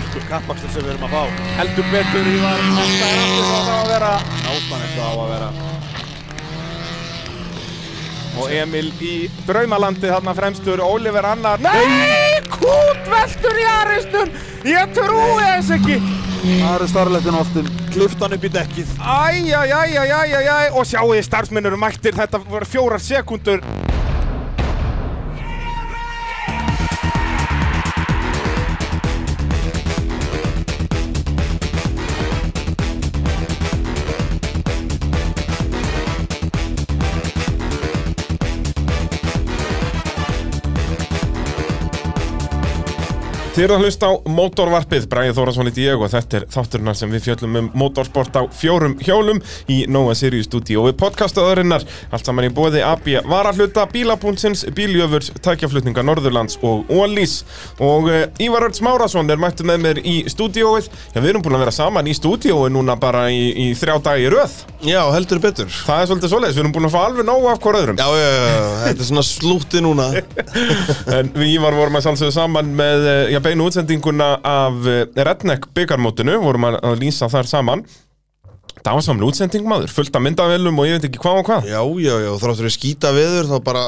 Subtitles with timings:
[0.00, 1.22] hörku kappakstur sem við erum að fá.
[1.58, 5.10] Heldur betur í var Þetta er allir svo það að vera Nákvæmlega eins og það
[5.10, 5.50] á að vera.
[8.40, 14.30] Og Emil í draumalandi þarna fremstur Oliver annar Nei, kútveltur í aristum
[14.70, 15.98] Ég trúi þess ekki
[16.40, 17.66] Það er starflettin áttin.
[17.92, 18.92] Kliftan upp í dekkið.
[18.96, 23.02] Æj, æj, æj, æj, æj, æj, æj Og sjáu þið starfsmennur mættir Þetta voru fjórar
[23.04, 23.60] sekundur
[43.60, 47.10] Þið eru að hlusta á mótorvarpið, Bræði Þórasson heiti ég og þetta er þátturinn sem
[47.12, 52.24] við fjöllum um mótorsport á fjórum hjólum í Nóa Sirius stúdíu og við podcastaðurinnar allt
[52.24, 57.42] saman í bóði AB Varahluta, Bílapúlsins, Bíljöfurs, Tækjaflutninga Norðurlands og Ólís
[57.84, 60.88] og uh, Ívar Örds Márasson er mættu með mér í stúdíóið.
[61.12, 64.32] Já, við erum búin að vera saman í stúdíóið núna bara í, í þrjá dagi
[64.32, 64.56] röð.
[64.88, 65.68] Já, heldur betur.
[65.68, 68.00] Það er svolítið svoleiðis, við erum búin að fá alveg nógu af hvort öðrum.
[68.00, 70.08] Já, já, já, já, þetta er svona slútti núna.
[71.20, 72.04] En við Ívar vorum að
[73.50, 77.82] já, beinu útsendinguna af eh, Redneck byggarmótinu, vorum að að lýsa þar saman.
[78.80, 81.66] Dásamlega útsending maður, fullt af myndavélum og ég veit ekki hvað og hvað.
[81.68, 83.84] Já, já, já, þráttur við skýta veður þá bara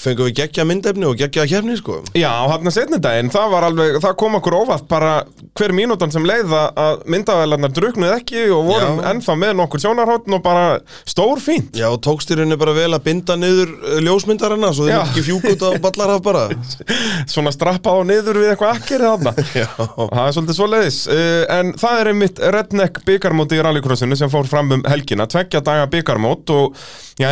[0.00, 2.00] fengum við geggja myndefni og geggja kefni, sko.
[2.16, 5.12] Já, hann að setna daginn, það var alveg, það kom okkur óvart bara
[5.58, 9.06] hver mínútan sem leiða að myndavélarnar druknuð ekki og vorum Já.
[9.12, 10.64] ennþá með nokkur sjónarhóttn og bara
[11.08, 11.74] stór fínt.
[11.76, 15.00] Já, og tókst í rauninni bara vel að binda niður eh, ljósmyndarana svo Já.
[15.02, 16.46] mátt ekki fjúk út á ballarhaf bara.
[17.32, 19.34] Svona strappa á niður við eitthvað akkir þarna.
[19.60, 21.00] Já, Það er svolítið svoleiðis.
[21.10, 25.26] Uh, En það er einmitt Redneck byggarmót í rallycrossinu sem fór fram um helgina.
[25.30, 26.76] Tveggja daga byggarmót og
[27.20, 27.28] já,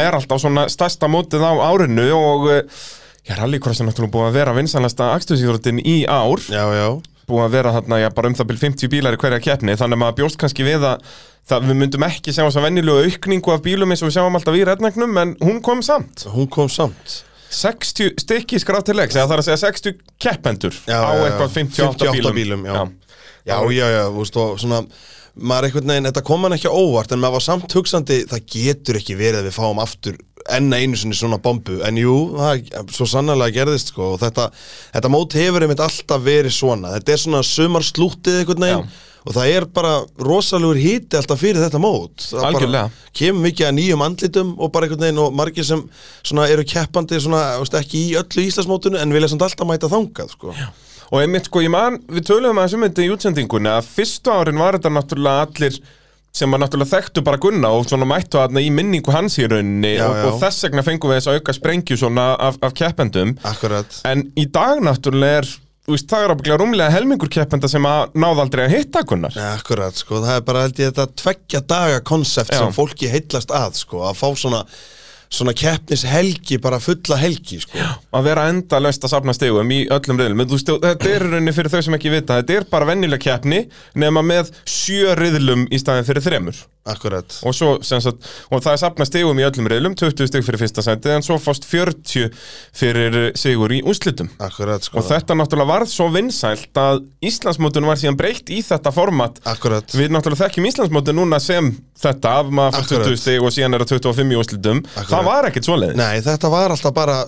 [3.28, 6.44] já, rallycrossin er náttúrulega búið að vera vinsanlegasta akstusíðurinn í ár.
[6.48, 6.88] Já, já.
[7.28, 9.98] Búið að vera þarna, já, bara um það byrj 50 bílar í hverja keppni, þannig
[9.98, 11.08] að maður bjóst kannski við að
[11.48, 14.38] það, við myndum ekki sjá þess að venjulegu aukningu af bílum eins og við sjáum
[14.38, 16.24] alltaf í Rednecknum en hún kom samt.
[16.32, 17.18] Hún kom samt.
[17.52, 22.08] 60 stykki skráð til leiks, eða það er að segja 60 keppendur á eitthvað 58,
[22.08, 22.80] 58 bílum, já.
[23.48, 24.82] Já, já, já, þú veist, og svona
[25.38, 28.44] maður einhvern veginn, þetta kom hann ekki á óvart en maður var samt hugsandi, það
[28.52, 30.18] getur ekki verið að við fáum aftur
[30.54, 34.48] enn einu sinni svona bombu, en jú, það svo sannlega gerðist, sko, og þetta
[34.94, 36.94] þetta mót hefur einmitt alltaf verið svona.
[36.96, 39.04] Þetta er svona sumarslúttið einhvern veginn Já.
[39.24, 39.94] og það er bara
[40.28, 42.28] rosalegur hiti alltaf fyrir þetta mót.
[42.30, 42.90] Það bara Algjörlega.
[43.20, 45.86] kemur mikið að nýjum andlitum og bara einhvern veginn og margir sem
[46.46, 50.54] eru keppandi svona, veist, ekki í öllu Íslandsmótinu en vilja alltaf mæta þangað, sko.
[51.08, 54.60] Og einmitt sko, ég man, við töluðum aðeins um þetta í útsendingunni að fyrstu árin
[54.60, 55.78] var þetta náttúrulega allir
[56.38, 59.96] sem var náttúrulega þekktu bara Gunna og svona mættu þarna í minningu hans í rauninni
[59.96, 60.26] Já, og, já.
[60.30, 63.34] og þess vegna fengum við þess að auka sprengju svona af, af keppendum.
[63.48, 63.98] Akkurat.
[64.08, 65.50] En í dag náttúrulega er,
[65.88, 69.40] veist, það er ábygglega rúmlega helmingur keppenda sem að náða aldrei að hitta Gunnar.
[69.54, 73.82] Akkurat, sko, það er bara held ég þetta tveggja daga konsept sem fólki heillast að,
[73.82, 74.62] sko, að fá svona
[75.30, 77.78] svona keppnis helgi, bara fulla helgi, sko.
[78.14, 81.98] að vera endalaust að safna stegum í öllum riðlum þetta er rauninni fyrir þau sem
[81.98, 83.64] ekki vita þetta er bara venjuleg keppni
[83.98, 87.38] nema með sjö riðlum í staðin fyrir þremur Akkurat.
[87.44, 90.84] og, svo, sagt, og það er safna stegum í öllum riðlum 20 steg fyrir fyrsta
[90.86, 92.30] sæti en svo fást 40
[92.76, 94.98] fyrir sigur í úrslitum Akkurat, sko.
[95.02, 99.86] og þetta náttúrulega varð svo vinsælt að Íslandsmótun var síðan breytt í þetta format Akkurat.
[99.94, 103.08] við náttúrulega þekkjum Íslandsmótun núna sem þetta af maður fór Akkurat.
[103.12, 105.10] 20 steg og síðan er það 25 í úrslitum Akkurat.
[105.12, 107.18] það var ekkert svoleiðis Nei, þetta var alltaf bara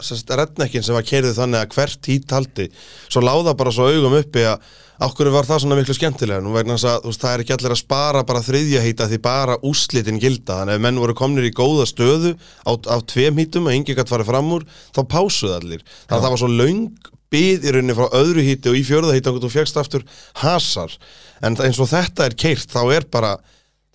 [0.41, 2.69] rednekkin sem var kerðið þannig að hvert hít haldi
[3.11, 4.63] svo láða bara svo augum uppi að
[5.07, 7.81] okkur var það svona miklu skemmtilega nú vegna þess að það er ekki allir að
[7.81, 10.59] spara bara þriðja hýta því bara úslitin gilda.
[10.61, 13.97] Þannig að ef menn voru komnir í góða stöðu á, af tveim hýtum og engi
[13.97, 14.67] gætt farið fram úr
[14.97, 15.87] þá pásuðu allir.
[16.05, 16.85] Þannig að það var svo laung
[17.31, 20.05] bið í rauninni frá öðru hýti og í fjörða hýti og þú fegst aftur
[20.43, 20.93] hasar.
[21.41, 23.37] En það- eins og þetta er keirt þá er bara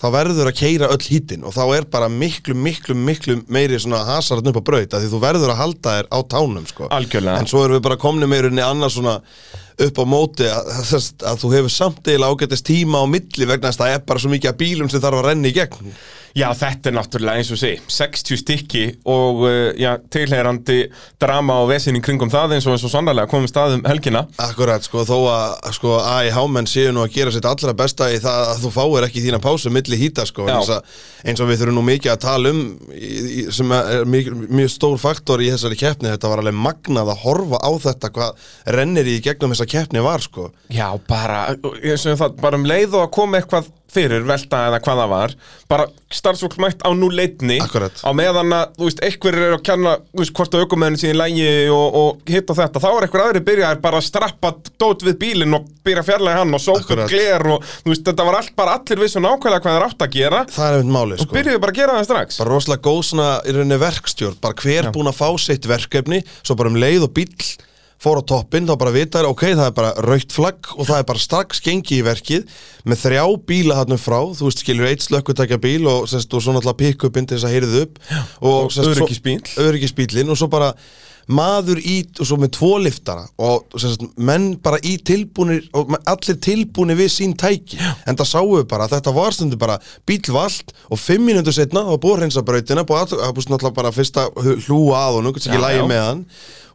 [0.02, 4.02] þá verður að keira öll hítin og þá er bara miklu, miklu, miklu meiri svona
[4.04, 6.88] hasarðn upp á braut að því þú verður að halda þér á tánum sko.
[6.92, 7.38] Algjörlega.
[7.40, 9.22] en svo erum við bara komni meirinni annars svona
[9.86, 13.72] upp á móti að, að, að þú hefur samt eða ágætist tíma á milli vegna
[13.72, 15.98] þess að það er bara svo mikið af bílum sem þarf að renna í gegn.
[16.36, 20.90] Já, þetta er náttúrulega eins og sé 60 stykki og uh, já, tilheyrandi
[21.22, 24.26] drama og vesin í kringum það eins og eins og sannarlega komum staðum helgina.
[24.44, 28.50] Akkurat, sko, þó að sko, AIH-menn séu nú að gera sitt allra besta í það
[28.50, 31.80] að þú fáir ekki þína pásu milli hýta, sko, eins, að, eins og við þurfum
[31.80, 32.62] nú mikið að tala um
[32.92, 34.30] í, í, sem er mjög,
[34.60, 38.52] mjög stór faktor í þessari keppni, þetta var alveg magnað að horfa á þetta hvað
[38.76, 40.50] rennir í gegnum þessa þessa keppni var sko.
[40.70, 45.12] Já, bara, það, bara um leið og að koma eitthvað fyrir velta eða hvað það
[45.12, 45.34] var
[45.72, 45.86] bara
[46.16, 48.02] starfsfólk mætt á nú leitni Akkurat.
[48.04, 51.14] á meðan að, þú veist, einhver er að kenna þú veist, hvort að aukumæðinu sín
[51.14, 54.52] í lægi og, og hitt og þetta, þá er einhver aðri byrjaðir bara að strappa
[54.82, 57.14] dót við bílinn og byrja að fjarlæga hann og upp Akkurat.
[57.14, 60.18] gler og, þú veist, þetta var allt bara allir vissu nákvæmlega hvað þeir átt að
[60.18, 60.42] gera.
[60.56, 61.38] Það er einmitt máli og sko.
[61.38, 62.42] byrjuðu bara að gera það strax.
[62.42, 66.58] Bara rosalega góð svona í rauninni verkstjórn bara hver búin að fá sitt verkefni svo
[66.60, 67.48] bara um leið og bíll
[68.04, 71.00] fór á toppinn þá bara vita þær, ok, það er bara raukt flagg og það
[71.02, 72.44] er bara strax gengi í verkið
[72.86, 76.54] með þrjá bíla þarna frá þú veist, skilur eitt slökkutækja bíl og, sest, og svo
[76.58, 78.00] náttúrulega pick-upinn til þess að heyrið upp
[78.42, 79.42] og, Og öryggisbíll.
[79.64, 80.74] öryggisbíllinn og svo bara
[81.26, 86.38] maður í, og svo með tvo liftara og sest, menn bara í tilbúnir og allir
[86.38, 90.76] tilbúnir við sín tæki en það sáu við bara þetta var stundu bara bíl vald
[90.92, 94.28] og fimm mínútur setna það var búið að hreinsa brautina búið náttúrulega bara fyrsta
[94.68, 95.88] hlúa að honum, ekki Já, lægi já.
[95.90, 96.24] með hann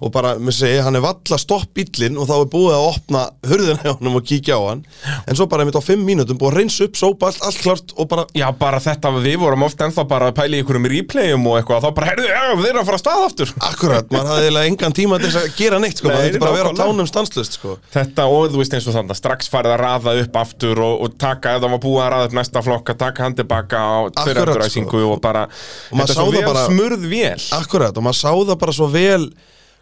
[0.00, 3.25] og bara, mér segi, hann er valla stopp bílinn og þá er búið að opna
[3.47, 4.81] hurðina hjá honum og kíkja á hann.
[5.29, 7.93] En svo bara mitt á fimm mínútum búið að hreinsa upp, sópa allt, allt klart
[7.97, 11.47] og bara Já, bara þetta, við vorum oft ennþá bara að pæla í einhverjum replayum
[11.50, 13.52] og eitthvað, þá bara, heyrðu, já, þeir eru að fara að stað aftur.
[13.69, 16.50] Akkurat, maður hafði eiginlega engan tíma til að gera neitt sko, Nei, maður þetta bara
[16.50, 17.76] að vera á tánum stanslust sko.
[17.93, 21.17] Þetta og þú veist eins og þannig strax farið að raða upp aftur og, og
[21.20, 24.25] taka ef það var búið að raða upp næsta flokka taka hann tilbaka á Akkurat,
[24.31, 25.47] fyrirafturæsingu og bara
[25.91, 27.47] Og þetta svo vel smurð vél.
[27.61, 29.31] Akkurat, og maður sá það bara svo vel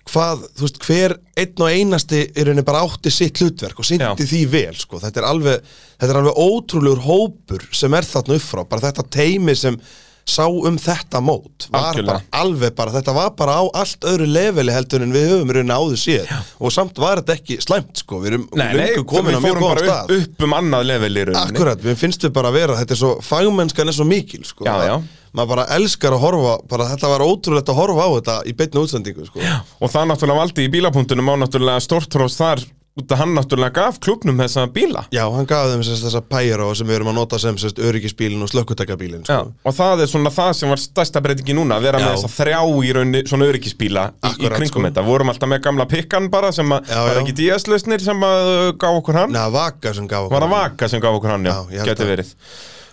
[0.09, 3.93] hvað, þú veist, hver einn og einasti í rauninni bara átti sitt hlutverk og Já.
[3.93, 5.71] syndi því vel, sko þetta er alveg,
[6.01, 9.81] þetta er alveg ótrúlegur hópur sem er þarna upp frá, bara þetta teimi sem
[10.29, 12.19] sá um þetta mót var Algjörlega.
[12.19, 15.57] bara alveg bara, þetta var bara á allt öðru leveli heldur en við höfum í
[15.57, 19.33] rauninni áður séð og samt var þetta ekki slæmt, sko við erum Nei, nei, komin
[19.33, 22.59] á við mjög góðan stað upp, um annað level í rauninni Akkurat, við bara að
[22.61, 24.69] vera, þetta er svo, fagmennskan er svo mikil, sko.
[24.69, 24.97] Já, já.
[25.37, 28.83] Maður bara elskar að horfa, bara þetta var ótrúlegt að horfa á þetta í beinni
[28.83, 29.43] útsendingu, sko.
[29.45, 29.61] Já.
[29.81, 32.65] og það náttúrulega valdi í bílapunktunum á náttúrulega stórtrós þar
[32.99, 36.89] út að hann náttúrulega gaf klubnum þessa bíla hann gaf þeim sérst þessa Pyro sem
[36.89, 39.53] við erum að nota sem sérst öryggisbílinn og slökkutækjabílinn, Já, sko.
[39.63, 42.17] og það er svona það sem var stærsta breytingi núna að vera með Já.
[42.17, 42.59] þessa þrjá
[42.89, 44.87] í rauninni svona öryggisbíla í, í Akkurat, kringum sko.
[44.89, 47.23] þetta, vorum alltaf með gamla pikkan bara sem að, Já, var já.
[47.23, 49.43] ekki DS-lausnir sem að uh, gaf okkur hann Nei,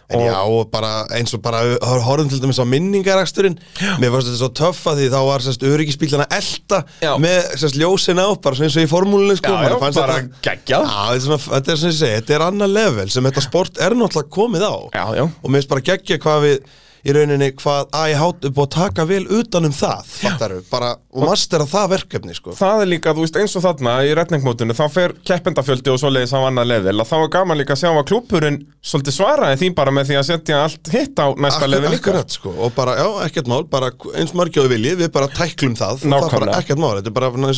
[0.06, 3.58] okkur hann, já, En og bara eins og bara hor- horfum til dæmis á minningaraksturinn
[4.02, 7.14] Mér fannst þetta svo töff að því þá var öryggisbílana elta Já.
[7.18, 9.52] með sérst ljósin á, bara eins og í formúlunni, sko.
[9.52, 10.86] Já, já, bara þetta- geggjað.
[10.86, 13.42] Já, þetta er svona, þetta er svona ég segi, þetta er annað level sem þetta
[13.50, 15.24] sport er náttúrulega komið á Já, já.
[15.26, 16.60] og mér finnst bara geggja hvað við
[17.06, 20.90] í rauninni hvað að ég hátt upp og taka vel utan um það, fattaru, bara
[21.14, 22.56] og mastera það verkefni, sko.
[22.58, 26.34] Það er líka, þú veist, eins og þarna í retningmótinu, þá fer keppendafjöldi og svoleiðis
[26.34, 26.72] á annað
[27.06, 30.16] að þá er gaman líka að sjá að klúpurinn svolítið svaraði því bara með því
[30.20, 34.34] að setja allt hitt á næsta akkurat, sko, og bara, já, ekkert mál bara eins
[34.36, 36.02] margjóðu viljið, við bara tæklum það.
[36.02, 36.60] Það er bara Nákvæmlega.
[36.64, 37.50] ekkert mál, þetta er bara, ná,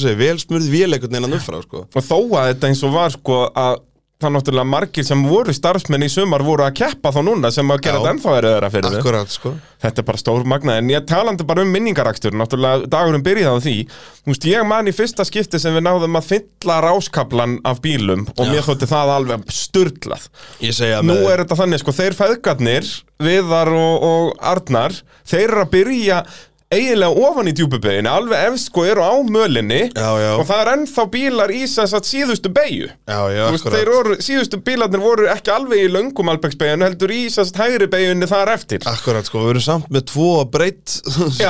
[4.18, 7.84] það náttúrulega margir sem voru starfsmenn í sumar voru að keppa þá núna sem að
[7.86, 8.98] gera þetta ennþá eröðara fyrir þau.
[9.02, 9.52] Akkurat, sko.
[9.84, 13.66] Þetta er bara stór magna, en ég talandi bara um minningarakstur, náttúrulega dagurinn byrjaði á
[13.68, 13.75] því.
[14.24, 18.25] Þú veist, ég man í fyrsta skipti sem við náðum að fylla ráskablan af bílum
[18.34, 18.52] og Já.
[18.56, 20.28] mér þótti það alveg sturlað.
[20.66, 24.94] Ég segja Nú með er þetta þannig, sko, þeir feðgarnir, Viðar og, og Arnar,
[25.25, 26.24] þeir eru að byrja
[26.68, 30.31] eiginlega ofan í djúpubeginu, alveg ef sko eru á mölinni Já, já.
[30.36, 33.78] og það er ennþá bílar í þess að síðustu beigju Já, já, Þú veist, akkurat.
[33.78, 37.88] þeir voru, síðustu bílarnir voru ekki alveg í löngum albegsbeginu, heldur í þess að hægri
[37.94, 38.84] beginni þar eftir.
[38.92, 40.98] Akkurat, sko, við erum samt með tvo breytt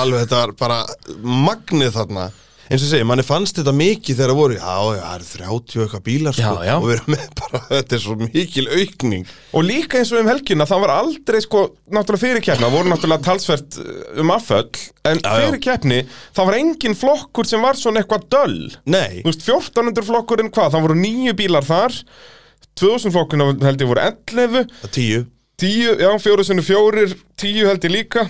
[0.00, 0.80] alveg þetta var bara
[1.20, 2.30] magnið þarna
[2.70, 5.78] eins og segi, manni fannst þetta mikið þegar það voru, já, já, það eru 30
[5.80, 6.74] og eitthvað bílar sko, Já, já.
[6.76, 10.30] og við erum með bara, þetta er svo mikil aukning Og líka eins og um
[10.30, 13.90] helgina, það var aldrei sko, náttúrulega fyrir keppni, það voru náttúrulega talsvert uh,
[14.22, 14.70] um afföll,
[15.10, 16.00] en Já, fyrir keppni,
[16.38, 18.60] það var engin flokkur sem var svona eitthvað döll.
[18.86, 21.98] Nei, Þú veist, 1400 flokkurinn hvað, það voru nýju bílar þar,
[22.78, 25.26] 2000 flokkurinn held ég voru 11, það tíu
[25.60, 28.22] 10, já, fjóru sinni fjórir, 10 held ég líka.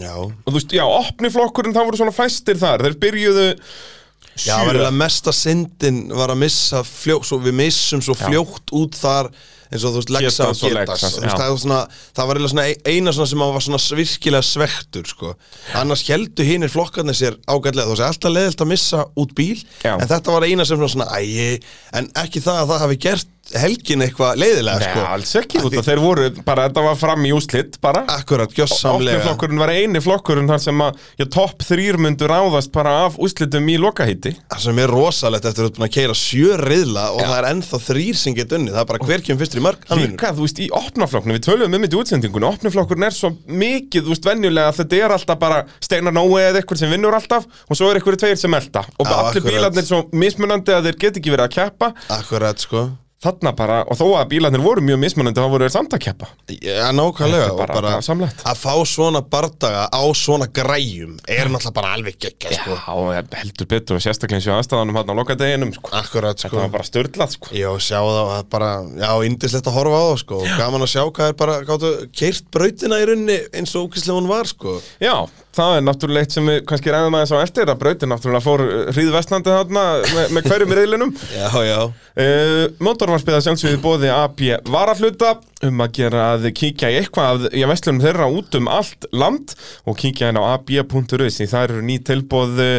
[0.00, 4.46] Já, Og þú veist, já, opni flokkurinn, það voru svona fæstir þar, þeir byrjuðu sjö.
[4.46, 8.96] Já, var eiginlega mesta syndin var að missa fljótt, svo við missum svo fljótt út
[8.96, 9.28] þar
[9.72, 13.60] eins og þú veist, Lexa og Getas það, var svona, ein- eina svona sem var
[13.64, 15.34] svona virkilega svektur sko.
[15.74, 19.96] annars heldu hinir flokkarnir sér ágætlega, þú veist, alltaf leðilt að missa út bíl Já.
[19.98, 21.62] en þetta var eina sem svona, svona ægi,
[21.94, 25.00] en ekki það að það hafi gert helgin eitthvað leiðilega Nei, sko.
[25.12, 28.52] alls ekki, Af út að þeir voru bara, þetta var fram í úslitt bara Akkurat,
[28.54, 33.18] gjössamlega flokkurinn var eini flokkurinn þar sem að já, topp þrýr myndu ráðast bara af
[33.18, 36.56] úslitum í lokahíti Það sem er rosalegt eftir að þú ert búin að keira sjö
[36.62, 37.26] riðla og Já.
[37.32, 39.66] það er ennþá þrýr sem get unni, það er bara hver kemur fyrstur í í
[39.68, 40.16] mark, hann vinnur.
[40.16, 44.02] Líka, þú veist, í opnaflokknu, við töluðum um þetta í útsendingunni Opnaflokkurinn er svo mikið,
[44.08, 47.46] þú veist, venjulega að Þetta er alltaf bara Steinar Nói eða eitthvað sem vinnur alltaf
[47.68, 49.48] Og svo er eitthvað tveir sem elda Og Já, allir akkurat.
[49.52, 51.92] bílarnir svo mismunandi að þeir get ekki verið að keppa.
[52.18, 52.88] Akkurat, sko
[53.22, 56.28] Þarna bara, og þó að bílarnir voru mjög mismunandi Þá voru þeir samt að keppa
[56.58, 58.42] Já, nákvæmlega Þetta og bara samlegt.
[58.50, 63.68] Að fá svona bardaga á svona græjum Er náttúrulega bara alveg sko Já, og heldur
[63.70, 65.92] betur og sérstaklega eins og aðstæðanum hann á lokadeginum sko.
[65.96, 67.52] Akkurat, Þetta sko var bara störlað sko.
[67.56, 71.02] Já, sjá það, bara, já, indislegt að horfa á það, sko, og gaman að sjá
[71.06, 74.76] hvað er bara, gáttu, keirt brautina í rauninni eins og ókvæslega hún var, sko.
[75.02, 75.14] Já,
[75.56, 78.64] það er náttúrulega eitt sem við kannski ræðum aðeins á eftir að brautin náttúrulega fór
[78.96, 81.78] hríðvestnandi þarna með, með hverjum í reyðlinum Já, já,
[82.12, 85.30] Uh, Mótorvarpið að sjálfsögðu bóði AB varahluta
[85.66, 89.54] um að gera að kíkja í eitthvað af vestlunum þeirra út um allt land
[89.86, 92.78] og kíkja inn á því það eru ný tilbóð uh,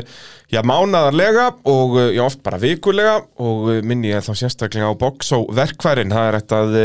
[0.53, 4.99] já, mánaðarlega og uh, já, oft bara vikulega og uh, minni ég þá sérstaklega á
[4.99, 6.75] Boxo verkværin það er, að,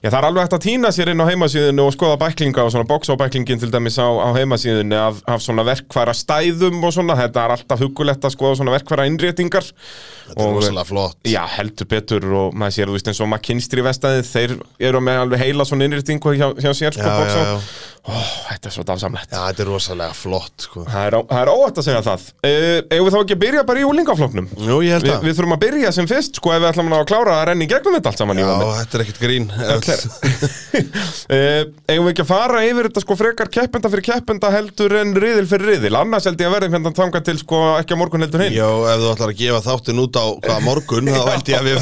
[0.00, 2.72] já, það er alveg hægt að týna sér inn á heimasíðinu og skoða bæklinga og
[2.74, 2.88] svona.
[2.90, 7.44] Boxo bæklingin til dæmis á, á heimasíðinu af, af svona verkværa stæðum og svona, þetta
[7.44, 9.68] er alltaf hugulegt að skoða svona verkværa innréttingar
[10.30, 11.18] þetta er rosalega flott.
[11.28, 14.56] Já, heldur betur og maður sér, þú veist, eins og McKinstry vestæðið, þeir
[14.90, 17.08] eru með alveg heila svona innrýtingu hjá, hjá sér, sko.
[18.00, 18.16] Ó,
[18.48, 19.28] þetta er svo dásamlegt.
[19.28, 20.86] Já, þetta er rosalega flott, sko.
[20.88, 22.22] Það er, er óætt að segja það.
[22.40, 24.46] Uh, eigum við þá ekki að byrja bara í úlingafloknum?
[24.56, 25.26] Jú, ég held Vi, að.
[25.28, 27.68] við þurfum að byrja sem fyrst, sko, ef við ætlum að klára að renna í
[27.70, 29.46] gegnum þetta allt saman Já, þetta er ekkert grín.
[30.70, 35.12] Uh, eigum við ekki að fara yfir þetta sko frekar keppenda fyrir keppenda heldur en
[35.20, 38.24] riðil fyrir riðil annars held ég að verðum hérna þangað til sko ekki á morgun
[38.24, 40.26] heldur hinn Já, ef þú ætlar að gefa þáttin út á
[40.64, 41.78] morgun, þá held ég að við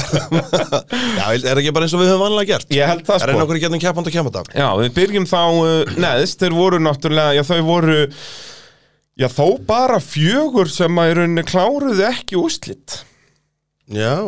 [1.19, 2.75] Já, er ekki bara eins og við höfum vanlega gert?
[2.75, 4.45] Ég held það sko okkur í getnum keppand og keppanda.
[4.53, 7.99] Já, við byrjum þá uh, neðst, þeir voru náttúrulega, já þau voru
[9.19, 13.01] Já, þó bara fjögur sem að í rauninni kláruðu ekki úslit
[13.91, 14.21] Já,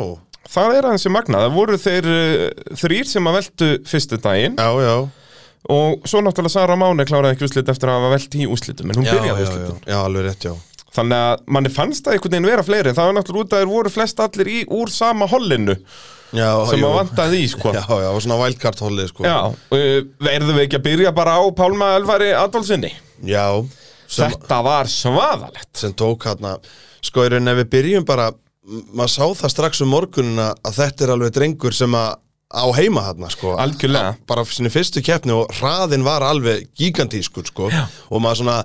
[0.50, 4.56] Það er aðeins sem magna, það voru þeir uh, þrýr sem að veltu fyrstu daginn.
[4.58, 4.96] Já, já.
[5.70, 8.98] og svo náttúrulega Sara Máni kláraði ekki úslit eftir að hafa velt í úslitum en
[8.98, 10.54] hún Já, já, byrjaði já, úslitum já, alveg rétt, já.
[10.90, 12.94] Þannig að manni fannst það einhvern veginn vera fleiri.
[12.96, 15.76] Það var náttúrulega út að þeir voru flest allir í úr sama hollinu
[16.36, 17.72] Já, sem að vantaði í sko.
[17.74, 19.24] Já, já, og svona hollið, sko.
[19.26, 22.92] Já, uh, verðum við ekki að byrja bara á Pálma Elfari Adolfsinni
[23.26, 23.46] Já,
[24.06, 25.72] sem, Þetta var svaðalegt.
[25.76, 26.56] sem tók hérna
[27.04, 28.30] sko í rauninni ef við byrjum bara
[28.94, 32.18] maður sá það strax um morgunina að þetta er alveg drengur sem að
[32.50, 33.54] á heima hérna sko.
[33.58, 34.16] Algjörlega.
[34.26, 37.70] bara fyrir fyrstu keppni og hraðin var alveg gigantískur sko.
[38.10, 38.56] Og maður svona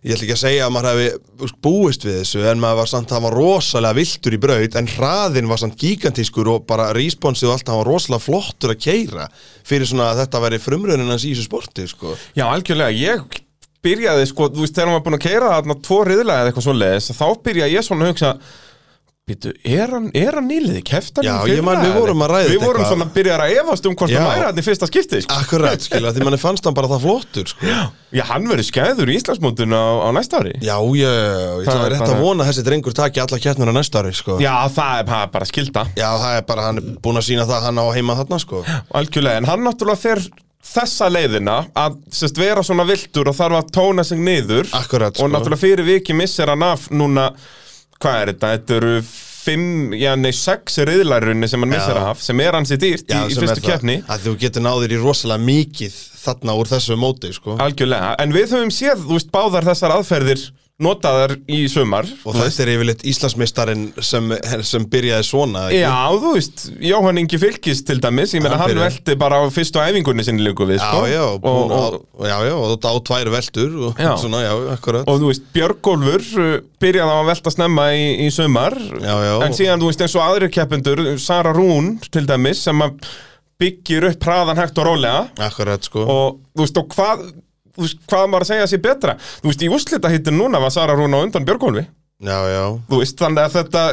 [0.00, 3.10] ég ætla ekki að segja að maður hefði búist við þessu en maður var samt
[3.12, 7.56] það var rosalega viltur í braut en hraðin var samt gigantískur og bara responsið og
[7.56, 9.28] allt það var rosalega flottur að keira
[9.68, 12.16] fyrir svona að þetta væri frumröðin hans í þessu sporti sko.
[12.32, 13.40] Já, algjörlega, ég
[13.84, 16.76] byrjaði sko, þú veist, þegar maður búin að keira þarna tvo riðlega eða eitthvað svo
[16.76, 18.32] leiðis, þá byrjaði ég svona að hugsa
[19.30, 22.54] Býtu, er hann, er hann nýliði, keftan Já, ég man, við vorum að ræða Við
[22.56, 22.90] þetta vorum eitthvað.
[22.90, 24.18] svona að byrja að efast um hvort Já.
[24.18, 25.38] það væri hann í fyrsta skiptið sko.
[25.44, 29.16] Akkurat, skilja, því manni fannst hann bara það flottur sko Já, hann verður skæður í
[29.20, 32.66] Íslandsmóndun á, á næsta ári Já, ég, ég ætla er rétt að vona að þessi
[32.66, 34.40] drengur taki alla keppnir á næsta ári, sko.
[34.42, 37.26] Já, það er, það er bara skilda Já, það er bara, hann er búin að
[37.30, 38.64] sína það að hann á heima þarna, sko.
[38.98, 40.24] Algjörlega, en hann náttúrulega fer
[40.70, 45.24] þessa leiðina að sest, vera svona viltur og þarf að tóna sig niður Akkurat, sko.
[45.24, 47.30] og náttúrulega fyrir viki missir hann af núna,
[48.00, 48.94] hvað er þetta, þetta eru
[49.40, 52.04] fimm, já nei, sex riðlarunni sem hann missir Já.
[52.12, 55.00] af, sem er hansi dýrt í, í er fyrstu keppni Að þú getur náður í
[55.00, 57.56] rosalega mikið þarna úr þessu móti, sko.
[57.64, 60.42] Algjörlega, en við höfum séð, þú veist, báðar þessar aðferðir
[60.82, 64.32] notaðar í sumar Og þetta er yfirleitt Íslandsmeistarinn sem,
[64.66, 65.80] sem byrjaði svona, ekki?
[65.82, 69.44] Já, þú veist, Jóhann Ingi Fylkis til dæmis, ég meina Hann hann velti bara á
[69.52, 72.66] fyrstu æfingunni sinni líku við, Já, sko já, og, búin og, að, já, já, og
[72.74, 74.12] þetta á tvær veltur og Já.
[74.24, 75.08] svona, já, akkurat.
[75.10, 79.34] og þú veist, Björgólfur uh, byrjaði á að velta snemma í, í sumar Já, já.
[79.46, 82.80] en síðan, þú veist, eins og aðrir keppendur Sara Rún, til dæmis, sem
[83.60, 86.04] byggir upp hraðan hægt og rólega Akkurat, sko.
[86.08, 87.24] og þú veist, og hvað
[87.86, 91.16] veist, hvað maður að segja sér betra þú veist, í úslita núna var Sara Rún
[91.16, 91.86] á undan Björgólfi
[92.20, 92.64] Já, já.
[92.90, 93.84] þú veist, þannig að þetta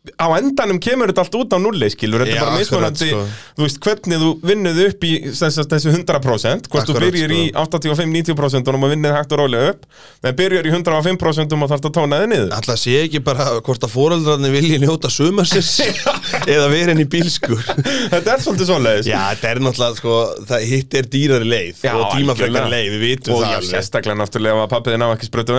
[0.00, 3.18] á endanum kemur þetta allt út á nulli skilur, þetta er bara mismunandi sko.
[3.58, 7.64] þú veist, hvernig þú vinnuð upp í þess, þessu 100% hvort þú byrjir í sko.
[7.68, 9.82] 85-90% og vinnið hægt og rólega upp
[10.24, 13.84] en byrjar í 105% og þarf að tóna þið niður Alltaf sé ekki bara hvort
[13.84, 15.68] að foreldrarnir vilji njóta sumarsins
[16.54, 17.60] eða vera inn í bílskur.
[17.60, 20.16] þetta er svolítið svoleiðis Já, þetta er náttúrulega, sko,
[20.48, 23.68] það hitt er dýrari leið Já, og tímafrekar leið, við vitum og það alveg.
[23.74, 25.52] sérstaklega náttúrulega að pappiðin á ekki sprötu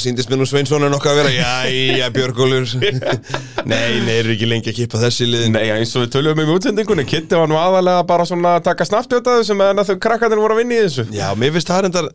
[0.10, 2.80] síndist mér nú Sveinssonin okkar að vera, jæja, Björgólfur.
[3.70, 5.54] nei, nei, eru ekki lengi að kippa þessi liðin.
[5.54, 8.66] Nei, eins og við töluðum um í útsendingunni Kitty var nú aðalega bara svona að
[8.70, 11.70] taka snaftjötaðu sem en að þau krakkarnir voru að vinna í þessu Já, mér finnst
[11.70, 12.06] það reyndar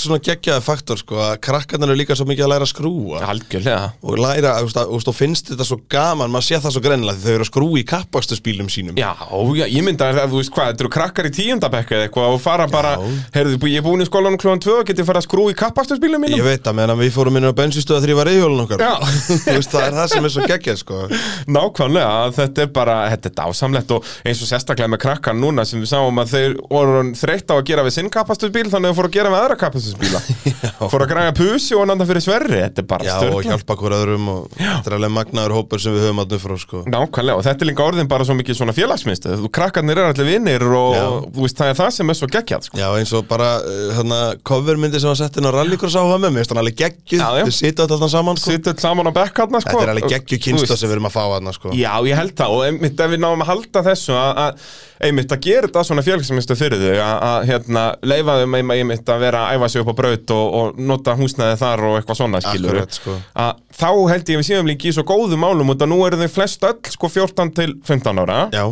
[0.00, 3.18] svona geggjaði faktor, sko, að krakkarnir eru líka svo mikið að læra að skrúa.
[3.32, 7.34] Algjörlega og læra, og finnst þetta svo gaman maður sé það svo greinilega því þau
[7.34, 9.12] eru að skrúi í kappastu spílum sínum Já,
[9.58, 12.40] já, ég myndi að þú veist hvað, þetta eru krakkar í tíundabekka eða eitthvað og
[12.42, 12.92] fara bara,
[13.34, 14.86] heyrðu, ég er búin í skólanum klúan 2 og
[17.42, 18.84] inn á bensinstöð að þrýfa reyðhjólun okkar.
[19.56, 21.00] Veist, það er það sem er svo geggjað sko.
[21.52, 25.82] Nákvæmlega, þetta er bara, þetta er dásamlegt og eins og sérstaklega með krakkar núna sem
[25.82, 28.98] við sáum að þeir voru þreytt á að gera við sinn kappasturspíl þannig að þeir
[29.00, 30.20] fóru að gera með aðra kappasturspíla
[30.92, 33.96] fóru að græja pusi og nanda fyrir sverri þetta er bara Já, og hjálpa hver
[33.98, 36.82] öðrum og þetta er alveg magnaður hópur sem við höfum að frá sko.
[36.92, 39.28] Nákvæmlega, og þetta er líka orðin bara svo mikið svona félagsminnst
[47.32, 47.48] og, og sko.
[47.48, 48.52] Og með alveg við sitja alltaf saman sko.
[48.52, 49.72] Sittu öll saman á bekk hérna sko.
[49.72, 51.72] Þetta er alveg geggjuð Þú kynsta veist, sem við erum að fá hérna sko.
[51.76, 54.62] Já, ég held það og einmitt ef við náum að halda þessu að,
[55.08, 59.24] einmitt að gera þetta svona félagsminnstu fyrir þau að, hérna, leifa þeim einmitt, einmitt að
[59.26, 62.42] vera að æfa sig upp á braut og, og nota húsnæði þar og eitthvað svona
[62.44, 63.18] skilur sko.
[63.44, 66.32] að þá held ég við séum líka í svo góðu málum að nú eru þau
[66.36, 68.64] flest öll sko 14 til 15 ára Já,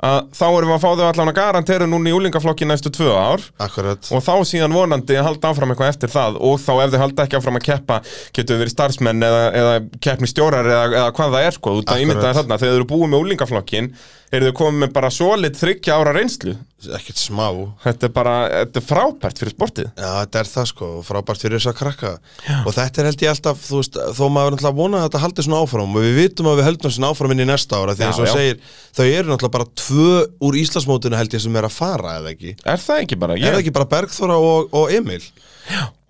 [0.00, 3.10] að þá erum við að fá þau allan að garantera núna í úlingaflokki næstu tvö
[3.12, 3.42] ár.
[3.60, 4.08] Akkurat.
[4.16, 6.38] Og þá síðan vonandi að halda áfram eitthvað eftir það.
[6.40, 7.98] Og þá ef þau halda ekki áfram að keppa
[8.36, 11.82] getur þau verið starfsmenn eða, eða keppni stjórar eða, eða hvað það er sko, þú
[11.84, 12.06] ert að Akkurat.
[12.06, 12.60] ímynda þér þarna.
[12.62, 13.92] Þegar þau eru búið með úlingaflokkin
[14.30, 16.56] eru þau komið með bara svolit þryggja ára reynslu
[16.96, 17.44] Ekkert smá
[17.84, 21.58] þetta er bara, þetta er frábært fyrir sportið Já, þetta er það sko, frábært fyrir
[21.60, 22.12] þess að krakka
[22.64, 25.06] Og þetta er held ég alltaf, þú veist, þó maður er náttúrulega að vona að
[25.08, 27.80] þetta haldi svona áfram Og við vitum að við höldum svona áfram inn í næsta
[27.82, 28.32] ára Því Já, og já.
[28.38, 30.10] segir, þau eru náttúrulega bara tvö
[30.48, 33.36] úr Íslandsmótinu held ég sem er að fara eða ekki er það ekki bara?
[33.36, 35.22] Er það ekki bara Bergþóra og, og Emil?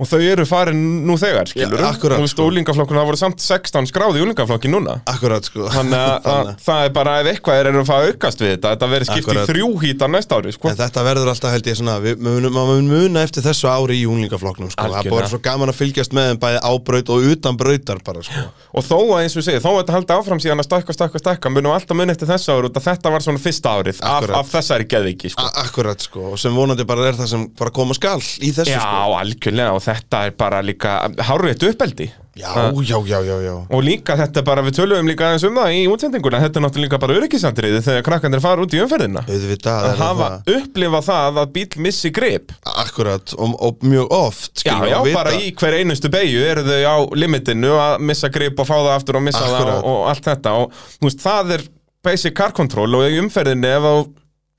[0.01, 2.47] Og þau eru farin nú þegar, skilur Já, akkurat, og þú veist, sko.
[2.49, 6.85] úlingaflokkun, það voru samt 16 skráði í úlingaflokki núna Akkurat sko Þannig að, að það
[6.87, 9.43] er bara ef eitthvað er að fara aukast við þetta Þetta verður skipt Akkurat.
[9.45, 10.71] í þrjú hítar næsta ári sko.
[10.71, 14.71] En þetta verður alltaf held ég svona, við munum, muna eftir þessu ári í unglingaflokknum
[14.73, 14.81] sko.
[14.81, 15.17] Það er Algjörlega.
[15.21, 18.45] bara svo gaman að fylgjast með þeim bæði ábraut og utan brautar bara sko.
[18.73, 21.23] Og þó að eins og segi, þó að þetta haldi áfram síðan að stakka, stakka,
[21.23, 24.87] stakka Munum alltaf mun eftir þessu ári þetta var svona fyrsta árið af, af þessari
[24.91, 25.49] geðviki sko.
[29.91, 30.91] Það þetta er bara líka
[31.27, 32.07] hárrétt uppeldi.
[32.39, 33.55] Já, já, já, já, já.
[33.75, 36.87] Og líka þetta bara, við töluðum líka aðeins um það í útsendinguna Þetta er náttúrulega
[36.87, 39.25] líka bara öryggisandriði þegar krakkandir fara út í umferðina.
[39.27, 42.55] Auðvitað Að hafa það upplifa það að bíl missi grip.
[42.85, 46.97] Akkurat, og, og mjög oft Já, já, bara í hver einustu beigju eru þau á
[47.19, 49.83] limitinu að missa grip og fá það aftur og missa það Akkurat.
[49.83, 50.57] og, og allt þetta.
[50.63, 51.69] Og þú veist, það er
[52.07, 53.97] basic car control og í umferðinni ef þú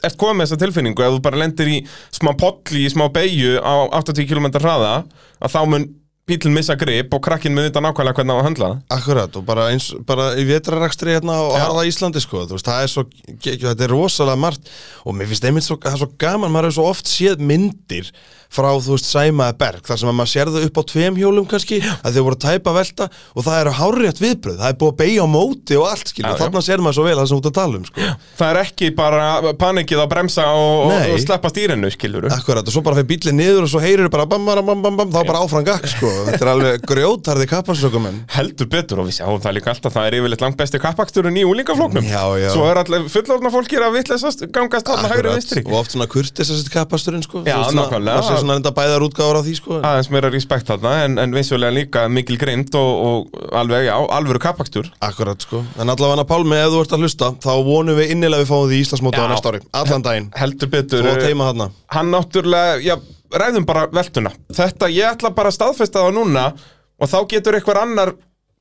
[0.03, 1.79] ert komið með þessa tilfinningu, ef þú bara lendir í
[2.13, 4.93] smá polli í smá beigju á 80 km hraða,
[5.41, 5.89] að þá mun
[6.29, 8.83] bílinn missa grip og krakkin mun vita nákvæmlega hvernig á að höndla það.
[8.95, 11.63] Akkurat, og bara eins, bara í vetrarakstri hérna á Já.
[11.65, 13.05] harða Íslandi sko, þú veist, það er svo,
[13.47, 14.69] þetta er rosalega margt
[15.03, 18.11] og mér finnst einmitt svo, það er svo gaman, maður hefur svo oft séð myndir
[18.51, 21.45] frá, þú veist, Sæmaði Berg, þar sem að maður sér þau upp á tveim hjólum
[21.47, 24.91] kannski, að þau voru að tæpa velta og það eru hárrétt viðbröð, það er búið
[24.91, 26.39] að beigja á móti og allt, skilja, Já, já.
[26.41, 28.07] þarna sér maður svo vel það sem ert að tala um, sko.
[28.41, 32.75] Það er ekki bara panikið að bremsa og, og, og sleppa stýrinu, skilur Akkurat, og
[32.75, 35.21] svo bara fyrir bílinn niður og svo heyrir bara bam, bam, bam, bam, bam, þá
[35.31, 38.19] bara áfram gakk, sko, þetta er alveg grjótarði kapparsökumenn.
[38.35, 41.47] heldur betur og við sjáum það líka alltaf það er yfirleitt langt besti kappaksturinn í
[41.47, 42.49] úlingaflóknum Já, já.
[42.51, 44.89] svo er allir fullorðna fólki að vitleysast gangast
[48.41, 49.77] oft svona að enda bæðar útgáður á því sko.
[49.85, 54.41] Aðeins meira respekt þarna en, en vissulega líka mikil grind og, og alveg, já, alvöru
[54.41, 58.41] kappakstur Akkurat sko, en allavega Pálmi, ef þú ert að hlusta þá vonum við innilega
[58.43, 60.29] við fáum því í Íslandsmóti á næsta ári, allan daginn.
[60.41, 61.69] heldur betur Þú að teima þarna.
[61.95, 62.95] hann náttúrulega, já,
[63.31, 64.33] ræðum bara veltuna.
[64.57, 66.49] Þetta, ég ætla bara að staðfesta það núna
[67.01, 68.11] og þá getur einhver annar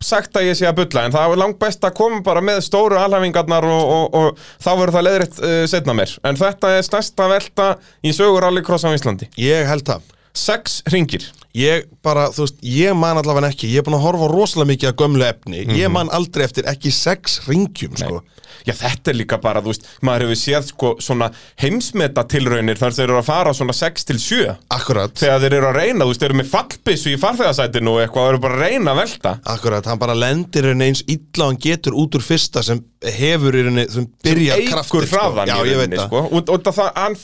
[0.04, 2.62] sagt að ég sé að bulla en það er langt best að koma bara með
[2.64, 6.86] stóru alhafingarnar og, og, og þá verður það leiðrétt uh, setna mér en þetta er
[6.86, 7.68] stærsta velta
[8.00, 9.28] í sögur rallycross á Íslandi.
[9.40, 13.72] Ég held það sex ringir Ég bara, þú veist, ég man allavega ekki.
[13.72, 15.64] Ég er búin að horfa rosalega mikið að gömlu efni.
[15.64, 15.78] Mhm.
[15.80, 18.22] Ég man aldrei eftir ekki sex ringjum sko.
[18.66, 22.92] Já, þetta er líka bara, þú veist, maður hefur séð sko svona heimsmeta tilraunir þar
[22.96, 26.12] þeir eru að fara svona 6 til 7 Akkurat, þegar þeir eru að reyna, þú
[26.12, 29.00] veist, þeir eru með fallbissu í farþegarsætinu og eitthvað og eru bara að reyna að
[29.00, 29.32] velta.
[29.54, 32.82] Akkurat, hann bara lendir rauninni eins illa og hann getur út úr fyrsta sem
[33.16, 35.46] hefur í rauninni, sem byrjar kraftir sko.
[35.48, 36.06] Já, ég veit það.
[36.10, 36.24] sko.
[36.28, 37.16] og, og það, hann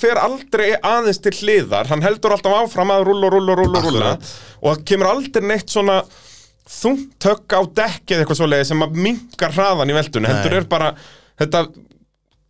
[3.06, 4.10] hann að rúlla, rúlla, rúlla.
[4.12, 4.32] Akkurat.
[4.62, 6.00] og það kemur aldrei neitt svona
[6.66, 10.92] þungtökk á dekki eða eitthvað svoleiði sem að minkar hraðan í veldunni heldur er bara
[11.38, 11.66] þetta,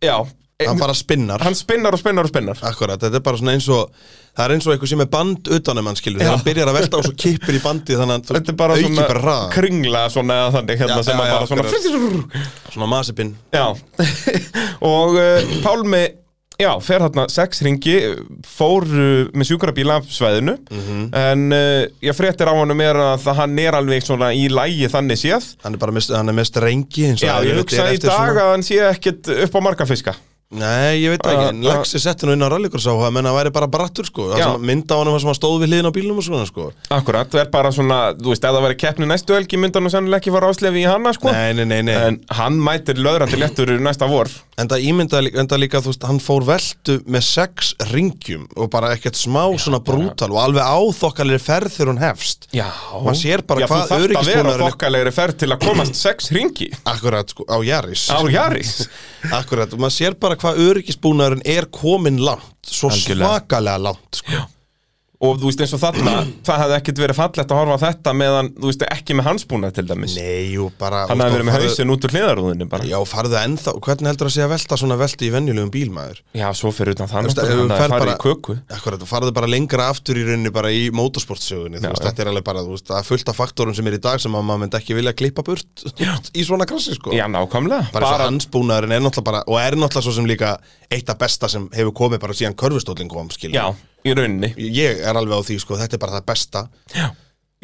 [0.01, 0.17] já
[0.57, 1.37] Hann bara spinnar.
[1.45, 2.57] hann spinnar og spinnar og spinnar.
[2.65, 3.91] Akkurat, þetta er bara svona eins og
[4.37, 6.19] Það er eins og eitthvað sem er band utanum hann skilur.
[6.21, 6.35] Þegar Já.
[6.35, 8.83] hann byrjar að velta og svo kippir í bandið Þannig að Þetta er bara auki
[8.85, 9.53] svona bara hraðan.
[9.55, 13.31] kringla svona eða þannig hérna Já, sem já, að já, bara svona Svona masipinn.
[14.93, 16.03] Og uh, Pálmi
[16.57, 17.95] Já, fer þarna sex ringi,
[18.49, 21.03] fór með sjúkrabíl af svæðinu Mhm.
[21.13, 25.21] en uh, ég fréttir á honum er að hann er alveg svona í lægi þannig
[25.21, 27.61] séð Hann er bara mist, hann er mest rengi eins og Já, það ég er
[27.61, 30.15] hugsa í dag svona- að hann sé ekkit upp á marga fiska
[30.47, 33.09] Nei, ég veit ekki, en Uh, uh, Lexi setti nú inn á rallycross á það,
[33.17, 34.29] menn að væri bara brattur sko.
[34.63, 36.69] Mynda á hann sem hann stóð við hliðin á bílnum og svona sko.
[36.95, 39.83] Akkurat, það er bara svona, þú veist, ef það væri keppni næstu helgi myndi hann
[39.89, 41.33] nú sennilega ekki fara áslefi í hana, sko.
[41.35, 41.97] Nei, nei, nei, nei.
[42.13, 44.31] En hann mætir löðrandi léttur næsta vor.
[44.57, 48.93] En það ímynda enda líka, þú veist, hann fór veltu með sex ringjum og bara
[48.95, 52.47] ekkert smá svona brútal og alveg áþokkalir ferð þegar hún hefst.
[52.55, 52.65] Já.
[53.03, 55.99] Man sér bara Já, þú hvað þarft að vera öryggisbúnaðurinn- þokkalegri ferð til að komast
[55.99, 56.71] sex ringi.
[56.89, 58.07] Akkurat, sko, á Jaris.
[58.09, 58.73] Á Jaris.
[59.41, 63.27] Akkurat, og maður sér bara hvað öryggisbúnaðurinn er komin langt Svo Algjörlega.
[63.39, 64.43] svakalega langt, sko
[65.17, 66.11] Og þú veist eins og þarna,
[66.45, 69.71] það hefði ekkit verið fallegt að horfa á þetta meðan, þú veist, ekki með hansbúna
[69.73, 70.13] til dæmis.
[70.19, 72.85] Nei, jú, bara Hann hefði verið með farðu- hausinn út úr hliðarúðinni bara.
[72.85, 76.21] Já, farðu ennþá, hvernig heldur að sé að velta svona velti í venjulegum bílmaður?
[76.37, 78.57] Já, svo fyrir utan það hann ferð hefði farið bara- í köku.
[78.77, 82.31] Akkurat, þú farðu bara lengra aftur í rauninni bara í motorsportsögunni, þú veist, þetta er
[82.35, 84.45] alveg bara, þú veist, það er fullt af faktorum sem er í dag sem að
[84.51, 85.85] maður myndi ekki vilja klippa burt
[86.37, 87.09] í svona krassi, sko.
[87.17, 87.89] Já, nákvæmlega
[94.07, 96.63] Í rauninni Ég er alveg á því, sko, þetta er bara það besta.
[96.95, 97.07] Já,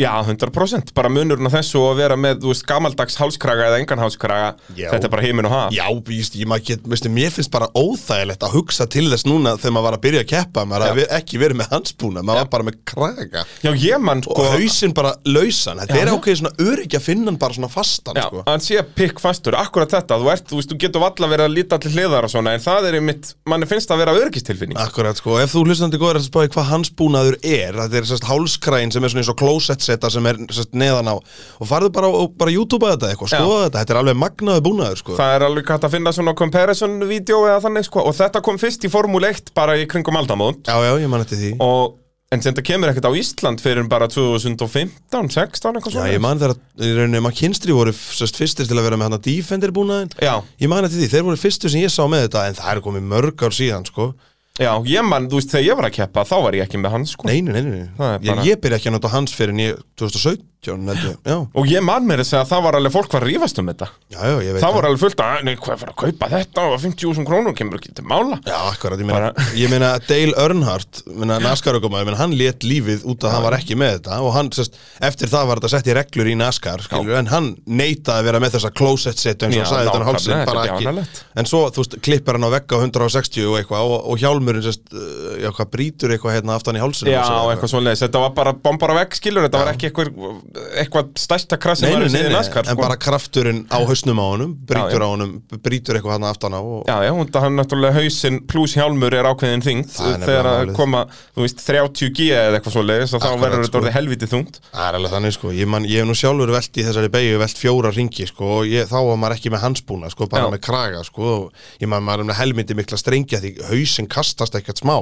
[0.02, 4.00] 100% Bara munurinn á þessu og að vera með, þú veist, gamaldags hálskraga eða engan
[4.02, 4.88] hálskraga Já.
[4.90, 7.68] Þetta er bara heiminn og haf Já, víst, ég, maður get, veistu, mér finnst bara
[7.78, 10.94] óþægilegt að hugsa til þess núna þegar maður var að byrja að keppa, maður Já.
[10.96, 13.44] hafði ekki verið með hansbúna, maður var bara með kraga.
[13.62, 16.16] Já, ég mann, Og sko hausinn bara lausan, þetta Já, er já.
[16.18, 18.44] ákveðið svona öryggi að finna hann bara svona fastan, Já, sko.
[18.50, 21.56] hann sé pikk fastur, akkurat þetta Þú ert, þú veist, þú getur valla verið að
[21.60, 25.20] líta til hliðar og svona En það er einmitt, manni finnst að vera örgistilfinning Akkurat
[25.20, 28.94] sko, ef þú hlustandi góður að spáði hvað hans búnaður er, þetta er sérst hálskræin
[28.94, 32.10] sem er svona eins og closet seta sem er sérst neðan á og farðu bara
[32.10, 33.40] og bara YouTube að þetta eitthvað, Já.
[33.40, 35.18] skoða þetta, þetta er alveg magnaður búnaður sko.
[35.20, 38.88] Það er alveg hægt að finna svona comparison-vídeó eða þannig, sko Og þetta kom fyrst
[38.88, 41.52] í Formule 1 bara í kringum aldamót Já, já, ég man eftir því.
[41.64, 42.00] Og,
[42.34, 44.90] en sem þetta kemur ekkert á Ísland fyrir bara 2015,
[45.30, 48.78] 16, eitthvað Já, svona ég man þegar að í rauninni McKinstry voru sérst fyrstir til
[48.80, 50.10] að vera með hann að Defender búnaðin.
[50.18, 52.72] Já, Ég man eftir því, þeir voru fyrstu sem ég sá með þetta en það
[52.74, 54.10] er komið mörg ár síðan sko.
[54.60, 56.92] Já, ég mann, þú veist, þegar ég var að keppa Þá var ég ekki með
[56.94, 57.80] hann, sko Nei, nei, nei, nei.
[57.82, 61.48] Er Ég, bara- ég byrja ekki að nota hans fyrir en ég 2017 held ég.
[61.60, 63.88] Og ég man mér þess að það var alveg fólk var rífast um þetta.
[64.14, 66.76] Já, já, veit Það var alveg fullt að, nei, hvað er að kaupa þetta og
[66.84, 68.40] 50.000 krónur kemur ekki til mála?
[68.48, 72.64] Já, akkurat, ég meina, Bara- ég meina Dale Earnhardt, meina NASCAR ökumæður, menn hann let
[72.68, 75.74] lífið út að hann var ekki með þetta og hann, sérst, eftir það var þetta
[75.76, 79.44] sett í reglur í NASCAR, skilur, en hann neitaði að vera með þessa closet set
[79.44, 81.24] eins og hann sagði þetta hálsinn, bara ekki.
[81.42, 84.68] en svo, þú veist, klippar hann á vegga á 160 og eitthvað og, og hjálmurinn,
[84.70, 88.54] uh, já, hvað brýtur eitthvað hérna aftan í hálsinn Já, eitthvað svoleiðis, þetta var bara
[88.54, 90.12] bombar á vegg, skilur Þetta var ekki eitthvað,
[90.54, 92.04] eitthvað stærsta krass en
[92.46, 92.62] sko.
[92.78, 95.06] bara krafturinn á hausnum á honum, brýtur Já, já.
[95.06, 95.32] á honum,
[95.66, 99.30] brýtur eitthvað hann aftan á og Já, já, hún, hann náttúrulega hausinn pluss hjálmur er
[99.30, 101.02] ákveðin er nefnilega Þegar að koma,
[101.34, 103.82] þú veist, 30G eða eitthvað svoleiðis og þá verður þetta sko.
[103.82, 104.60] orðið helviti þungt.
[104.70, 107.42] Það er alveg þannig sko, ég, man, ég hef nú sjálfur velt í þessari beigju,
[107.42, 110.64] velt fjóra ringi sko og ég, þá var maður ekki með hansbúna sko, bara með
[110.70, 111.30] kraga sko.
[111.34, 114.98] Og ég man maður er með helmyndi mikla strengja því hausinn kastast ekkert smá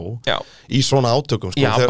[0.71, 1.89] í svona átökum sko, þegar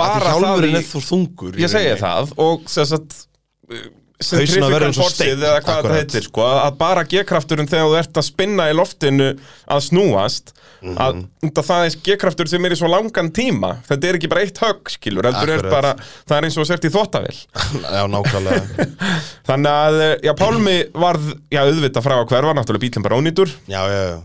[3.72, 8.68] og forcið eða hvað þetta heitir sko, að bara G-krafturinn þegar þú ert að spinna
[8.70, 9.32] í loftinu
[9.66, 10.98] að snúast Mhm.
[10.98, 14.42] að, að það er G-kraftur sem er í svo langan tíma þetta er ekki bara
[14.42, 15.92] eitt högg skilur er bara,
[16.26, 17.38] það er eins og sért í þvottavél.
[17.86, 18.88] Já, nákvæmlega.
[19.50, 23.54] Þannig að, já, Pálmi varð já, auðvitað frá að hverfa, náttúrulega bílinn bara ónýtur.
[23.70, 24.18] Já, já, já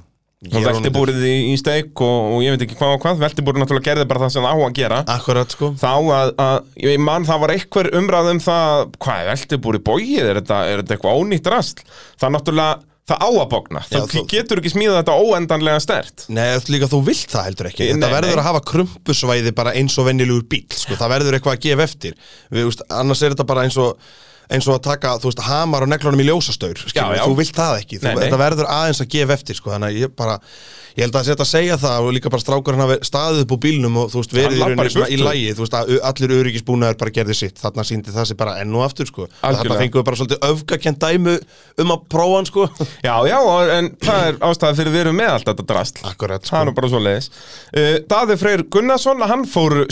[0.44, 3.86] og veltibúrið í, í steik og, og ég veit ekki hvað og hvað, veltibúrið náttúrulega
[3.88, 4.98] gerði bara það sem það á að gera.
[5.14, 5.70] Akkurat sko.
[5.80, 10.18] Þá að, að ég man það var einhver umræð um það hvað er veltibúri bóið,
[10.26, 11.80] er þetta, er þetta eitthvað ónýtt rast
[12.20, 16.24] það náttúrulega, það á að bókna Já, þú þú- getur ekki smíða þetta óendanlega stert
[16.34, 16.44] Nei,
[16.74, 17.84] líka þú vilt það heldur ekki.
[17.86, 18.16] Nei, Þetta nei.
[18.18, 20.98] verður að hafa krumpusvæði bara eins og venjulegur bíl sko.
[21.00, 22.16] Það verður eitthvað að gefa eftir.
[22.52, 23.96] Við, úst, Annars er þetta bara eins og
[24.50, 27.24] eins og að taka, þú veist, hamar og neglunum í ljósastaur skilur, Já, já.
[27.26, 28.24] þú vilt það ekki, þú, Nei, nei.
[28.26, 30.36] þetta verður aðeins að gefa eftir sko, þannig að ég bara,
[30.96, 33.60] ég held að að segja það og líka bara strákur hann hafi staðið upp úr
[33.66, 37.14] bílnum og þú veist, verið í rauninni í lægi, þú veist, að allir öryggisbúnaður bara
[37.18, 40.20] gerði sitt, þarna síndi það sér bara enn og aftur sko, þarna fengum við bara
[40.22, 41.36] svolítið öfgakent dæmu
[41.82, 42.68] um að prófa hann sko.
[43.04, 43.38] Já, já,
[43.76, 46.56] en það er ástæði fyrir við erum með allt þetta drast Akkurat, er sko.
[48.72, 49.82] Gunnarsson, hann fór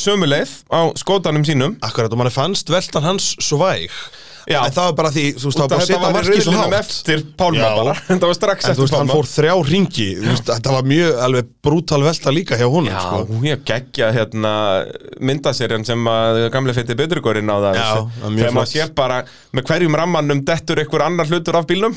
[4.44, 6.74] En það var bara því, þú veist, það var bara að setja markið svo hátt.
[6.78, 7.94] eftir Pálma bara.
[8.10, 9.16] Þetta var strax En þú eftir veist, hann Pálma.
[9.16, 10.08] fór þrjá ringi
[10.44, 13.22] Þetta var mjög alveg brútal velta líka hjá honum Já, sko.
[13.30, 14.52] hún er geggja hérna
[15.24, 17.78] myndaserjan sem að gamle fætti Beturgórin á það.
[17.80, 19.18] Það er Þegar maður sér bara
[19.54, 21.96] með hverjum rammanum dettur einhver annar hlutur af bílnum.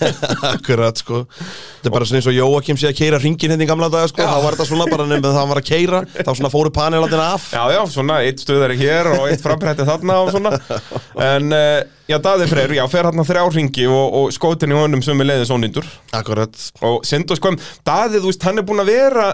[0.54, 1.22] Akkurat, sko.
[1.28, 4.08] Þetta er bara svona eins og Jóakim sé að keira ringin hérna í gamla daga,
[4.10, 4.24] sko.
[4.24, 7.26] Þá var þetta svona bara nefnir það hann var að keira Þá svona fóru panelandina
[7.36, 7.48] af.
[7.54, 10.54] Já, já, svona eitt stuðari hér og eitt frambrætti þarna og svona.
[11.24, 15.02] En, uh, já, Daði Freyr, já, fer hann þrjá ringi og, og skótin í honum
[15.04, 16.56] sem er leiðis ónýndur Akkurat.
[16.84, 17.54] Og Sindu sko,
[17.86, 19.28] Daði, þú veist, hann er búin að vera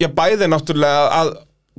[0.00, 1.36] Já, bæði náttúrulega að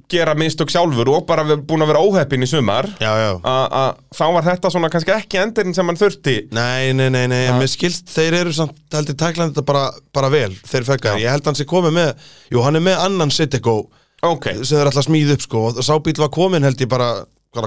[0.10, 2.86] gera minnstök sjálfur og bara ver- búin að vera óheppin í sumar.
[3.02, 3.32] Já, já.
[3.44, 6.36] Að að þá var þetta svona kannski ekki endurinn sem hann þurfti.
[6.56, 9.84] Nei, nei, nei, nei, en mér skilst þeir eru samt heldur tæklandi þetta bara,
[10.16, 13.34] bara vel þeir fekka, ég held hann sé komið með jú, hann er með annan
[13.34, 13.78] Citigo
[14.26, 16.90] Ok, sem þeir ætla að smíða upp sko og sá bíl var komin held ég
[16.90, 17.10] bara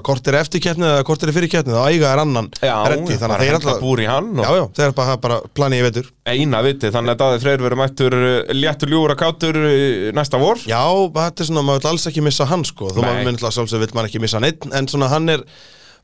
[0.07, 3.43] kortir eftir keppnið eða kortir fyrir keppnið þá eiga er annan já, reddi, þannig að
[3.43, 5.85] þeir henda ætla búr í hann og Já, já, þeir er bara, bara planið í
[5.89, 6.11] vetur.
[6.31, 10.41] Eina viti, þannig að Daði Freyr verður mættur uh, léttur ljúur að kátur uh, næsta
[10.43, 10.63] vor.
[10.71, 10.83] Já,
[11.17, 12.91] þetta er svona, maður vil alls ekki missa hann sko.
[12.95, 13.03] Nei.
[13.03, 15.45] maður myndi sjálfsög vil maður ekki missa hann einn en svona hann er,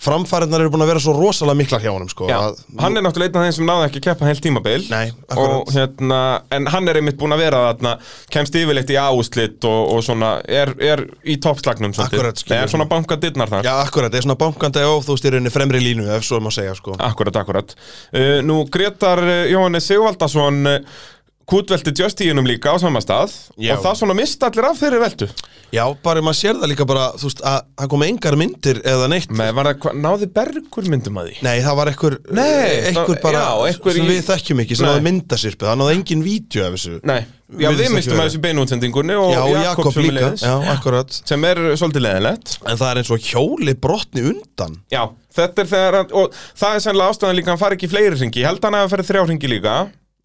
[0.02, 3.32] framfæriðnar eru búin að vera svo rosalega miklar hjá honum sko að, hann er náttúrulega
[3.32, 4.86] einn af þeim sem náði ekki að keppa heilt tímabil.
[4.92, 6.20] Nei, og, hérna,
[6.56, 7.94] En hann er einmitt búin að vera þarna
[8.32, 11.94] Kemst yfirleitt í áuslit og, og svona Er, er í toppslagnum.
[12.02, 12.62] Akkurat, skilur.
[12.62, 13.66] Er svona bankað dittnar þar.
[13.66, 16.76] Já, akkurat, er svona bankandi og þú veist, í fremri línu ef svo má segja
[16.78, 16.96] sko.
[17.02, 17.74] Akkurat, akkurat.
[18.12, 21.04] Uh, Nú Gretar uh, Jóhannes Sigvaldason uh,
[21.46, 23.76] Kútvelti Justíinum líka á sama stað Já.
[23.76, 25.28] Og það svona mista allir af þeirri veldu
[25.74, 29.06] Já, bara maður sér það líka bara, þú veist, að það komi engar myndir eða
[29.10, 29.32] neitt.
[29.34, 31.34] Með var það, hva, náði bergur myndum að því?
[31.42, 34.76] Nei, það var einhver, Nei, einhver það- bara, já, einhver sem í- við þekkjum ekki,
[34.78, 34.92] sem Nei.
[34.92, 38.22] náði myndasirpu, það náði engin vídeo af þessu Nei, já Virðist við ekki mistum vera.
[38.22, 41.18] að þessu beinútsendingunni og Já, og Jakob, Jakob líka, sömuleiðis, já, akkurat.
[41.32, 44.76] Sem er svolítið leðilegt En það er eins og hjóli brotni undan.
[44.94, 45.02] Já,
[45.34, 47.92] þetta er þegar hann, og það er sennilega ástæðan líka að hann fari ekki í
[47.96, 49.76] fleiri ringi ég held hann að hann fari þrjá ringi líka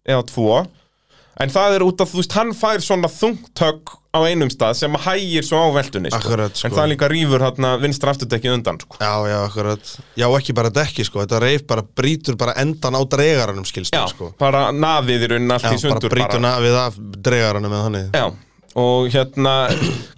[0.06, 0.66] eða tvo
[1.40, 4.96] en það er út af, þú veist, hann fær svona þungtögg á einum stað sem
[5.06, 6.20] hægir svo á veldunni sko.
[6.20, 6.68] Akkurat, sko.
[6.68, 9.00] en það líka rýfur hann vinstra afturdekkið undan sko.
[9.00, 13.00] Já, já, akkurat Já, ekki bara dekki, sko, þetta reif bara brýtur bara endan á
[13.08, 16.80] dregaranum, skilst Já, sko bara nafið í raunin allt Já, í sundur bara brýtur nafið
[16.82, 18.26] af dregaranum með þannig Já,
[18.78, 19.54] og hérna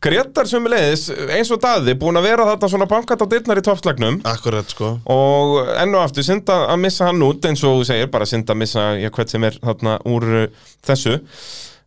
[0.04, 4.20] Gretar sömuleiðis, eins og daði búin að vera þarna svona bankat á dyrnar í toppslagnum.
[4.30, 4.92] Akkurat, sko.
[5.10, 8.50] Og enn og aftur synd að missa hann út eins og þú segir, bara synd
[8.52, 11.16] að missa já, hvert sem er þarna úr uh, þessu.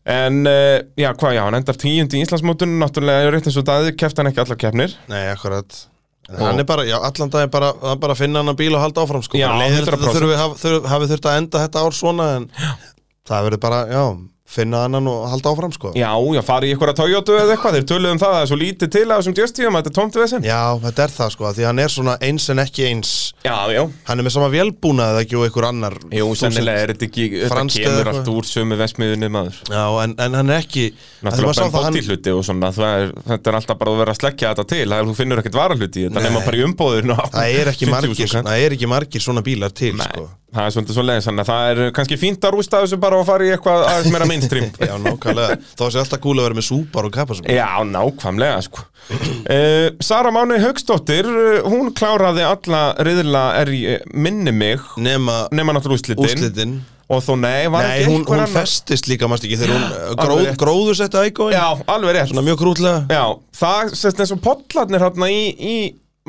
[0.08, 3.68] En uh, já, hvað, já, hann endar tíundi í Íslandsmótunum náttúrulega er rétt eins og
[3.68, 4.98] daði, keft hann ekki allar keppnir.
[5.12, 5.82] Nei, akkurat.
[6.28, 8.58] En Hann er bara, já, allan dag er bara, er bara að finna hann að
[8.60, 9.38] bíl og halda áfram, sko.
[9.40, 10.18] Já, Bara leiðilegt að 100%.
[10.18, 12.48] þurfi, haf, þurfi, hafi þurft að enda þetta ár svona En
[13.28, 14.02] það verður bara, já,
[14.48, 15.92] finna annan og halda áfram, sko.
[15.98, 18.44] Já, já, fari í ykkur að Toyota eða eitthvað, þeir töluðu um það að það
[18.46, 21.04] er svo lítið til að þessum djöstíðum að þetta er tómt við þessin Já, þetta
[21.04, 23.12] er það, sko, því hann er svona eins en ekki eins.
[23.44, 26.94] Já, já, Hann er með sama vélbúnað eða ekki og einhver annar jú, sennilega er
[26.94, 29.60] þetta ekki, þetta kemur allt úr sömu vesmiðunni maður.
[29.68, 30.86] Já, en, en hann er ekki
[31.28, 34.68] Náttúrulega hann, bótihluti og svona, er, þetta er alltaf bara að vera að sleggja þetta
[34.72, 37.92] til, það er, finnur ekkert varahluti í þetta nema bara í umbóðinu Það er ekki
[37.92, 38.32] margir,
[44.38, 44.70] mainstream.
[44.90, 45.58] Já, nákvæmlega.
[45.78, 48.86] Þá sé alltaf gúl að vera með súpar og kapasum Já, nákvæmlega, sko.
[49.08, 55.46] Uh, Sara Máni Haugsdóttir, uh, hún kláraði alla riðla er í uh, minni mig Nema
[55.56, 56.28] nema náttúrulega úrslitin.
[56.28, 56.78] úrslitin.
[57.08, 58.52] Og þó nei, var Nei, ekki hún, einhver hún annar?
[58.52, 60.58] festist líka, mást ekki, þegar hún uh, alveg gróð, rétt.
[60.60, 62.34] gróður setti ægóin Já, alveg rétt.
[62.34, 62.98] Svona mjög krútlega.
[63.16, 63.24] Já,
[63.62, 65.78] það sést eins og pollarnir hérna í, í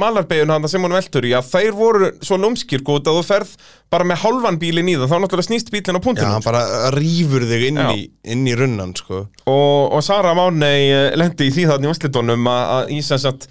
[0.00, 3.54] malarbegjun hann sem hún veltur í að þeir voru svo lúmskir góð að þú ferð
[3.92, 6.62] bara með hálfan bílinn í það þá náttúrulega snýst bílinn á Já, punktinu hann bara
[6.94, 7.88] rýfur þig inn Já.
[7.96, 9.24] í, inn í runnan, sko.
[9.48, 13.48] Og, og Sara Mánei lendi í því þannig í úrslitunum að, að í sem sagt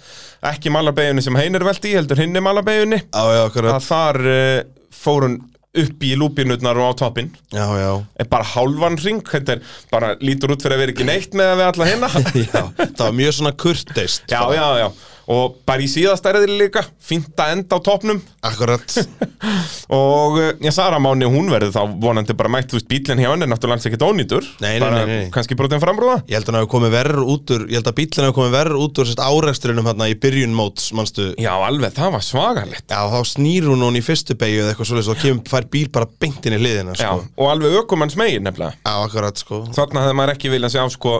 [0.52, 3.76] ekki malarbegjunni sem heinir velti í heldur hinni malarbegjunni Já, já, akkurat.
[3.78, 4.58] Að þar uh,
[4.94, 5.38] fór hún
[5.78, 7.90] upp í lúpinutnar og á toppin Já, já.
[8.18, 11.52] Er bara hálfan ring þetta er bara lítur út fyrir að vera ekki neitt með
[11.52, 12.10] að við alla hinna
[12.48, 14.56] Já, það var mjög svona kurteist já, bara.
[14.56, 14.88] já, já
[15.28, 18.20] og bara í síðasta erðili líka fínt að enda á toppnum.
[18.48, 18.94] Akkurat.
[19.92, 23.30] Og uh, já, Sara Máni, hún verður þá vonandi bara mætt, þú veist, bílinn hjá
[23.30, 24.48] henni er náttúrulega alls ekkert ónýtur.
[24.62, 26.18] Nei, nei, bara nei, kannski brotin framrúða.
[26.28, 28.54] Ég held að hann hafi komið verður út úr Ég held að bílinn hafi komið
[28.56, 31.30] verður út úr sérst áreksturinnum hérna í byrjun móts, manstu?
[31.40, 34.90] Já, alveg, það var svagalegt Já, þá snýr hún hún í fyrstu beigju eða eitthvað
[34.90, 38.16] svoleiðis og kemur fær bíl bara beint inn í hliðina, já, sko og alveg ökumanns
[38.18, 38.76] megin nefnilega.
[38.82, 39.62] Já, akkurat, sko.
[39.76, 41.14] Þarna hefði maður ekki viljað sjá sko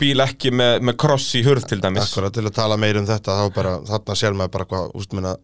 [0.00, 3.08] bíl ekki með, með kross í hurð til dæmis Akkurat, til að tala meir um
[3.08, 5.36] þetta þá bara, þarna sér maður bara hvað, úst minna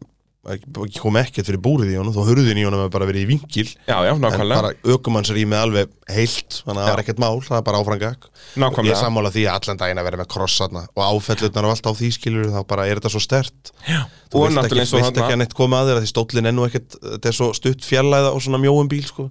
[0.54, 3.28] ekki kom ekkert fyrir búrið í honum þó hurðin í honum hefur bara verið í
[3.32, 6.92] vingil Já, já, en bara ökumannsrýmið alveg heilt þannig að það Já.
[6.92, 8.92] var ekkert mál, það er bara áfrangak Nákvæmlega.
[8.92, 11.92] ég sammála því að allan daginn að vera með krossarna og áfellutnar og allt á
[11.98, 15.26] því skilur þá bara er þetta svo stert Já, þú og vilt ekki, og ekki
[15.26, 18.34] að neitt koma að þér því stóllin enn og ekkert þetta er svo stutt fjarlæða
[18.36, 19.30] og svona mjóum bíl sko.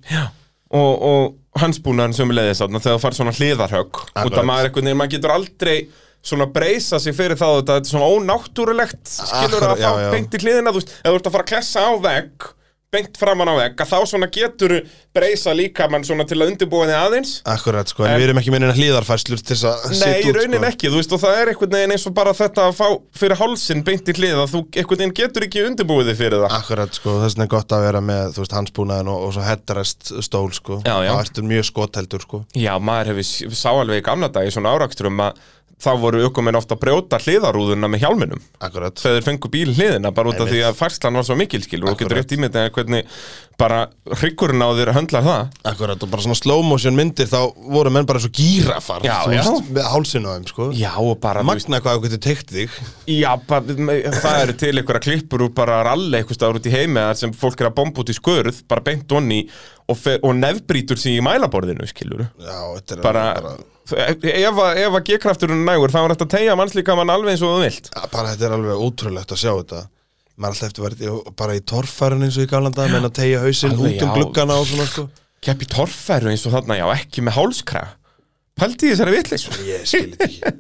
[0.74, 4.02] Og, og hansbúnaðin sem við leiðis þarna þegar það fær svona hliðarhögg.
[4.26, 5.78] Út af maður einhvern veginn, maður getur aldrei
[6.26, 10.42] svona breysa sig fyrir það þetta er svona ónáttúrulegt skilur Akkurat, að fá beint í
[10.42, 12.48] hliðina þú veist, ef þú ert að fara að klessa á vegg
[12.96, 14.78] beint framan á vegg, að þá svona getur
[15.16, 18.40] breysa líka mann svona til að undirbúa þig aðeins Akkurat, sko, en, En- við erum
[18.42, 20.70] ekki minna hlýðarfærslur til þess að Nei, setja í út, raunin sko.
[20.72, 22.88] ekki, þú veist, og það er einhvern veginn eins og bara þetta að fá
[23.22, 26.58] fyrir hálsin beint í hlið að þú einhvern veginn getur ekki undirbúið þig fyrir það
[26.60, 29.46] Akkurat, sko, þess vegna er gott að vera með, þú veist, hansbúnaðin og, og svo
[29.48, 30.80] headrest stól, sko.
[30.86, 34.76] Það ertu mjög skotheldur, sko Já, maður hefur sá alveg í gamla dag í svona
[34.76, 35.40] áraksturum að
[35.86, 38.40] þá voru ökumenn ofta að brjóta hliðarúðuna með hjálminum.
[38.64, 38.96] Akkurat.
[38.98, 41.92] Þegar þeir fengu bíl hliðina bara út af því að færslan var svo mikil skilur
[41.92, 43.12] og getur rétt ímyndið að hvernig
[43.60, 43.82] bara
[44.22, 45.52] hryggurinn á þér höndlar það.
[45.72, 47.38] Akkurat, og bara svona slow motion myndir þá
[47.76, 49.44] voru menn bara svo gírafar Já, já.
[49.76, 50.70] með hálsinu á þeim, sko.
[50.80, 52.80] Já, og bara, Magna hvað þú getur teikt þig.
[53.12, 53.78] Já, bara,
[54.16, 57.36] það eru til einhverja klippur úr bara ralli eitthvað staður út í heimi þar sem
[57.36, 59.44] fólk er að bomba út í skurð bara beint onni
[59.92, 62.28] og, og nefbrýtur sig í mælaborðinu skilur
[63.04, 67.44] bara, alveg ef, að- G-krafturinn nægur þá er þetta að tegja mannslíka mann alveg eins
[67.46, 67.90] og þú vilt.
[67.96, 69.82] Ja, bara þetta er alveg ótrúlegt að sjá þetta.
[70.36, 73.14] Maður alltaf eftir verið í- bara í torfærun eins og í gamla dag menn að
[73.22, 75.06] tegja hausinn út um gluggana og svona sko.
[75.46, 77.84] Keppi torfæru eins og þarna, já, ekki með hálskra
[78.56, 80.52] Pældi í þessari vitleis ég skilit ekki.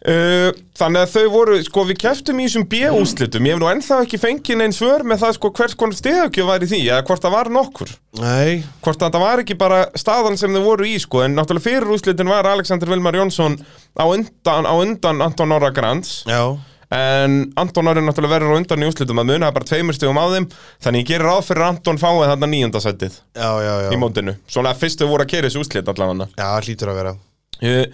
[0.00, 0.48] Uh,
[0.80, 4.18] Þannig að þau voru, sko, við keftum í þessum B-úslitum Ég hef nú ennþá ekki
[4.18, 7.34] fengið neins svör með það, sko, hvers konar stegjökju var í því Eða hvort það
[7.36, 7.92] var nokkur.
[8.18, 11.94] Nei, Hvort þetta var ekki bara staðan sem þau voru í, sko En náttúrulega fyrir
[11.94, 13.58] úslitin var Alexander Vilmar Jónsson
[13.94, 16.24] á undan, á undan Anton Norra Grands.
[16.26, 16.42] Já,
[16.90, 20.26] En Anton Norri náttúrulega verður á undan í úslitum að munaði bara tveimur stegum á
[20.34, 20.46] þeim.
[20.82, 23.90] Þannig ég gerir ráð fyrir að Anton fáið þarna níundasættið já, já, já.
[23.94, 24.36] í mótinu.
[24.50, 26.26] Svona fyrstu voru að kera þessu úslit allavega.
[26.34, 27.16] Já, hlýtur að vera.
[27.60, 27.84] Uh,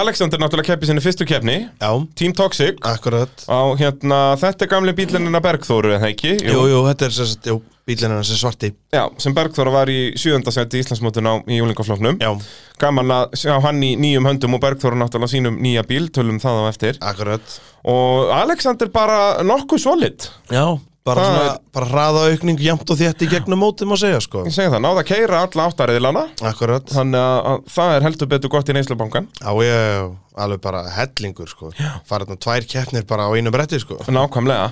[0.00, 1.58] Alexander náttúrulega keppi sinni fyrstu keppni.
[1.78, 2.80] Já, Team Toxic.
[2.88, 3.44] Akkurat.
[3.46, 6.38] Á hérna, þetta er gamli bílinina Bergþóru, eða ekki?
[6.40, 7.50] jú, jú, þetta er sérst,
[7.90, 8.70] jú, bílinn hennar sem svarti.
[8.94, 11.34] Já, sem Bergþóra var í sjöndasætti í Íslandsmótun á
[12.20, 12.30] já,
[12.80, 16.62] Gaman að sjá hann í nýjum höndum og Bergþóra náttúrulega sínum nýja bíl, tölum það
[16.62, 17.00] á eftir.
[17.02, 17.58] Akkurat.
[17.84, 20.28] Og Alexander bara nokkuð solid.
[20.50, 20.64] Já,
[21.04, 24.44] bara svona, er- bara hraða aukning jæmt og þétt í gegnum mótið má segja sko.
[24.46, 28.28] Ég segi það, náða að keira alla áttariðlana akkurat, Þannig að, að það er heldur
[28.34, 31.72] betur gott í neyslubankan já, ég, alveg bara hellingur sko,
[32.06, 33.96] fara þarna tvær keppnir bara á einu bretti sko.
[34.06, 34.68] Nákvæmlega.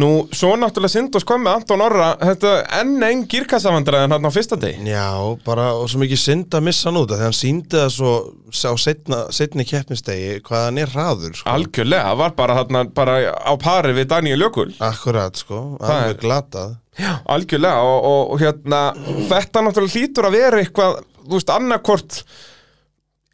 [0.00, 2.14] Nú, svo náttúrulega sind og skömmi Anton Orra.
[2.22, 5.04] Þetta enn einn gírkassavandræðin hann á fyrsta deg Já,
[5.44, 8.12] bara og svo mikið synd að missa hann út af því hann síndi það svo
[8.52, 11.48] á setna, setni keppnistegi hvað hann er hraður sko.
[11.52, 16.22] Algjörlega, var bara, þarna, bara á pari við Daniel Jökul Akkurat, sko, Það er- alveg
[16.24, 16.78] glatað
[17.32, 18.80] Algjörlega og, og, og hérna
[19.30, 22.18] þetta náttúrulega hlýtur að vera eitthvað þú veist, annarkort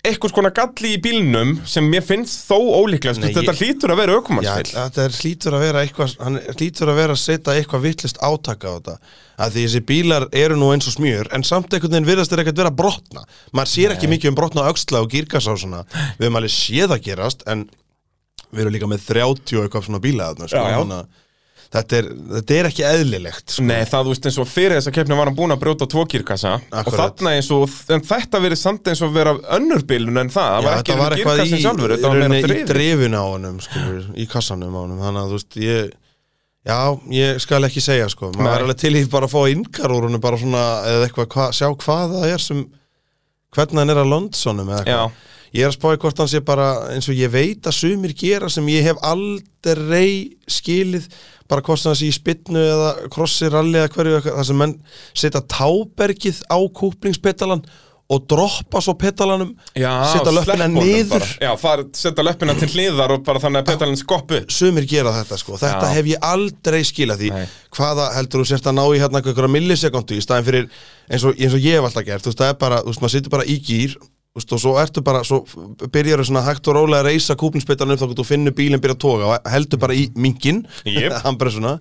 [0.06, 3.92] eitthvað skona galli í bílnum sem mér finnst þó ólíklegast Nei, Nei, þetta ég- hlýtur
[3.92, 7.56] að vera aukumannsfél þetta er hlýtur að vera eitthvað hann hlýtur að vera að setja
[7.58, 8.94] eitthvað vittlist átaka á þetta.
[9.38, 12.44] Að því þessi bílar eru nú eins og smjör en samt einhvern veginn virðast þeir
[12.44, 13.24] ekkert vera brotna.
[13.52, 15.82] Maður sér ekki mikið um brotna öxla og gírkassa og svona.
[16.18, 17.66] Við höfum alveg séð að gerast en
[18.54, 21.06] við erum líka með 30 og eitthvað svona bíla þarna, sko, Já, já.
[21.74, 23.64] Þetta er, þetta er ekki eðlilegt sko.
[23.68, 26.04] Nei, það þú veist eins og fyrir þessa keppni var hann búinn að brjóta tvo
[26.08, 30.32] kýrkassa og þarna eins og, en þetta verið samt eins og vera önnur bílun en
[30.32, 32.68] það, það var ekki í, kýrkassin sjálfur, þetta í, var meira í drifið.
[32.72, 35.02] drifinu á honum skilur, í kassanum á honum.
[35.04, 35.94] Þannig að þú veist ég
[36.68, 36.80] já,
[37.18, 38.32] ég skal ekki segja sko.
[38.38, 41.32] Maður er alveg til í bara að fá innkar úr honum bara svona, eða eitthvað,
[41.36, 42.64] hva, sjá hvað það er sem,
[43.56, 45.26] hvernig hann er að Londsonum eða eitthvað
[45.56, 48.50] ég er að spáði hvort hann sé bara eins og ég veit að sumir gera
[48.52, 51.08] sem ég hef aldrei skilið
[51.48, 54.78] bara hvort það sé í spinnu eða krossi ralli eða hverju þar sem menn
[55.16, 57.64] setja tábergið á kúplingspetalan
[58.08, 61.24] og droppa svo petalanum setja löppina niður.
[61.92, 65.90] Setja löppina til hliðar og bara þannig að petalinn skoppu sumir gera þetta sko, þetta
[65.90, 65.96] Já.
[65.98, 67.42] hef ég aldrei skilað því Nei.
[67.76, 70.70] hvaða heldur þú sérst að ná í hérna einhverja millisekundu í staðin fyrir
[71.08, 73.04] eins og, eins og ég hef alltaf gert, þú veist, það er bara þú veist,
[73.04, 75.42] maður situr bara í gýr þú veist, og svo ertu bara, svo
[75.92, 79.02] byrjar svona hægt og rólega að reysa kúpinspittan upp þá þú finnur bílinn byrja að
[79.06, 81.16] toga og heldur bara í minkin, Jep.
[81.26, 81.78] handbressuna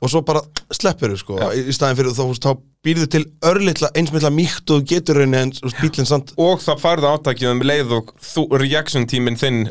[0.00, 0.40] og svo bara
[0.72, 2.50] sleppur þú sko í, í staðin fyrir þá, þá
[2.86, 7.52] býrðu til örlitla einsmilla mýkt og getur reyni en bílinn samt og það færði átækið
[7.52, 9.64] um leið og þú, reaction tíminn þinn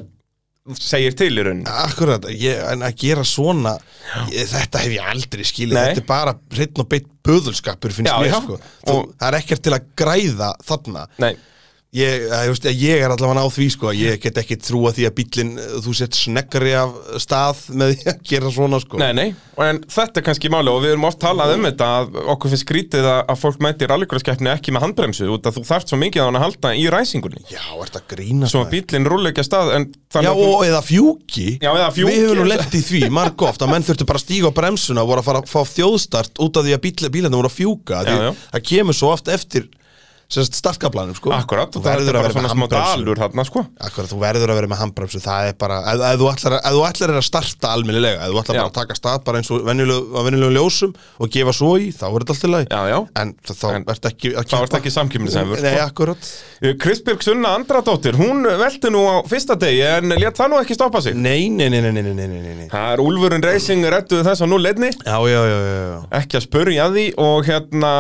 [0.77, 1.65] segir til í rauninni.
[1.65, 3.75] Akkurat, ég, en að gera svona
[4.29, 8.35] ég, þetta hef ég aldrei skilið þetta er bara hreinn og beitt böðulskapur finnst mér
[8.35, 8.59] sko.
[8.85, 11.05] Það er ekkert til að græða þarna.
[11.23, 11.31] Nei,
[11.89, 15.13] Ég, ég, veist, ég er allavega á því sko Ég get ekki trúa því að
[15.17, 19.25] bíllinn Þú sett sneggari af stað Með því að gera svona sko Nei, nei,
[19.65, 22.65] en þetta er kannski máli og við erum oft talað um þetta að okkur finnst
[22.67, 26.25] skrítið að, fólk mæti rallycrosskeppni ekki með handbremsu út að þú þarft svo mikið á
[26.27, 29.49] hann að halda í ræsingunni Já, ert að grína svo að bílinn rúlega ekki að
[29.49, 32.13] stað en Já, og eða fjúki Já, eða fjúki.
[32.13, 34.57] Við höfum nú lent í því, marg oft Að menn þurftu bara að stíga á
[34.61, 37.51] bremsuna og voru að fara að fá þjóðstart Út af því að bíl, bílarnir voru
[37.51, 38.31] að fjúka Já, Því já.
[38.55, 39.67] Það kemur svo oft eftir
[40.29, 41.31] startkablanum sko.
[41.33, 43.15] Akkurat, þú verður að vera með handbremsu.
[43.17, 43.63] þarna, sko.
[43.81, 47.23] Akkurat, þú verður að vera með handbremsu það er bara, ef þú ætlar að, að
[47.25, 50.93] starta alminnilega, ef þú ætlar bara að taka stað bara eins og venjulegum venjuleg ljósum
[51.17, 52.69] og gefa svo í, þá er þetta alltaf læg
[53.17, 56.15] en þá ert ekki Þá ert ekki samkjöfnisefur sko.
[56.61, 60.75] Eh, Kristbjörg Sunna Andradóttir, hún veldi nú á fyrsta degi en létt það nú ekki
[60.77, 61.15] stoppa sig?
[61.17, 64.89] Nei, nei, nei, nei, nei Það er Úlfurinn Racing réttuð þess að nú leidni
[66.19, 67.93] Ekki að spurja því og hérna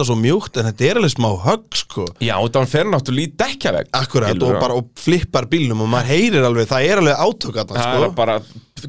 [0.00, 2.06] þetta svo mjúkt en þetta er alveg smá högg, sko.
[2.24, 4.56] Já, þannig fer náttúrulega í dekkjavegg Akkurat, Skilurðu?
[4.56, 7.86] og bara og flippar bílnum og maður heyrir alveg, það er alveg átök að Það
[7.86, 8.04] sko.
[8.08, 8.36] er bara,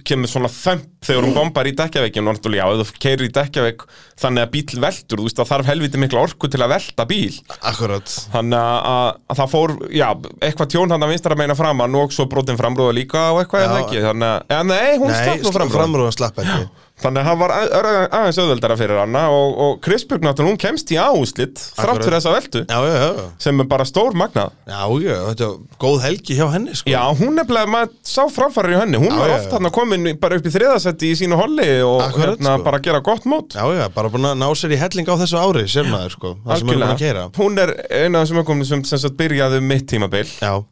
[0.07, 3.85] kemur svona þemp þegar hún bombar í dekkjaveggin og náttúrulega, já, þú keirir í dekkjavegg
[4.21, 7.33] þannig að bíl veltur, þú veist, það þarf helviti mikla orku til að velta bíl.
[7.71, 10.07] Akkurat, Þannig að, að, að það fór, já,
[10.45, 13.67] eitthvað tjón hann að vinstra meina framann og svo brotin framrúða líka og eitthvað Já.
[13.71, 14.03] eða ekki?
[14.05, 16.13] Þannig að, nei, hún slapp nú framrúða.
[16.15, 16.69] slapp ekki
[17.01, 20.59] Þannig að það var að- að- aðeins auðveldara fyrir hana og, og Kristbjörg náttúrulega, hún
[20.61, 24.51] kemst í áúslit þrátt fyrir þessa veltu Já, já, já, sem er bara stór magnað.
[24.69, 26.91] Já, já, þetta er góð helgi hjá henni, sko.
[26.91, 29.01] Já, hún nefnilega, maður sá framfærir í henni.
[29.01, 29.57] Hún var já, oft já.
[29.57, 32.63] hann komin bara upp í þriðasetti í sínu holli og Akkurat, hérna sko.
[32.69, 33.55] bara gera gott mót.
[33.57, 36.33] Já, já, bara búin að ná sér í helling á þessu ári, sér maður, sko
[36.45, 39.17] Það sem er búin að keira Hún er eina af þessum ökumni sem, sem sagt
[39.17, 40.27] byrjaði um mitt tímabil.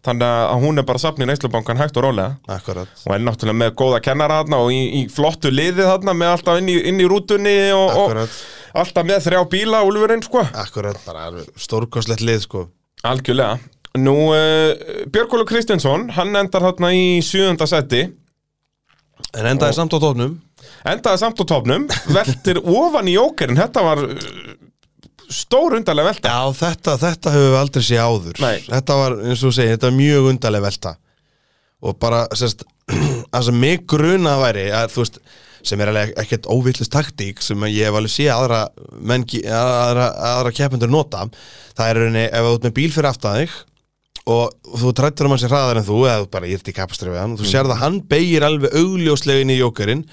[0.06, 2.38] Þannig að hún er bara safn í Neyslubankan hægt og rólega.
[2.50, 6.34] Akkurat, og er náttúrulega með góða kennara þarna og í, í flottu liði þarna með
[6.36, 10.44] alltaf inn í, inn í rútunni og, og alltaf með þrjá bíla úlfurinn sko.
[10.64, 12.68] Akkurat, bara alveg stórkostlegt lið, sko.
[13.08, 13.58] Algjörlega.
[14.00, 18.06] Nú, uh, Björgólu Kristinsson, hann endar þarna í sjöunda seti
[19.36, 20.38] En endaði samt á tóknum
[20.88, 24.56] endaði samt á topnum, veltir ofan í jókerinn, þetta var uh,
[25.30, 26.32] stór undarlega velta.
[26.32, 28.42] Já, þetta, þetta höfum við aldrei séð áður.
[28.44, 28.58] Nei.
[28.66, 30.96] Þetta var, eins og þú segir, þetta var mjög undarleg velta.
[31.80, 32.66] Og bara, sérst
[33.30, 35.20] Það sem mig gruna væri að, Þú veist,
[35.64, 38.62] sem er alveg ekkert óvillist taktík Sem ég hef alveg séð aðra
[39.50, 41.26] aðra, aðra keppendur nota.
[41.78, 43.58] Það er rauninni, ef þú ert með bíl fyrir aftan þig
[44.30, 47.14] Og þú trættur um hann sér hraðar en þú Eða þú bara írt í kapastri
[47.14, 50.04] við hann Þú sér það hann beigir alveg augljóslega inn í jókerinn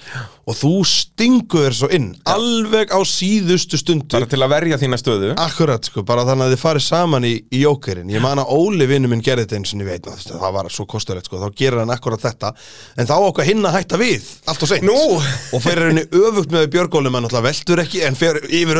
[0.47, 4.13] Og þú stingur þér svo inn Alveg á síðustu stundu.
[4.15, 5.33] Bara til að verja þína stöðu.
[5.41, 8.11] Akkurat sko, bara þannig að þið farið saman í, í jókerinn.
[8.13, 10.85] Ég man að Óli vinnu minn gerði þetta eins og ég veit Það var svo
[10.89, 12.53] kostulegt sko, þá gerir hann akkurat þetta.
[12.95, 14.87] En þá okkar hinn að hætta við, allt og seint.
[14.87, 14.97] Nú.
[15.55, 18.79] Og fyrir henni öfugt með Björgólum Hann veltur ekki, en fer yfir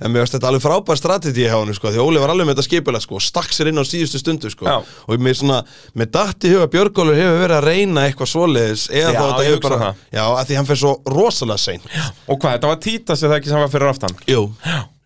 [0.00, 2.46] á En mér finnst þetta alveg frábær strategi hjá hann sko, Því Óli var alveg
[2.50, 4.66] með þetta skipulega sko, Stakk sér inn á síðustu stundu sko.
[4.68, 4.76] Já.
[5.08, 5.62] Og mér svona,
[5.96, 9.48] með datti huga Björgólur hefur verið að reyna eitthvað svoleiðis Eða Já, þá þetta ég
[9.48, 10.02] hefur hugsa bara það.
[10.18, 11.88] Já, að því hann fer svo rosalega seint
[12.26, 14.42] og hvað, þetta var Títas eða ekki sem var fyrir aftan Jú,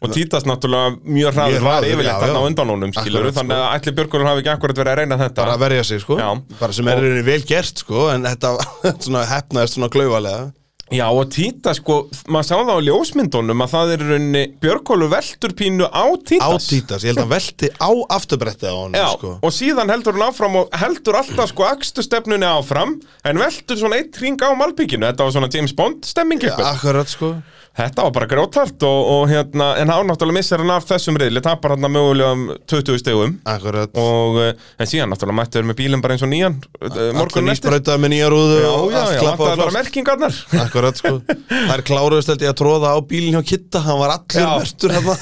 [0.01, 2.49] og Títas náttúrulega mjög hraður Mjög var hraður, yfirleitt já, þarna á já.
[2.51, 5.43] undan honum skilur Akkurat, þannig að ætli Björgólur hafi ekki akkurat verið að reyna þetta
[5.45, 6.28] bara að verja sig sko Já.
[6.62, 8.55] bara sem er í rauninni vel gert sko en þetta
[9.05, 10.49] svona hefnaðist svona klauvalega
[10.91, 15.12] Já og Títas sko, maður sá það á ljósmyndunum að það er í rauninni Björgólur
[15.12, 18.99] veltur pínu á á Títas títas, ég held að hann velti á afturbrettið á honum
[18.99, 19.30] Já, sko.
[19.38, 24.01] og síðan heldur hann áfram og heldur alltaf sko akstu stefnunni áfram en veltur svona
[24.03, 26.72] eitt ring á malbygginu þetta var svona James Bond stemming eitthvað.
[26.74, 27.32] akkurat sko
[27.79, 31.41] Þetta var bara grótart og, og hérna, en hann náttúrulega missir hann af þessum riðli,
[31.45, 33.95] tapar hann mögulega um 20 stegum akkurat.
[34.01, 37.47] Og eh, en síðan náttúrulega mættur með bílinn bara eins og nýjan allir morgun eftir.
[37.47, 40.41] nýsbrautað með nýja rúðu Já, og já, allt já, klappað það og er bara merkingarnar.
[40.64, 41.14] Akkurat sko.
[41.71, 43.85] Það er kláruðust held ég að tróða á bílinn hjá Kitta.
[43.87, 44.51] Hann var allur Já.
[44.59, 45.16] mertur hérna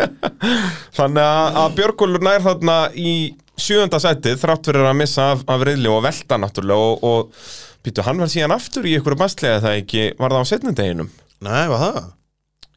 [0.98, 3.14] Þannig að, Björgólfur nær þarna í
[3.60, 8.04] sjöunda sætið þrátt fyrir að missa af, af riðli og velta náttúrulega og, og býtu,
[8.06, 11.10] hann var síðan aftur í einhverju bastlega það ekki, var það á setnindeginum?
[11.44, 12.00] Nei, var það?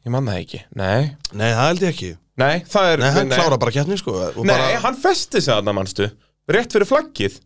[0.04, 1.00] Ég man það ekki, nei.
[1.32, 2.12] Nei, það held ég ekki.
[2.42, 4.12] Nei, það er nei, hann klára bara keppni sko
[4.42, 6.08] Nei, bara, hann festi sig þarna, manstu.
[6.50, 7.36] Rétt fyrir flaggið.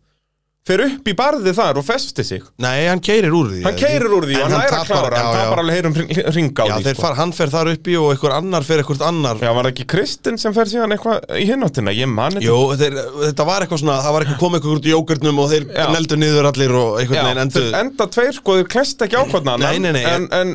[0.67, 2.41] Fer upp í barðið þar og festi sig.
[2.61, 3.61] Nei, hann keirir úr því.
[3.63, 5.21] Hann keirir úr því og En hann er að klára.
[5.21, 5.45] Hann já, já.
[5.47, 5.95] tapar alveg heyrum
[6.35, 7.03] ring á Já, því sko.
[7.05, 10.37] far, hann fer þar uppi og einhver annar fer einhvert annar Já, var ekki Kristinn
[10.41, 13.97] sem fer síðan eitthvað í hinnáttina Ég man þetta Jú, þeir, þetta var eitthvað svona,
[14.03, 17.55] það var eitthvað komið eitthvað í jógurnum og þeir neldu niður allir og einhvern veginn
[17.55, 20.53] þeir enda tveir sko, þeir klest ekki ákvæmna Nei, nei, nei, en, en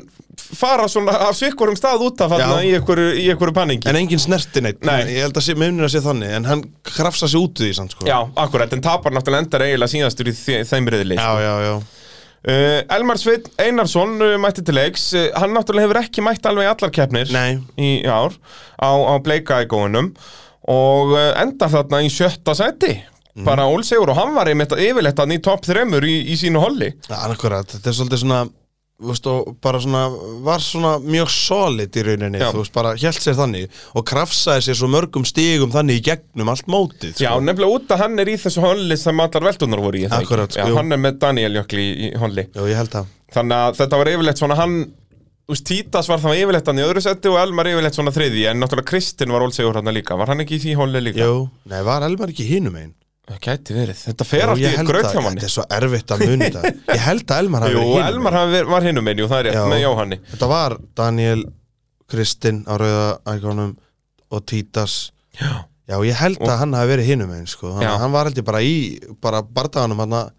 [0.59, 2.63] fara svona af sikkurum stað út af Já.
[2.67, 3.11] í einhverju,
[3.57, 5.03] paningi En engin snerti neitt, Nei.
[5.15, 7.95] ég held að með að sé þannig En hann krafsa sig út í því, samt
[7.97, 11.55] sko Já, akkurat, en tapar náttúrulega endar eiginlega síðastur í þe- þeim riðli já, já,
[11.69, 11.75] já.
[12.45, 16.69] Uh, Elmar Sveinn Einarsson uh, mætti til leiks uh, hann náttúrulega hefur ekki mætt alveg
[16.75, 17.55] allar keppnir Nei.
[17.81, 18.35] í ár
[18.77, 20.11] á, á bleika í góðunum
[20.69, 22.95] og uh, endar þarna í sjötta seti
[23.35, 23.49] Mhm.
[23.49, 24.47] bara ólsegur og hann var
[24.79, 28.37] yfirleitt hann í topp þremur í, í sínu holli Ja, akkurat, þetta er svolítið svona
[29.03, 30.05] veist, og bara svona,
[30.45, 32.51] var svona mjög solid í rauninni, Já.
[32.55, 36.53] þú veist, bara hjælt sér þannig og krafsaði sér svo mörgum stigum þannig í gegnum
[36.53, 37.43] allt mótið Já, sko.
[37.45, 40.07] nefnilega út að hann er í þessu holli sem allar veldunar voru í?
[40.07, 43.01] Akkurat, Já, hann er með Daniel Jökli í, holli Já, held
[43.35, 44.77] Þannig að þetta var yfirleitt svona hann
[45.45, 48.47] Þú veist, Títas var það yfirleitt hann í öðru seti og Elmar yfirleitt svona þriði
[48.49, 51.27] En náttúrulega Kristinn var ólsegur hann líka Var hann ekki í því holli líka?
[51.27, 52.95] Jú, nei, var Elmar ekki hinum einn?
[53.25, 54.01] Það gæti verið.
[54.05, 55.41] Þetta fer allt í graut að- hjá manni.
[55.41, 56.73] Þetta er svo erfitt að muni þetta.
[56.93, 59.29] Ég held að Elmar hafi Jú, verið hinum Elmar hafi verið- var hinum einn, jú,
[59.31, 59.65] það er rétt, Já.
[59.73, 60.19] með Jóhanni.
[60.35, 61.45] Þetta var Daniel,
[62.11, 63.77] Kristinn á rauða ækonum
[64.31, 65.11] og Títas.
[65.41, 67.73] Já, Já, ég held Og- að hann hafi verið hinum einn sko.
[67.81, 70.31] Að hann var held ég bara í bara bardaganum hann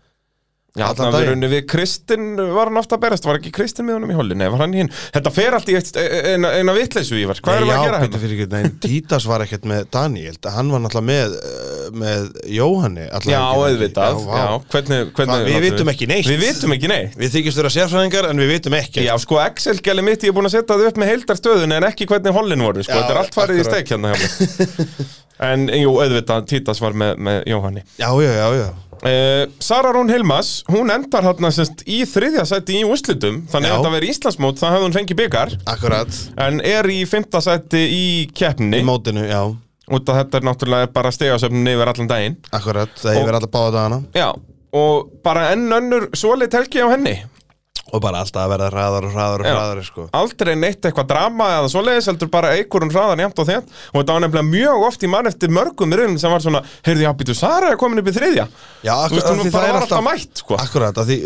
[0.76, 3.86] Já, þannig að við runni við Kristinn var hann ofta að berast, var ekki Kristinn
[3.88, 4.90] með honum í holli, nei, var hann hinn?
[5.16, 8.02] Þetta fer allt í eitt, eina, eina vitleysu í var, hvað erum við að gera
[8.02, 8.22] Já, hérna?
[8.26, 13.08] fyrir ekki, nei, Títas var ekkert með Daniel Hann var náttúrulega með, eh, með Jóhanni
[13.08, 16.28] Já, auðvitað, Já, já, hvernig, hvernig við vitum ekki neitt.
[16.28, 17.16] Við vitum ekki neitt.
[17.24, 20.50] Við þykist vera sérfræðingar en við vitum ekki Já, sko, Excel-gæli mitt, ég er búin
[20.52, 23.22] að setja það upp með heildarstöðun en ekki hvernig hollin voru, sko, Já, þetta er
[23.24, 23.80] allt farið í akkurat.
[23.80, 25.14] steik hérna
[25.46, 27.82] En, jú, auðvitað, Títas var með, með Jóhanni.
[28.00, 28.68] Já, já, já, já
[29.06, 33.74] uh, Sara Rún Hilmas, hún endar hérna semst í þriðja sæti í úrslitum Þannig Já.
[33.76, 37.84] að þetta verið Íslandsmót, það hefði hún fengið byggar Akkurat, En er í fymta sæti
[37.86, 38.03] í
[38.36, 38.82] keppninni.
[38.84, 39.41] Í mótinu, já.
[39.86, 42.38] Út af þetta er náttúrulega bara stegasöfnin yfir allan daginn.
[42.58, 43.99] Akkurat, það hefur alltaf báða dagana.
[44.18, 44.32] Já,
[44.76, 47.20] og bara enn önnur svoleitt helgi á henni
[47.96, 50.08] Og bara alltaf að verða hraðar og hraðar og hraðar sko.
[50.20, 53.72] Aldrei neitt eitthvað drama eða svoleiðis heldur bara eikur hún hraðan jæmt og þétt.
[53.93, 57.06] Og þetta var nefnilega mjög oft í mann eftir mörgum raunin sem var svona, heyrðu,
[57.08, 58.50] já, býtu, Sara er komin upp í þriðja.
[58.84, 60.60] Já, Þú veist, hún bara er var alltaf mætt, sko.
[60.60, 61.18] Akkurat, að því,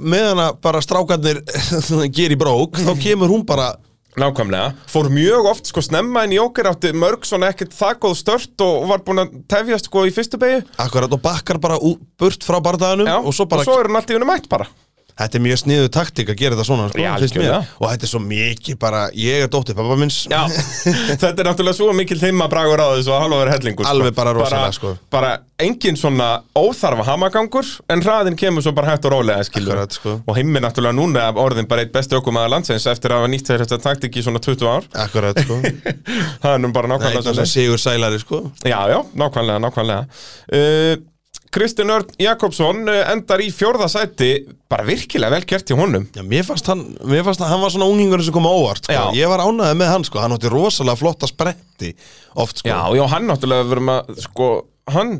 [0.00, 1.44] meðan að bara strákarnir
[2.16, 3.72] ger í brók þá kemur hún bara
[4.18, 8.64] Nákvæmlega, fór mjög oft sko snemma en Jóker átti mörg svona ekkert það góð stört
[8.66, 12.42] og var búin að tefjast sko í fyrstu beigju Akkurat, og bakkar bara ú, burt
[12.42, 14.66] frá bardaganum Já, og svo bara og svo er hann alltaf í henni mætt bara
[15.20, 17.00] Þetta er mjög sniðu taktík að gera þetta svona sko,
[17.44, 17.58] Já.
[17.76, 20.22] Og þetta er svo mikið bara Ég er dóttir pappa minns
[21.20, 23.92] þetta er náttúrulega svo mikil þeimma bragur á þessu að halva verið hellingur sko.
[23.92, 24.94] Alveg bara rosalega, sko.
[25.12, 30.16] Bara engin svona óþarfa hamagangur en hraðin kemur svo bara hægt og rólega Akkurat, sko.
[30.24, 33.80] Og himmi náttúrulega núna orðin bara eitt besti okkumæða landsins eftir að hafa nýtt þetta
[33.84, 35.60] taktik í svona 20 ár Akkurat, sko
[36.42, 40.02] Það er nú bara nákvæmlega sigur sælari, sko Já, já, nákvæmlega, nákvæmlega
[40.56, 41.06] uh,
[41.50, 44.30] Kristinn Örn Jakobsson uh, endar í fjórða sæti.
[44.70, 46.04] Bara virkilega vel gert hjá honum.
[46.14, 48.86] Já, mér fannst hann, mér fannst hann, hann var svona unglingur sem kom á óvart,
[48.86, 49.08] sko.
[49.18, 51.90] Ég var ánægði með hann, sko, hann átti rosalega flotta spretti
[52.38, 52.70] oft, sko.
[52.70, 54.50] Já, já, hann náttúrulega verðum að, sko,
[54.94, 55.16] hann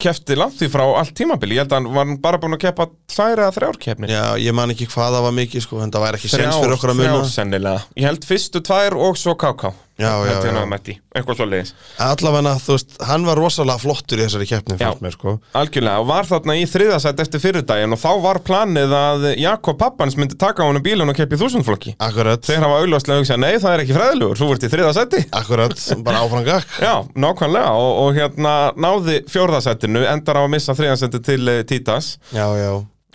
[0.00, 1.56] kefti langt því frá allt tímabili.
[1.56, 4.56] Ég held að hann var bara búin að keppa tvær eða þrjár keppni Já, ég
[4.56, 7.00] man ekki hvað það var mikið, sko, en það væri ekki sens fyrir okkur að
[7.00, 7.30] þrjár muna.
[7.32, 7.86] sennilega.
[7.96, 9.72] Ég held fyrstu tvær og svo KK
[10.02, 10.72] Hann
[11.12, 11.72] eitthvað svo leiðis
[12.02, 15.34] Allavega, þú veist, hann var rosalega flottur í þessari keppni, fannst mér, sko.
[15.58, 20.16] Algjörlega, og var þarna í þriðasætt eftir fyrirdaginn og þá var planið að Jakob pappans
[20.18, 21.96] myndi taka á honum bílun og keppi þúsundflokki.
[22.02, 25.84] Akkurat, Þeir hafa auðvitað hugsað, nei það er ekki fræðilegur, þú ert í þriðasætti akkurat,
[26.06, 26.78] bara áfram gakk.
[26.86, 26.94] Já,
[27.26, 32.16] nákvæmlega og, og hérna náði fjórðasættinu, endar á að missa þriðasætti til uh, Títas.
[32.32, 32.72] Já, já.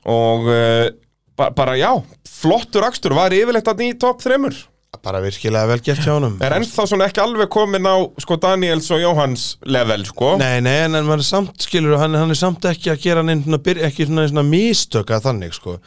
[0.07, 0.87] og uh,
[1.37, 1.91] ba bara já,
[5.05, 6.37] Bara virkilega vel gert hjá honum.
[6.43, 10.75] er ennþá svona ekki alveg komin á sko Daniels og Jóhanns level sko Nei, nei,
[10.85, 14.07] en, maður er samt, skilur, hann, hann er samt ekki að gera neinn svona, ekki
[14.09, 15.77] svona, svona mistök að þannig, sko.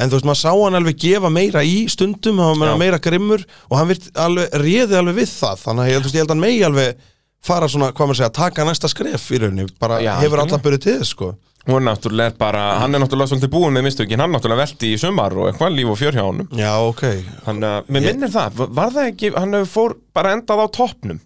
[0.00, 3.44] En þú veist, maður sá hann alveg gefa meira í stundum, hann var meira grimmur
[3.68, 5.64] og hann alveg, réði alveg við það.
[5.66, 7.06] Þannig að ég, ég held að hann megi alveg
[7.44, 10.84] fara svona, hvað maður segja, taka næsta skref í rauninni, bara Já, hefur alltaf byrjuð
[10.84, 11.30] til þess, sko.
[11.68, 15.00] Hún náttúrulega er bara, hann er náttúrulega svolítið búin með mistökin, hann náttúrulega velti í
[15.00, 16.48] sumar og eitthvað líf og fjör hjá honum.
[16.56, 17.02] Já, ok.
[17.66, 21.20] að, mér minnir það, var- það ekki hann hefur fór bara endað á toppnum?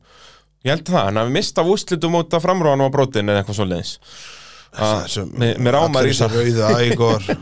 [0.65, 3.95] Ég held það, hann hefur mistað úslitum út af framróðan og brotin eða eitthvað svoleiðis.
[4.75, 6.15] Þessum- mér- rámar í
[6.91, 7.23] ægor.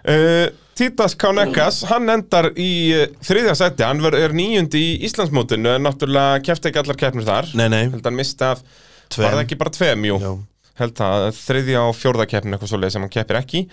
[0.00, 0.46] Uh,
[0.80, 6.70] Títas Kánekas, hann endar í uh, þriðja seti, hann er níundi í Íslandsmótinu, náttúrulega kefti
[6.70, 7.50] ekki allar keppnir þar.
[7.60, 7.82] Nei, nei.
[7.92, 8.16] hann
[9.20, 10.16] var það ekki bara tveim, jú.
[10.80, 13.64] Held það, þriðja og fjórða keppnin eitthvað svoleið sem hann keppir ekki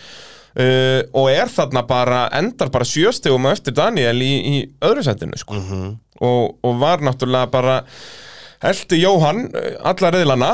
[0.58, 4.56] uh, og er þarna bara, endar bara sjöstegum eftir Daniel í, í
[4.86, 5.58] öðru setinu sko.
[5.60, 5.90] Mhm.
[6.26, 7.82] og, og var náttúrulega bara
[8.68, 10.48] Eldi Jóhann, uh, alla reyðlana.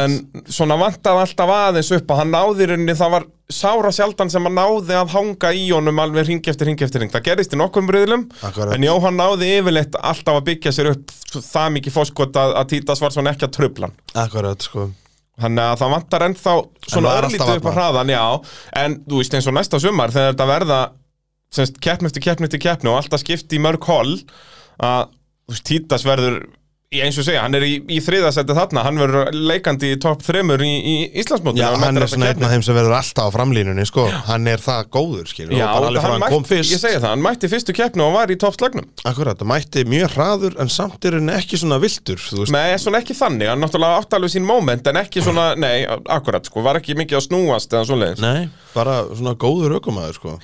[0.00, 0.16] En
[0.50, 4.56] svona vantaði alltaf aðeins upp að hann náði rauninni, það var sára sjaldan sem hann
[4.58, 7.12] náði að hanga í honum alveg ring eftir ring eftir ring.
[7.14, 8.26] Það gerist í nokkrum reyðlum,
[8.74, 13.04] en Jóhann náði yfirleitt alltaf að byggja sér upp það mikið fóskot að, að Títas
[13.04, 13.94] var svona ekki að trublan.
[14.18, 14.88] Akkurat, sko.
[15.42, 16.52] Þannig að það vantar ennþá
[16.86, 18.24] svona örlítið upp á hraðan, já.
[18.84, 20.80] En þú veist eins og næsta sumar þegar þetta verða
[21.54, 24.12] semst, keppni eftir keppni eftir keppni og alltaf skipti í mörg hol
[24.78, 26.38] að þú veist, Títas verður
[27.04, 30.62] eins og segja, hann er í, í þriðasætti þarna hann verður leikandi í topp þremur
[30.64, 33.86] í, í Íslandsmótinu Já, hann er svona einn af þeim sem verður alltaf á framlínunni,
[33.88, 34.04] sko.
[34.28, 36.74] Hann er það góður, skilur Já, og bara alveg frá hann hann kom fyrst.
[36.74, 38.86] ég segja það, hann mætti fyrstu keppni og var í toppslagnum.
[39.08, 42.54] Akkurat, það mætti mjög hraður en samt er hann ekki svona viltur, þú veist.
[42.54, 46.46] Nei, svona ekki þannig, hann náttúrulega átti alveg sín moment en ekki svona, nei, akkurat,
[46.46, 48.24] sko, var ekki mikið að snúast eða svoleiðis.
[48.24, 50.38] Nei, bara svona góður ökumæður, sko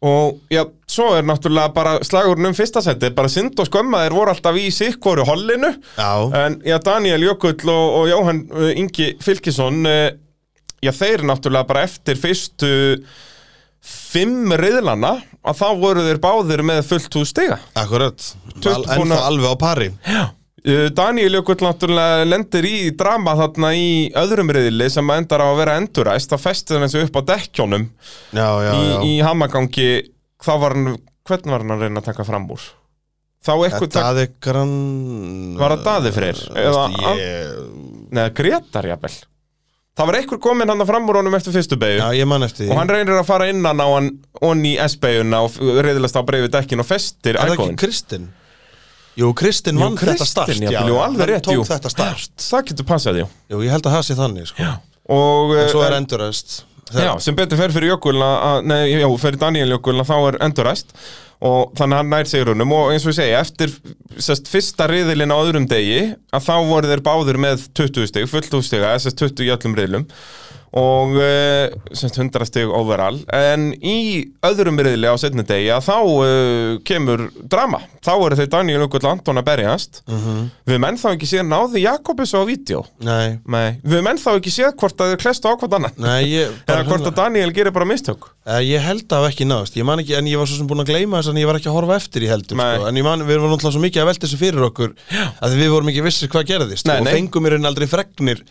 [0.00, 4.30] Og já, svo er náttúrulega bara slagurinn um fyrsta seti, bara synd og skömmaðir voru
[4.30, 5.72] alltaf í sikkoru hollinu.
[5.98, 10.12] Já, En já, Daniel Jökull og, og Jóhann uh, Ingi Fylkisson, uh,
[10.84, 12.70] já, þeir náttúrulega bara eftir fyrstu
[13.88, 17.58] fimm riðlana að þá voru þeir báðir með fullt hús stiga.
[17.78, 18.22] akkurat.
[18.54, 19.88] Tuttugu Al, En búin að- það alveg á pari.
[20.06, 20.26] Uh,
[20.96, 23.86] Daniel Jökull náttúrulega lendir í drama þarna í
[24.18, 27.22] öðrum riðli sem endar á að vera enduræst, þá festið hann eins og upp á
[27.32, 27.86] dekkjónum
[28.36, 29.88] Já, já, í, í hamagangi,
[30.44, 30.98] þá var hann,
[31.28, 32.66] hvernig var hann að reyna að taka fram úr?
[33.38, 34.02] Þá eitthvað, tak...
[34.02, 34.76] Daði grann
[35.60, 36.40] Var það Daði Freyr?
[36.58, 37.52] Eða- ég...
[38.10, 39.14] neða, Gretar jafnvel.
[39.98, 41.98] Það var eitthvað komin hann að fram úr honum eftir fyrstu beigju.
[42.02, 44.10] Já, ég man eftir því Og hann reynir að fara innan á hann
[44.46, 47.78] onni í S-beiguna og reyðilast á breiði dekkin og festir Er það ekki.
[47.82, 48.28] Kristinn?
[49.18, 50.52] Jú, Kristinn Jú, vann þetta start.
[50.54, 51.64] jafnvel, jú, alveg rétt, jú.
[51.66, 53.26] Það getur passað, já.
[53.50, 54.72] Jú, ég held að það sé þannig, sko.
[55.08, 58.82] Og, En svo eh, er endurast Já, sem betur fer fyrir Jökul að, að- nei,
[58.96, 60.94] já, fyrir Daniel Jökul að þá er enduræst
[61.44, 63.74] og þannig hann nær sigurunum og eins og ég segja, eftir
[64.24, 66.00] sest, fyrsta riðilinn á öðrum degi
[66.34, 70.06] að þá voru þeir báðir með 20 stig, fullt úrstiga, þess 20 í öllum riðlum
[70.76, 73.20] og uh, semst 100 stig overall.
[73.34, 78.50] En í öðrum riðli á setni degi að þá uh, kemur drama, þá eru þeir
[78.52, 80.02] Daniel og Anton að berjast.
[80.08, 82.84] Við höfum ennþá ekki séð náði Jakobus á vídeo.
[83.04, 85.96] Nei, Nei, við höfum ennþá ekki séð hvort að þeir klestu á hvort annan.
[86.02, 88.28] Nei, ég Eða hvort að Daniel gerir bara mistök.
[88.48, 90.68] Eh, Ég held að það ekki náðist, ég man ekki, en ég var svo sem
[90.68, 92.86] búin að gleyma þess að ég var ekki að horfa eftir í heldur, sko.
[92.88, 94.94] en man, við vorum náttúrulega svo mikið að velta þessu fyrir okkur,
[95.44, 96.88] að við vorum ekki vissir hvað gerðist.
[96.88, 98.42] Nei, og fengum mér enn aldrei fregnir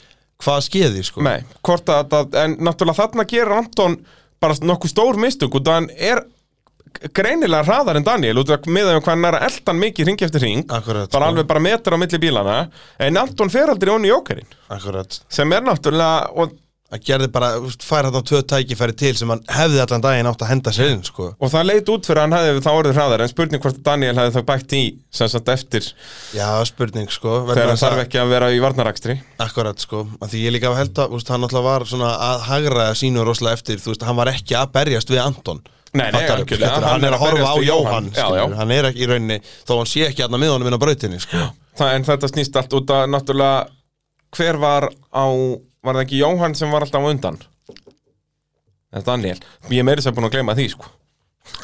[0.43, 1.23] hvað skeði, sko.
[1.25, 3.99] Nei, hvort að, að en náttúrulega þarna gerir Anton
[4.41, 6.23] bara nokkuð stór mistök út að hann er
[7.13, 10.43] greinilega hraðar en Daniel út miðað um hvað hann er að eldan mikið ring eftir
[10.45, 11.31] ring Akkurat, bara sko.
[11.31, 12.55] alveg bara metra á milli bílana
[13.03, 15.19] en Anton fer aldrei onni í ókerinn Akkurat.
[15.29, 16.55] sem er náttúrulega og,
[16.87, 17.47] Að gerði bara,
[17.83, 21.01] fær hann tvö tækifæri til sem hann hefði allan daginn átt að henda sér inn,
[21.03, 21.33] sko.
[21.35, 23.83] og það leit út fyrir að hann hefði þá orðið hraðar en spurning hvort að
[23.89, 24.83] Daniel hefði þá bætt í
[25.19, 25.89] sem sagt eftir
[26.37, 27.33] Já, spurning, sko.
[27.49, 30.71] þegar hann að- þarf ekki að vera í varnarakstri Akkurat sko, að því ég líka
[30.79, 34.31] held að hann alltaf var svona að hagra sínu rosalega eftir, þú veist, hann var
[34.31, 35.59] ekki að berjast við Anton
[35.91, 38.11] Nei, nei, er- hann hann er að að horfa á Jóhann.
[38.15, 38.47] Já, já.
[38.55, 41.19] hann er ekki í rauninni, þó hann sé ekki aðna með honum inn á brautinni
[41.19, 41.51] sko.
[41.79, 43.67] það, en þetta snýst allt út að náttúrulega
[44.35, 45.25] hver var á
[45.87, 47.41] var það ekki Jóhann sem var alltaf undan?
[48.93, 50.93] Þetta Daniel Ég er meiri sem búin að gleyma því sko.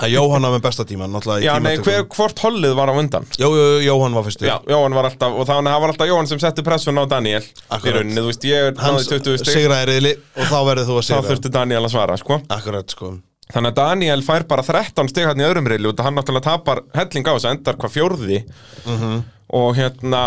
[0.04, 0.96] Að Jóhann var með besta í
[1.44, 3.26] Já, nei, hver, hvort hollið var á undan?
[3.38, 6.10] Jó, jó, Jóhann var fyrstu Já, Jóhann var alltaf, og þannig að það var alltaf
[6.10, 7.44] Jóhann sem setti pressun á Daniel.
[7.44, 9.54] Í rauninni, þú veist, ég hann náði 20 stig.
[9.54, 12.40] sigraði reyðli og þá verður þú að Þá sigra þurfti Daniel að svara, sko.
[12.58, 13.12] Akkurat sko.
[13.54, 16.84] Þannig að Daniel fær bara 13 stig hann í öðrum reyli að hann náttúrulega tapar
[16.96, 18.42] helling á þess að endar hvað fjórði.
[18.88, 19.24] Mhm.
[19.54, 20.22] og hérna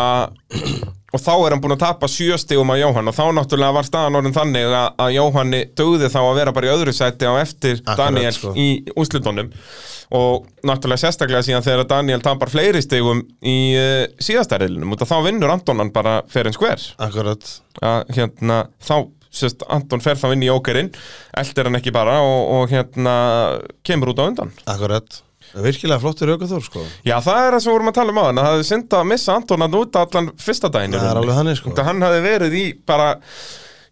[1.17, 3.11] og þá er hann búinn að tapa sjö stigum á Jóhann.
[3.11, 6.69] Og þá náttúrulega var staðan orðin þannig að, að Jóhanni dögði þá að vera bara
[6.69, 8.55] í öðru sæti á eftir Akkurat, Daniel sko.
[8.57, 9.53] í úrslutunum
[10.17, 15.11] og náttúrulega sérstaklega síðan þegar Daniel tapar fleiri stigum í uh, síðasta reylinum út að
[15.11, 17.49] þá vinnur Antonan bara fyrir en skver Akkurat.
[17.83, 18.97] Að hérna þá
[19.37, 20.93] sérst, Anton fer þá inn í ókerinn
[21.37, 23.17] eldir hann ekki bara og, og hérna
[23.87, 24.55] kemur út á undan.
[24.71, 25.23] Akkurat
[25.55, 26.83] Virkilega flottur aukaþór sko.
[27.07, 28.97] Já, það er það sem við vorum að tala um á hann það hefði synd
[28.99, 31.71] að missa Anton að út allan fyrsta daginn Það er alveg þannig sko.
[31.73, 33.07] Út að hann hefði verið í bara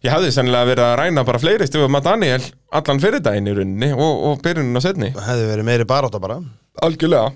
[0.05, 2.43] ég hefði sennilega verið að ræna bara fleiri stugum að Daniel
[2.75, 6.21] allan fyrir daginn í rauninni og, og byrjunin á setni Það hefði verið meiri barátta
[6.21, 6.41] bara.
[6.85, 7.31] Algjörlega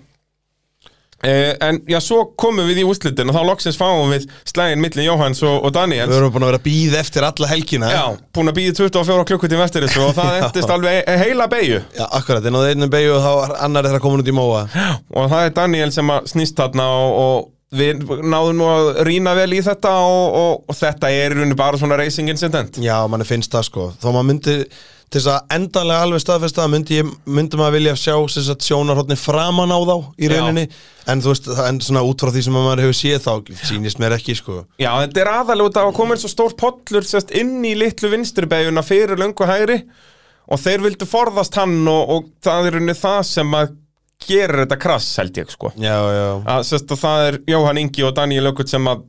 [1.23, 5.07] eh, En já, svo komum við í úrslitin og þá loksins fáum við slægin milli
[5.07, 8.03] Jóhanns og, og Daniels Við erum búin að vera að býða eftir alla helgina Já,
[8.35, 12.45] búin að býja 24 klukkutíma eftir þessu og það endist alveg heila beigju Já, akkurat,
[12.45, 14.65] en á þeirnum beigju og þá annar þeirra komin út í móa.
[15.13, 19.35] Og það er Daniel sem að snýst þarna og, og við náðum nú að rýna
[19.37, 23.67] vel í þetta og, og, þetta er bara svona racing incident Já, manni finnst það
[23.67, 23.89] sko.
[24.01, 24.55] Þó maður myndi,
[25.09, 28.13] til þess að endanlega alveg staðfesta myndi, myndi maður vilja sjá
[28.61, 30.33] sjónarhóttni framan á þá í Já.
[30.35, 30.67] rauninni.
[31.09, 34.17] En þú veist, en svona út frá því sem maður hefur séð þá sýnist mér
[34.19, 34.59] ekki sko.
[34.77, 37.73] Já, þetta er aðalega út af að koma eins og stór pollur sérst, inn í
[37.79, 39.81] litlu vinstribegjuna fyrir löngu hægri
[40.49, 43.73] og þeir vildu forðast hann og, og það er rauninni það sem að
[44.29, 45.73] gerir þetta krass held ég sko.
[45.79, 49.07] Já, já, að, sérst, að það er Jóhann Ingi og Daniel Ökut sem að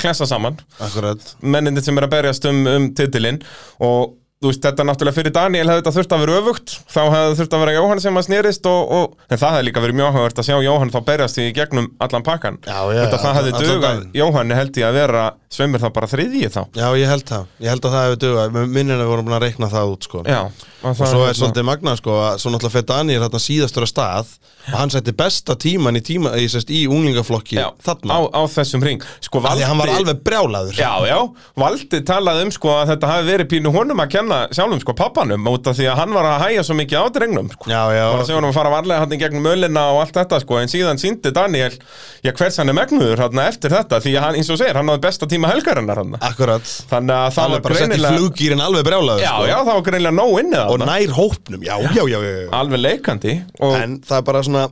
[0.00, 0.56] klessa saman.
[0.82, 1.34] Akkurat.
[1.40, 3.40] Mennindir sem er að berjast um, um titilinn
[3.84, 6.74] og þú veist, þetta náttúrulega fyrir Daniel hefði þetta þurft að vera öfugt.
[6.94, 9.82] Þá hefði þurft að vera Jóhann sem að snerist og, og, en það hefði líka
[9.82, 12.60] verið mjög áhugavert að sjá Jóhann þá berjast í gegnum allan pakkan.
[12.62, 14.04] Þetta það hefði dugað.
[14.20, 16.60] Jóhann held ég að vera sveimur þá bara þriðji þá.
[16.76, 18.58] Já, ég held það, ég held að það hefur dugað.
[18.76, 20.22] Minnina vorum að reikna það út sko.
[20.28, 23.86] Já, og, Og svo er svolítið magnað sko að svo náttúrulega fyrir Daniel þarna síðastur
[23.86, 24.34] að stað
[24.68, 28.12] og hann setti besta tíman í tíma í, sest, í unglingaflokki já, þarna.
[28.12, 29.06] á, á þessum ring.
[29.24, 30.76] Sko, að hann var alveg brjálaður.
[30.76, 31.16] Já, já,
[31.58, 35.46] Valdi talaði um sko að þetta hafi verið pínu honum að kenna sjálfum sko pappanum
[35.50, 37.68] út af því að hann var að hæja svo mikið á drengnum sko.
[37.70, 40.18] Já, já, og að segja hann að fara varlega hann í gegnum ölina og allt
[40.18, 41.76] þetta sko en síðan síndi Daniel
[42.24, 44.92] já hvers hann er megnuður hann eftir þetta því að hann eins og segir hann
[44.92, 48.18] hafði besta tíma helgarinnar hann akkurat þannig að það var er bara sett í greinilega
[48.18, 49.48] fluggýrin alveg brjálaður já, sko.
[49.48, 52.50] já, það var greinilega nóg inni Og þarna nær hópnum, já, já, já, já, já.
[52.60, 54.68] alveg leikandi og En það er bara svona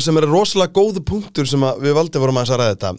[0.00, 2.90] sem er rosalega góðu punktur sem að við valdi vorum að ræða þetta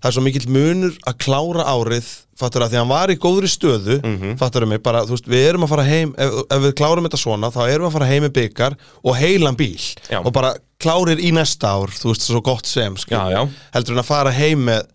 [0.00, 2.08] það er svo mikill munur að klára árið
[2.40, 5.28] fattur að því að hann var í góðri stöðu mm fattur mig bara, þú veist,
[5.28, 7.96] við erum að fara heim ef, ef við klárum þetta svona, þá erum við að
[7.98, 9.76] fara heim með byggar og heilan bíl
[10.08, 10.20] Já.
[10.22, 13.44] og bara klárir í næsta ár, þú veist, svo gott sem já.
[13.74, 14.88] heldur en að fara heim með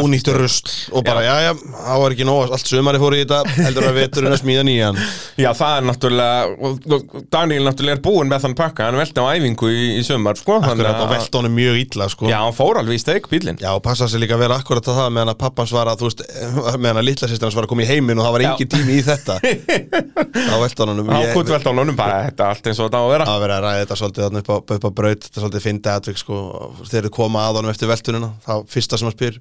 [0.00, 3.40] ónýttur rusl og bara, já, já, það var ekki nóg allt sumari fór í þetta,
[3.66, 5.00] heldur að veturinn að smíða nýjan.
[5.42, 9.70] Já, það er náttúrulega Daniel náttúrulega er búinn með þann pakka hann velti á æfingu
[9.72, 12.28] í, í sumar sko, Akkurat, og velt honum mjög illa, sko.
[12.30, 14.88] Já, hann fór alveg í steik bílinn Já, og passa sig líka að vera akkurat
[14.92, 16.24] að það meðan að pappans var að, þú veist,
[16.78, 18.50] meðan að litla sýstir hans var að koma í heiminn og það var Já.
[18.52, 19.38] engin tími í þetta.
[20.52, 22.80] Þá velt hann honum Hann ég- kutt velt á honum bara þetta er allt eins
[22.82, 23.26] og þetta á að vera.
[23.32, 25.92] Að vera að ræða þetta svolítið þarna upp á, upp á braut þetta svolítið fyndi
[25.92, 26.38] atvik sko
[26.86, 29.40] þegar þið koma að honum eftir veltunina þá fyrsta sem hann spyr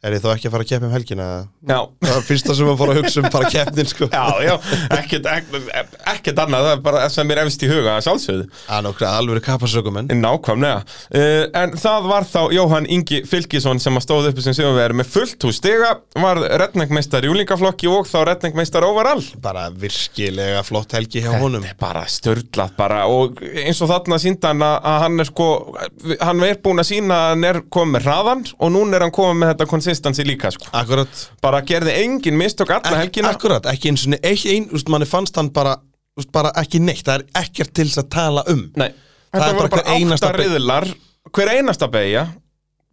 [0.00, 1.26] er ég þá ekki að fara að keppa um helgina?
[1.68, 4.08] Já, það er fyrsta sem hann fór að hugsa um bara keppnin sko.
[4.10, 4.54] Já, já,
[4.96, 8.46] ekkert, ekkert, ekkert annað, það er bara það sem er efst í huga að sjálfsögðu.
[8.70, 10.10] Að nokkra alveg kapasökumenn.
[10.20, 10.80] Nákvæmlega,
[11.20, 15.10] uh, en það var þá Jóhann Ingi Fylkisson sem að stóð uppi sem sigurvegari með
[15.14, 19.24] fullt hús stiga var retningmeistar í úlingaflokki og þá retningmeistar overall.
[19.42, 21.62] Bara virkilega flott helgi hjá honum.
[21.64, 25.28] Þetta er bara störlað bara og eins og þarna sínda hann að að hann er
[25.28, 25.48] sko
[26.20, 26.56] hann er
[29.90, 30.66] konsistansi líka sko.
[30.72, 31.08] akkurat
[31.42, 35.36] bara gerði engin mistök alla helgina akkurat, ekki eins og ekki ein, úst, manni fannst
[35.36, 35.76] hann bara,
[36.18, 38.90] úst, bara ekki neitt, það er ekkert til þess að tala um Nei,
[39.30, 40.50] Það þetta voru bara bara hver einasta átta beygja.
[40.54, 40.88] riðlar
[41.30, 42.22] hver einasta beigja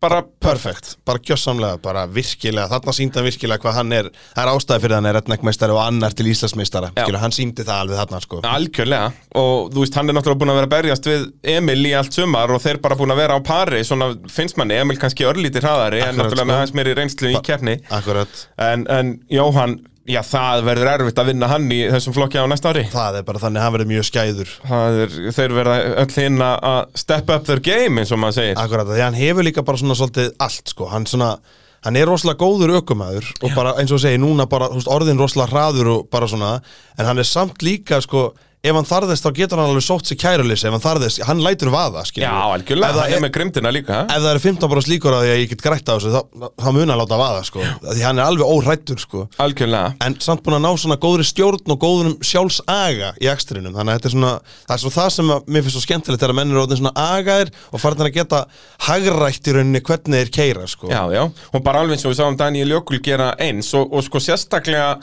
[0.08, 2.68] bara Perfekt, bara gjössamlega, bara virkilega.
[2.72, 4.10] Þarna síndi hann virkilega hvað hann er.
[4.36, 8.00] Það er ástæði fyrir hann er retnækmeistari og annar til Íslandsmeistara, hann síndi það alveg
[8.02, 8.40] þarna sko.
[8.48, 9.10] Algjörlega.
[9.42, 11.28] Og þú veist hann er náttúrulega búin að vera að berjast við
[11.58, 14.80] Emil í allt sumar og þeir bara búin að vera á pari svona finnst manni,
[14.80, 16.50] Emil kannski örlítið hraðari en náttúrulega sko.
[16.54, 17.78] með hans meiri reynslu í keppni.
[18.00, 22.48] Akkurat, en, en Jóhann, já það verður erfitt að vinna hann í þessum flokki á
[22.50, 22.86] næsta ári.
[22.92, 24.56] Það er bara þannig að hann verður mjög skæður.
[24.64, 28.60] Það er, þeir verða öll hinn að step up their game eins og maður segir.
[28.64, 31.36] Akkurat, því hann hefur líka bara svona svolítið allt sko, hann svona
[31.86, 35.54] hann er rosalega góður ökumæður og bara eins og segi núna bara veist, orðin rosalega
[35.54, 36.56] hraður og bara svona
[36.98, 38.32] en hann er samt líka sko
[38.66, 41.70] ef hann þarðist þá getur hann alveg sótt sér kæruleysi ef hann þarðist, hann lætur
[41.74, 42.54] vaða Já, skilurðu.
[42.58, 45.44] algjörlega, það er er, með grimdina líka ef það eru 15 bara slíkur að ég
[45.52, 46.22] get grætt á þessu þá,
[46.58, 47.66] þá mun hann láta vaða sko.
[47.86, 49.26] Því hann er alveg óhrættur sko.
[49.38, 54.00] En samt búin að ná svona góðri stjórn og góðurum sjálfsaga í ekstrinum þannig að
[54.00, 54.34] þetta er svona,
[54.66, 57.08] það er svo það sem að mér finnst svo skemmtilegt þegar menn eru orðin svona
[57.18, 58.44] agaðir og farin að geta
[58.88, 60.92] hagrætt í rauninni hvernig þeir keira sko.
[60.92, 64.06] Já, já, og bara alveg eins og við sáum Daniel Jökul gera eins og, og
[64.08, 64.96] sko sérstaklega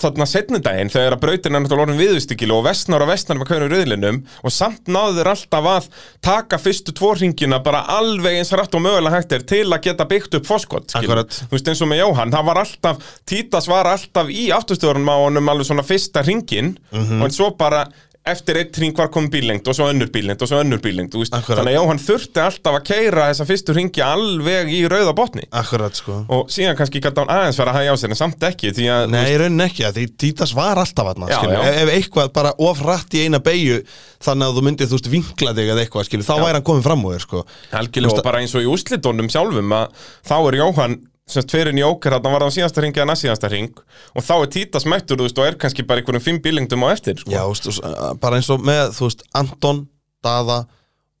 [0.00, 4.20] þarna setnudaginn þegar brautin er náttúrulega orðin viðustykilu og vestnar og vestnar með hverjum rauðlinum
[4.42, 5.88] og samt náðu þeir alltaf að
[6.24, 10.06] taka fyrstu tvo ringina bara alveg eins rætt og mögulega hægt er til að geta
[10.08, 11.28] byggt upp foskot Akkurat.
[11.44, 15.16] þú veist eins og með Jóhann, það var alltaf Títas var alltaf í afturstöðunum á
[15.26, 17.20] honum alveg svona fyrsta ringin Mhm.
[17.20, 17.84] og en svo bara
[18.22, 21.72] eftir eitt ring var komið bílengt og svo önnur bílengt og svo önnur bílengt þannig
[21.72, 25.42] að Jóhann þurfti alltaf að keira þessa fyrstu ringi alveg í rauða botni.
[25.50, 26.20] Akkurat sko.
[26.30, 28.88] Og síðan kannski gæti hann aðeins vera að hægja á sér en samt ekki því
[28.94, 31.58] að Nei, í rauninni ekki, því Títas var alltaf aðna Já, já.
[31.66, 33.82] ef, ef eitthvað bara of rætt í eina beigju
[34.22, 36.86] þannig að þú myndir, þú veist, vinkla þig eða eitthvað, skilur, þá væri hann komin
[36.86, 37.42] fram úr sko.
[37.74, 41.00] Algjörlega og bara eins og í úslitónum sjálfum að þá er Jóhann
[41.30, 43.78] semst fyrir að hann var á síðasta ringi eða næst síðasta ring
[44.14, 46.88] og þá er Títas mættur þú veist og er kannski bara einhverjum fimm bílengdum á
[46.92, 47.30] eftir sko.
[47.30, 47.82] Já, veist,
[48.20, 49.84] bara eins og með, þú veist, Anton,
[50.24, 50.58] Daða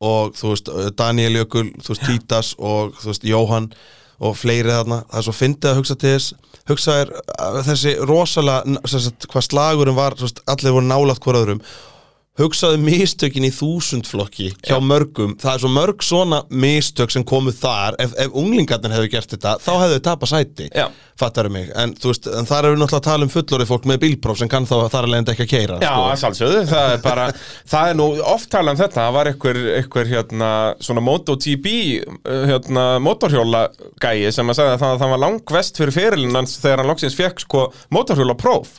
[0.02, 3.70] og, þú veist, Daniel Jökul, þú veist, Títas og, þú veist, Jóhann
[4.22, 6.34] og fleiri þarna, það er svo fyndið að hugsa til þess.
[6.70, 7.14] Hugsa er
[7.66, 8.82] þessi rosalega,
[9.32, 11.64] hvað slagurinn var, þú veist, allir voru nálægt hver öðrum
[12.40, 17.98] hugsaðu mistökin í þúsundflokki hjá mörgum, það er svo mörg svona mistök sem komu þar.
[18.00, 20.86] Ef, ef unglingarnir hefðu gert þetta, þá hefðu þau tapað sæti Já.
[21.20, 24.00] fattaru mig, en veist en þar erum við náttúrulega að tala um fullorið fólk með
[24.06, 27.02] bílpróf sem kann þá þar alveg enda ekki að keira Já, að sjálfsögðu, það er
[27.04, 27.26] bara
[27.74, 31.68] það er nú oft talað um þetta, það var einhver, einhver hérna, svona MotoGP
[32.00, 33.66] uh, hérna, motorhjóla
[34.00, 37.18] gæi sem að segja að það, það var langvest fyrir fyrirlinn hans þegar hann loksins
[37.18, 38.78] fekk sko motorhjóla próf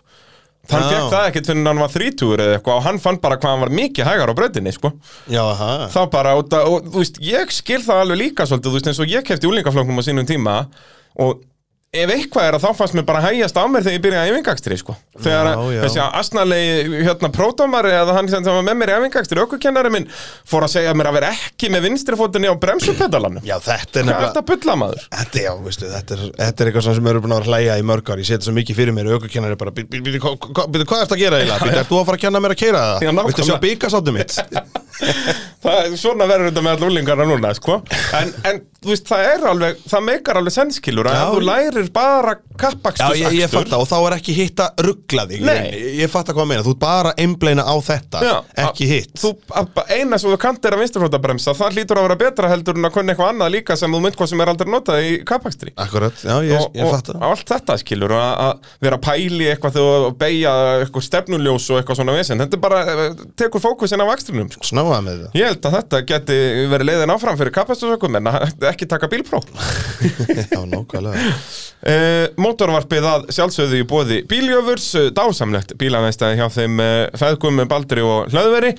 [0.72, 0.89] hann Já.
[0.89, 3.64] fekk það ekkert fyrir hann var 30 eða eitthvað og hann fann bara hvað hann
[3.66, 4.91] var mikið hægar á brautinni sko
[5.28, 5.72] Já, aha.
[5.91, 8.88] þá bara, og, það- og þú veist, ég skil það alveg líka svolítið, þú veist,
[8.93, 10.55] eins og ég kefti úlingaflóknum á sínum tíma
[11.20, 11.41] og
[11.93, 14.33] ef eitthvað er að þá fannst mér bara hægjast á mér þegar ég byrjaði í
[14.33, 15.81] yfingakstri, sko þegar Já, já.
[15.83, 20.07] þessi asnalegi, hérna, pródómari eða hann sem var með mér í yfingakstri, ökukennari minn
[20.49, 23.85] fór að segja mér að vera ekki með vinstri fótinni á bremsupedalanum Já, þetta er
[23.93, 25.05] hvað er nefnilega þetta bulla maður?
[25.19, 27.85] Þetta, já, veistu, þetta, er, þetta er eitthvað sem eru búin að að hlæja í
[27.93, 30.85] mörg ár Ég seti svo mikið fyrir mér, bara "Bí- bí- bí- hva- hva- býtu,
[30.89, 31.65] Hvað ertu að gera eiginlega?
[31.67, 33.25] Býtu, ert þú að fara að kenna mér að keira það?
[33.29, 34.33] Viltu sjá byggasáttu mitt?
[35.64, 37.80] það, svona verður þetta með all úlingarna núna, sko.
[38.20, 41.47] En, en þú veist, það er alveg, það meikar alveg senskilur að Já, þú ég-
[41.49, 45.41] lærir bara Já, kappakstus ég, ég fatta og þá er ekki hitt að ruggla þig.
[45.41, 45.53] Nei.
[45.55, 45.93] rauninni.
[46.03, 48.34] Ég fatta hvað að meina, þú bara einbleina á þetta, Já,
[48.68, 49.14] ekki að- hitt.
[49.24, 52.78] Þú, að- eina sem þú kannt er að vinsturfótabremsa það hlýtur að vera betra heldur
[52.78, 55.14] en að kunna eitthvað annað líka sem þú mynd hvað sem er aldrei notað í
[55.26, 57.18] kappakstri Akkurat, já, ég, og, ég og fatta.
[57.24, 60.53] allt þetta skilur og að, að vera að pæli eitthvað þegar þú beigja
[60.84, 62.43] eitthvað stefnuljós og eitthvað svona vesen.
[62.43, 64.68] Þetta bara, eh, tekur fókusin af akstrinum sko.
[64.70, 65.34] Snáða með það.
[65.41, 66.38] Ég held að þetta geti
[66.72, 68.32] verið leiðin áfram fyrir kappastusökum en
[68.72, 69.47] ekki taka bílpróf.
[70.54, 71.32] Já, nákvæmlega.
[71.84, 78.06] Uh, mótorvarpið að sjálfsögðu í bóði bíljöfurs, uh, dásamlegt bílanæstæði hjá þeim uh, feðgum Baldri
[78.06, 78.74] og Hlöðveri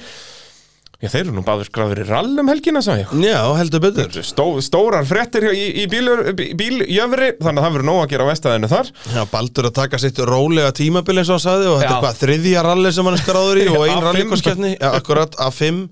[1.03, 3.11] Já, þeir eru nú báður skráður í rallum helgina, sá ég.
[3.24, 4.14] Já, heldur betur.
[4.24, 8.30] Stó, Stórar fréttir hjá- í, í bíljöfri þannig að það verður nóg að gera á
[8.30, 8.90] vestæðinu þar.
[9.14, 11.97] Já, Baldur að taka sitt rólega tímabil eins og hann sagði og þetta Já.
[11.99, 14.07] er hvað, þriðja ralli sem hann er skráður í og Já, ein A5.
[14.09, 15.82] rallikoskeppni Já, akkurat, A5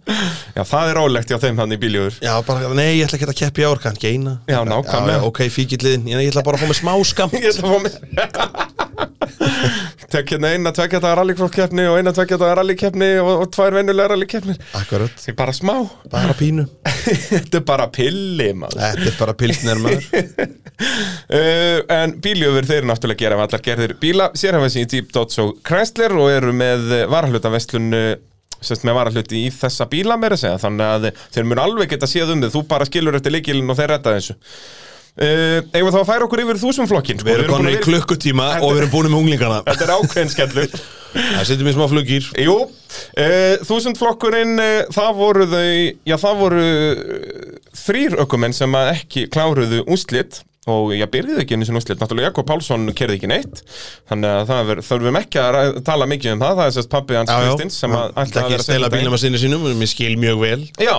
[0.56, 2.20] Já, það er rólegt hjá þeim þannig í bíljöfur.
[2.24, 5.18] Já, bara, nei, ég ætla ekki að keppa í ár, kannski eina Já, nákvæmlega.
[5.18, 7.36] Já, ok, fíkilliðin, ég, ætla bara að fá mig smá skamt
[9.12, 13.30] Ég ætla að fá mér Tek hérna eina tveggjata rallycross-keppni og eina tveggjata rallykeppni og,
[13.44, 14.58] og tvær venjulega rallykeppnir.
[14.76, 15.72] Akkurat, Það er bara smá.
[16.12, 16.66] Bara pínu.
[17.30, 18.82] Þetta er bara pilli, maður.
[18.82, 20.26] Þetta er bara pilsner maður.
[21.32, 24.28] Uh, En bíljöfur þeir eru náttúrulega gera allar gerðir bíla.
[24.36, 27.88] Sérhafið sín í Jeep Dodge og Chrysler og eru með varahluta-vestlun
[28.62, 30.60] sérst með varahluti í þessa bíla meira að segja.
[30.66, 33.80] Þannig að þeir mun alveg geta séð um þið þú bara skilur eftir leikilin og
[33.80, 34.36] þeir redda þessu
[35.12, 38.78] Eigum við þá að færa okkur yfir þúsumflokkin Við erum konin í klukkutíma og við
[38.80, 40.76] erum búin með unglingana Þetta er ákveðin skellur.
[41.12, 42.28] Það setjum í smá flugir.
[42.40, 45.66] Jú, uh, þúsundflokkurinn, uh, það voru þau,
[46.08, 46.62] já það voru
[47.82, 50.40] þrýr ökumenn sem að ekki kláruðu úslit
[50.70, 53.62] og ég byrjuði ekki einu sinni úslit, náttúrulega Jakob Pálsson kerði ekki neitt,
[54.08, 56.92] þannig að það ver, þurfum ekki að ræ- tala mikið um það, það er sérst
[56.92, 59.90] pappi hans Kristins sem að Það ætlaði ekki að stela bílum að sinni sínum Mér
[59.90, 60.60] skil mjög vel.
[60.78, 60.94] Já,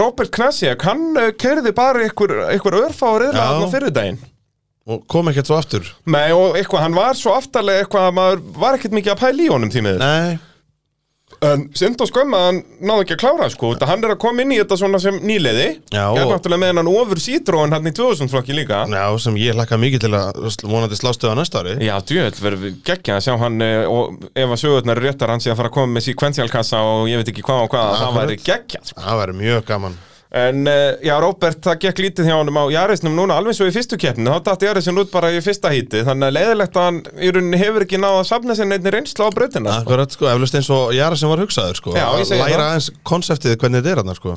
[0.00, 2.36] Robert Knasiak, hann uh, kerði bara ykkur,
[3.36, 3.42] Já.
[3.48, 4.22] hann fyrir daginn.
[4.90, 8.40] Og kom ekkert svo aftur Nei, og eitthvað, hann var svo aftarlega eitthvað að maður
[8.64, 10.02] var ekkert mikið að pæla í honum tímiður.
[10.02, 10.40] Nei
[11.42, 14.20] En synd og skömm að hann náði ekki að klára sko, þetta hann er að
[14.22, 15.16] koma inn í þetta svona sem
[16.14, 18.84] er og- náttúrulega með hann ofur sítróin hann í 2000 flokki líka.
[18.86, 21.74] Já, sem ég hlakka mikið til að vonandi slástu á næsta ári.
[21.82, 25.50] Já, djöðl verður geggja að sjá hann eh, og ef að sögurnar réttar hann sé
[25.50, 28.38] að fara að koma með sequentialkassa og ég veit ekki hvað og hvað, það væri
[28.46, 29.00] geggja sko.
[29.02, 29.98] Það væri mjög gaman
[30.32, 33.72] En uh, já, Róbert, það gekk lítið hjá honum á Jarisnum núna, alveg svo í
[33.74, 37.00] fyrstu keppni þá datt Jarisin út bara í fyrsta híti þannig að leiðilegt að hann
[37.20, 39.82] í rauninni hefur ekki náð að safna sér neitt reynsla á brautina sko.
[39.84, 41.92] Akkurat, sko, eflust eins og sem var hugsaður, sko.
[42.00, 42.64] Já, Að Læra það.
[42.70, 44.36] aðeins konseptið hvernig þetta er hann, sko.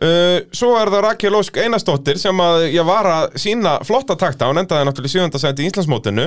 [0.00, 4.48] Uh, svo er það Rakel Ósk Einarsdóttir sem að ég var að sína flotta takta,
[4.50, 6.26] hún endaði náttúrulega í sjöfundasæti í Íslandsmótinu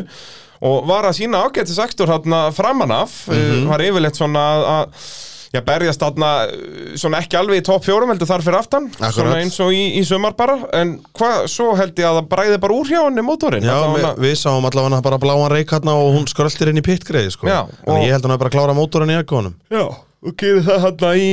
[0.63, 3.15] og var að sína ágættis aktur hérna framan af.
[3.27, 5.07] Uh, var yfirleitt svona að- að
[5.53, 9.13] Já, berjast þarna uh, svona ekki alveg í topp fjórum heldur þar fyrir aftan Akkurat.
[9.13, 10.55] svona eins og í, í sumar bara.
[10.73, 14.15] En hvað, svo held ég að það bræði bara úr hjá henni mótorinn Já, Allavega-
[14.17, 17.47] við, við sáum allavega bara bláan reik hérna og hún skröltir inn í pittgreið, sko.
[17.51, 19.85] Já, og- ég held að hann hafi bara klára mótorinn í ekkonum Já,
[20.25, 21.29] og gerir það hérna í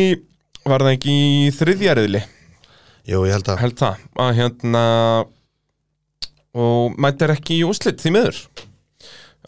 [0.68, 2.22] var það ekki í þriðja riðli?
[3.08, 3.58] Jú, ég held að.
[3.64, 4.84] Held það að hérna
[6.60, 8.40] og mætir ekki í úslit því miður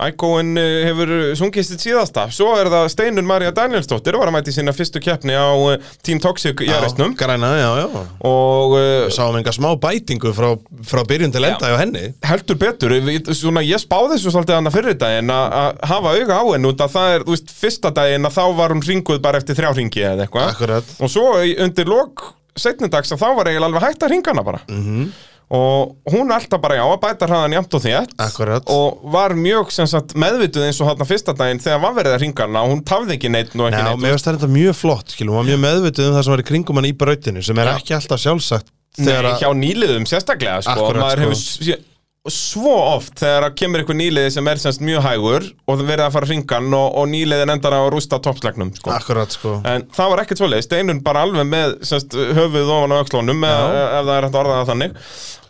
[0.09, 2.26] Ægóin uh, hefur sungið sitt síðasta.
[2.34, 6.20] Svo er það Steinun Marja Danielsdóttir var að mæti sína fyrstu keppni á uh, Team
[6.22, 6.61] Toxic
[7.62, 7.86] já, já
[8.28, 10.53] og uh, sáum enga smá bætingu frá,
[10.88, 12.05] frá byrjun til enda hjá henni.
[12.26, 12.96] Heldur betur.
[13.32, 16.94] Svona, ég spáði þessu svolítið annað fyrir daginn að hafa auga á henn út að
[16.98, 20.05] það er, þú veist, fyrsta daginn að þá var hún ringuð bara eftir þrjá ringi
[20.07, 20.55] eða eitthvað.
[21.03, 24.61] Og svo undir lok setnindags að þá var eiginlega alveg hægt að ringa hana bara.
[24.68, 25.12] Mhm.
[25.53, 28.14] Og hún alltaf bara já að bæta hraðan jæmt og þétt.
[28.24, 28.70] Akkurat.
[28.72, 32.46] og var mjög sagt, meðvituð eins og hann fyrsta daginn þegar var verið að ringa
[32.46, 32.64] hana.
[32.72, 35.42] Hún tafði ekki neitt og ekki Já, neitt mér finnst þetta mjög flott, skilum, hún
[35.42, 37.76] var mjög meðvituð um það sem var í kringum hann í brautinu, sem er Já.
[37.76, 41.64] ekki alltaf sjálfsagt Nei, að, hjá nýliðum sérstaklega sko, Akkurat, maður sko.
[41.72, 41.88] hefur
[42.30, 46.03] svo oft þegar að kemur eitthvað nýliði sem er semst mjög hægur og það verið
[46.05, 48.92] að fara hringan og, og nýliðin endar að rústa toppslagnum sko.
[48.94, 49.57] akkurat, sko.
[49.66, 53.74] En það var ekkert svoleiðis, Steinun bara alveg með semst, höfuð ofan á öxlónum ef,
[53.80, 54.94] ef það er hægt að orða það þannig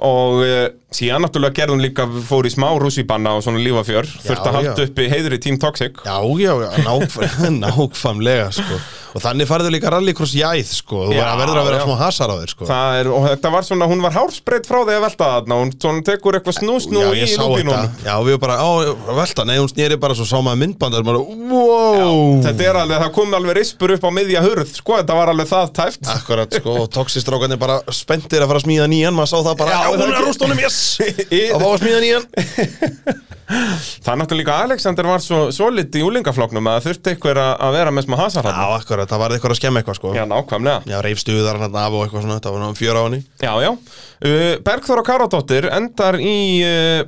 [0.03, 4.59] og uh, síðan náttúrulega gerðum líka fór í smá rússibanna og svona lífafjör þurfti að
[4.59, 6.03] halda heiður í Team Toxic.
[6.05, 7.23] Já, já, já, nákv
[7.63, 8.83] nákvæmlega, sko.
[9.13, 11.03] Og þannig farðu líka rallycross jæð, sko.
[11.11, 11.85] Þú verður að vera já.
[11.85, 12.69] smá hasar á þér, sko.
[12.73, 16.05] Er, og þetta var svona, hún var hárspreitt frá því að velta þarna, hún svona
[16.07, 17.99] tekur eitthvað snú snú Já, í lúpínunum.
[18.07, 18.69] Já, við bara, á,
[19.21, 22.41] velta, nei, hún snýri bara svo sá maður myndbandar bara, wow.
[22.47, 25.51] Þetta er alveg, það kom alveg rispur upp á miðja hurð, sko, þetta var alveg
[25.53, 27.61] það tæft Akkurat, sko, og toxistrákarnir
[29.93, 30.79] það það hún er að rústa honum, yes.
[31.39, 32.25] Í- að fá að smíða nýjan
[33.53, 37.75] Það er náttúrulega líka Alexander var svo solid í úlingafloknum að það þurfti einhver að
[37.77, 40.13] vera með smá hasar Já, hann akkurat, það var eitthvað að skemma eitthvað, sko.
[40.17, 40.85] Já, nákvæmlega.
[40.89, 43.21] Já, reif stuðar hann af og eitthvað svona, það var náttúrulega fjör á henni.
[43.43, 43.71] Já, já.
[44.23, 47.05] Uh, Bergþóra Karadóttir endar í uh,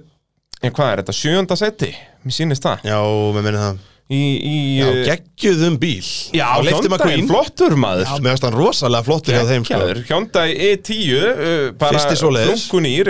[0.60, 1.90] eh, Hvað er þetta, sjöunda seti?
[2.24, 2.84] Mér sýnist það.
[2.92, 3.00] Já,
[3.38, 3.82] með minni það
[4.12, 6.04] Í, í Já, uh, geggjuðum bíl.
[6.36, 8.04] Já Hyundai, McQueen flottur maður.
[8.04, 9.78] Já, finnst hann rosalega flottur hjá þeim, sko.
[10.10, 12.66] Hyundai E10 uh, bara Fyrsti svoleiðis.
[12.66, 13.08] flunkunýr,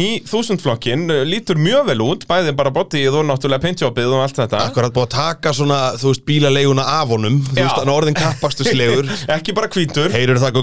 [0.00, 4.40] í þúsundflokkin uh, lítur mjög vel út, bæði bara bodyið og náttúrulega paintjobið og allt
[4.40, 4.62] þetta.
[4.70, 7.36] Akkurat búið að taka svona, þú veist, bílaleguna af honum.
[7.50, 10.16] Þú veist, hann er orðin kappastuslegur ekki bara hvítur.
[10.16, 10.62] Heyrur það?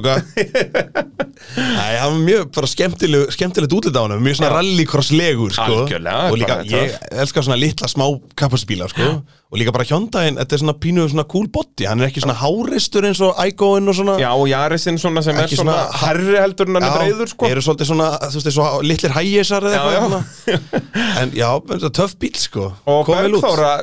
[1.53, 4.25] Nei, hann var mjög bara skemmtileg, skemmtilegt útlit á honum.
[4.25, 5.79] Mjög svona rallycross-legur, sko.
[5.85, 9.13] Og líka, bara ég elskar svona litla smá kappastusbíla, sko
[9.53, 12.33] Og líka bara Hyundaiin, þetta er svona pínu svona cool body Hann er ekki svona
[12.39, 16.37] háreistur eins og Igoin og svona Já, og Jarisinn svona sem er svona, svona- herri
[16.41, 19.83] heldur en hann er breyður, sko eru svolítið svona, þú veist, svo litlir hægisar eða
[19.93, 20.81] eitthvað.
[21.21, 23.05] En já, þetta er töff bíl, sko Og.
[23.13, 23.73] Bergþóra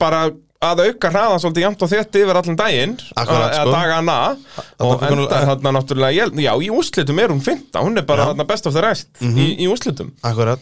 [0.00, 0.22] bara
[0.60, 3.70] að auka hraðan svolítið jæmt og þétt yfir allan daginn Akkurat, eða sko.
[3.76, 4.16] dagana
[4.80, 8.24] og hún- endar þarna náttúrulega já, í úrslitum er hún fynda, hún er bara.
[8.24, 8.32] Mhm.
[8.34, 10.58] þarna best of the rest í, í úrslitum Akkurat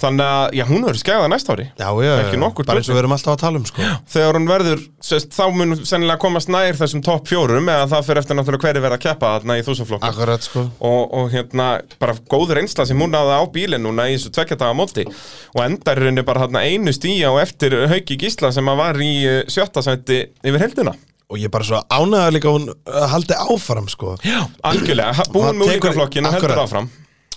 [0.00, 1.66] þannig að, já, hún verður skæða næst ári.
[1.78, 3.88] Já, já, Ekki já, nokkur bara eins og við erum alltaf að tala um, sko.
[4.14, 8.22] Þegar hún verður, sest, þá mun sennilega komast nær þessum topp fjórum eða það fyrir
[8.22, 10.64] eftir náttúrulega hverju verða að keppa þarna í þúsaflokku Akkurat, sko.
[10.88, 11.68] Og, og hérna
[12.02, 15.06] bara góður einsla sem hún náði á bílinn núna í þessu tveggjadaga móti.
[15.54, 19.00] Og endar í rauninni bara þarna einu stíja og eftir Hauki Gísla sem að var
[19.02, 20.96] í eh, sjötta sæti yfir heldina
[21.32, 24.18] Og ég er bara svo ánægða líka hún uh, haldi áfram, sko.
[24.20, 26.90] Já, algjörlega, búin með úlíkaflokkin og heldur áfram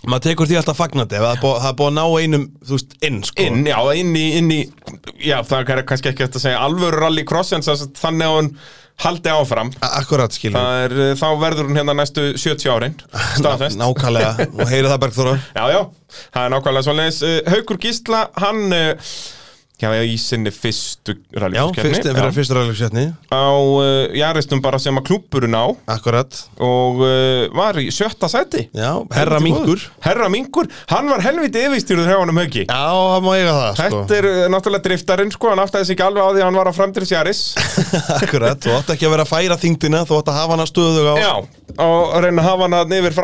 [0.05, 3.19] Maður tekur því alltaf fagnandi ef það er búið, að ná einum, þú veist, inn,
[3.25, 3.45] sko.
[3.45, 4.61] Inn, já, inn í, inn í
[5.25, 8.51] já, það er kannski ekki eftir að segja alvöru rally cross en þannig að hún
[9.05, 9.71] haldi áfram.
[9.83, 12.97] Akkurat, skilur það er, eh, þá verður hún hérna næstu 70 árin
[13.39, 13.79] staðfest.
[13.81, 15.37] Nákvæmlega, og heyri það Bergþóra.
[15.57, 15.81] Já, já,
[16.35, 17.23] það er nákvæmlega svoleiðis.
[17.55, 18.77] Haukur Gísla, hann
[19.85, 24.79] já, já, í sinni fyrstu Já, rallycrosskeppni, fyrst, fyrir fyrstu ræðilegsjötni á uh, jaristum bara
[24.81, 25.65] sem að klúpurinn á.
[25.95, 26.31] Akkurat.
[26.63, 28.65] Og uh, var í sjötta sæti.
[28.75, 29.79] Já, herra mingur.
[30.05, 32.65] Herra Mingur, hann var helviti yfirstýrður hjá honum Hauki.
[32.65, 34.01] Já, það má eiga það, sko.
[34.01, 36.59] Þetta er uh, náttúrulega driftarinn sko, hann áttaði sig ekki alveg á því að hann
[36.59, 37.41] var á framdrifsjaris
[38.19, 41.07] Akkurat, þú átt ekki að vera að færa þingdina Þú átt að hafa hana stöðug
[41.07, 41.33] á Já,
[41.85, 43.15] og reyna að hafa hann að yfir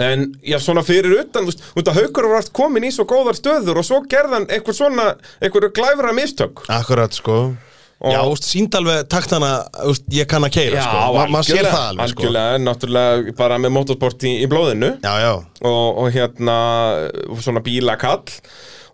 [0.00, 3.04] En já, svona fyrir utan, þú veist, út að haukur var allt komin í svo
[3.10, 5.08] góðar stöður og svo gerðan eitthvað svona,
[5.42, 6.64] eitthvað glæfra mistök.
[6.68, 7.40] Akkurat, sko.
[8.00, 9.48] Og- Já, úst, sínd alveg takktana,
[9.84, 11.00] úst, ég kann að keira, sko.
[11.18, 12.22] Ma- Maður sér það alveg, sko.
[12.22, 14.94] algjörlega, náttúrulega bara með motorsport í, í blóðinu.
[15.04, 15.32] Já, já.
[15.68, 16.56] Og, og hérna
[17.44, 18.24] svona bílakall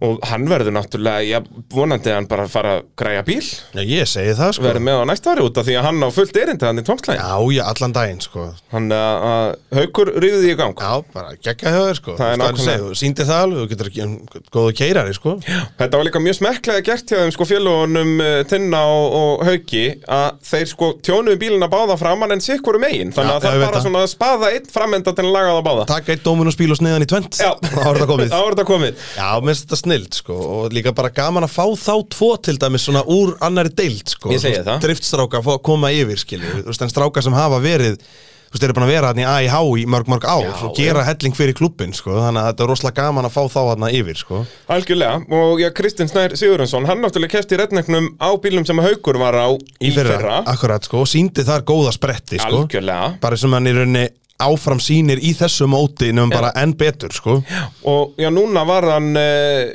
[0.04, 1.38] og hann verður náttúrulega, já,
[1.72, 3.40] vonandi hann bara fara að græja bíl,
[3.76, 4.66] Já, ég segi það, sko.
[4.66, 6.84] Verður með á næsta ári út af því að hann á fullt erindi hann í
[6.86, 7.22] tómslægin.
[7.22, 8.46] Já, já, allan daginn, sko.
[8.74, 10.76] Hann að, að haukur rýði í gang.
[10.76, 12.16] Já, bara gegga þér, sko.
[12.20, 12.90] Það er nákvæmlega.
[13.00, 15.36] sýndi það alveg, þú getur ekki góðu keirari, sko.
[15.80, 19.84] Þetta var líka mjög smekklega gert hjá þeim sko félagunum uh, Tinna og, og Hauki
[20.12, 23.50] að þeir sko tjónuðu bílina báða framann en sikkur um eigin þannig Já, að það
[23.50, 23.86] ég er veit bara það.
[23.86, 25.86] svona að spaða einn framenda til að laga það báða.
[25.90, 28.66] Takk eitt Dominus bíl og sniðan í tvent Já, þá er þetta komið.
[28.66, 29.04] Komið.
[29.16, 32.58] Já, mér finnst þetta snild, sko Og líka bara gaman að fá þá tvo til
[32.60, 34.34] dæmis svona úr annari deild, sko.
[34.82, 37.96] Driftstráka fá- koma yfir, skilju Þú veist, en stráka sem hafa verið
[38.46, 40.52] Þú veist, þeir eru búin að vera hann í AIH í mörg, mörg ár Já,
[40.68, 43.58] og gera helling fyrir klubbin, sko Þannig að þetta er rosalega gaman að fá þá
[43.72, 44.42] hann yfir, sko.
[44.76, 49.18] Algjörlega, og já, Kristinn Snær Sigurðansson hann náttúrulega kefti í redneknum á bílum sem Haukur
[49.18, 52.62] var á í, fyrra, Akkurat, sko, og síndi þar góða spretti, sko.
[52.62, 53.16] Algjörlega.
[53.20, 54.06] Bara sem hann í rauninni
[54.42, 57.40] áfram sýnir í þessu móti nefnum bara enn betur, sko.
[57.88, 59.74] Og já, núna var hann uh,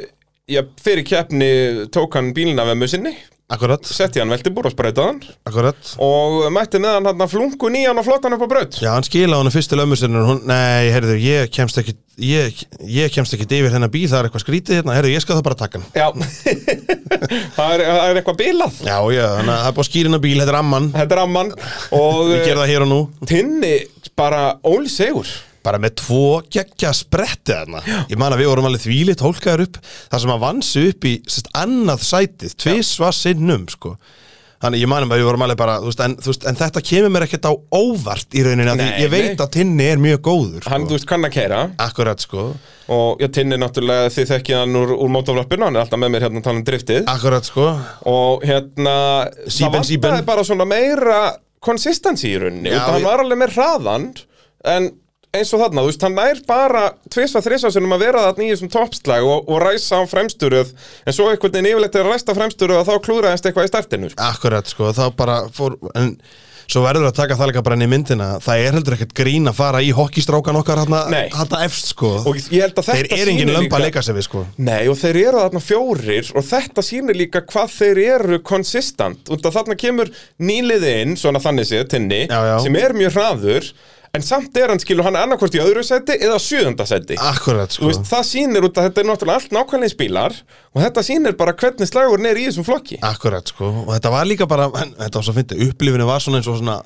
[0.49, 1.51] já, fyrir keppni
[1.93, 3.15] tók hann bílina við musinni
[3.51, 5.89] Akkurat, setti hann spreytaðan akkurat.
[5.99, 8.77] Og mætti með hann hann flungu nýjan og flottan upp á braut.
[8.79, 11.97] Já, hann skila hann fyrst til ömmu sinni og hún, nei, heyrðu, ég kemst ekki
[12.23, 15.35] ég, ég kemst ekki yfir þennan bíl, það er eitthvað skrítið hérna, heyrðu, ég skal
[15.35, 15.89] það bara taka hann.
[15.91, 16.07] Já,
[17.57, 18.79] það, er, það er eitthvað bilað.
[18.87, 20.91] Já, já, þannig að það er búið að skýra hennar bíl, þetta er amman.
[20.95, 21.55] Þetta er amman
[21.99, 23.01] og Við gerum það hér og nú.
[23.27, 23.73] Tinni
[24.19, 25.29] bara ól segur
[25.61, 27.83] bara með tvo geggja spretti þarna.
[28.09, 31.13] Ég man að við vorum alveg þvílitt hólkaður upp þar sem að vansi upp í
[31.29, 33.91] sest, annað sætið, tvisva sinnum sko.
[34.61, 37.23] þannig ég man að við vorum alveg bara veist, en, veist, en þetta kemur mér
[37.25, 39.37] ekkert á óvart í því Nei, ég veit nei.
[39.41, 40.97] að tinni er mjög góður Hann, þú sko.
[40.97, 42.43] veist, kann að keira akkurat sko.
[42.91, 46.25] Og já, Tinni náttúrulega þið þekkið hann úr, úr mótaflappinu, hann er alltaf með mér
[46.27, 47.05] hérna að tala um driftið.
[47.09, 47.69] Akkurat sko,
[48.11, 48.97] og hérna
[49.47, 51.21] Síben, það vantaði bara svona meira
[51.61, 54.09] konsistensi í rauninni, Já, að hann ég- var alveg með hraðan
[54.75, 54.91] en
[55.31, 58.49] eins og þarna, þú veist, hann nær bara tvisva, þrisva sinum að vera þarna í
[58.51, 60.73] þessum toppslag og, og ræsa á fremsturöð
[61.07, 64.09] en svo einhvern veginn yfirleitt er að ræsta fremsturöð og þá klúðraðist eitthvað í startinu
[64.11, 64.25] sko.
[64.27, 66.17] akkurat sko þá bara fór, en
[66.71, 68.29] svo verður að taka það líka bara inn í myndina.
[68.43, 71.01] Það er heldur ekkert grín að fara í hokkistrákan okkar hérna
[71.65, 72.13] efst sko.
[72.29, 74.43] Og þeir þetta er engin sýnir lömba að leika sig við sko.
[74.61, 79.49] Nei, og þeir eru þarna fjórir og þetta sýnir líka hvað þeir eru konsistant, að
[79.57, 81.97] þarna kemur nýliði inn, svona þannig séð,
[82.47, 82.55] já.
[82.63, 83.73] sem er mjög hraður
[84.17, 87.87] en samt er hann, skilur hann annarkvort í öðru seti eða sjöunda seti akkurat sko.
[87.87, 90.35] veist, það sýnir út að þetta er náttúrulega allt nákvæmlega bílar
[90.71, 92.95] og þetta sýnir bara hvernig slagurinn er í þessum flokki.
[93.03, 96.37] Akkurat sko, og þetta var líka bara en, þetta var svo fyndið, upplifinu var svona
[96.39, 96.77] eins og svona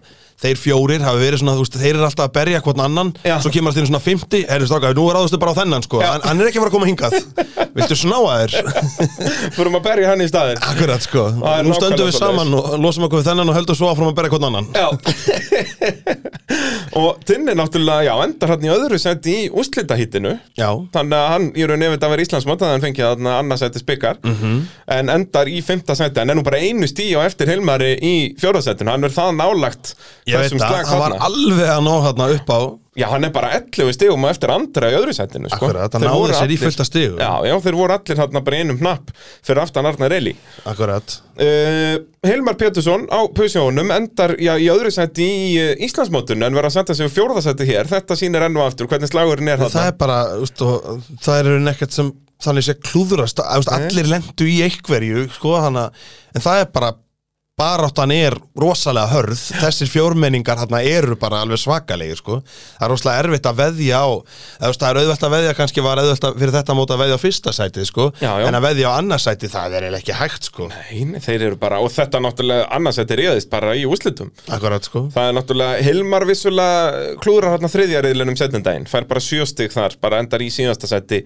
[0.41, 3.35] þeir fjórir hafi verið svona, þú veist, þeir eru alltaf að berja hvort annan, Já.
[3.39, 5.97] svo kemur alltaf inn svona 50, herri stráka, nú er áðustu bara á þennan sko,
[6.03, 7.13] hann, hann er ekki að fara að koma hingað.
[7.77, 8.51] Viltu snáa þér?
[9.55, 10.59] Förum að berja hann í staðinn.
[10.65, 13.57] Akkurat sko, Það er nú stöndum við nákvæmlega saman og losum okkur við þennan og
[13.61, 14.67] höldum svo áfram að berja hvort annan.
[14.75, 14.87] Já
[16.95, 21.47] Og Tinni náttúrulega, já, endar hann í öðru seti í úslitahítinu Já, Þannig að hann
[21.51, 24.21] í raun eftir að vera Íslandsmót þannig að hann fengið þarna annarsætti spikar.
[24.23, 24.55] Mhm.
[24.95, 26.21] en endar í fymta sæti.
[26.21, 29.95] En er nú bara einu stíu á eftir Hilmari í fjórðasættinu hann er það nálagt
[30.27, 32.59] ég veit það, hann var alveg að ná þarna upp á
[32.95, 35.67] Já, hann er bara 11 stígum á eftir andra í öðru sætinu sko.
[35.67, 37.17] Akkurat, náði voru sér í fullta stigum.
[37.19, 39.11] Já, já, þeir voru allir þarna bara einum hnapp
[39.43, 40.31] fyrir aftan Arnar Eli.
[40.71, 46.55] Akkurat, uh, Hilmar Pétursson á Pusjónum endar já, í öðru sæti í uh, Íslandsmótinu en
[46.55, 47.91] verða að senda sig fjórðasæti hér.
[47.91, 49.91] Þetta sýnir enn og aftur hvernig slagurinn er það þarna.
[49.91, 52.15] er bara úst, og, það er raun ekkert sem
[52.45, 56.95] þannig sé klúðurast, allir lendu í einhverju, sko, að en það er bara
[57.55, 62.41] baráttan er rosalega hörð, þessir fjórmenningar hérna eru bara alveg svakalegir sko.
[62.43, 64.07] það er rosalega erfitt að veðja á
[64.59, 67.23] það er auðvelt að veðja kannski var auðvelt að, fyrir þetta mót að veðja á
[67.23, 68.09] fyrsta sætið sko.
[68.19, 68.47] Já, já.
[68.49, 70.69] en að veðja á annars sætið það er ekki hægt sko.
[70.73, 75.31] Nei, þeir eru bara, og þetta náttúrulega annarsæti réðist bara í úslitum akkurat sko Það
[75.31, 80.51] er náttúrulega, Hilmar vissulega klúrar hérna þriðjariðlunum setjendaginn, fær bara sjöstig þar, bara endar í
[80.51, 81.23] síðasta seti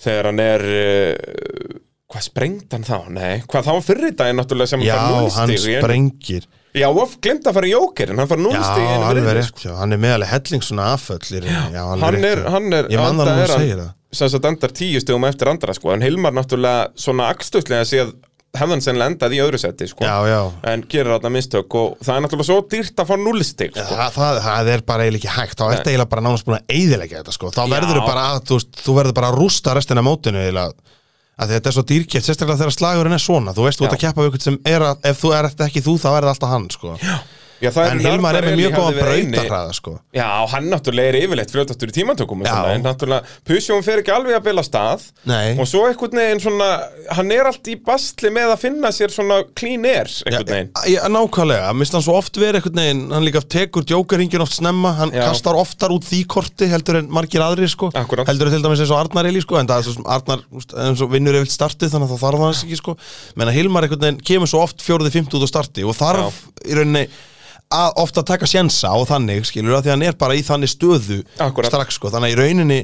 [0.00, 1.80] þegar hann er, uh,
[2.10, 2.96] hvað sprengt hann þá?
[3.14, 5.78] Nei, hvað þá fyrir daginn náttúrulega sem já, hann fær hann núlstig?
[5.84, 9.40] sprengir Já, og glemt að fara í jókerinn, hann já, núlstig í einu alveg riðli,
[9.42, 12.50] rétt já, hann er meðalið helling svona afföll já, já, alveg Hann er, já.
[12.54, 14.72] hann er, ég man það enda nú er að hann- segja það sem sagt endar
[14.74, 18.12] tíu stigum eftir andra, sko, en Hilmar náttúrulega svona akstuslega séð
[18.58, 20.02] hefði hann sennilega endað í öðru seti, sko.
[20.06, 20.40] já, já
[20.72, 23.94] En gerir þarna mistök og það er náttúrulega svo dýrt að fá núlstig, sko.
[23.94, 26.74] Það, það, það er bara eiginlega ekki hægt þá ertu eiginlega bara nánast búin að
[26.74, 27.50] eyðilegja þetta sko.
[27.54, 27.70] þá Já.
[27.76, 30.98] verður þú bara að, þú, þú verður bara að rústa restina mótinu eiginlega
[31.40, 33.54] að þetta er svo dýrkjæft, sérstaklega þegar slagurinn er svona.
[33.56, 35.84] Þú veist, þú ert að keppa við ykkur sem er að ef þú ert ekki
[35.86, 36.96] þú, þá er það alltaf hann sko.
[37.00, 37.14] Já,
[37.68, 38.72] það en Hilmar er með mjög
[39.20, 39.92] eini- brautarhraða sko.
[40.16, 41.94] Já, hann náttúrulega er yfirleitt fljótastur í
[42.48, 42.54] Já.
[42.54, 45.58] svona, en náttúrulega Pusjón fer ekki alveg að bila stað Nei.
[45.60, 46.68] og svo einhvern veginn svona
[47.18, 50.88] hann er allt í bastli með að finna sér svona clean air einhvern veginn Já,
[50.96, 54.94] já, nákvæmlega, minnst hann svo oft verið einhvern veginn, hann líka tekur djókarhingin oft snemma,
[54.96, 55.26] hann Já.
[55.28, 58.26] kastar oftar út því korti heldur en margir aðrir sko Akkúrat.
[58.26, 60.40] heldur en til dæmis eins og Arnar Eli sko en það er svo Arnar,
[60.88, 62.24] eins og vinnur yfir startið þannig að það
[66.00, 66.32] þarf
[67.70, 70.42] að og ofta taka sjensa og þannig skilur að því að hann er bara í
[70.46, 71.70] þannig stöðu Akkúrat.
[71.70, 72.80] strax sko, þannig að í rauninni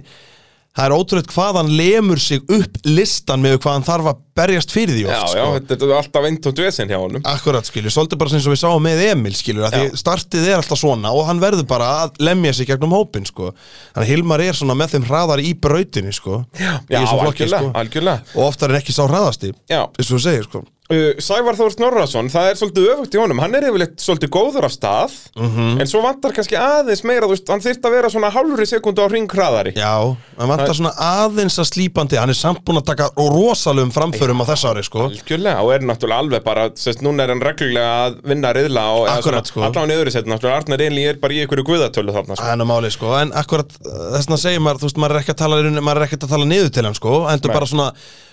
[0.77, 4.75] það er ótrúlega hvað hann lemur sig upp listan með hvað hann þarf að berjast
[4.77, 5.53] fyrir því Já, oft já, sko.
[5.57, 8.85] þetta er alltaf eint og dvesen hjá honum Akkurat skilju, svolítið bara sem við sáum
[8.85, 9.97] með Emil skilju, að því Já.
[10.03, 13.55] startið er alltaf svona og hann verður bara að lemja sig gegnum hópin sko.
[13.97, 17.47] Þannig að Hilmar er svona með þeim hraðar í brautinni sko, Já, í þessum flokki,
[17.49, 17.73] algjörlega, sko.
[17.81, 19.81] algjörlega og oftar en ekki sá hraðasti Já.
[19.89, 20.67] eins og þú segir sko.
[20.87, 24.67] Uh, Sævar Þór Snorrason, það er svolítið öfugt í honum hann er yfirleitt svolítið góður
[24.69, 25.81] af stað Mhm.
[25.83, 29.03] en svo vantar kannski aðeins meira þú veist, hann þyrft að vera svona hálfri sekundu
[29.03, 33.11] á hringkraðari Já, hann vantar svona aðeins að slípandi hann er samt búin að taka
[33.19, 35.09] rosalum framförum á þess ári sko.
[35.11, 39.09] Algjörlega, og er náttúrulega alveg bara sérst, núna er hann reglulega að vinna riðla og
[39.09, 39.63] Akkurat, svona, sko.
[39.67, 42.47] allan í öðru seti náttúrulega Arnar Einli er bara í einhverju guðatölu þarna sko.
[42.67, 45.57] Máli sko, en akkurat þess að segja maður, þú veist, maður er ekki að tala,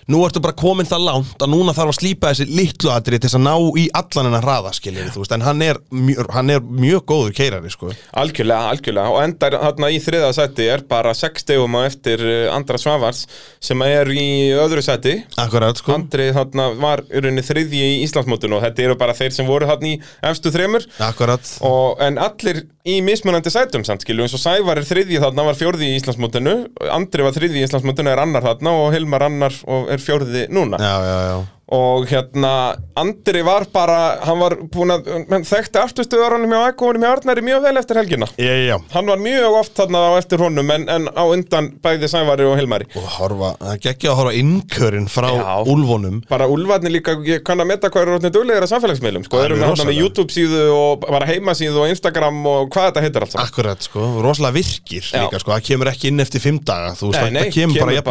[0.04, 3.24] að nú ertu bara komin það langt að núna þarf að slípa þessi litlu atrið
[3.24, 6.26] til þess að ná í allan hennar hraða skilur þú veist, en hann er, mjö,
[6.34, 7.91] hann er mjög góður keirari sko.
[8.20, 9.14] Algjörlega, algjörlega.
[9.14, 13.26] Og endar þarna í þriða seti er bara 6 stegum á eftir uh, Andra Svavars
[13.64, 14.28] sem er í
[14.60, 15.95] öðru seti Akkurat sko.
[15.97, 19.70] Andri þarna var í rauninni þriðji í Íslandsmótinu og þetta eru bara þeir sem voru
[19.70, 19.97] þarna í
[20.30, 20.88] efstu þremur.
[21.04, 21.54] Akkurat.
[21.66, 25.60] Og, en allir í mismunandi sætum samt skilju eins og Sævar er þriðji þarna var
[25.60, 26.56] fjórði í Íslandsmótinu.
[26.91, 30.80] Andri var þriðji í Íslandsmótinu er annar þarna og Hilmar annar og er fjórði núna.
[30.82, 31.36] Já, já, já
[31.74, 37.09] og hérna Andri var bara, hann var búin að hann þekkti afturstöðaranum hjá Ægóðunum hjá
[37.15, 38.28] Arnari mjög vel eftir helgina.
[38.38, 42.08] Já, já hann var mjög oft þarna á eftir honum en, en á undan bæði
[42.12, 42.86] Sævari og Hilmari.
[43.00, 45.66] Og horfa, það gekk að horfa innkörinn frá Já.
[45.74, 46.20] úlfunum.
[46.29, 49.55] Bara úlfarnir líka, ég kann að meta hvað eru orðinir duglegir að samfélagsmiðlum, sko, er
[49.55, 50.01] við hérna með rosalega.
[50.04, 54.58] YouTube síðu og bara heimasíðu og Instagram og hvað þetta heitir allt Akkurat sko, rosalega
[54.59, 57.93] virkir líka sko, það kemur ekki inn eftir fimm daga Þú veist, það kemur bara
[57.97, 58.05] sko.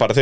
[0.00, 0.14] bara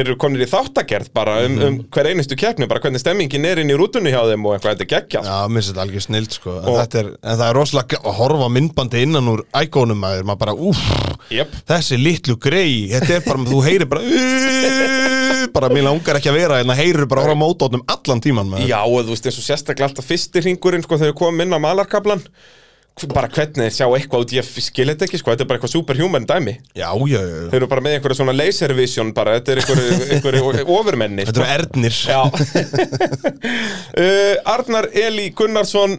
[0.51, 1.67] þátt bara bara um, Mhm.
[1.69, 4.75] um hver einustu keppni, bara hvernig stemmingin er inn í rútunni hjá þeim og eitthvað,
[4.77, 7.59] þetta er geggjað Já, mér finnst þetta algjör snild sko en, er, en það er
[7.61, 10.85] rosalega að horfa myndbandi innan úr ægónum maður, maður bara úff
[11.31, 11.53] Jep.
[11.69, 16.39] Þessi litlu grei, þetta er bara, þú heyrir bara "Uh", bara, mér langar ekki að
[16.41, 19.39] vera en það heyrir bara ára mótótnum allan tíman maður Já, og þú veist eins
[19.41, 22.23] og sérstaklega alltaf fyrsti hringurinn sko þegar við komum inn á malarkablan
[23.15, 25.73] bara hvernig þeir sjá eitthvað út, ég skil þetta ekki sko, þetta er bara eitthvað
[25.73, 26.55] superhuman dæmi.
[26.77, 30.01] Já, já, já, Þeir eru bara með einhverja svona laser vision bara, þetta er einhverju,
[30.17, 31.97] einhverju ofurmenni Þetta eru ernir.
[32.11, 32.21] Já.
[33.97, 35.97] Uh, Arnar Eli Gunnarsson.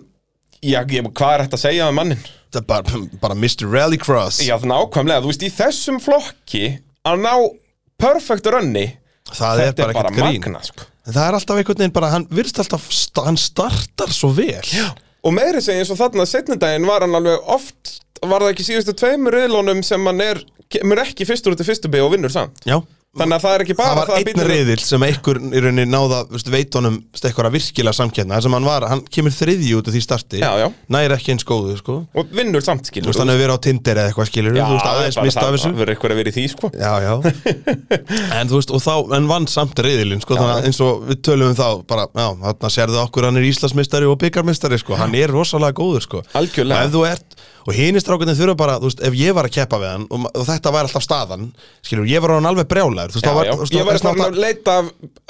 [0.61, 2.19] Já, ég, hvað er þetta að segja um mannin?
[2.51, 3.65] Þetta er bara, bara Mr.
[3.71, 4.41] Rallycross.
[4.45, 6.65] Já, nákvæmlega, þú veist, í þessum flokki
[7.07, 7.31] að ná
[8.01, 8.83] perfect runni
[9.31, 10.41] Það er þetta bara er bara ekkert grín.
[10.43, 10.85] magna, sko.
[11.07, 14.59] En Það er alltaf einhvern veginn bara, hann virðist alltaf, sta- hann startar svo vel.
[14.69, 14.91] Já,
[15.21, 18.93] Og meiri segja eins og þarna setnindaginn var hann alveg oft Var það ekki síðustu
[18.97, 20.41] tveimur riðlónum sem hann er
[20.71, 22.61] Kemur ekki fyrstur út í fyrstu bygg og vinnur samt
[23.11, 25.61] Þannig að það er ekki bara það var að einn bíllinn- riðil sem einhver í
[25.65, 29.95] rauninni náða veist, veitunum eitthvað virkilega samkjörna sem hann var, hann kemur þriðji út af
[29.97, 30.67] því starti Já, já.
[30.95, 31.95] næri ekki eins góðu sko.
[32.15, 34.63] Og vinnur samt þú skilur veist hann hefur verið á Tinder eða eitthvað skilur Já,
[34.63, 35.73] þú veist aðeins bara það þessu.
[35.81, 36.71] verður eitthvað að vera í því sko.
[36.71, 37.13] Já, já.
[38.39, 41.21] en þú veist, og þá, en vann samt riðilinn sko, þannig að eins og við
[41.27, 44.15] tölum um þá bara, já, þarna sérðu okkur hann er Íslandsmeistari og
[44.79, 46.79] sko, hann er rosalega góður sko, Algjörlega.
[46.79, 49.53] og ef þú ert og hinir strákunni þurfa bara, þú veist, ef ég var að
[49.59, 51.43] keppa við hann og, þetta væri alltaf staðan
[51.85, 52.65] skilur, ég var hann alveg
[53.01, 53.51] brjálæður þú veist, Já, já.
[53.51, 54.85] þú veist, Ég var náttúrulega- að leita af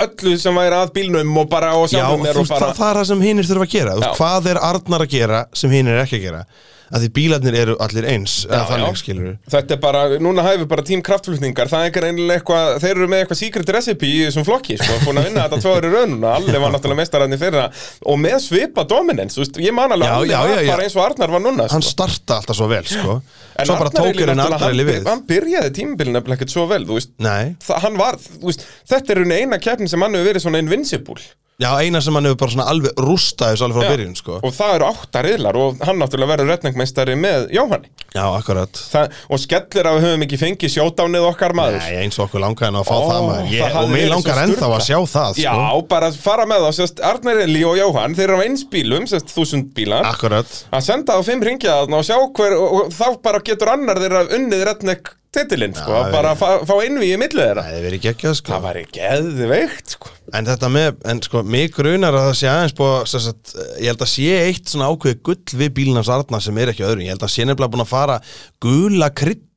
[0.07, 2.65] öllu sem væri að bílnum og bara og Já, sjálfum þú mér og veist, bara
[2.65, 4.17] það, það er það sem hinir þurfa að gera Þú veist, Já.
[4.21, 6.45] Hvað er Arnar að gera sem hinir er ekki að gera
[6.91, 9.33] að því bílarnir eru allir eins Já, þannig já.
[9.53, 11.69] Þetta er bara, núna hæfum bara tím kraftflutningar.
[11.71, 14.97] Það er ekki reynilega eitthvað, þeir eru með eitthvað secret recipe í þessum flokki, sko,
[15.05, 17.67] búin að vinna þetta tvoður í raununa, Alli var náttúrulega mestararni fyrra
[18.11, 21.03] og með svipa dominance, veist, ég man alveg Já, Alli já, var bara eins og
[21.05, 21.95] Arnar var núna, hann sko.
[21.95, 23.19] starta alltaf svo vel sko.
[23.61, 23.91] En Arnar
[24.31, 27.13] Arnar hann, hann byrjaði nefnilega ekkert svo vel, þú veist.
[27.21, 31.21] Það, hann var, þú veist, þetta er eina keppnin sem hann hefur verið svona invincible
[31.61, 33.91] já, eina sem hann hefur bara svona alveg rústað þessu alveg frá Já.
[33.95, 34.37] byrjun sko.
[34.41, 37.91] og það eru átta riðlar og hann náttúrulega verður retningmeistari með Jóhanni.
[38.11, 38.81] Já, akkurat.
[38.91, 41.77] Það, og skellir að við höfum ekki fengið sjótánið okkar maður.
[41.85, 43.45] Nei, eins og okkur langaði að fá Ó, það maður.
[43.45, 45.85] Það ég, hafði Og mér verið langar svo ennþá að sjá það Já, sko.
[45.93, 49.31] bara fara með þá, sérst, Arnar Eli og Jóhann, þeir eru á eins bílum, sérst,
[49.31, 50.09] þúsund bílar.
[50.11, 50.51] Akkurat.
[50.75, 54.25] Að senda á fimm ringja þarna og sjá hver og, þá bara getur annar þeirra
[54.35, 57.63] unnið retnek titilinn, sko, Já, bara fá, fá innví í millið þeirra.
[57.63, 58.53] Það hefur verið geggjað sko.
[58.53, 60.11] Það væri geðveikt, sko.
[60.37, 63.91] En þetta með, en sko, mig grunar að það sé aðeins búið, sem sagt, ég
[63.91, 67.15] held að sé eitt svona ákveði gull við bílnars Arna sem er ekki öðru, ég
[67.15, 68.19] held að sé nefnilega búin að fara
[68.63, 69.11] gula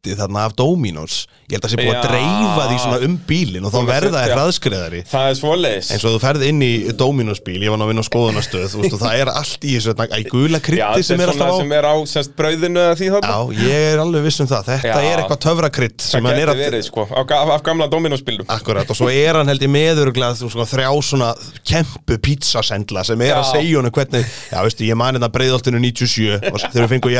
[0.04, 1.14] krytti þarna af Dominos,
[1.48, 4.32] ég held að sé búin að dreifa því svona um bílinn og þá verða þér
[4.36, 5.90] hraðskreðari Það er svoleiðis.
[5.94, 8.76] Eins og þú ferð inn í Dominos bíl, ég var nú að vinna á skoðunastöð,
[8.80, 9.94] og það er allt í þessu,
[10.34, 11.56] gula krytti sem er alltaf á.
[11.60, 13.28] sem er á sérst, brauðinu eða því þarna.
[13.32, 14.96] Já, ég er alveg viss um það, þetta Já.
[15.08, 18.96] er eitthvað töfrakrydd sem Það geti að verið, sko, ga- af gamla Dominos-bílum Akkurat, og
[18.98, 21.30] svo er hann held ég meðurglað sko, þrjá svona
[21.64, 23.38] kempu pizzasendla sem er Já.
[23.40, 27.14] að segja honum hvernig Já, veistu, ég mani þetta breiðoltinu 97 og þegar við fengum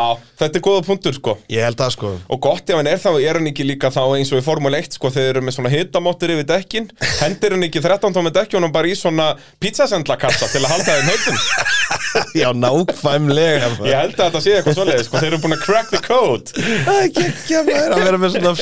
[0.00, 1.34] Og Já, þetta er góða punktur, sko.
[1.52, 2.10] Ég held að sko.
[2.32, 4.80] Og gott ef hann er þá, er hann ekki líka þá eins og í Formule
[4.80, 6.86] 1, sko, þeir eru með svona hitamóttir yfir dekkin,
[7.20, 9.26] hendir hann ekki 13 tómi dekkjónum bara í svona
[9.60, 11.36] pizzasendlakassa til að halda þeim heitum
[12.40, 15.88] Já, nákvæmlega Ég held að þetta sé eitthvað svoleiðis, sko, þeir eru búin að crack
[15.90, 16.46] the code.
[16.86, 18.52] Það er ekki að vera að vera með svona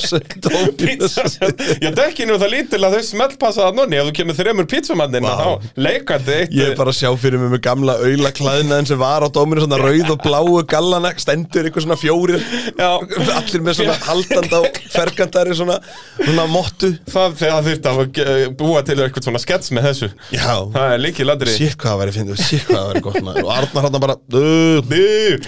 [0.79, 5.29] Pizzasend, já, dekkinu það lítil að þau smellpassa það nonni, ef þú kemur þremur pizzamannin
[5.29, 5.33] Vá.
[5.39, 5.49] þá
[5.79, 7.95] leikandi eitt Ég er bara að sjá fyrir mig með gamla
[11.29, 12.41] á stendur einhver svona fjórir
[12.79, 12.89] Já.
[13.37, 15.79] allir með svona haldanda og fergandari svona,
[16.17, 16.93] svona mottu.
[17.09, 17.37] Það
[17.69, 20.09] þurfti að ge- búa til eitthvað svona skets með þessu.
[20.33, 23.21] Já, Það er líkið ladri sér hvað það væri fyndið, sér hvað það væri gott
[23.27, 23.45] maður.
[23.45, 24.79] Og Arnar hann bara uh,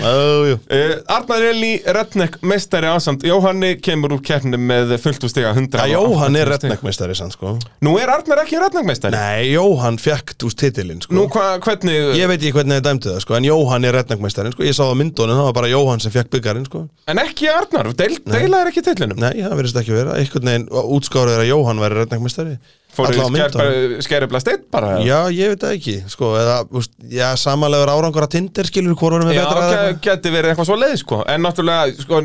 [0.04, 5.80] uh, Arnar Eli Redneck meistari ásamt Jóhanni kemur úr keppni með fullt úr stiga 100
[5.80, 7.56] Já, Jóhann er redneckmeistari sann sko.
[7.84, 9.16] Nú er Arnar ekki Redneck meistari?
[9.16, 11.16] Nei, Jóhann fekk úr titilinn sko.
[11.16, 14.54] Nú hva, hvernig Ég veit ekki hvernig þið dæmdu það sko En Jóhann er redneckmeistarinn
[14.56, 14.66] sko.
[14.66, 16.84] Ég sá það á myndunum, það var bara Jóhann sem fekk byggarinn sko.
[17.10, 20.18] En ekki Arnar, deil, deila er ekki tillinum Nei, það verðist ekki vera.
[20.20, 20.68] Einhvern veginn
[20.98, 22.56] útskárið er að Jóhann væri redneckmeistari
[22.90, 26.90] Fóru Alla á myndunum skeribla steitt bara Já, ég veit það ekki sko Eða, úst,
[27.06, 30.00] já, samanlegur árangur að Tinder skilur Hvor varum við Já, betra ge- eitthvað?
[30.08, 32.16] geti verið eitthvað svo leið sko En náttúrulega, sko,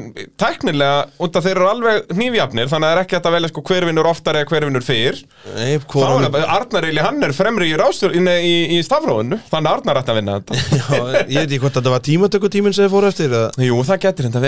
[0.41, 3.61] tæknilega út af þeir eru alveg hnífjafnir Þannig að það er ekki að velja sko
[3.69, 5.17] hver vinnur oftar eða hver vinnur fyrr.
[5.55, 8.27] Nei, Þá hvor er það, Arnar Eli, hann er fremri í rástur í, í,
[8.75, 10.53] í stafróinu Þannig að Arnar ætti að vinna þetta.
[10.81, 10.97] Já,
[11.29, 13.49] ég veit ekki hvort þetta var tímatökutíminn sem þið fóru eftir eða?
[13.61, 14.41] Jú, það getur þetta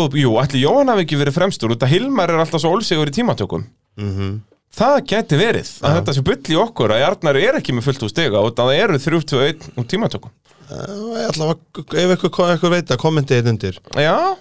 [0.00, 2.42] heyrðu, betri jú, er góð, ætli Jóhann hafi ekki verið fremstur út að Hilmar er
[2.42, 3.66] alltaf svo ólsegur í tímatökum.
[4.00, 4.40] Mhm.
[4.70, 8.04] Það geti verið að þetta sé bull í okkur að Arnar er ekki með fullt
[8.06, 10.30] úr stiga og það eru 3-2-1 úr tímatökum.
[10.70, 13.80] Að, ef eitthvað, eitthvað veit að kommenti einn undir.
[13.98, 14.36] Já,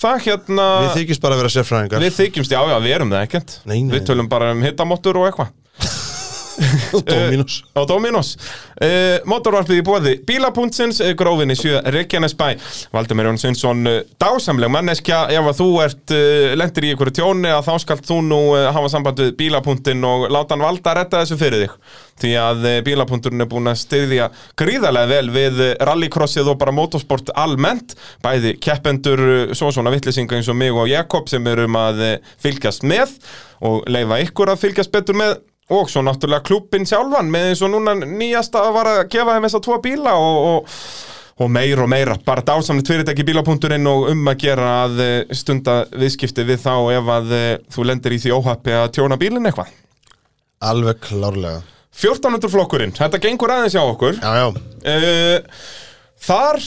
[0.00, 2.00] það hérna Við þykist bara að vera sérfræðingar.
[2.00, 3.58] Við þykjumst, já, já, við erum það ekkert.
[3.68, 3.92] Nei, nei.
[3.92, 5.52] Við tölum bara um hittamottur og eitthvað
[7.08, 7.64] Dominos.
[7.74, 8.34] Á Dominos.
[8.74, 12.48] Uh, Motorvarpið í bóði Bílapuntsins, uh, grófinni 7 Reykjanesbæ.
[12.94, 17.52] Valdemir Jón Sveinsson uh, dásamleg manneskja, ef að þú ert uh, lendir í einhverju tjóni
[17.52, 21.00] að þá skalt þú nú uh, hafa samband við bílapunktin og láta hann valda að
[21.00, 21.78] retta þessu fyrir þig.
[22.22, 24.28] Því að bílapunkturinn er búin að styðja
[24.60, 27.96] gríðarlega vel við rallycrossið og bara motorsport almennt.
[28.22, 29.24] Bæði keppendur,
[29.58, 32.04] svo svona vittlisinga eins og mig og Jakob sem erum að
[32.42, 33.16] fylgjast með
[33.66, 35.34] og leifa ykkur að fylgjast betur með
[35.72, 39.58] og svo náttúrulega klúbbin sjálfan með eins og núna nýjasta var að gefa þeim þess
[39.58, 40.74] að tvo bíla og, og,
[41.44, 45.78] og meira og meira, bara dásamlega fyrirtæki bílapunkturinn og um að gera að eh, stunda
[45.94, 49.72] viðskipti við þá ef að eh, þú lendir í því óhappi að tjóna bílinn eitthvað.
[50.64, 51.64] Alveg klárlega.
[51.94, 54.16] 1400 flokkurinn, þetta gengur aðeins hjá okkur.
[54.18, 54.46] Já, já.
[54.84, 55.64] Uh,
[56.24, 56.60] Þar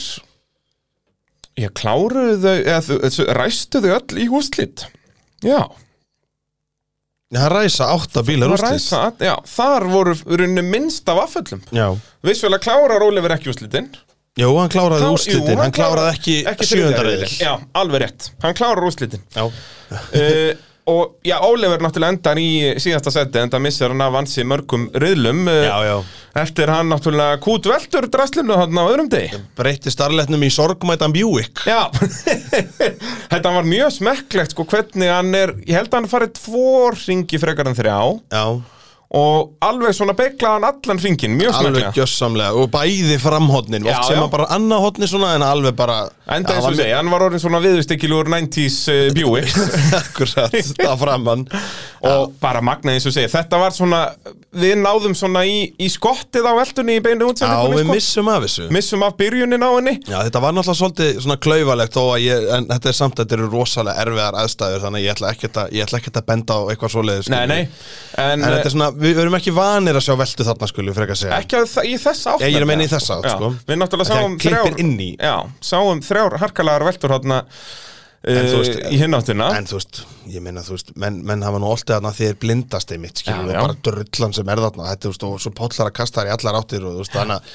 [1.58, 4.86] ég kláruðu þau eða, ræstu þau öll í húslit
[5.44, 5.64] Já
[7.28, 11.60] Það ræsa átta bílar ræsa, já, þar voru runni minnst af afföllum.
[11.76, 11.90] Já.
[12.24, 13.90] Vissulega klárar Oliver ekki úrslitin.
[14.38, 18.54] Jú, hann kláraði Klár- úrslitin, jú, hann kláraði ekki, ekki reyðil Já, alveg rétt, hann
[18.56, 19.20] klárar úrslitin.
[19.34, 19.44] Já.
[19.44, 20.54] Uh,
[20.88, 22.48] Og já, Oliver náttúrulega endar í
[22.80, 25.42] síðasta seti Enda missir hann af ansi mörgum riðlum.
[25.48, 25.96] Já, já.
[26.42, 29.42] Eftir hann náttúrulega kút veldur draslinu hann á öðrum degi.
[29.58, 31.90] Breytti starletnum í sorgmætan Buick Já,
[33.32, 37.42] þetta var mjög smekklegt sko hvernig hann er, ég held að hann farið tvo ringi
[37.42, 38.00] frekar en þrjá.
[38.32, 38.44] Já
[39.08, 44.02] og alveg svona beiglaði hann allan ringin, mjög Alveg smeklega gjössamlega Og bæði framhotnin Já,
[44.04, 44.20] sem já.
[44.20, 45.96] að bara annað hotni svona En alveg bara
[46.28, 49.54] Enda eins og segja, hann var orðin svona viðustykkilur 90s uh, Buick.
[50.02, 51.46] Akkurat, það framann
[52.08, 54.02] og bara magna eins og segja, þetta var svona
[54.58, 57.96] við náðum svona í, í skottið á veldunni í beinu Já, útsendingunni við sko.
[57.96, 58.68] missum af þessu.
[58.74, 59.94] Missum af byrjunin á henni.
[60.08, 61.36] Já, þetta var náttúrulega svolítið svona
[62.14, 65.32] að ég, en þetta er samt, þetta eru rosalega erfiðar aðstæður þannig að ég ætla
[65.34, 67.28] að, ekkert að benda á eitthvað svoleiðis
[68.98, 71.84] Við erum ekki vanir að sjá veltu þarna skulum ekki að segja ekki að, þa-
[71.86, 73.50] í þess átt Ég er að meina í þessa átt, Já, sko.
[73.68, 75.10] Við náttúrulega Þegar sáum klippir þrjár inn í.
[75.18, 75.36] Já,
[75.70, 77.38] sáum þrjár harkalagar veltur þarna
[78.28, 80.00] En þú uh, veist, í hinnáttina En þú veist,
[80.34, 83.46] ég meina þú veist, menn, menn hafa nú alltaf þarna þeir blindast einmitt, skilur Já,
[83.46, 83.60] við, já.
[83.62, 86.32] bara drullan sem er þarna, þetta, þú veist, og svo póllar að kasta þær í
[86.34, 87.52] allar áttir og þú veist, þannig að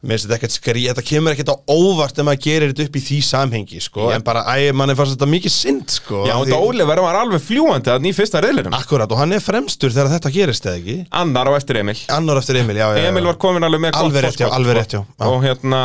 [0.00, 2.94] mér finnst þetta ekkert skrí, þetta kemur ekkert á óvart ef maður gerir þetta upp
[2.96, 6.22] í því samhengi, sko, en bara, æ, mann er fannst þetta mikið synd, sko.
[6.24, 9.32] Já, af þetta því- Oliver var alveg fljúandi þannig í fyrsta reyðlinum Akkurat, og hann
[9.36, 10.96] er fremstur þegar þetta gerist, eða ekki?
[11.12, 13.08] Annar á eftir Emil Annar eftir Emil, já, já, já.
[13.12, 15.04] Emil var komin alveg með Alveg gott rétt, já, forskot, alveg rétt, já.
[15.20, 15.26] Já.
[15.28, 15.82] Og hérna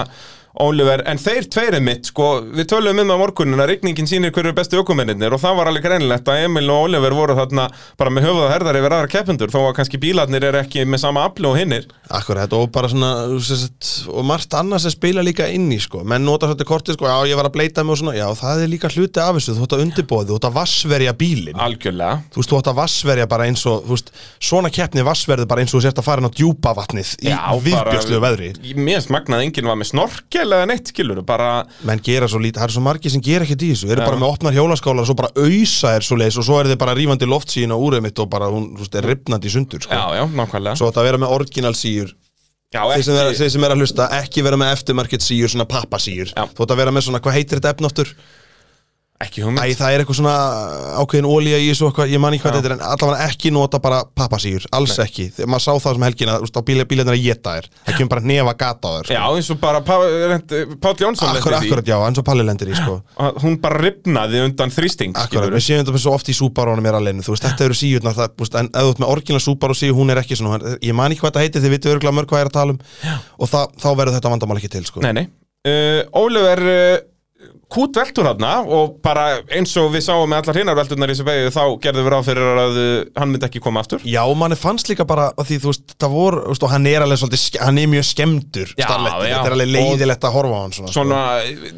[0.64, 4.53] Oliver, en þeir tveirið mitt, sko, við töluðum um það morgunin að rigningin sýnir hverju
[4.53, 7.65] er bestu ökumennir og það var alveg greinlegt að Emil og Oliver voru þarna
[7.99, 11.03] bara með höfuð og herðar yfir aðra keppendur þó að kannski bílarnir er ekki með
[11.03, 11.90] sama afli og hinnir.
[12.07, 16.48] Akkurat, og bara svona, og margt annað sem spila líka inn í, sko, menn nota
[16.52, 18.91] þetta kortið, sko, já, ég var að bleita mig og svona, já, það er líka
[18.94, 22.22] hluti af þessu, þú ætti að undirbóði, þú ætti að vassverja bílinn, algjörlega.
[22.32, 24.14] Þú veist, þú ætti að vassverja bara eins og, þú veist,
[24.52, 27.34] svona keppni vassverðu bara eins og þú sért að fara inn á djúpa vatnið í
[27.65, 28.52] viðbjörslu veðri.
[28.77, 32.41] Mér finnst magnað að enginn var með snorkel eða neitt, skilur, bara Menn gera svo
[32.43, 35.01] lítið, það eru svo margir sem gera ekkert í þessu, eru bara með opnar hjólaskálar
[35.01, 37.77] og svo bara ausa er svo leis og svo er þið bara rífandi loftsíðin á
[37.80, 39.97] úrið mitt og bara, hún, þú veist, er ripnandi sundur, sko.
[39.97, 40.77] Já, já, nákvæmlega.
[40.80, 42.13] Svo að vera með orginal síur.
[42.73, 45.67] Já, þeir sem, er, ekki, sem er að hlusta, ekki vera með eftirmarket síur, svona
[45.69, 46.34] pappasíur.
[46.34, 46.43] Já.
[46.49, 47.88] þú ætti að vera með svona, hvað heitir þetta efn
[49.23, 50.31] Ekki Æ, hugmynd það er eitthvað svona
[50.99, 52.55] ákveðin ólíja í þessu eitthvað, ég man ekki hvað Já.
[52.59, 56.03] þetta er en allavega ekki nota bara pappasýr, alls ekki þegar maður sá það sem
[56.05, 58.91] helgina, þú veist, á bíl, bílarnir að geta þér það kemur bara nefa gata á
[58.97, 59.37] þér Já, sko.
[59.39, 61.69] eins og bara Pá- reynd- Páll Jónsson lenti akkurat, því.
[61.71, 62.97] akkurat, já, eins og Palli lendir í sko.
[63.23, 65.55] Að Hún bara ripnaði undan þrýsting akkurat, skilurðu.
[65.55, 68.35] við séum þetta svo oft í Subaru-unum er alveg, þú veist, þetta eru síðurnar það,
[68.35, 70.77] þú veist, en ef þú ert með orginal Subaru síður, hún er ekki svona, hún-
[70.83, 72.75] ég man ekki hvað þetta heitir, þið vitið örgulega mörg hvað ég er að tala
[72.75, 72.79] um
[73.39, 75.25] og það, þá verður þetta vandamál ekki til, sko Nei, nei
[75.71, 76.97] uh, Ólöf er uh,
[77.71, 81.27] kút veltur þarna og bara eins og við sáum með allar hinnar velturnar í þessu
[81.27, 82.79] beigju þá gerðum við ráð fyrir að
[83.19, 84.05] hann myndi ekki koma aftur.
[84.05, 86.89] Já, manni fannst líka bara að því, þú veist, það voru, þú veist, og hann
[86.91, 90.59] er alveg svolítið, hann er mjög skemmdur, Já, starletti, þetta er alveg leiðilegt að horfa
[90.59, 90.99] á hann svona, sko.
[90.99, 91.23] Svona,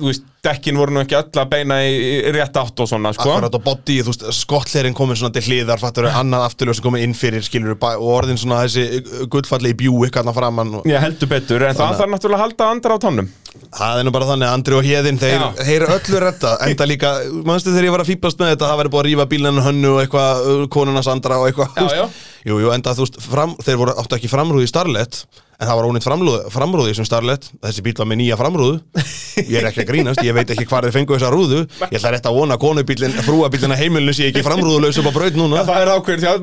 [0.02, 1.96] þú veist, dekkin voru nú ekki öll að beina í,
[2.36, 5.82] rétt átt og svona, sko Akkurat og body, þú veist, skottleirinn komin svona til hliðar,
[5.84, 10.10] fattur annað afturljós sem komin inn fyrir, skilur og orðin svona þessi gullfalli í bjúi
[10.10, 13.30] hérna framann og Ég heldur betur, en það þarf náttúrulega að halda andra á tónnum
[13.74, 15.66] það er nú bara þannig að Andri og Héðinn, þeir, Já.
[15.68, 17.12] þeir öllu redda, enda líka,
[17.48, 19.94] mannstu þegar ég var að fýblast með þetta, það væri búið að rífa bílinn hönnu
[19.96, 21.98] og eitthvað, uh, konuna Sandra og eitthvað, Já, þú veist.
[21.98, 22.48] já.
[22.48, 25.22] Jú, jú, enda þú veist, fram, þeir voru áttu ekki framrúði í Starlet,
[25.58, 26.06] en það var ónýtt
[26.54, 28.76] framrúði, sem Starlet, þessi bíl var með nýja framrúðu,
[29.42, 32.12] ég er ekki að grínast, ég veit ekki hvar þeir fengu þessa rúðu, ég ætla
[32.14, 35.64] rétt að vona að konubílinn, frúabílinn að heimilinu sé ekki framrúðulaus upp á braut núna.
[35.66, 36.02] Það er að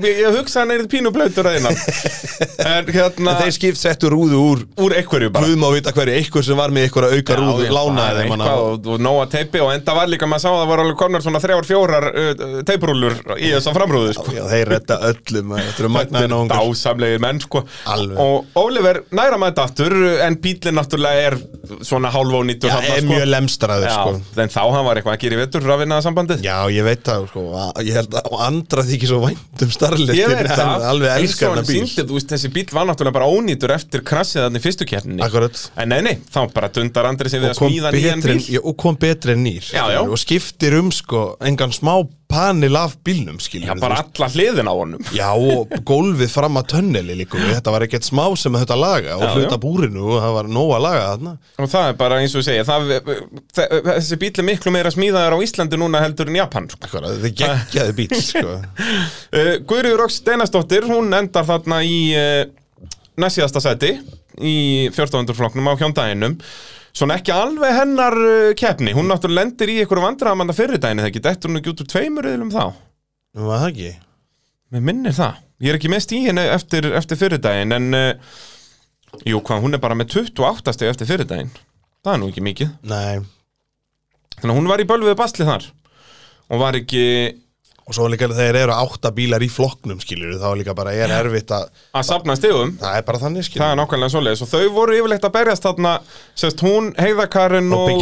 [0.09, 1.77] ég, hugsa hann er pínu blöytur að innan.
[2.65, 5.47] En hérna, En þeir skipt settu rúðu úr úr einhverju bara.
[5.47, 8.45] Guð má vita hverju, einhver sem var með einhverja auka rúðu lánaði þeim hana.
[8.49, 10.59] eitthvað og, nóga teipi og enda var líka, maður sá að
[17.85, 21.37] það næra með þetta aftur en bílinn náttúrulega er
[21.83, 24.41] svona hálfónýttur Já, þarna, er mjög lemstraður, sko.
[24.45, 26.45] en þá hann var eitthvað að gera í vettur að vinna sambandið.
[26.45, 27.45] Já, ég veit það, sko,
[27.85, 31.37] ég held að og andra þykir svo vænt um starlit Ég veit það, Alveg eins
[31.43, 31.85] og hann bíl.
[31.85, 34.89] sýndi, þú veist, þessi bíl var náttúrulega bara ónýtur eftir krassið þannig fyrstu
[35.25, 35.63] Akkurat.
[35.81, 38.41] En nei, nei, þá bara dundar Andri sig við og að smíða nýjan bíl.
[38.57, 39.71] já, og kom betri en nýr.
[39.75, 40.01] Já, já.
[40.03, 41.97] og skiptir um sko engan smá
[42.35, 45.03] panel af bílnum Já, bara alla hliðin á honum.
[45.15, 47.39] Já, og gólfið fram að tönneli líka.
[47.39, 50.85] Þetta var ekkert smá sem þetta laga og hluta búrinu og það var nóg að
[50.87, 51.35] laga þarna
[51.65, 52.91] Og það er bara eins og ég segja það,
[53.57, 56.83] þe- Þessi bíl er miklu meira smíðaður á Íslandi núna heldur en Japan sko.
[56.85, 58.55] Akkurat, þetta er geggjaði bíl sko.
[58.59, 61.99] uh, Guðriður Óks Steinastóttir Hún endar þarna í
[63.21, 63.93] næstíðasta seti
[64.43, 64.55] Í
[64.91, 66.39] 1400 flokknum á hjóndaginum
[66.95, 68.15] Svona ekki alveg hennar
[68.55, 68.93] keppni.
[68.95, 71.23] Hún náttúrulega lendir í einhverju vandræðamanda fyrir daginn Það ekki?
[71.25, 72.65] Dettur hún ekki út úr tveimur eðlum þá?
[73.35, 73.89] Nú var það ekki?
[74.75, 75.41] Mér minnir það.
[75.65, 78.39] Ég er ekki mest í henni eftir, eftir fyrirdaginn En uh,
[79.29, 81.55] Jú, hvað, hún er bara með 28 steg eftir fyrirdaginn.
[82.05, 82.75] Það er nú ekki mikið.
[82.91, 83.23] Nei,
[84.35, 85.67] Þannig að hún var í bölvuðu basli þar.
[86.53, 87.05] Og var ekki
[87.85, 91.51] og svo líka þegar eru átta bílar í flokknum skilur þá líka bara er erfitt
[91.53, 94.43] að að safna stegum það er bara þannig skilur Það er nákvæmlega svoleiðis.
[94.45, 95.93] Og þau voru yfirleitt að berjast þarna
[96.35, 97.95] sérst hún, Heiðakarinn Og og, og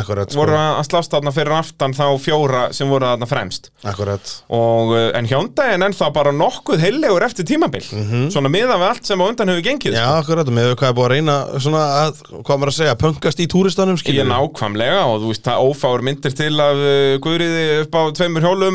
[0.00, 0.40] Akkurat, sko.
[0.40, 3.70] voru að slást þarna fyrir aftan þá fjóra sem voru þarna fremst.
[3.86, 4.32] Akkurat.
[4.54, 7.84] Og uh, en hjóndaginn en það bara nokkuð heillegur eftir tímabil.
[8.32, 9.96] Svona miðan við allt sem á undan hefur gengið.
[9.96, 10.22] Já, sko.
[10.24, 11.36] akkurat, með hvað er búið að reyna
[11.66, 14.30] svona að, hvað maður að segja, pöngast í túristanum Ég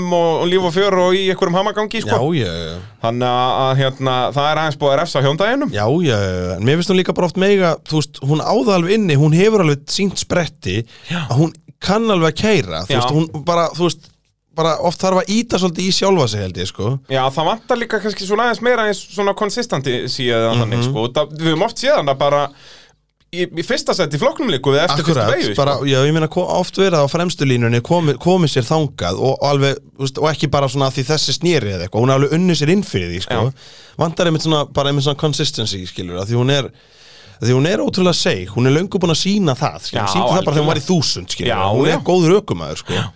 [0.02, 2.34] nákvæmlega og og, líf og fjör og í einhverjum hamagangi Já, sko.
[2.34, 6.18] já, já, þannig að, að hérna, það er aðeins búið að refsa hjóndaginnum já, já,
[6.18, 9.16] já, en mér finnst hún líka bara oft mega, þú veist, hún áða alveg inni,
[9.16, 11.28] hún hefur alveg sínt spretti, Já.
[11.30, 13.00] að hún kann alveg að keira, þú Já.
[13.02, 14.10] veist, hún bara, þú veist,
[14.54, 17.00] bara oft þarf að íta svolítið í sjálfa sig held ég, sko.
[17.10, 20.62] Já, það vantar líka kannski svona aðeins meira eins svona konsistanti síðan Mhm.
[20.66, 21.06] þannig, sko.
[21.16, 22.42] Það, við höfum oft séðan að bara
[23.32, 25.88] í, í fyrsta seti í flokknum líku við eftir Akkurat, fyrstu beigju, bara, sko.
[25.88, 29.80] já, ég meina oft verið á fremstu línunni komið komi sér þangað og, og alveg,
[30.02, 32.74] veist, og ekki bara svona því þessi snýri eða eitthvað, hún er alveg unni sér
[32.76, 33.40] inn fyrir því, sko,
[34.02, 36.72] vantar einmitt svona, bara einmitt svona consistency, skilur, að því hún er
[37.42, 40.28] því hún er ótrúlega seg, hún er löngu búin að sína það, skilur, Já, síndi
[40.28, 43.08] það bara þegar hún var í þúsund, skilur, Já, hún er góður ökumæður, sko, já.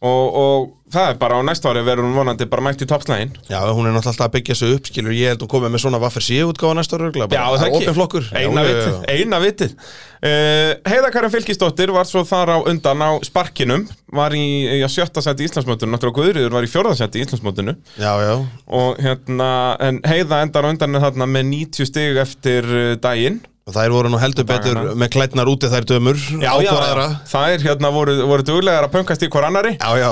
[0.00, 3.34] Og, og það er bara á næsta ári verður hún vonandi bara mætt í toppslægin
[3.50, 6.00] hún er náttúrulega alltaf að byggja sig upp, skilur, ég held hún komið með svona
[6.00, 9.18] vaffir síu útgáfa næsta Já, bara, það ekki opin flokkur, Eina Já, já, vitið, já.
[9.18, 9.74] eina vitið.
[10.20, 13.86] Uh, Heiðakarin Fylkisdóttir var svo þar á undan á sparkinum
[14.16, 14.46] Var í,
[14.80, 15.92] í sjötta seti í Íslandsmótinu.
[15.92, 17.76] Náttúrulega Guðriður var í fjórða seti í Íslandsmótinu.
[18.00, 18.34] Já, já,
[18.80, 19.50] Og hérna,
[19.84, 20.96] en Heiða endar á undan
[21.28, 23.42] með 90 stig eftir uh, daginn
[23.74, 24.94] þær voru nú heldur betur Dagana.
[25.02, 27.06] með klædnar úti þær dömur á hvor aðra.
[27.30, 30.10] það er hérna voru, voru duglegar að pöngast í hver annari Já, já,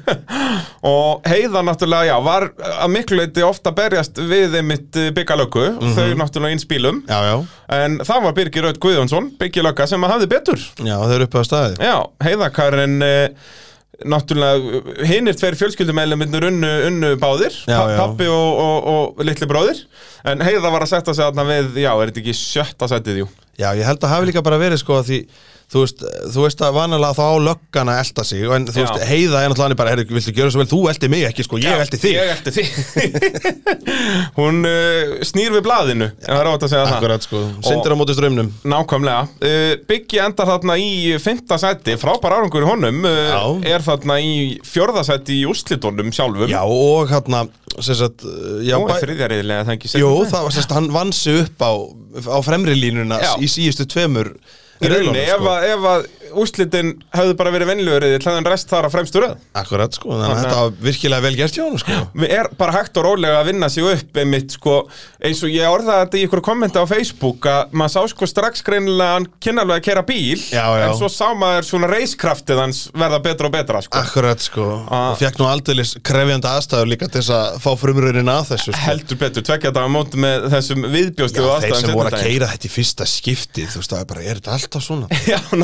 [0.90, 2.48] og heiða náttúrulega, já, var
[2.80, 5.66] að miklu leiti ofta berjast við einmitt byggalöggu,
[5.96, 7.02] þau náttúrulega inn spílum.
[7.08, 7.34] Já, já,
[7.80, 10.64] en það var Birgir Raut Guðjónsson, byggalögga sem að hafði betur.
[10.80, 11.76] Já, þau eru uppe á staði.
[11.84, 13.50] já, heiðakarinn eh,
[14.08, 17.96] náttúrulega hinnir tveir fjölskyldumeðluminnur unnu, unnu báðir Já, já.
[18.00, 19.82] pappi og, og, og litli bróðir
[20.30, 23.30] en heiða var að setja sig þarna við, já, er þetta ekki sjötta setið, jú
[23.60, 25.18] Já, ég held að hafi líka bara verið sko að því
[25.70, 26.00] þú veist,
[26.34, 28.86] þú veist að vanalega þá löggana að elta sig en þú Já.
[28.88, 31.60] veist, heiða er náttúrulega bara, herri, viltu gera svo vel, þú eldi mig ekki, sko,
[31.62, 32.16] ég eldi þig.
[32.16, 32.70] Ég eldi þig.
[34.38, 36.96] Hún uh, snýr við blaðinu ef Það er átt að segja það.
[36.96, 39.22] Akkurat, sko, syndir á móti strömmnum Nákvæmlega.
[39.42, 40.90] Uh, Biggi endar þarna í
[41.22, 43.40] fymta seti Frábær árangur í honum uh, Já.
[43.76, 44.34] Er þarna í
[44.66, 46.50] fjórða seti í úrslitunum sjálfum.
[46.50, 47.44] Já, og hérna,
[47.78, 50.74] sem sagt, uh, já, Nú bæ- er þriðja reyðilega það ekki Jú, það var sérst,
[50.78, 51.72] hann vann sig upp á,
[52.26, 53.32] á fremri línuna Já.
[53.38, 54.34] í síðustu tveimur
[54.80, 55.50] Í rauninni, ef, sko.
[55.92, 59.34] að, úrslitin hefðu bara verið vennilegur eða hlæðan rest þar að fremstu röð.
[59.60, 61.98] Akkurat, sko, þannig að þetta var virkilega vel gert hjá hann, sko.
[62.22, 64.74] Við er bara hægt og rólega að vinna sig upp einmitt sko,
[65.24, 68.62] eins og ég orðaði þetta í ykkur kommenta á Facebook að maður sá sko strax
[68.66, 70.86] greinilega hann kynnalega að kera bíl Já, já.
[70.88, 73.98] en svo sá maður svona reiskraftið hans verða betra og betra sko.
[74.00, 75.10] Akkurat, sko, Ah.
[75.12, 78.80] og fekk nú aldeilis krefjandi aðstæður líka til þess að fá frumröðin að þessu, sko.
[78.86, 81.96] Heldur betur, tvekja þetta á móti með þessum þeir aðstæðum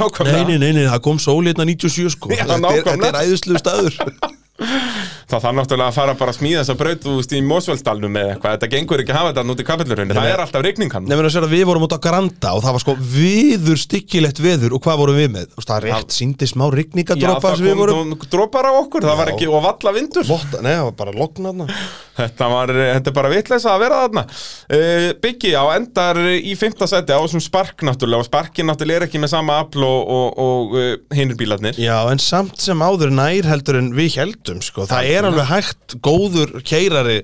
[0.56, 2.86] Nei, nei, nei, það kom sól hérna 97 sko Já, Þetta er-.
[2.86, 3.98] Þetta er æðislu staður
[5.26, 8.34] Það þarf náttúrulega að fara bara að smíða þess að braut úst í Mósveldalnum eða
[8.36, 8.52] eitthvað.
[8.56, 11.26] Þetta gengur ekki að hafa þetta út í kapillurinn Það er alltaf rigning hann Nefnir
[11.26, 14.76] að segja að við vorum út á Granda og það var sko viður styggilegt veður.
[14.78, 15.52] Og hvað vorum við með?
[15.58, 18.14] Það er rétt síndi smá Já, rigningadropa það sem við vorum.
[18.14, 19.34] kom dropar á okkur Það var Já.
[19.34, 20.30] ekki, og valla vindur
[20.62, 21.66] nei, það var bara loknaðna
[22.16, 24.22] Þetta, var, þetta er bara vitleisa að vera þarna.
[24.72, 29.06] Uh, Biggi á endar í fymta seti á þessum spark náttúrulega og sparkin náttúrulega er
[29.08, 31.76] ekki með sama afl og, og, og uh, hinnir bílarnir.
[31.80, 34.86] Já, en samt sem áður nær heldur en við heldum sko.
[34.88, 37.20] Það er alveg hægt góður keirari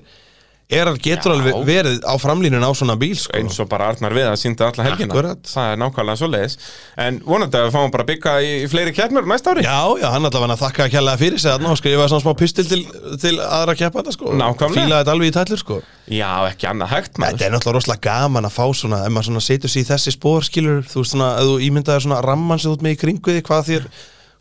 [0.73, 1.35] er, getur Já.
[1.35, 3.35] alveg verið á framlínun á svona bíl sko.
[3.37, 5.11] Eins og bara Arnar við að sínda alla helgina.
[5.11, 5.41] Akkurat.
[5.49, 6.55] Það er nákvæmlega svo leiðis
[7.03, 9.65] En vonandi að við fáum bara bygga í, í fleiri keppnur næsta ári.
[9.65, 12.65] Já, já, hann allavega að þakka að kjalla fyrir sig og skrifa svona smá pistil
[12.69, 12.81] til,
[13.21, 14.33] til aðra keppa þetta sko.
[14.39, 14.79] Nákvæmlega.
[14.79, 15.79] Fílaði þetta alveg í tællur sko.
[16.07, 17.37] Já, ekki annað hægt maður.
[17.37, 20.15] Þetta er náttúrulega rosalega gaman að fá svona ef maður svona setur sér í þessi
[20.15, 22.99] spór skilur þú veist svona, ef þú ímyndaðir svona ramman sem þú ert með í
[23.03, 23.87] kringu því hvað þér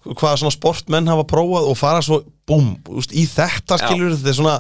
[0.02, 2.22] hvað svona sportmenn hafa prófað og fara svo
[2.52, 3.86] búm, úst, í þetta Já.
[3.88, 4.56] skilur þetta er svona,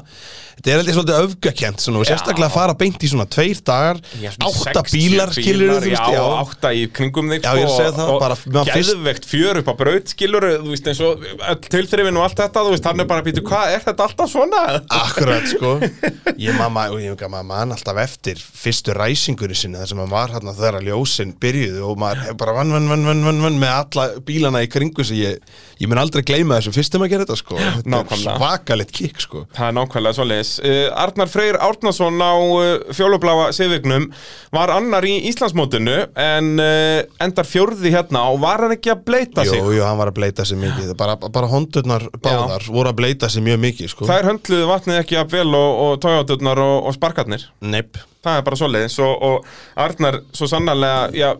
[0.56, 2.10] þetta er heldur svolítið öfgakent svona, og Já.
[2.14, 6.10] sérstaklega að fara beint í svona tveir dagar, Já, átta 60 bílar skilur þú veist,
[6.16, 9.60] já, átta í kringum þig Já, ég er að segja og- það, bara- geðveikt fjör
[9.62, 11.26] upp á braut skilur þú veist eins og
[11.72, 14.30] tilþrifin og allt þetta þú veist hann er bara að býta hvað er þetta alltaf
[14.32, 14.62] svona?
[15.02, 15.72] Akkurat sko.
[16.42, 20.32] Ég mamma, og ég mamma mann alltaf eftir fyrstu ræsingunni sinni þar sem maður var
[20.36, 23.74] hérna þegar að ljósin byrjuðu og maður hef bara vann, vann, vann, vann, vann, með
[23.76, 25.38] alla bílana í kringu sem ég,
[25.82, 28.38] ég mun aldrei gleyma þessu fyrstum að gera þetta sko Þetta er.
[28.40, 30.52] Svakalegt kikk sko Það er nákvæmlega svoleiðis.
[30.62, 34.08] Uh, Arnar Freyr Árnason á uh, fjólubláa Sivignum
[34.54, 39.46] var annar í Íslandsmótinu en uh, endar fjórði hérna og var hann ekki að bleita
[39.46, 39.58] sig?
[39.58, 43.30] Jú, jú, hann var að bleita sig mikið bara, bara hondurnar báðar voru að bleita
[43.32, 46.96] sig mjög mikið sko Þær höndluðu vatnið ekki að vel og, og tójáturnar og, og
[46.96, 47.48] sparkarnir.
[47.64, 51.32] Nepp Það er bara svoleiðis og, og Arnar svo sannarlega, já,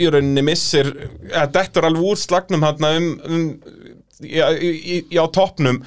[0.00, 0.90] í rauninni missir,
[1.30, 3.46] eða dettur alveg úr slagnum hann um, um
[4.20, 5.78] Já, í, í- já, toppnum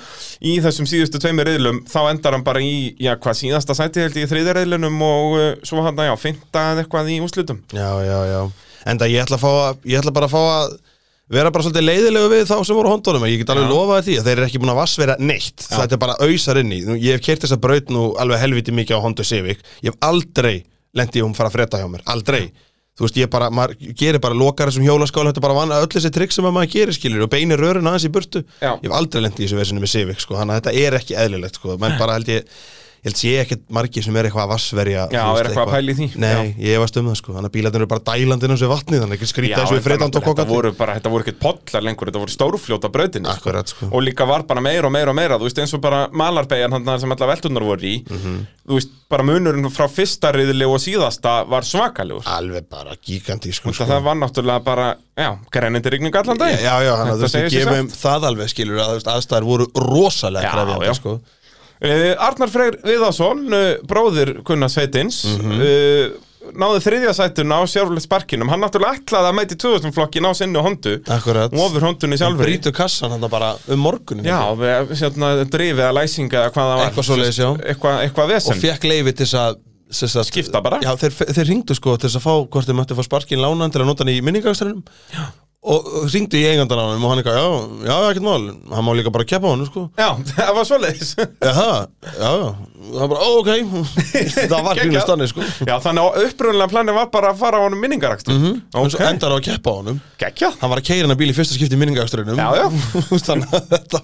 [0.42, 4.18] í þessum síðustu tveimur reyðlum þá endar hann bara í, já, hvað síðasta sæti held
[4.18, 7.92] ég í þriðja reyðlunum og uh, svo hann, já, finta eða eitthvað í úrslutum Já,
[8.08, 8.40] já, já.
[8.90, 10.74] Enda ég ætla, að að, ég ætla bara að fá að
[11.34, 13.72] vera bara svolítið leiðilegu við þá sem voru á hondunum ég get alveg Já.
[13.74, 15.64] lofaði því að þeir eru ekki búin að vassvera neitt.
[15.70, 18.76] Þetta er bara auðsar inn í Nú, ég hef kert þessa braut nú alveg helviti
[18.76, 19.64] mikið á Honda Civic.
[19.86, 20.58] Ég hef aldrei
[21.00, 22.04] lendi í hún fara að freda hjá mér.
[22.12, 22.44] Aldrei
[22.94, 25.90] þú veist ég bara, maður gerir bara lokar þessum hjólaskál þetta er bara vann öll
[25.90, 28.76] þessi trikk sem að maður gerir skilur og beinir rörun aðeins í burtu Já.
[28.76, 31.18] ég hef aldrei lendi í þessu vesinu með Civic sko, þannig að þetta er ekki
[31.24, 32.54] eðlilegt sko, menn bara held ég
[33.04, 35.92] ég held sé ekkert margir sem er eitthvað að vassverja Já, er eitthvað að pæla
[35.92, 36.06] í því.
[36.24, 38.72] Nei, ég varst um það sko, þannig að bílarnir eru bara dælandi inn á sér
[38.72, 42.08] vatni, þannig ekki skrýta eins og við þetta voru bara, þetta voru ekkert pollar lengur,
[42.08, 43.52] þetta voru stórfljóta brautinni sko.
[43.74, 43.90] Sko.
[43.92, 46.72] og líka var bara meira og meira og meira þú veist eins og bara malarbeigjan
[46.80, 48.40] hann sem alla veltunar voru í Mhm.
[48.68, 53.84] þú veist, bara munurinn frá fyrsta riðli og síðasta var svakalegur Alveg bara gigantísku sko.
[53.84, 57.36] það var náttúrulega bara, já, grænindi rigning allan dag Já, já, hann að þú veist,
[57.36, 60.94] sig gefum það alveg skilur að aðstæður voru rosalega Já, já.
[60.96, 61.20] sko
[61.84, 65.58] Arnar Freyr Viðarsson, uh, bróðir Gunnar Sveitins Mhm.
[65.60, 66.30] uh,
[66.60, 68.50] náði þriðja sætun á sjálfurlega sparkinum.
[68.52, 70.98] Hann náttúrulega ætlaði að mæti 2000 flokkin á sinni hondu.
[71.08, 71.52] Akkurat.
[71.56, 75.96] Og ofur hondunni sjálfur Brítur kassan hann bara um morgunin Já, við, hérna, drifið að
[76.00, 76.90] læsinga eða hvað það var.
[76.92, 77.50] Eitthvað svoleiðis, já.
[77.72, 79.56] Eitthvað, eitthvað og vesen fekk leifi til þess að
[79.94, 80.80] sagt- Skipta bara?
[80.84, 83.72] Já, þeir, þeir ringdu sko til þess að fá hvort þeir mættu fá sparkin lánan
[83.72, 84.84] til að nota hann í minningagstarinnum
[85.64, 88.48] og ringdu í eigandan á hann og hann eitthvað, já, já, ekkert mál.
[88.74, 89.86] Hann má líka bara keppa á hann, sko.
[90.00, 91.14] Já, það var svoleiðis.
[91.16, 92.32] Já, já, já,
[92.94, 93.50] það bara, ok.
[94.54, 95.46] Það var grínust þannig sko.
[95.68, 99.00] Já, þannig að upprunlega planið var bara að fara á honum minningarakstu mm og svo
[99.06, 99.98] endar á að keppa á honum.
[100.20, 102.66] Gekkja hann var að keira hennar bíl í fyrsta skipti í minningaksturinn Já, já.
[103.28, 104.02] þannig að þetta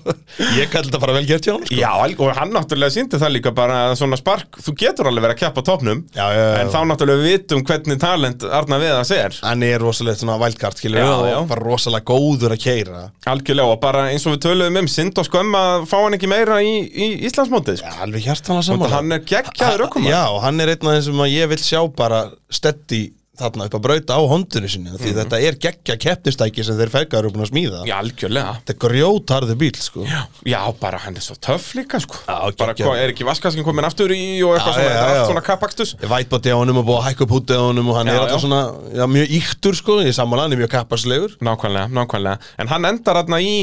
[0.60, 1.78] ég kalli þetta bara vel gert hjá hann sko.
[1.80, 1.92] Já,
[2.24, 5.64] og hann náttúrulega síndi það líka bara svona spark, þú getur alveg verið að keppa
[5.66, 6.60] á topnum Já, já, já.
[6.62, 9.40] En þá náttúrulega við vitum hvernig talent Arna Viðas er.
[9.46, 14.06] Hann er rosalega svona wildcard skilur og bara rosalega góður að keira Algjörlega og bara
[14.14, 17.10] eins og við töluðum um Sind og skömm að fá hann ekki meira í, í
[17.30, 17.94] Íslandsmótið sko.
[18.06, 20.14] alveg hjartanlega Saman hann er geggjaður ökumaður.
[20.14, 23.02] já, hann er einn af þeim sem ég vil sjá bara steady
[23.40, 27.30] þarna upp að brauta á hondunni sinni því þetta er geggja keppnistæki sem þeir fegar
[27.30, 27.84] búin að smíða.
[27.90, 28.56] Já, algjörlega.
[28.60, 30.06] Þetta er grjótarðu bíl sko.
[30.08, 32.22] Já, já, bara hann er svo töff líka sko.
[32.28, 35.20] Já, Bara hvað, er ekki vaskaskin komin aftur í og eitthvað Já, svona, þetta er
[35.20, 37.98] allt svona kappakstus vætbóti á honum og búið að hækka upp hútið á honum og
[38.00, 38.62] hann er alltaf svona
[38.96, 42.52] já, mjög íktur sko, ég samanlega, hann er mjög kappaslegur Nákvæmlega, nákvæmlega.
[42.60, 43.56] En hann endar hann í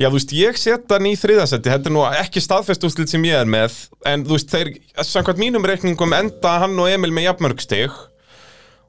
[0.00, 1.68] Já, þú veist, ég set hann í þriðasetti.
[1.68, 3.74] Þetta er nú ekki staðfest úrslit sem ég er með.
[4.08, 4.70] En þú veist, þeir,
[5.04, 7.92] samkvæmt mínum reikningum Enda hann og Emil með jafnmörg stig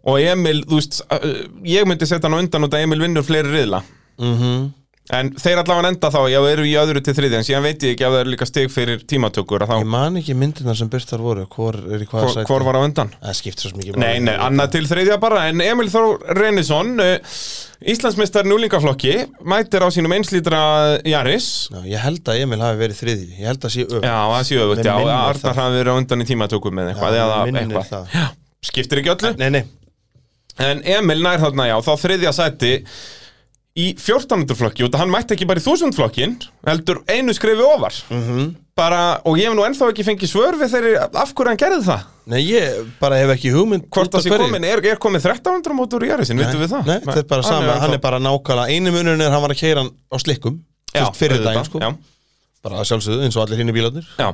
[0.03, 1.01] Og Emil, þú veist
[1.67, 3.84] Ég myndi setja hann á undan út að Emil vinnur fleiri riðla.
[4.21, 4.71] Mm
[5.11, 7.91] En þeir allavega enda þá, já, eru í öðru til þriði En síðan veit ég
[7.91, 10.88] ekki að það eru líka stig fyrir tímatökur að ég Þá, man ekki myndirna sem
[10.93, 12.47] byrstar voru hvor er í hvaða sæti?
[12.47, 13.11] hvor var á undan?
[13.19, 16.93] það skiptir svo mikið Nei, nei, annað til þriðja bara En Emil Þór Reynisson
[17.84, 20.63] Íslandsmeistar núlingaflokki Mætir á sínum einslítra
[21.03, 21.51] Jaris.
[21.67, 24.49] Já, ég held að Emil hafi verið þriði Ég held að sé öf Já, það
[24.53, 26.84] séu öfugt, Mig já, Arnar hafi verið á undan í tímatökum
[28.63, 29.34] skiptir ekki öllu?
[29.35, 29.65] Nei, nei,
[30.61, 32.73] En Emil nær þarna, já, þá þriðja sæti
[33.73, 36.35] í 1400 flokki og hann mætti ekki bara í 1000 flokkin
[36.67, 37.95] heldur einu skrifi ofar.
[38.13, 38.51] Mhm.
[38.75, 41.84] bara, og ég hef nú ennþá ekki fengið svör við þeirri af hverju hann gerði
[41.85, 42.05] það?
[42.25, 45.75] Nei, ég bara hef ekki hugmynd hvort af það sé komin, er, er komið 1300
[45.77, 46.89] mótur í Jarisin, Nei, veitum við það?
[46.89, 49.53] Nei, þetta er bara sama, hann er bara nákvæmlega Einu munurinn er að hann var
[49.53, 50.57] að keira hann á slikkum
[50.89, 51.84] já, fyrir daginn, sko.
[51.85, 51.91] já,
[52.63, 54.05] Bara að sjálfsögðu, eins og allir hinni bílarnir.
[54.17, 54.30] Já.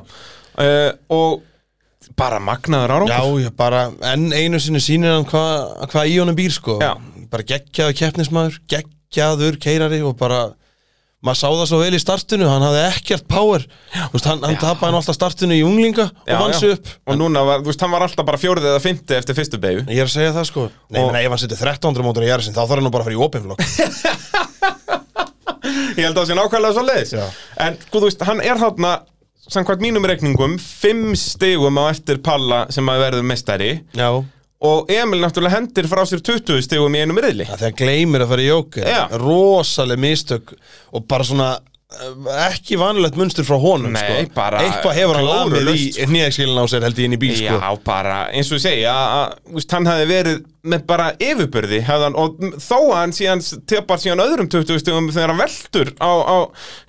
[0.56, 1.42] Uh, og
[2.16, 3.12] bara magnaður árangur.
[3.12, 3.82] Já, ég bara,
[4.12, 6.78] enn einu sinni sýnir hann hvað hva í honum býr, sko.
[6.80, 6.94] Já.
[7.30, 10.40] Bara geggjaður keppnismæður, geggjaður keirari og bara
[11.20, 13.66] maður sá það svo vel í startinu, hann hafði ekkert power.
[14.14, 16.88] Veist, hann, hann tapaði nú alltaf startinu í unglinga og vann sig upp.
[17.12, 19.82] Og núna var, þú veist, hann var alltaf bara fjórið eða fymti eftir fyrstu beigju
[19.92, 20.64] Ég er að segja það sko.
[20.88, 23.04] Nei, Og- menn, ef hann setur 1300 mótor í Jarisin þá þarf hann nú bara
[23.04, 23.60] að fara í openflokk
[26.00, 27.24] Ég held að það sé nákvæmlega svo leiðis Já.
[27.66, 28.92] En sko, þú veist, hann er þarna
[29.48, 33.72] samkvæmt mínum reikningum fimm stigum á eftir Palla sem að verður meistari.
[33.96, 34.10] Já.
[34.60, 37.46] Og Emil náttúrulega hendir frá sér 20 stigum í einum riðli.
[37.48, 39.00] Það þegar gleymir að fara í jóker Já.
[39.22, 40.52] Rosaleg mistök
[40.92, 41.48] Og bara svona
[41.90, 44.34] Ekki vanlegt munstur frá honum Nei, sko.
[44.36, 47.56] bara Eitthvað hefur hann lamið í nýjaskilin á sér held ég inn í bíl Já,
[47.58, 47.80] sko.
[47.86, 48.86] bara, eins og ég
[49.50, 50.40] veist, hann hefði verið
[50.70, 55.32] með bara yfirbörði hefðan, og þó að hann síðan tepar síðan öðrum 20 stigum þegar
[55.32, 56.36] hann veltur á, á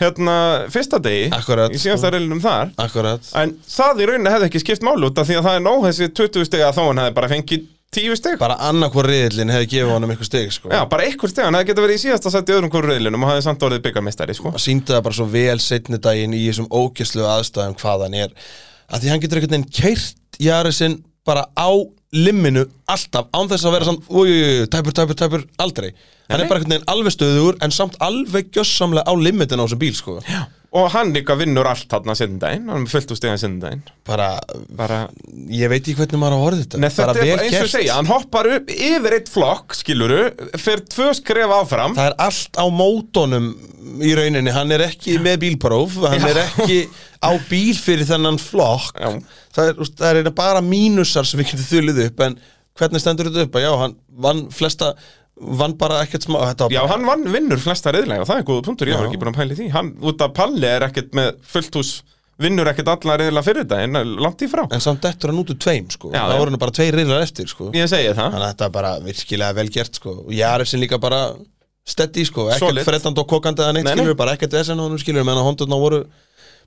[0.03, 0.35] hérna,
[0.73, 2.15] fyrsta degi Akkurat, í síðasta sko.
[2.17, 5.47] riðlinum þar Akkurat En það í rauninni hefði ekki skipt málu út af því að
[5.47, 8.55] það er nóg þessi 20 steg að þó hann hefði bara fengið 10 steg Bara
[8.69, 10.69] annarkvor riðlinn hefði gefið honum eitthvað steg sko.
[10.71, 13.25] Já, bara einhver steg, hann hefði getað verið í síðasta sett í öðrum hverju reyðlinum
[13.25, 16.69] og hefði samt orðið byggarmestari, sko Sýndi það bara svo vel setni daginn í þessum
[16.71, 18.35] ógæslu aðstæðum hvað hann er
[18.91, 20.97] að því hann getur einhvern veginn keirt Jarisin
[21.27, 21.71] bara á
[22.15, 24.07] limminu alltaf, án þess að vera samt
[24.71, 25.91] tæpur, tæpur, tæpur, aldrei
[26.31, 29.83] hann er bara einhvern veginn alveg stöðugur en samt alveg gjössamlega á limitin á þessum
[29.83, 30.17] bíl sko.
[30.27, 30.47] Já.
[30.71, 34.29] Og hann líka vinnur allt þarna sendindaginn, hann er fullt úr stegan sendindaginn bara,
[34.71, 34.99] Bara,
[35.51, 36.79] ég veit ekki hvernig maður á orðið þetta.
[36.79, 37.73] Nei, þetta bara vel bara eins og gert.
[37.73, 40.21] segja, hann hoppar upp yfir eitt flokk, skiluru,
[40.63, 41.97] fer tvö skref áfram.
[41.99, 43.51] Það er allt á mótonum
[43.99, 46.79] í rauninni, hann er ekki með bílpróf hann er ekki
[47.19, 48.95] á bíl fyrir þennan flokk.
[48.95, 49.11] Já.
[49.57, 52.39] það er, það er bara mínusar sem við getum þulið upp en
[52.79, 53.59] hvernig stendur þetta upp?
[53.59, 54.93] Að já, hann vann flesta
[55.61, 56.37] vann bara ekkert smá
[56.71, 59.11] Já, hann vann vinnur flesta reyðlega og það er góða punktur, ég var Já.
[59.11, 61.91] ekki búin að pæla í því Hann, út af Palli er ekkert með fullt hús
[62.41, 65.51] vinnur ekkert alla reyðlega fyrir þetta en langt í frá en samt dettur hann út
[65.53, 66.09] úr tveim sko.
[66.13, 66.39] Já, það já.
[66.41, 67.67] voru nú bara tveir reyðlar eftir sko.
[67.77, 70.13] Ég segi það þannig að þetta er bara virkilega vel gert sko.
[70.25, 71.19] og Jarefsin líka bara
[71.85, 72.47] steady sko.
[72.49, 72.85] ekkert Solid.
[72.87, 74.01] frettand og kokandi eða neitt Nei, nei.
[74.05, 76.01] skilur, bara ekkert vesen á hann skilur menn að hondurna voru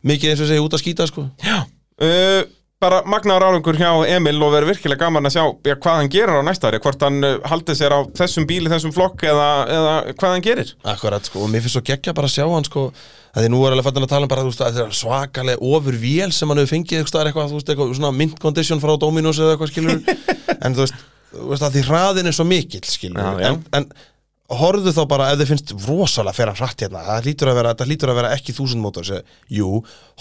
[0.06, 1.26] mikið eins og segja út að skýta sko.
[1.26, 2.42] uh,
[2.84, 6.40] bara magnaður árangur hjá Emil og verður virkilega gaman að sjá ja, hvað hann gerir
[6.40, 9.94] á næsta ári, hvort hann uh, haldið sér á þessum bíli, þessum flokk eða, eða
[10.12, 10.72] hvað hann gerir.
[10.94, 12.86] Akkurat, sko, og mér finnst svo geggja bara að sjá hann sko,
[13.34, 14.98] að því nú er alveg fættin að tala um bara þú veist, að þetta er
[15.00, 19.40] svakalega ofur vél sem hann hefur fengið þú veist, eitthvað svona mint condition frá Dominos
[19.42, 20.02] eða eitthvað skilur
[20.64, 21.04] en þú veist,
[21.34, 23.52] þú veist að því hraðin er svo mikill skilur, Já, já.
[23.54, 27.58] En, en horfðu þá bara ef þið finnst rosalega fyrir hratt hérna, það hlýtur að
[27.58, 29.70] vera, hlýtur að vera ekki þúsund mótor, seg, jú,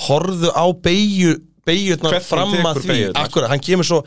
[0.07, 1.35] horfðu á beigju
[1.67, 4.01] beigjurnar fram að því akkurat, hann kemur svo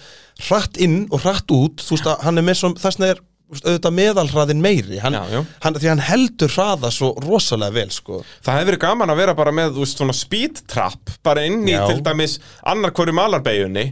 [0.49, 3.23] hratt inn og hratt út þú veist að hann er með svo, þess vegna er
[3.47, 5.41] auðvitað meðalhraðin meiri hann, Já, já.
[5.63, 8.19] Hann, því hann heldur hraða svo rosalega vel sko.
[8.43, 11.63] Það hefði verið gaman að vera bara með þú veist, svona speed trap bara inn
[11.63, 11.85] í Já.
[11.87, 13.87] til dæmis annar hverju malarbeginni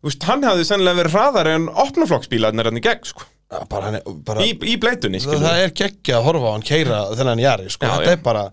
[0.00, 3.26] Veist, hann hefði sennilega verið hraðari en opnuflokksbílarnir hann í gegn sko.
[3.68, 7.42] Bara, bara, í, í bleitunni það, það er geggja að horfa á hann keira þennan
[7.42, 7.88] jari sko.
[7.90, 8.44] Þetta er bara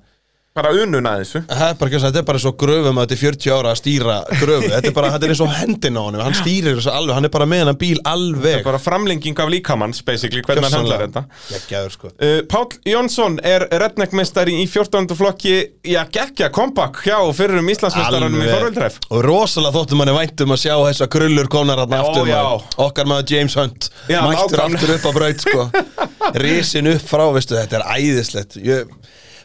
[0.57, 1.41] bara unun að þessu.
[1.47, 4.17] Það er bara, þetta er bara svo gröfum að þetta er 40 ára að stýra
[4.41, 4.69] gröfu.
[4.73, 6.23] Þetta er bara, þetta er eins og hendin á honum.
[6.27, 8.61] Hann stýrir þessu alveg, hann er bara með hennan bíl alveg.
[8.67, 11.23] Bara framlenging af líkamanns basically, hvernig hann handlar þetta.
[11.53, 12.11] Geggjaður sko.
[12.17, 15.07] Uh, Páll Jónsson er redneckmestari í 14.
[15.17, 15.55] flokki.
[15.87, 20.73] Já, geggja comeback hjá fyrrum Íslandsmestaranum í Þorvöldræf Og rosalega þóttum manni væntum að sjá
[20.81, 22.65] þessa krullur konar hann aftur maður.
[22.87, 23.89] Okkar maður James Hunt.
[24.11, 24.81] Já, Mættur nákvæmlega.
[24.81, 25.67] aftur upp á braut sko.
[26.43, 28.57] Risin upp frá, veistu, þetta er æðislegt.
[28.65, 28.91] Ég,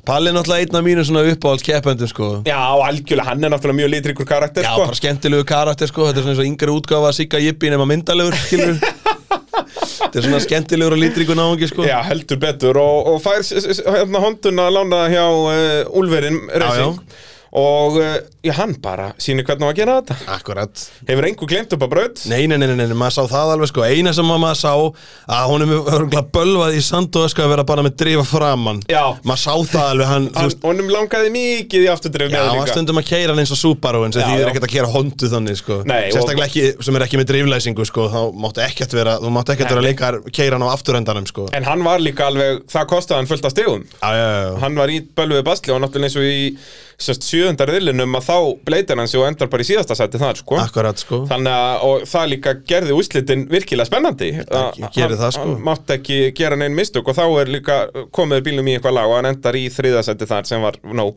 [0.02, 2.28] Palli er náttúrulega einn af mínu svona uppáhalds keppendum sko.
[2.46, 4.86] Já, algjörlega, hann er náttúrulega mjög litrikur karakter Já, sko.
[4.88, 6.08] bara skemmtilegu karakter sko.
[6.08, 8.80] Þetta er svona eins og yngri útgáfa sigga jippi nema myndalegur skilur
[10.02, 11.86] Þetta er svona skemmtilegur og lítrikur náungi sko.
[11.86, 12.80] Já, heldur betur.
[12.82, 16.98] Og, og fær hérna honduna að lána hjá uh, Úlverin Racing
[17.52, 20.14] og uh, já, hann bara sýnir hvernig á að gera þetta.
[20.32, 20.82] Akkurat.
[21.08, 22.22] Hefur engu glemt upp á braut?
[22.30, 23.84] Nei, nei, nei, nei, nei, maður sá það alveg sko.
[23.84, 24.72] Eina sem maður sá
[25.36, 28.80] að hún er örgulega bölvað í sand og ösku að vera bara með drifa framann
[28.88, 29.02] Já.
[29.28, 32.76] Maður sá það alveg, hann, Hann, honum langaði mikið í afturdrif Já, með maður líka
[32.76, 34.40] stundum að keira hann eins og Subaru en Já, því já.
[34.46, 35.78] er ekkert að keira Hondu þannig sko.
[35.92, 38.08] Nei, og- Sérstaklega ekki, sem er ekki með driflæsingu sko.
[38.12, 39.90] Þá máttu ekkert vera, þú máttu ekkert vera Nei.
[39.92, 41.46] leikar keira hann á afturendanum sko.
[41.52, 44.80] En hann var líka alveg, það kostaði hann fullt af stegum Já, já, já, Hann
[44.80, 46.56] var í bölvuðu basli og náttúrulega eins og í
[46.98, 50.40] sérst, sjöundar riðlinum að þá bleitir hann sig og endar bara í síðasta sæti þar
[50.40, 50.58] sko.
[50.62, 51.22] akkurat sko.
[51.30, 54.30] Þannig að og það líka gerði úslitin virkilega spennandi.
[54.48, 55.46] Að- gerir það, sko.
[55.48, 57.78] Hann mátti ekki gera neinn mistök og þá er líka
[58.12, 61.16] komið bílum í eitthvað lag og hann endar í þriðasæti þar sem var nóg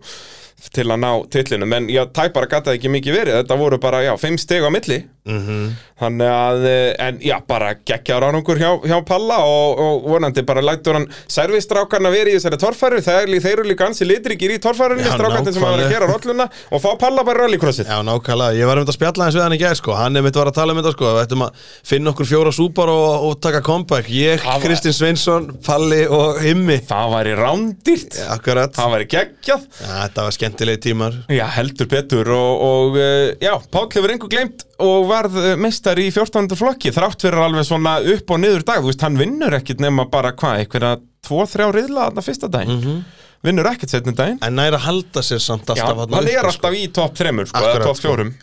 [0.73, 1.73] til að ná titlinum.
[1.73, 3.41] En já, tæpara gataði ekki mikið verið.
[3.43, 5.75] Þetta voru bara, já, fimm steg á milli Mhm.
[6.01, 10.61] þannig að, eh, en já, bara geggja ráningur hjá, hjá Palla og, og vonandi bara
[10.61, 15.05] lætur hann servistrákarna verið í þessari torfæru, þeir, þeir eru líka ansi litrikir í torfærunni,
[15.07, 17.87] strákarnir sem hafa verið að gera rolluna og fá Palla bara rallycrossið.
[17.89, 19.95] Já, nákvæmlega, ég var um þetta að spjalla eins við hann í gær sko.
[19.97, 21.09] Hann er mitt var að tala um þetta sko.
[21.15, 24.11] Við ættum að finna okkur fjóra súpar og, og taka comeback.
[24.13, 28.19] Ég, var- Kristinn Sveinsson, Palli og Himmi það væri rándýrt.
[28.35, 28.73] Akkurat.
[28.75, 29.65] Það væri geggjað.
[29.81, 31.17] Já, þetta var skemmtilegi tímar.
[31.33, 35.99] Já, heldur betur og, og uh, já, Páll hefur einhver glemt og varð uh, meistar
[36.01, 36.49] í 14.
[36.59, 38.81] flokki þrátt fyrir alveg svona upp og niður dag.
[38.83, 40.95] Þú veist, hann vinnur ekkit nema bara hvað einhverja
[41.25, 42.99] tvo, þrjá riðla þarna fyrsta daginn?
[43.45, 44.39] Vinnur ekkit setni daginn.
[44.45, 47.49] En næra halda sér samt Já, alltaf hann þarna er uppi, alltaf í topp þremur
[47.49, 48.07] sko, eða Akkurat, topp sko.
[48.09, 48.33] fjórum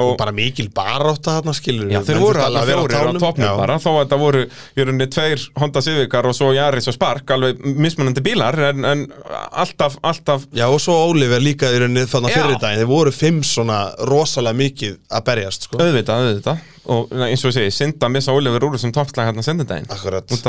[0.00, 3.78] Og bara mikil barátta þarna skilur Já, þeir voru alveg fjórir á toppnum bara.
[3.82, 7.60] Þó að þetta voru í rauninni tveir Honda Civicar og svo Yaris og Spark alveg
[7.64, 9.04] mismunandi bílar en, en
[9.50, 12.82] alltaf, alltaf Já, og svo Oliver líka í rauninni þannig fyrir daginn.
[12.84, 15.82] Þeir voru fimm svona rosalega mikið að berjast sko.
[15.82, 16.70] Auðvitað, auðvitað.
[16.94, 19.88] Og eins og ég segi, synda að missa Oliver úr þessum toppslag hérna sendindaginn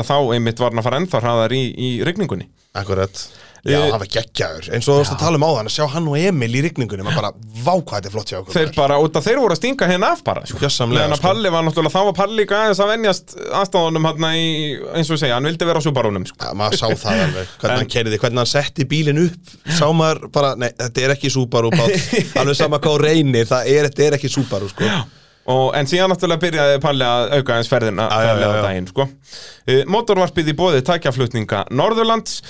[0.06, 2.48] þá einmitt var hann að fara ennþá hraðar í, í rigningunni.
[2.76, 3.22] Akkurat
[3.66, 5.84] Já, Eh, það var geggjaður Eins og þú veist að tala um áðan að sjá
[5.90, 7.30] hann og Emil í rigningunni maður bara,
[7.66, 9.88] vá hvað þetta er flott hjá okkur þeir bara, út af þeir voru að stinga
[9.90, 10.60] hérna af bara sko.
[10.62, 11.22] Að sko.
[11.26, 14.46] Palli var náttúrulega, þá var Palli líka aðeins að venjast aðstáðunum hérna í,
[14.94, 16.38] eins og ég segja, hann vildi vera á Subarunum sko.
[16.46, 20.26] Já, maður sá það alveg, hvernig hann keiriði, hvernig hann setti bílinn upp Sá maður
[20.34, 21.94] bara, nei, þetta er ekki Subaru Páll
[22.40, 24.90] Alveg sama hvað reynir, það er, þetta er ekki Subaru sko
[25.46, 28.62] Og, en síðan náttúrulega byrjaði Palli að auka eins ferðina ferðina já, á já.
[28.64, 29.04] daginn, sko.
[29.06, 32.40] uh, Motorvarpið í bóði tækjaflutninga Norðurlands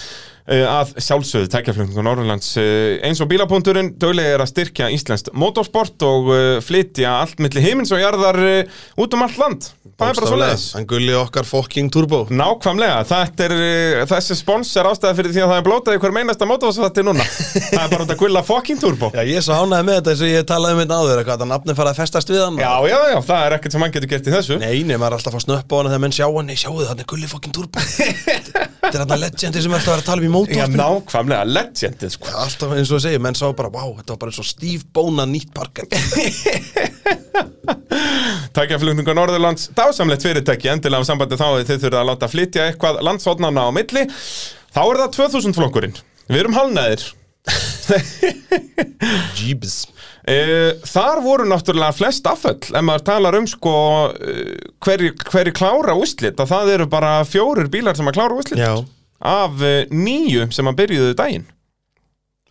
[0.47, 6.31] að sjálfsögðu tækjaflutninga Norðurlands uh, eins og bílapunkturinn döglega er að styrkja íslenskt motorsport og
[6.31, 8.39] uh, flytja allt milli heimins og jarðar
[8.97, 9.66] út um allt land.
[9.97, 12.27] Það er bara svo leiðis Hann gulli okkar fucking turbo.
[12.28, 13.55] Nákvæmlega, þetta er,
[14.10, 17.24] þessi spons er ástæða fyrir því að það er blótað í hver meinasta mótorvarsfatti núna.
[17.24, 19.09] Það er bara að gulla fucking turbo.
[19.16, 21.36] Já, ég er svo ánægði með þetta eins og ég talaði um þetta áður eitthvað,
[21.39, 22.60] þetta nafni farið að festast við hann.
[22.60, 24.55] Já, já, já, það er ekkert sem hann getur gert í þessu.
[24.60, 26.47] Nei, maður er alltaf að fá snöpp á hann þegar menn sjá hann.
[26.47, 26.77] Nei, sjáu
[30.37, 32.33] það, í Já, nákvæmlega, legendið, sko.
[32.45, 34.89] Alltaf eins og að segja, menn sá bara, vá, þetta var bara eins og Steve
[34.97, 35.89] Bona nýtt parker
[38.57, 43.67] Tækjaflutninga Norðurlands, dásamlegt fyrirtæki endilega um sambandi þá þið þurfið að láta flytja eitthvað landsotnana
[43.69, 44.07] á milli.
[44.77, 45.99] Þá er það 2000 flokkurinn.
[46.31, 47.05] Við erum halnaðir
[49.39, 49.75] Jeebs
[50.27, 50.37] e,
[50.87, 53.75] þar voru náttúrulega flest afföll ef maður talar um sko
[54.11, 58.61] e, hverju, hverju klára úslit að það eru bara fjórir bílar sem að klára úslit
[58.61, 58.73] Já,
[59.21, 61.47] af e, nýju sem að byrjuðu daginn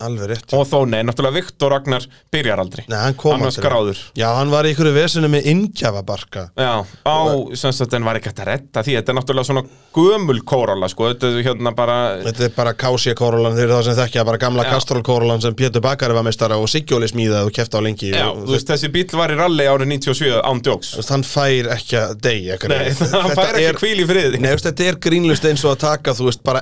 [0.03, 0.53] alveg rétt.
[0.55, 2.03] Og þó nei, náttúrulega Viktor Ragnar
[2.34, 2.84] byrjar aldrei.
[2.91, 3.63] Nei, hann kom var aldrei.
[3.63, 4.01] skráður.
[4.19, 6.49] Já, hann var í einhverju vesinu með innkjafabarka.
[6.59, 7.15] Já, á,
[7.55, 8.97] sem sagt, en var ekki hægt að redda því.
[8.99, 9.63] Þetta er náttúrulega svona
[9.95, 11.07] gömul kórála, sko.
[11.13, 11.95] Þetta er hérna bara
[12.26, 14.72] Þetta er bara Kási kórólan þeir eru það sem þekkja bara gamla Já.
[14.76, 18.27] Kastrol kórólan sem Pétur Bakari var meistara og Siggjóli smíðað og kefti á lengi Já,
[18.34, 20.91] og, þú veist, þessi bíl var í rally árið 97 án djóks.
[20.97, 24.43] Þú veist, hann fær ekki að deyja Nei, hann fær ekki hvíl í friði.
[24.43, 26.59] Nei, þetta er grínlust eins og að taka, þú veist, bara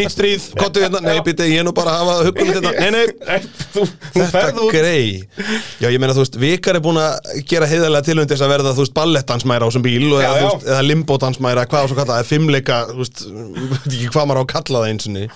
[0.00, 2.72] sem nýtt stríð, kottu hérna, nei, býtti, ég er nú bara að hafa hugunum þetta,
[2.82, 3.84] nei, nei, Nei, þú,
[4.16, 4.74] þú ferð þetta út.
[4.74, 5.04] grei
[5.80, 8.74] Já, ég meina, þú veist, Vikar er búin að gera heiðarlega tilhund þess að verða,
[8.76, 10.46] þú veist, ballettansmæra á þessum bíl og Já, eða, já.
[10.48, 13.24] veist, eða limbotansmæra, hvað á svo kalla, eða fimmleika, þú veist,
[13.74, 15.26] veit ekki hvað maður á að kalla það einsinni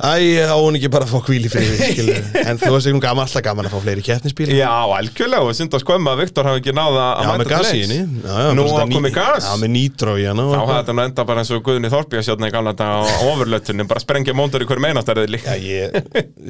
[0.00, 1.76] Æ, á hún ekki bara að fá hvíl í fyrir,
[2.48, 5.72] En þú veist, ekki gaman, alltaf gaman að fá fleiri keppnisbíl Já, algjörlega, og synd
[5.76, 7.88] að skömma að Viktor hafi ekki náða að mæta til já,
[8.56, 9.44] Nú að komið gas.
[9.44, 11.88] Já, með nýtró í hana og Þá hafði þetta nú enda bara eins og Guðni
[11.92, 12.98] Þorbjörnsjóðna í gamla dag á
[13.28, 15.76] ofurlötunum, bara sprengja móndar í hverju meinastarðið Já, ég,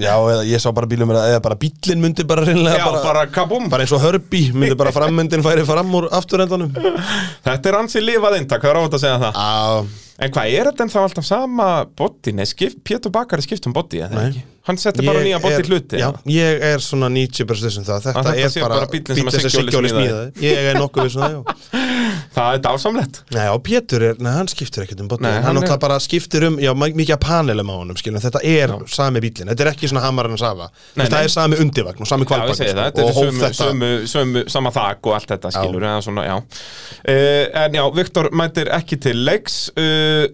[0.05, 3.65] já, eða ég sá bara bílum eða bara bílinn myndi bara reynilega Já, bara kabúm
[3.73, 6.07] bara eins og hörbi, myndi bara frammyndin færi fram úr
[10.21, 12.35] segja En hvað, er þetta en þá alltaf sama body?
[12.37, 12.47] Nei,
[12.85, 14.43] Pétur Bakari skipt um body, eða ekki?
[14.69, 18.61] Hann setti bara nýja er- hluti Já, ég er svona 90% um það Þetta, þetta
[18.61, 20.45] er bara, bíllinn sem að bíllinn Siggi Óli smíðaði.
[20.45, 21.41] Ég er nokkuð við svona, já
[22.31, 23.17] Það er dásamlegt.
[23.35, 25.97] Nei, og Pétur er, nei, hann skiptir ekkert um bóti Nei, Hann, hann er- bara
[25.99, 29.65] skiptir um, já, mi- mikið að panelum á honum skilur, Þetta er sami bílinn, þetta
[29.67, 30.69] er ekki svona hamarinn að safa.
[30.95, 31.23] Það nei.
[31.25, 34.45] er sami undivagn og sami Já, það, þetta og er hóf sömu, þetta sömu, sömu,
[34.55, 36.37] sama þak og allt þetta skilur eða svona, já.
[37.09, 39.59] Uh, En já, Viktor mætir ekki til leiks.
[39.75, 40.29] Uh,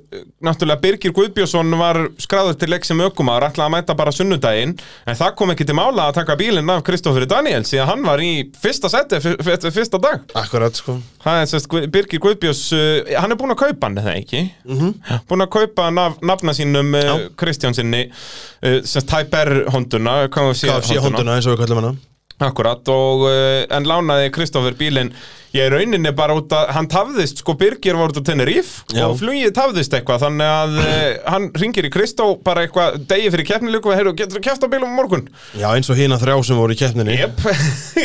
[0.47, 4.77] Náttúrulega Birgir Guðbjörnsson var skráður til leiks sem ökumar ætlaði að mæta bara sunnudaginn.
[5.09, 8.05] En það kom ekki til mála að taka bílinn af Kristoffer Daniels Því að hann
[8.07, 10.27] var í fyrsta seti fyr- fyr- fyrsta dag.
[10.39, 10.99] Akkurat, sko.
[11.25, 14.43] Það er sérst Birgir Guðbjörns uh, Hann er búinn að kaupa hann, eða ekki?
[14.67, 15.23] Mm -hmm.
[15.29, 17.15] Búinn að kaupa naf, nafna sínum Já.
[17.37, 21.97] Kristjánsinni uh, Sérst Typer Honduna KFC hónduna eins og við kallum hana
[22.37, 25.09] Akkurat og uh, en lánaði Kristoffer bílinn
[25.57, 29.07] ég er rauninni bara út að hann tafðist sko Birgir var út á Tenerife Já.
[29.07, 33.49] og flugið tafðist eitthvað þannig að uh, hann ringir í Kristó bara eitthvað degi fyrir
[33.49, 35.25] keppnileiku og heyrðu getur þú kæft á bílum morgun
[35.57, 37.41] Já, eins og hína þrjá sem voru í keppninni Jep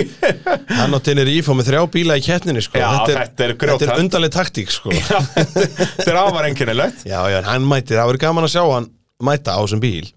[0.80, 2.80] Hann á Tenerife og með þrjá bíla í keppninni sko.
[2.80, 3.92] Já, þetta er grjóthart.
[3.98, 4.96] er undarleg taktík sko.
[5.12, 8.88] Já, þetta er afar einkennilegt Já, já, hann mætir, það verður gaman að sjá hann
[9.28, 10.08] mæta á þessum bíl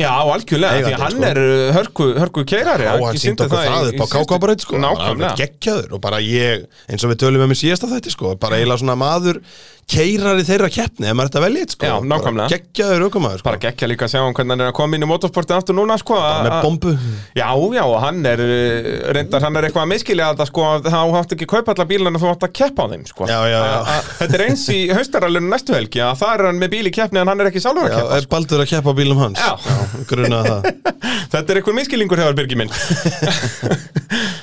[0.00, 1.24] Já, algjörlega, því hann sko.
[1.28, 4.78] er uh, hörku, hörku keirari Já, hann sýndi okkur það upp á kákábaröð sko.
[4.80, 8.56] Nákvæmlega Gekkjaður og bara ég, eins og við tölum um í síðasta þætti sko, bara
[8.56, 9.42] eiginlega svona maður
[9.92, 11.86] keirari þeirra keppni, ef maður þetta velja sko.
[11.88, 12.46] Já, nákvæmlega.
[12.46, 13.46] Bara Gekkjaður aukumaður sko.
[13.48, 15.76] Bara gekkja líka að sjá hann hvernig hann er að koma inn í motorsporti aftur
[15.76, 16.92] núna sko Bara með að- bombu
[17.36, 20.88] Já, já, og hann er uh, reyndar, hann er eitthvað að miskilja þetta sko að
[20.92, 23.58] þá hátt ekki kaupa alla bílana þú átt að keppa á þeim sko Já, já,
[23.58, 23.74] já.
[23.74, 26.86] A- a- Þetta er eins í haustaralinu næstu helgi að það er hann með bíl
[26.88, 28.98] í keppni en hann er ekki sjálfur að Já, keppa er Baldur að keppa á
[29.02, 29.52] bílum hans Já.
[30.08, 30.60] grunna það
[31.32, 32.72] Þetta er eitthvað miskilningur hefur Birgir minn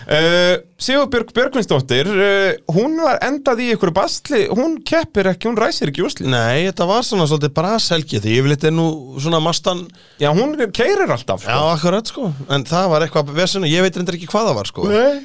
[0.10, 5.88] uh, Sigurbjörg Björgvinsdóttir uh, hún var endað í ykkur bastli hún keppir ekki, hún ræsir
[5.92, 8.88] ekki úsli Nei, þetta var svona svolítið brashelgi því yfirleitt er nú
[9.22, 9.86] svona mastan
[10.20, 11.70] Já, hún keirir alltaf Já, sko.
[11.76, 12.32] akkurat sko.
[12.52, 14.88] En það var eitthvað vesinu, ég veit reyndar ekki hvað það var sko.
[14.92, 15.22] Nei,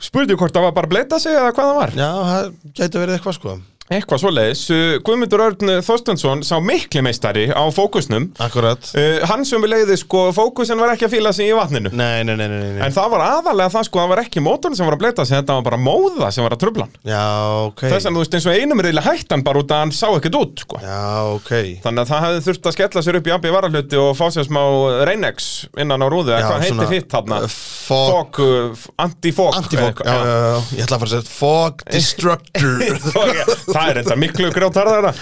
[0.00, 1.94] spurði hvort það var bara bleita sig eða hvað það var?
[2.00, 2.50] Já, það
[2.80, 3.58] gæti verið eitthvað sko
[3.90, 8.28] Eitthvað svoleiðis, uh, Guðmundur Örn Þorstensson sá mikli meistari á fókusnum.
[8.38, 8.78] Akkurat.
[8.94, 11.90] Uh, Hann sem við leiði sko, fókusin var ekki að fíla sig í vatninu.
[11.90, 12.84] Nei, nei, nei, nei, nei.
[12.86, 15.34] En það var aðalega það sko, það var ekki mótorn sem var að bleita sig
[15.40, 16.94] Þetta var bara móða sem var að trubla hann.
[17.10, 17.24] Já,
[17.66, 17.82] ok.
[17.88, 20.38] Þess að þú veist eins og einum reyðilega hættan bara út að hann sá ekkert
[20.38, 20.78] út sko.
[20.84, 21.02] Já,
[21.34, 21.50] ok.
[21.82, 24.46] Þannig að það hefði þurft að skella sér upp í AB varahluti og fá sér
[24.46, 24.62] smá
[25.10, 25.50] Reynex
[25.80, 26.60] innan á rúðu eða
[33.80, 35.14] Að að Það er enda miklu grjótarðara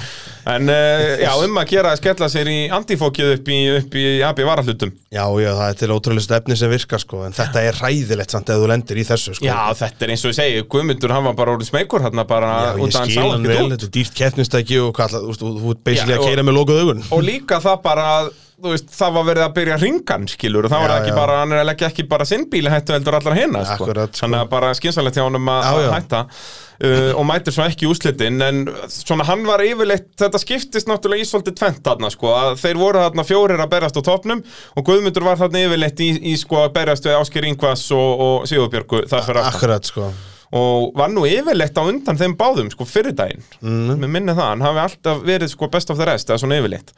[0.48, 4.05] En uh, já, um að gera að skella sér í antifókið upp í, upp í
[4.24, 4.93] AB varahlutum.
[5.12, 8.52] Já, já, það er til ótrúlega stefni sem virkar sko En þetta er ræðilegt samt
[8.55, 9.44] ef þú lendir í þessu sko.
[9.44, 12.52] Já, þetta er eins og ég segi, Guðmundur hann var bara orðið smeykur hérna bara
[12.55, 15.55] Já, ég að skil hann vel, þetta er dýrt keppnistæki og hvað, þú veist, þú
[15.59, 17.05] þú ert basically Já, að og- keira með lokuð augun.
[17.18, 20.72] Og líka það bara, að, þú veist, það var verið að byrja ringan, skilur Og
[20.72, 21.16] það var Já, ekki já.
[21.18, 23.86] bara, hann er að leggja ekki bara sinn bíli hættu heldur allar hinna, sko.
[23.86, 24.24] Akkurat, sko.
[24.24, 28.43] Þannig að bara skynsalegt hjá að Já, að hætta uh, Og mætir svo ekki úslitin
[28.44, 32.80] En svona hann var yfirleitt, þetta skiptist náttúrulega í svolítið tvent þarna, sko Að þeir
[32.82, 34.43] voru þarna fjórir að berast á topnum
[34.74, 38.51] Og Guðmundur var þarna yfirleitt í, í sko að berast við Ásker Ingvas og, og
[38.51, 40.10] Sigurbjörgu þar fyrir Akkurat sko.
[40.59, 43.43] Og var nú yfirleitt á undan þeim báðum sko fyrir daginn.
[43.60, 43.98] Mm.
[44.01, 46.94] með minni það, hann hafi alltaf verið sko best of the rest eða svona yfirleitt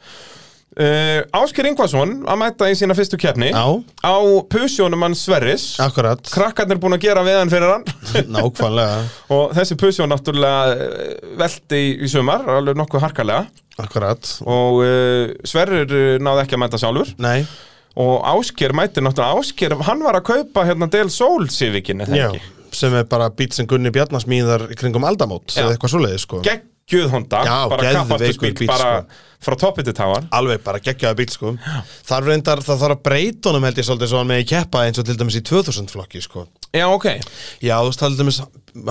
[0.71, 3.65] Uh, Ásker Ingvarsson að mæta í sína fyrstu keppni Já.
[4.07, 4.15] á
[4.47, 5.73] pusjónum hann Sverris.
[5.83, 7.83] Akkurat, krakkarnir búin að gera við hann fyrir hann.
[8.37, 9.01] Nákvæmlega.
[9.35, 13.65] Og þessi pusjón náttúrulega eh, velti í, sumar, alveg nokkuð harkalega.
[13.83, 14.31] Akkurat.
[14.47, 17.11] Og uh, Sverrir eh, náði ekki að mæta sjálfur.
[17.19, 17.43] Nei,
[17.99, 22.39] og Ásker mæti náttúrulega Ásker, hann var að kaupa hérna Del Sol Civicin, er
[22.71, 26.39] sem er bara bít sem Gunni Bjarnar smíðar í kringum aldamót eða eitthvað svoleiðis sko.
[26.45, 27.41] Geggjuð Honda,
[27.71, 29.27] bara kappastusbíl bíll, bara sko.
[29.41, 31.55] Frá toppi til táar Alveg bara geggjaða bíl sko.
[32.07, 35.01] Þar reyndar, það þarf að breyta honum held ég svolítið svo hann megi keppa eins
[35.01, 36.45] og til dæmis í 2000 flokki sko.
[36.71, 37.07] Já, ok,
[37.59, 38.37] Já, þú veist, til dæmis,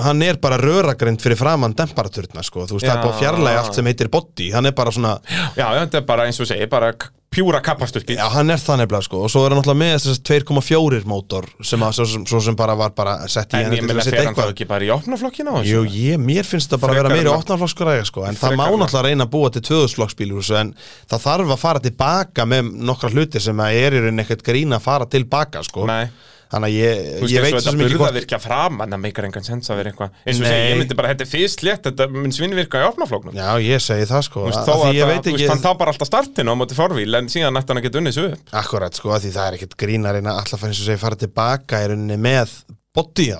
[0.05, 2.67] hann er bara röragrind fyrir framann demparaturna sko.
[2.69, 4.51] Þú veist, það er að fjarlæga allt sem heitir body.
[4.53, 5.15] Hann er bara svona,
[5.57, 6.91] já, þetta er bara eins og segir, bara
[7.31, 9.21] pjúra kappastusbíl já, hann er það nefnilega sko.
[9.23, 12.41] Og svo er hann náttúrulega með þess að 2,4 mótor sem, að, svo, sem, svo
[12.43, 14.89] sem bara var bara sett í En ég meina fer hann þá ekki bara í
[14.91, 15.53] opnaflokkina?
[15.63, 18.65] Jú, ég, mér finnst þetta bara að vera en að- opnarflokksgræða sko, en það má
[18.67, 20.73] náttúrulega reyna að búa til tvöðusflokksbíl úr þessu, en
[21.13, 24.75] það þarf að fara tilbaka með nokkra hluti sem að er í rauninni ekkert grín
[24.75, 25.87] að fara tilbaka sko.
[25.89, 26.11] Nei.
[26.51, 28.81] þannig að ég, Þú veist, ég veit svo þetta sem ekki burða hvort virkja fram
[28.83, 30.17] en það meikar engan sens að vera eitthvað.
[30.25, 33.37] Eins og segja, ég myndi bara, þetta er fyrst létt þetta mun svinnvirka í opnaflóknum
[33.37, 34.43] Já, ég segi það sko.
[34.43, 37.31] Þú veist, þó að það, þú veist, hann tapar alltaf startinu á móti forvíl en
[37.31, 38.51] síðan ætti hann að geta unnið sig upp.
[38.65, 41.89] Akkurat sko, því það er ekkert grín að alltaf eins og segi fara tilbaka í
[41.93, 42.57] rauninni með
[42.91, 43.39] body á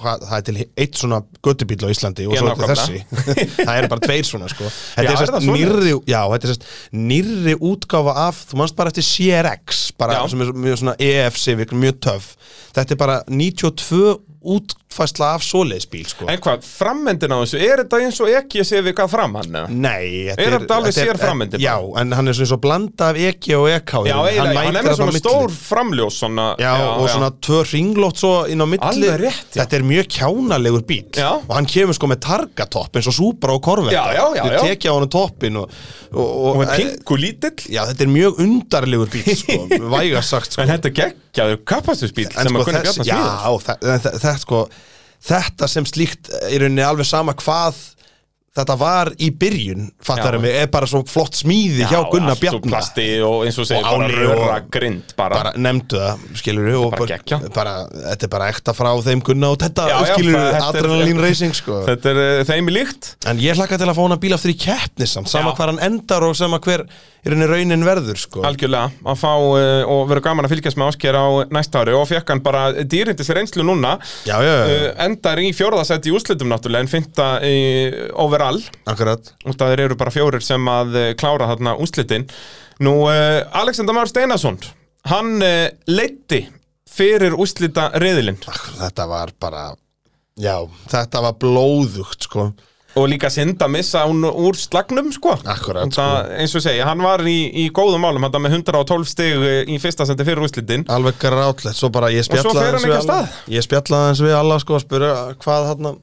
[0.00, 3.00] hva, það er til eitt svona göttubíl á Íslandi og svo er til þessi.
[3.66, 4.70] Það eru bara tveir svona sko.
[4.70, 6.64] Þetta Já, er er nýrri, já, þetta er sérst
[6.96, 11.76] nýrri útgáfa af, þú manst bara eftir CRX bara sem er mjög svona EF Civic,
[11.76, 12.32] mjög töff.
[12.76, 17.98] Þetta er bara 92 útfæsla af svoleiðsbíl sko En hvað, frammendin á þessu, er þetta
[18.02, 19.54] eins og ekki að sé við hvað fram hann?
[19.54, 19.68] eða?
[19.70, 23.48] Nei, Er þetta alveg sér framyndin Já, en hann er svona svo blanda af EK
[23.58, 27.60] og EK Já, eiginlega, hann er með svona stór framljós svona, Já, og svona tvö
[27.70, 29.62] ringlót svo inn á milli rétt, já.
[29.62, 31.30] Þetta er mjög kjánalegur bíl Já.
[31.38, 34.60] Og hann kemur sko með targatopp eins og Supra og Já, já, já, Þú já.
[34.66, 35.78] tekja á hann toppin og,
[36.10, 39.60] og, og, og með pingu lítill Já, þetta er mjög undarlegur bíl sko,
[39.94, 44.00] Vægast sagt sko En þetta er geggjaður kapastusbíl sem sko, að kunna þess, bjarna já,
[44.10, 44.64] þetta sko
[45.20, 47.80] Þetta sem slíkt í rauninni alveg sama hvað
[48.50, 50.48] þetta var í byrjun fattarum Já.
[50.48, 53.68] við, er bara svo flott smíði hjá Gunnar allt úr Bjarna plasti og eins og
[53.76, 58.48] Og bara áli og- grind bara, bara nefndu það, skilur við bara, þetta er bara
[58.50, 61.78] ekta frá þeim Gunna og þetta, Já, já, skilur við, þetta adrenalín racing sko.
[61.86, 64.50] Þetta er uh, þeim í líkt en ég hlakka til að fá hana bíl aftur
[64.50, 65.56] í keppni samt, sama Já.
[65.60, 66.86] hvar hann endar og sama hver
[67.20, 68.44] í rauninni raunin verður sko.
[68.48, 71.94] Algjörlega, að fá uh, og vera gaman að fylgjast með Ásker á næsta ári.
[71.98, 73.96] Og fekk hann bara dýrindis reynslu núna.
[74.28, 77.60] Já, já, já, uh, endar í fjórðasætti í úrslitum náttúrulega en fynda í
[78.14, 78.60] overall.
[78.90, 79.32] Akkurat.
[79.44, 82.28] Út að þeir eru bara fjórir sem að uh, klára þarna úrslitin.
[82.80, 84.60] Nú, uh, Alexander Már Steinarsson
[85.08, 86.44] hann uh, leiddi
[86.90, 89.70] fyrir úrslita reyðilinn þetta var bara
[90.40, 90.56] já,
[90.90, 92.50] þetta var blóðugt sko.
[92.98, 95.36] Og líka synd að missa hún úr slagnum sko.
[95.44, 99.36] Akkurat, það, eins og segja, hann var í, í góðum málum hann með 112 stig
[99.38, 100.86] uh, í fyrsta sendi fyrir úrslitin.
[100.90, 104.84] Alveg grátlegt, svo bara ég Og svo spjallaði ég spjallaði eins við alla sko að
[104.86, 105.94] spura hvað hann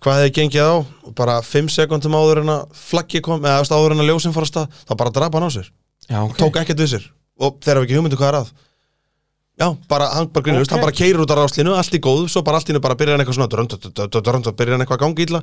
[0.00, 0.74] hvað hefði gengið á?
[1.08, 4.46] Og bara 5 sekundum áður en að flaggi kom eða áður en að ljósin fór
[4.46, 5.70] að stað þá bara drapa hann á sér.
[6.06, 6.36] Já, ok.
[6.40, 7.06] Tók ekkert við sér.
[7.40, 8.52] Og þeir hafa ekki hugmyndu hvað er að
[9.60, 10.70] já, bara, hann bara grunur, Ok.
[10.72, 12.96] hann bara keirir út á ráslinu allt í góðu, svo bara allt í hennu bara
[12.96, 15.40] byrjar hann eitthvað svona drönd, drönd, drönd, byrjar hann eitthvað að gangi illa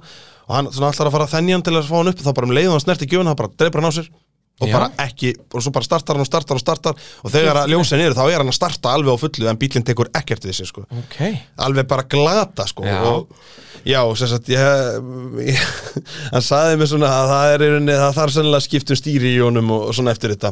[0.47, 2.31] og hann svona alltaf að fara að þennja hann til að fá hann upp þá
[2.33, 4.09] bara um leið og hann snerti gjöfun, hann bara dreipur hann á sér
[4.57, 4.73] og Já.
[4.73, 7.05] bara ekki, og svo bara startar hann og startar og startar.
[7.23, 9.85] Og þegar að ljósin eru þá er hann að starta alveg á fullu en bílinn
[9.85, 10.85] tekur ekkert við sér sko.
[11.03, 11.19] Ok.
[11.67, 12.97] Alveg bara glata sko Já.
[13.05, 13.29] og
[13.87, 14.63] já, sem sagt ég,
[16.33, 19.29] hann saði mér svona að það er rauninni, það þarf sennilega að skipta um stýri
[19.35, 20.51] í honum og, og svona eftir þetta.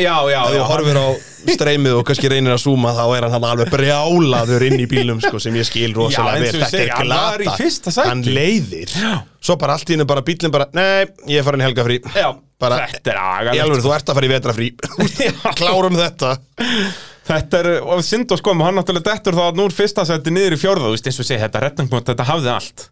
[0.00, 1.06] Já, já, ef þú horfir á
[1.52, 5.40] streymið og kannski reynir að zooma þá er hann alveg brjálaður inn í bílnum sko,
[5.42, 8.96] sem ég skil rosalega og vel þetta er glata, hann leiðir.
[9.42, 12.00] Svo bara allt í hennu bara bílinn bara nei, ég er farin helgafrí.
[12.16, 12.30] Já,
[12.62, 14.68] bara, þetta er agalegt alveg, þú ert að fara í vetrafrí
[15.60, 16.34] klárum þetta.
[17.22, 20.62] Þetta er, og synd og skom, hann náttúrulega dettur þá núr fyrsta seti niður í
[20.62, 21.60] fjórða, þú veist, eins og segja, þetta
[22.10, 22.86] þetta hafði allt.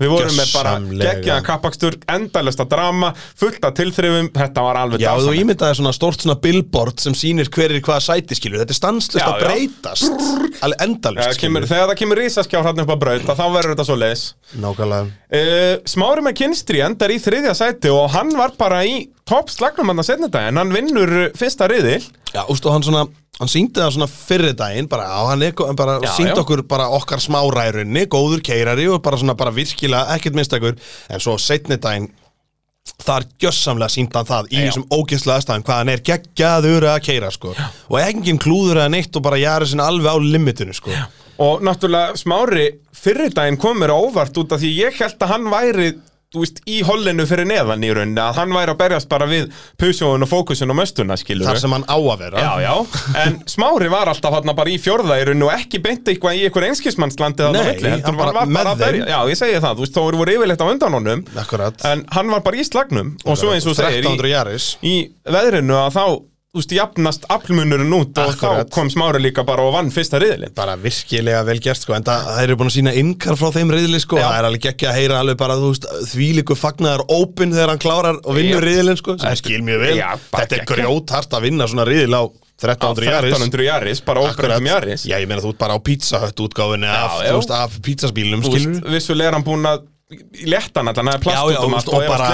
[0.00, 5.10] Við vorum með bara geggjaðan kappakstur, endalesta drama, fullt af tilþrifum, þetta var alveg Já,
[5.14, 5.42] þú dásamlegt.
[5.42, 9.22] ímyndaði svona stórt svona billboard sem sýnir hver er hvaða sæti skilur Þetta er stanslust
[9.22, 10.22] Já, að breytast.
[10.66, 13.86] Alveg Ja, endalust kemur, þegar það kemur risaskjár hann upp að braut, þá verður þetta
[13.88, 14.22] svo leis.
[14.56, 15.10] Nákvæmlega.
[15.26, 19.90] Uh, Smári með kynstri endar í þriðja sæti og hann var bara í topp slagnum
[19.90, 22.00] hann að setna þetta, en hann vinnur fyrsta riðil.
[22.32, 23.06] Já, ústu, hann svona
[23.36, 26.38] Hann síndi það svona fyrri daginn bara, á, hann er, bara Já, síndi já.
[26.40, 30.78] okkur bara okkar smárærunni, góður keirari og bara svona bara virkilega ekkert minnstakur
[31.12, 32.08] en svo setni daginn
[33.02, 34.70] þar gjössamlega síndi hann það í Já.
[34.70, 37.52] þessum ógeðslega aðstæðum hvað hann er geggjaður að keira sko.
[37.90, 40.96] og engin klúður eða neitt og bara jæri sinna alveg á limitinu sko.
[41.42, 45.32] Og náttúrulega Smári fyrri daginn kom mér á óvart út af því ég held að
[45.34, 45.90] hann væri
[46.34, 49.46] þú veist, í hollinu fyrir neðan í rauninni að hann væri að berjast bara við
[49.80, 52.42] pusjóun og fókusin og möstuna, skilur Þar sem hann á að vera.
[52.42, 52.72] Já, já,
[53.22, 56.44] en Smári var alltaf hann bara í fjórða í rauninu og ekki beint eitthvað í
[56.48, 59.86] einhver einskismannslandi Nei, milli, hann var, bara bara að berja, já, ég segi það, þú
[59.86, 61.86] veist, þá voru yfirleitt á undan honum Akkurat.
[61.92, 63.14] en hann var bara í slagnum.
[63.24, 64.96] Og svo eins og segir 1300 í, í
[65.30, 66.04] veðrinu að þá,
[66.56, 68.66] þú veist, jafnast aflmunurinn út og Akkurat.
[68.70, 72.06] þá kom Smári líka bara og vann fyrsta riðilinn bara virkilega vel gert sko en
[72.06, 74.24] það, það eru búin að sína innkar frá þeim riðli sko Já.
[74.26, 77.82] það er alveg ekki að heyra alveg bara þú veist þvílíku fagnaðar open þegar hann
[77.84, 78.68] klárar og vinnur Já.
[78.72, 80.80] riðlin sko ég skil mjög vel Já, bara þetta er geggjað.
[80.80, 82.22] grjóthart að vinna svona riðil á
[82.56, 86.22] 1300 jaris 1300 Jaris, bara óbreytum Jaris já ég meina þú ert bara á Pizza
[86.22, 87.28] Hut útgáfinni af, já.
[87.34, 89.84] þú veist, af pizzaspílnum Þú skilur veist, vissulega er hann búinn að
[90.46, 92.28] létta hann allan, það er plast Já, já, út um þú allt veist, og bara,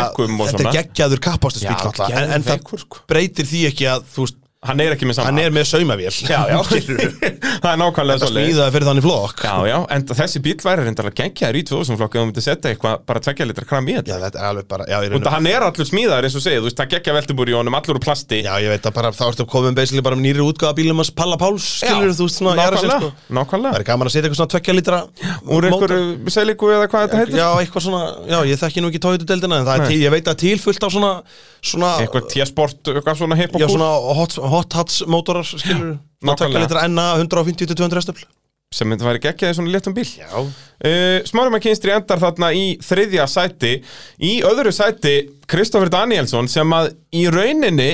[0.51, 3.03] þetta er geggjaður kappastu Já, spíl en, það sko.
[3.09, 6.12] breytir því ekki að þú veist, Hann er ekki með saman hann er með saumavél.
[6.22, 6.59] Já, já,
[7.64, 9.40] það er nákvæmlega það svo smíðaði fyrir þannig flokk.
[9.43, 12.26] Já, já, en þessi bíl væri reyndar að gengja þér í 2000 flokk ef þú
[12.28, 14.12] myndir setja eitthvað bara tvekja litra kram í þetta.
[14.12, 16.44] Já þetta er alveg bara já, ég, Og það hann er allur smíðaður eins og
[16.47, 18.39] segið, þú veist, það geggja veltubúr í honum, allur úr plasti.
[18.47, 21.10] Já, ég veit að bara, þá ertu komin basically bara með nýri útgáða bílum hans
[21.10, 22.62] Palla Páls, skilur þú svona sko.
[22.62, 23.01] Það er að svona
[27.34, 27.48] Já,
[31.74, 32.28] svona, það er að
[33.66, 36.62] og svona hot, hot hats mótorar, skilur Tvekja nákvæmlega.
[36.66, 38.24] litra enna 150-200 hestöfl
[38.73, 40.07] sem myndi væri geggjaði svona léttum bíl.
[40.16, 40.31] Já.
[40.41, 43.73] Uh, Smári McKinstry endar þarna í þriðja sæti.
[44.24, 45.12] Í öðru sæti
[45.51, 47.91] Kristoffer Danielsson sem að í rauninni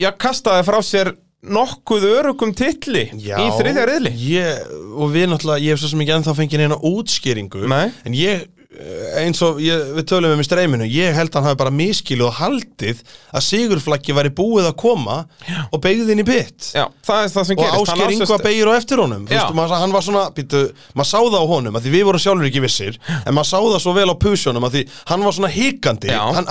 [0.00, 1.10] Já, kastaði frá sér
[1.42, 4.12] nokkuð örugum titli Já, í þriðja riðli.
[4.30, 7.90] ég, Og við náttúrulega, ég hef svo sem ekki ennþá fengið neina útskýringu Nei.
[8.06, 11.48] En ég, eh, eins og ég, við tölum um í streiminu Ég held að hann
[11.48, 13.00] hafi bara miskilu og haldið
[13.34, 15.64] Að sigurflaggi væri búið að koma Já.
[15.74, 17.74] Og beigði inn í pitt Já, það er það sem og gerist.
[17.74, 19.24] Hann Ásker ásist- Ingvar beigir á eftir honum.
[19.26, 20.60] Veist, maður, hann var svona, býtu,
[20.94, 23.58] maður sá það á honum að því við vorum sjálfur ekki vissir en maður sá
[23.58, 25.50] það svo vel á pusjónum að því hann var svona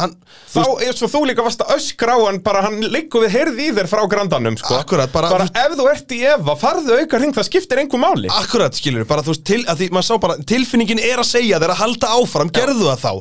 [0.03, 0.15] hann,
[0.49, 0.59] Þá
[0.89, 3.73] eins og þú líka varst að öskra á hann bara hann liggur við heyrði í
[3.79, 4.75] þér frá grandanum sko.
[4.81, 8.31] Akkurat, bara- ef þú ert í efa, farðu auka hring, það skiptir einhver máli.
[8.33, 12.08] Akkurat skilur, bara þú til, að því bara tilfinningin er að segja þeir að halda
[12.15, 13.11] áfram, gerðu það þá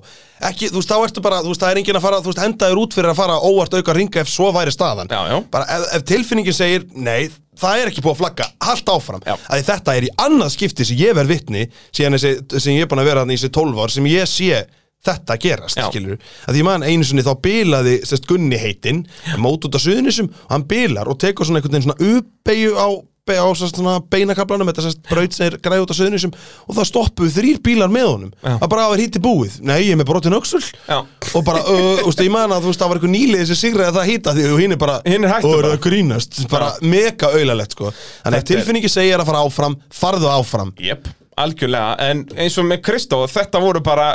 [0.48, 2.40] ekki, þú veist, þá ertu bara, þú veist, það er enginn að fara þú veist,
[2.44, 5.36] henda þér út fyrir að fara óvart auka ringa ef svo væri staðan Já, já.
[5.50, 7.28] bara ef, ef tilfinningin segir, nei
[7.58, 9.34] það er ekki búið að flagga, halda áfram Já.
[9.50, 12.90] að þetta er í annað skipti sem ég verð vitni síðan þessi, sem ég er
[12.92, 14.60] búin að vera þarna í þessi 12 ár sem ég sé
[15.08, 15.88] þetta gerast, Já.
[15.90, 19.04] skilur að því man einu sinni þá bilaði sérst Gunni heitinn,
[19.42, 22.88] mót út af suðunisum og hann bilar og tekur svona einhvern veginn svona uppeyju á,
[23.28, 23.46] be- á
[24.12, 26.32] beinakablanum, þetta sérst braut sem er græð út af suðunisum
[26.66, 28.32] og það stoppuðu þrýr bílar með honum.
[28.42, 30.36] Að bara hafa hýtti búið, nei ég er með brotin
[30.88, 30.98] Já.
[31.34, 34.10] og bara, uh, veist, ég man að það var eitthvað nýlið sem sigraði að það
[34.12, 36.40] hýta því og hinn er bara, er og er það grínast?
[36.50, 37.92] Bara mega auðalegt, sko.
[38.24, 40.72] Þannig að tilfinningi segir að fara áfram, farðu áfram.
[40.82, 44.10] Jep, algjörlega, en eins og með Kristó þetta voru bara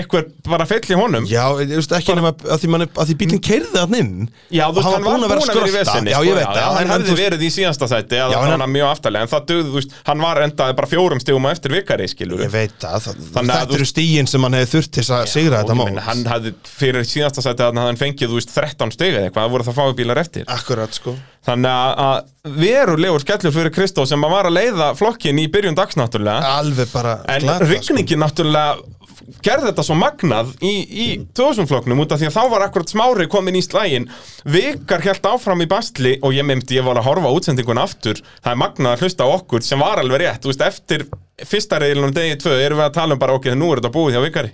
[0.00, 1.24] eitthvað bara fell í honum.
[1.30, 4.28] Já, ég veist ekki nema að því, mann, að því bílinn keirði hann inn.
[4.50, 5.74] Já, þú veist, hann var búin að vera í skrölta.
[5.78, 6.68] vesinni Já, sko, ég veit það.
[6.74, 8.88] Hann en- hefði þú veist- verið í síðasta sæti Já, eða en hann hann- mjög
[8.94, 12.08] aftalega En það dögði, þú veist, hann var endaði bara fjórum stigum á eftir vikari,
[12.08, 14.90] skilur Ég veit það, það Þannig að þetta þú- eru stígin sem hann hefði þurft
[14.90, 18.34] til þess að sigra þetta mál Hann hefði fyrir síðasta sæti að hann fengið, þú
[18.40, 19.44] veist, 13 stig eða eitthvað.
[19.44, 20.44] Það voru það fáið bílar eftir.
[20.48, 21.16] Akkurat, sko.
[21.44, 22.24] Þannig að- að
[22.56, 26.40] verulegur skellur fyrir Kristó sem að var að leiða flokkin í byrjun dags náttúrulega.
[26.60, 28.78] Alveg bara En glatað, rigningin náttúrulega
[29.44, 31.06] gerði þetta svo magnað í, í
[31.36, 34.08] 2000-flokknum út af því að þá var akkurat smári komin í slægin
[34.44, 38.20] Vikar helt áfram í bastli og ég myndi ég var að horfa útsendingun aftur.
[38.44, 40.44] Það er magnað að hlusta á okkur sem var alveg rétt.
[40.48, 41.06] Veist, eftir
[41.44, 44.18] fyrsta reilunum degi tvö erum við að tala um bara ok, nú er þetta búið
[44.18, 44.52] hjá Vikari.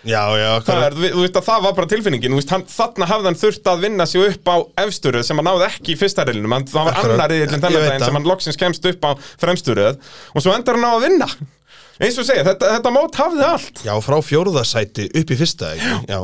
[0.00, 2.36] Já, já, það, er, við- að það var bara tilfinningin.
[2.38, 4.56] Veist, hann, þarna hafði hann þurft að vinna sig upp á
[4.86, 7.96] efsturöð sem hann náði ekki í fyrsta reilunum hann, það var annar reilin þennan daginn
[7.98, 8.06] það.
[8.08, 9.10] sem hann loksins kemst upp á
[9.44, 10.00] fremsturöð
[10.32, 11.28] og svo endar hann á að vinna
[12.00, 15.96] eins og segja, þetta, þetta mót hafði allt Já, frá fjórðasæti upp í fyrsta, ekki?
[16.14, 16.20] Já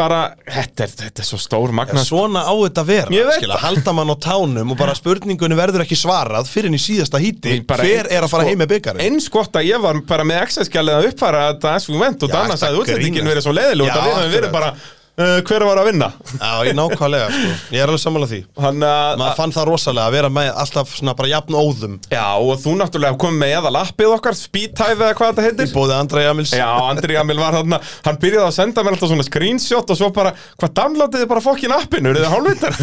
[0.00, 3.40] bara, þetta er, þetta er svo stór magna svona á þetta að vera, Ég veit
[3.42, 7.20] skil, að halda mann á tánum og bara spurningunni verður ekki svarað fyrir í síðasta
[7.20, 9.02] híti, Ég bara- hver er að fara sko, heim með byggarinn?
[9.10, 12.30] eins gott að ég var bara með Excel-skjalið að uppfæra þetta as we went og
[12.30, 13.30] Já, Danna þetta sagði útlendingin grínast.
[13.34, 14.56] verið svo leiðileg Já, og við höfum verið akkurat.
[14.56, 16.08] bara hver var að vinna?
[16.38, 18.38] Já, ég nákvæmlega, sko, ég er alveg sammála því.
[18.62, 21.98] Hann að Maður fann það rosalega að vera með alltaf svona bara jafn óðum.
[22.12, 25.74] Já, og þú náttúrulega kom með eða lappið okkar, speedtæð eða hvað þetta heitir.
[25.76, 29.28] Bóði Andra Jamils Já, Andri Jamil var þarna, hann byrjaði að senda mér alltaf svona
[29.28, 32.80] screenshot og svo bara, hvað downloadiði bara fokkin appinu, er þið hálfveitar?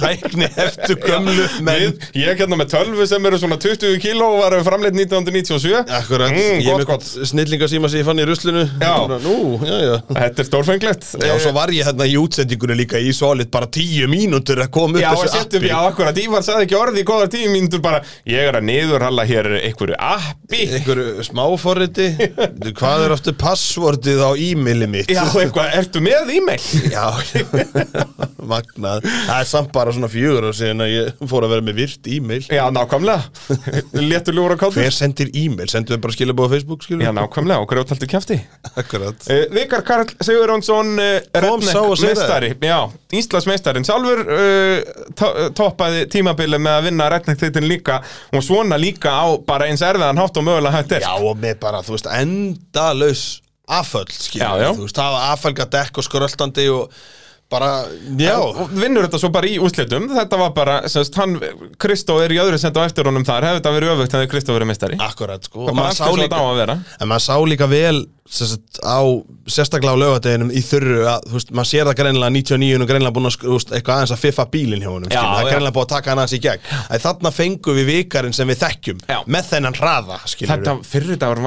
[0.00, 1.94] Tækni eftir gömlu menn.
[2.18, 6.62] ég hérna með tölvu sem eru svona 20 kíló og var framleitt 1997 Akkurat, mm,
[6.64, 8.64] ég gott, með snillingasíma sem ég fann í ruslinu.
[8.80, 8.94] Já.
[9.24, 9.36] Nú,
[9.66, 9.94] já, já.
[10.10, 11.06] Þetta er stórfenglegt.
[11.22, 14.98] Já, svo var ég hérna í útsendingunni líka í solid bara tíu mínútur að koma
[14.98, 15.62] upp þessu appi.
[15.70, 19.26] já, akkurat, Ívar sagði ekki orði í góðar tíu mínútur bara, ég er að niðurhalla
[19.28, 20.62] hér einhverju appi.
[20.80, 22.08] Einhverju smáforriti.
[22.78, 25.12] Hvað er aftur passvordið á e-maili mitt?
[25.12, 26.60] Já, eitthvað, ertu með e-mail?
[26.90, 27.06] Já,
[28.54, 29.04] magnað.
[29.28, 32.08] Það er samt bara svona fjögur og síðan að ég fór að vera með virt
[32.16, 32.40] e-mail.
[32.48, 33.22] Já, nákvæmlega.
[34.10, 34.80] Léttur ljúra kátur.
[34.82, 35.68] Hver sendir e-mail?
[35.70, 37.04] Sendur við bara skilabóð á Facebook, skilur?
[37.06, 38.38] Já, nákvæmlega, og grjóthaldi kjafti.
[38.74, 39.28] Akkurat.
[39.28, 42.50] Uh, Vikar Karl Sigurjónsson uh, Kom sá og segir meistari.
[42.64, 42.78] Já,
[43.14, 44.78] Íslands meistarinn sjálfur uh,
[45.20, 48.00] to- toppaði tímabili með að vinna Redneck titin líka
[48.34, 51.04] og svona líka á bara eins erfiðan hátt og mögulega hægt er.
[51.06, 53.24] Já, og með bara, þú veist, endalaus
[53.68, 54.48] afföll, já.
[54.76, 54.98] Þú veist,
[57.52, 57.84] bara,
[58.18, 58.34] já.
[58.40, 60.08] og vinnur þetta svo bara í úrslitum.
[60.14, 61.36] Þetta var bara, semst, hann
[61.80, 63.46] Kristó er í öðru senda á eftir honum þar.
[63.50, 64.96] Hefði þetta verið öfugt hefði Kristó verið meistari?
[65.04, 65.58] Akkurat, sko.
[65.68, 66.40] Og maður sá líka
[66.98, 69.04] En maður sá líka vel sem sagt, á,
[69.52, 73.16] sérstaklega á lögadeginum í þurru að, þú veist, maður sér það greinilega 99 og greinilega
[73.18, 75.44] búin að, þú veist, eitthvað aðeins að fiffa bílinn hjá honum, Já, skilur, það er
[75.44, 75.52] já.
[75.52, 76.64] greinilega búin að taka hann aðeins í gegn.
[76.88, 79.18] Að þarna fengum við vikarinn sem við þekkjum Já.
[79.28, 81.44] með þennan hraða, skilur Þetta fyrri dagur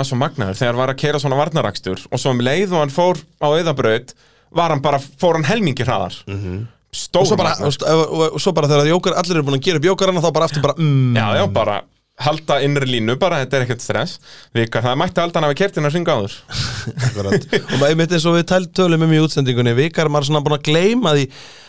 [4.52, 6.16] var hann bara, fór hann helmingi hraðar.
[6.28, 6.66] Mm -hmm.
[6.98, 9.78] Stór og svo bara, og, og, svo bara þegar jókar, allir eru búin að gera
[9.78, 11.82] upp jókarana þá bara aftur bara, mm, Já, já, bara
[12.18, 14.18] halda innri línu bara, þetta er ekkert stress.
[14.56, 16.38] Vikar, það mætti halda hann að við kertin að ringa áður.
[17.74, 20.58] Og maður einmitt eins og við tölum um í útsendingunni vikar er maður svona búin
[20.58, 21.28] að gleyma því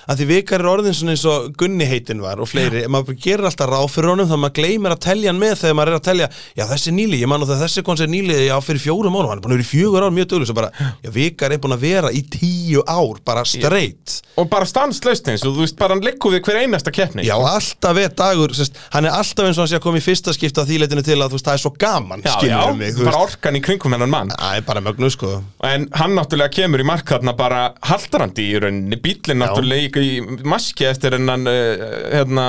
[0.08, 3.20] að því vikar er orðin svona eins og Gunni heitin var og fleiri, maður bara
[3.24, 5.92] gerir alltaf ráð fyrir honum þannig að maður gleymir að telja hann með þegar maður
[5.92, 9.18] er að telja já þessi nýli, ég man að þessi konser nýli já fyrir fjórum
[9.18, 10.70] árum, hann er búin að vera í fjögur ár mjög dölur, svo bara,
[11.04, 11.10] já.
[11.18, 14.16] vikar er búin að vera í tíu ár, bara straight.
[14.40, 17.26] Og bara stanslaust eins og þú veist, bara hann við hver einasta keppni.
[17.26, 20.04] Já alltaf er dagur, sest, hann er alltaf eins og hann sé að koma í
[20.04, 22.96] fyrsta skipta því leitinu til að þú veist, það er svo gaman já, já mig,
[23.02, 24.32] bara orkan í kringum hennan mann.
[24.38, 25.34] Æ, mögnu sko.
[25.66, 30.86] En hann náttúrulega kemur í markarna bara haldarandi í rauninni, bílinn náttúrulega í, í maski
[30.88, 32.44] eftir hennan uh, hérna,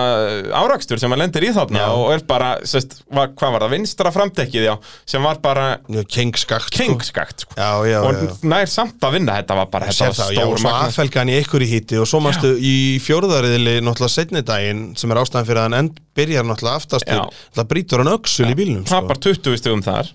[0.61, 1.87] árakstur sem hann lendir í þarna Já.
[1.93, 4.73] og er bara, sest, var, hvað var það, vinstra framdekkið já,
[5.09, 5.67] sem var bara
[6.11, 6.77] kengskakt sko.
[6.83, 7.57] kengskakt sko.
[7.59, 10.67] Já, og nær samt að vinna þetta var bara, Sér þetta það, var og stór
[10.67, 15.11] magna aðfelgan í ykkur í híti og svo mástu í fjórðariðli náttúrulega setni daginn sem
[15.13, 17.21] er ástæðan fyrir að hann end byrjar náttúrulega aftastur
[17.55, 18.99] það brýtur hann öxul í bílnum sko.
[18.99, 20.09] tapar 20 stugum þar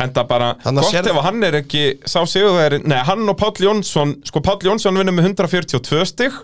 [0.00, 3.36] en það bara, Þannig gott sérð- ef hann er ekki sá sigurveri, nei hann og
[3.40, 6.38] Páll Jónsson sko Páll Jónsson vinnur með 142 stig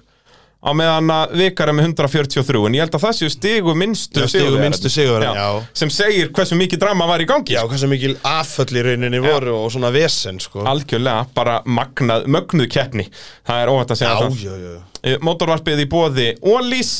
[0.64, 4.22] á meðan að Vikar er með 143 en ég held að það séu stigu minnstu
[4.24, 5.44] Já, stigu minnstu já.
[5.76, 9.20] sem segir hversu mikið drama var í gangi Já, hvað sem mikil afföll í rauninni
[9.22, 10.64] voru og svona vesen sko.
[10.66, 13.06] algjörlega, bara magnað, mögnuð keppni.
[13.46, 14.38] Það er óvægt að segja Já, það.
[14.42, 14.84] já, já.
[15.06, 16.94] Eh, Mótorvarpið í bóði Ólís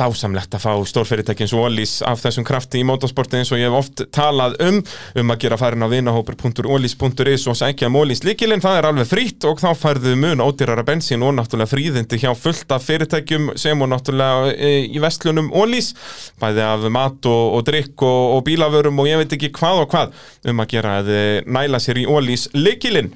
[0.00, 4.04] dásamlegt að fá stórfyrirtækins Ólís af þessum krafti í motorsporti eins og ég hef oft
[4.14, 4.80] talað um
[5.20, 9.48] um að gera færin á vinahópur.ólís.is og sækja um Ólís líkilinn, það er alveg frýtt
[9.48, 13.92] og þá færðu mun ódýrara bensín og náttúrulega fríðindi hjá fullt af fyrirtækjum sem og
[13.92, 15.92] náttúrulega e, í vestlunum Ólís
[16.40, 19.92] bæði af mat og, og drikk og, og bílavörum og ég veit ekki hvað og
[19.92, 20.16] hvað
[20.48, 23.12] um að gera að eh, næla sér í Ólís líkilinn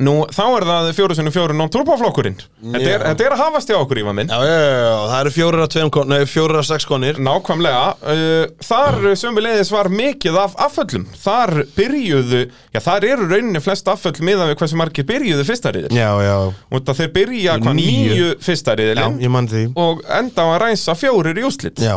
[0.00, 4.00] Nú, þá er það fjórusunum fjórun non-turboflokkurinn þetta, er- þetta er að hafast hjá okkur,
[4.00, 4.30] Ívar minn.
[4.32, 7.20] Já, já, já, já, það eru fjórir að tveim kon, nei, fjórir að sex konir.
[7.20, 11.04] Nákvæmlega, uh, þar sömulegðis var mikið af afföllum.
[11.20, 12.42] Þar byrjuðu,
[12.74, 16.36] já þar eru rauninni flest afföll miðað við hversu margir byrjuðu fyrsta riðil Já, já,
[16.70, 17.76] Og það þeir byrja hvað?
[17.80, 19.64] Nýju fyrsta já, ég mann því.
[19.76, 21.96] Og enda á að ræsa fjórir í úslit Já,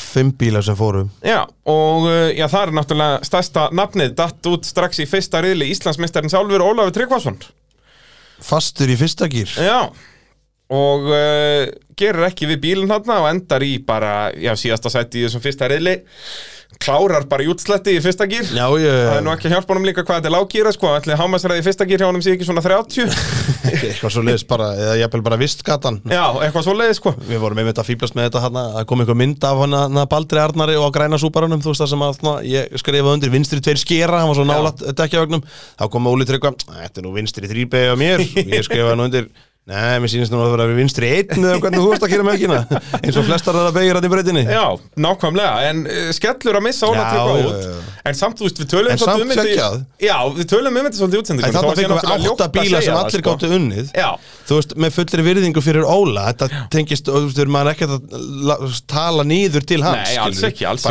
[0.00, 1.06] fimm bílar sem fóru.
[1.24, 5.70] Já, og uh, já, það er náttúrulega stærsta nafnið datt út strax í fyrsta riðli
[5.74, 7.40] Íslandsmeistarinn sjálfur Ólafur Tryggvason.
[8.40, 9.90] Fastur í fyrsta gýr Já
[10.70, 11.66] og uh,
[11.98, 15.68] gerir ekki við bílinn hann og endar í bara, já, síðasta sæti í þessum fyrsta
[15.70, 15.96] reyðli
[16.80, 19.74] klárar bara í útslætti í fyrsta gýr Já, já, það er nú ekki að hjálpa
[19.74, 22.36] honum líka hvað þetta er lággýra sko, allir hámasræði í fyrsta gýr hjá honum sé
[22.36, 25.98] ekki svona 30 Eitthvað svo leiðis bara, eða jafnvel bara vistgatan.
[26.10, 27.12] Já, eitthvað svo leiði sko.
[27.28, 30.08] Við vorum einmitt að fýblast með þetta hann að kom einhver mynd af hann að
[30.10, 33.60] Baldri Arnari og græna súparunum, þú veist það sem að svona, ég skrifaði undir vinstri
[33.64, 35.44] tveir skera, hann var svo nálat dekkjavögnum,
[35.78, 38.24] þá kom Óli Tryggva, þetta er nú vinstri þrýbegi á mér,
[38.56, 39.30] ég skrifaði hann undir,
[39.68, 42.24] nei, mér sýnist nú að það vera vinstri einn eða hvernig þú veist að kera
[42.26, 42.60] melkina,
[43.04, 44.44] eins og flestar þeirra begir hann í breytinni.
[44.48, 44.64] já,
[45.04, 47.90] nákvæmlega, en uh, skellur að missa Óla Já, Tryggva já, út.
[48.10, 49.76] en samt, þú veist, við tölum En samt um geggjað.
[50.00, 52.98] já, við tölum um þetta svolítið í En þá fengum við átta að bíla sem
[53.00, 53.26] allir sko.
[53.30, 53.92] gáttu unnið.
[53.94, 54.10] Já.
[54.48, 58.00] Þú veist, með fullri virðingu fyrir Óla Þetta tengist, þú veist, maður ekkert að
[58.50, 58.58] la-
[58.90, 60.82] tala nýður til hans Nei, alls ekki, alls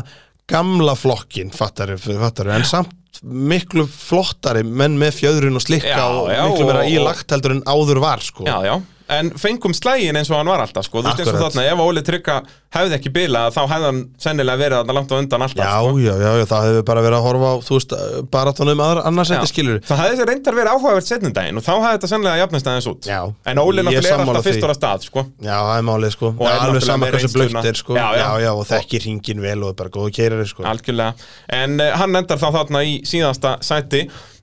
[0.51, 2.93] gamla flokkin, fattari, fattari en samt
[3.23, 8.01] miklu flottari menn með fjöðrun og slikka Já, og miklu meira ílagt heldur en áður
[8.03, 8.45] var sko.
[8.47, 8.76] Já, já,
[9.10, 11.02] en fengum slægin eins og hann var alltaf sko.
[11.03, 12.36] Þú veist eins og þarna, ef Óli Trygga
[12.76, 15.91] hefði ekki bilað þá hefði hann sennilega verið þarna langt á undan alltaf Já, sko.
[16.02, 17.91] já, já, já, það hefur bara verið að horfa á, þú veist,
[18.34, 21.94] baratónum aðra, annars þetta skilur Það hefði þessi reyndar verið áhugavert setnindaginn og þá hefði
[21.95, 23.02] þetta sennilega jafnast aðeins út.
[23.07, 23.22] Já.
[23.45, 25.19] En Óli náttúrulega er alltaf fyrstur að stað sko.
[25.40, 26.27] Já, það er málið, sko.
[26.34, 27.94] Og Alveg náttúrulega sama með hversu blökt er, sko.
[27.95, 28.30] Já, já.
[28.44, 30.10] já, og þekkir hringin vel og er bara góðu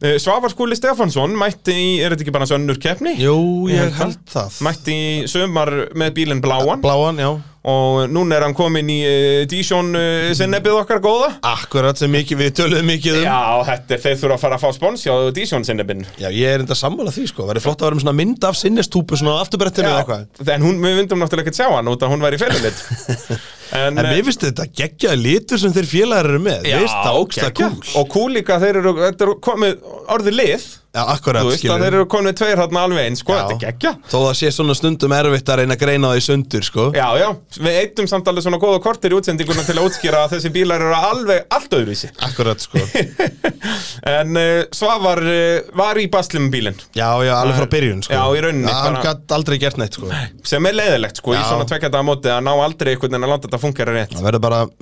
[0.03, 3.15] í Svavar Skúli Stefánsson mætti í, er þetta ekki bara hans önnur keppni?
[3.23, 3.37] Jú,
[3.71, 4.59] Ég ég held það.
[4.67, 6.83] Mætti í sömar með bílinn bláan.
[6.83, 7.31] Bláan, já.
[7.63, 11.29] Og núna er hann komin í uh, Dísjón uh, sinnebið okkar góða.
[11.47, 13.29] Akkurat sem mikið, við töluðum mikið um.
[13.29, 13.39] Já,
[13.71, 16.65] þetta er þeir þurfa að fara að fá spons hjá Dísjón sinnebinn Já, ég er
[16.67, 17.47] enda sammála því, sko.
[17.47, 20.53] Verður flott að vera með svona mynd af sinnestúpu svona afturbrettinu eða eitthvað.
[20.59, 22.83] En hún, við vindum náttúrulega ekki að sjá hann út að hún væri félaglitt
[23.73, 26.67] En, En mér finnst þetta geggjaði litur sem þeir félagar eru með.
[26.69, 27.71] Já, Veist það, ógsta kúl
[28.03, 31.63] Og kúl líka, þeir eru, þetta er komið orðið lið Já, akkurat, Þú veist að
[31.63, 33.93] skilur þeir eru komið tveir hérna alveg eins, sko, þetta er geggja.
[34.13, 36.85] Þó það sé svona stundum erfitt að reyna að greina það í sundur, sko.
[36.93, 37.29] Já, já,
[37.65, 40.85] við eittum samt alveg svona góða kortir í útsendinguna til að útskýra að þessi bílar
[40.85, 42.11] eru alveg allt öðruvísi.
[42.29, 42.83] Akkurat, sko.
[44.13, 46.77] En uh, Svavar uh, var í baslum bílinn?
[46.99, 48.13] Já, já, alveg frá byrjun, sko.
[48.13, 50.11] Já, í rauninni, Já, Hann gætt aldrei gert neitt, sko.
[50.45, 51.47] Sem er leiðilegt, sko, í Já.
[51.47, 54.17] svona tvekjadaða móti að ná aldrei einhvern veginn að láta þetta fungera rétt.
[54.19, 54.75] Það verður bara að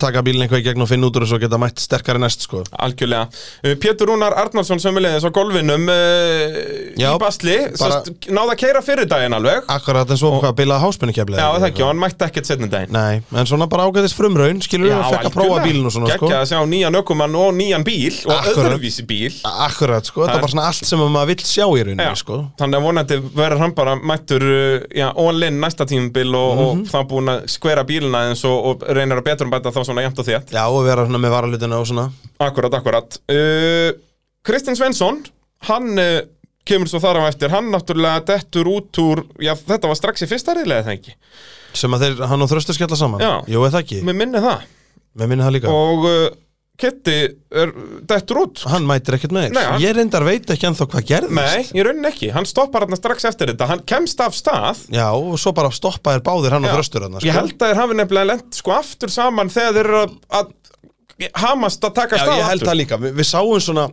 [0.00, 2.62] taka bílinn í gegn og finna út úr þessu og geta mætt sterkari næst, sko.
[2.86, 3.26] Algjörlega.
[3.66, 8.14] Uh, Pétur Rúnar Arnarsson sömulegðis á golfinum uh, Já, í basli, bara- bara...
[8.36, 9.64] náða að keira fyrir daginn alveg.
[9.72, 12.92] Akkurat, en svo hvað, bilaði háspenni Já, það ekki, og hann mætti ekkert setnum daginn.
[12.94, 16.28] Nei, en svona bara ágæðist frumraun, skilur við, fekk að prófa bílinn og svona, sko.
[16.28, 18.60] Gekkja að sjá nýjan ökumann og nýjan bíl og Akkurat.
[18.64, 19.30] öðruvísi bíl.
[19.50, 22.40] Akkurat, sko, þetta er bara svona allt sem maður vill sjá í rauninni, Já, sko.
[22.60, 26.84] þannig að vonandi verður hann bara mættur uh, já, all in næsta tímubil og, Mhm.
[26.84, 29.80] og þá búin að skvera bílina eins og, og reynir að betur um bæta þá
[29.86, 30.52] svona jæmt og þétt.
[30.54, 32.08] Já, og vera svona með varalutina og svona.
[32.40, 33.18] Akkurat, akkurat.
[33.30, 33.92] Uh,
[34.44, 35.22] Kristinn Svensson,
[35.68, 36.20] hann uh,
[36.70, 40.28] kemur svo þar á eftir, hann náttúrulega dettur út úr, já þetta var strax í
[40.30, 41.14] fyrsta reyðlega það ekki,
[41.80, 43.24] sem að þeir, hann og þröstu skella saman?
[43.24, 43.32] Já.
[43.50, 44.62] Jú, er það ekki, mér minni það.
[45.18, 45.72] Með minni það líka.
[45.74, 46.28] Og uh,
[46.80, 47.14] Kitty
[47.60, 47.72] er
[48.08, 48.62] dettur út.
[48.72, 51.34] Hann mætir ekkert með hann- Ég reyndar veit ekki ennþá hvað gerðist.
[51.36, 54.80] Nei, í rauninni ekki, hann stoppar hann strax eftir þetta, hann kemst af stað.
[54.94, 56.76] Já, og svo bara stoppa þér báðir hann og Já.
[56.78, 57.26] þröstur hann sko.
[57.28, 60.54] Ég held að þeir hafi nefnilega lent sko aftur saman þegar þeir eru að, að
[61.42, 62.70] hamast að taka Já, stað ég held aftur.
[62.70, 63.00] það líka.
[63.04, 63.84] Vi, Við sáum svona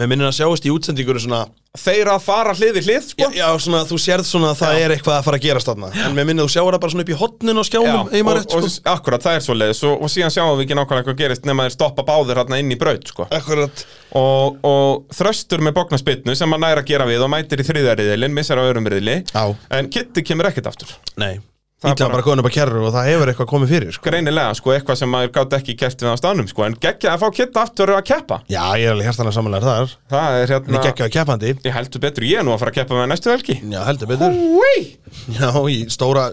[0.00, 1.42] Með minnir að sjáist í útsendingunum svona
[1.72, 3.26] Þeir að fara hlið við hlið sko.
[3.32, 5.88] Já, já svona, þú sérð svona að það er eitthvað að fara að gerast þarna.
[6.04, 8.24] En með minnir þú sjáur það bara svona upp í hotnin á skjánum Já, Já,
[8.26, 8.82] og, rétt, og, sko.
[8.92, 11.64] akkurat, það er svo leiðis og, og síðan sjáum við ekki nákvæmlega hvað gerist nema
[11.64, 13.24] þeir stoppa báðir hérna inn í braut sko.
[13.32, 13.84] Akkurat.
[14.20, 18.36] Og, og þröstur með bóknarspytnu sem hann næra að gera við og mætir í þriðariðilin,
[18.36, 20.92] missar á öðrum riðili Já, en Kitty kemur ekkert aftur.
[21.16, 21.38] Nei
[21.82, 24.04] Það Ítla bara- bara upp að kerru og það hefur eitthvað komið fyrir sko.
[24.06, 27.18] greinilega, sko, eitthvað sem maður gátt ekki kæft við á staðnum, sko, en geggja að
[27.24, 29.94] fá Kitty aftur að keppa, Já, ég er alveg hjartanlega samanlega þar.
[30.12, 31.50] Það er En hérna ég gekk á keppandi.
[31.66, 33.56] Ég heldur betur, ég nú að fara að keppa með næstu helgi.
[33.72, 34.30] Já, heldur betur.
[34.30, 34.96] Úi!
[35.34, 36.28] Já, í stóra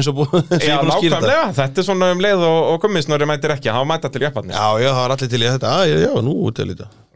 [0.00, 1.20] eins og búið ég Já, er búinn að skýra þetta.
[1.20, 4.24] nákvæmlega, þetta er svona um leið og, og gummisnori mætir ekki, þá mæta til
[4.56, 4.90] Já, já,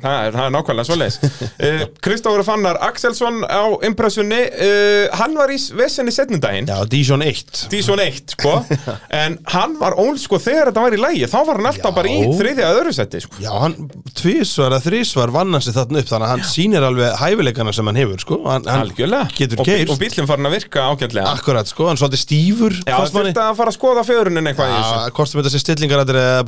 [0.03, 1.19] það þetta Já, já, þetta er- það er nákvæmlega svoleiðis.
[1.61, 7.67] Uh, Kristófur Fannar Axelsson á impressunni uh, hann var í vesenni setnundaginn Já, Dijon 1
[7.73, 8.55] Dísson 1, sko.
[9.21, 11.97] En hann var ól, sko, þegar þetta var í lægi þá var hann alltaf Já.
[12.01, 13.41] bara í þriðja öðru seti, sko.
[13.45, 13.77] Já, hann
[14.21, 17.87] tvísvar að þrísvar vann hann sig þarna upp Þannig að hann sýnir alveg hæfileikana sem
[17.91, 18.41] hann hefur, sko.
[18.49, 19.93] Hann, hann Algjörlega, getur og, bí- keyrst.
[19.95, 21.35] og bílinn farin að virka ágætlega.
[21.37, 25.31] Akkurat, sko, hann svolítið stífur Já, þurfti að fara að skoða fjörunin eitthvað Já, hvort
[25.31, 26.43] sem þetta sé stillingarættir eða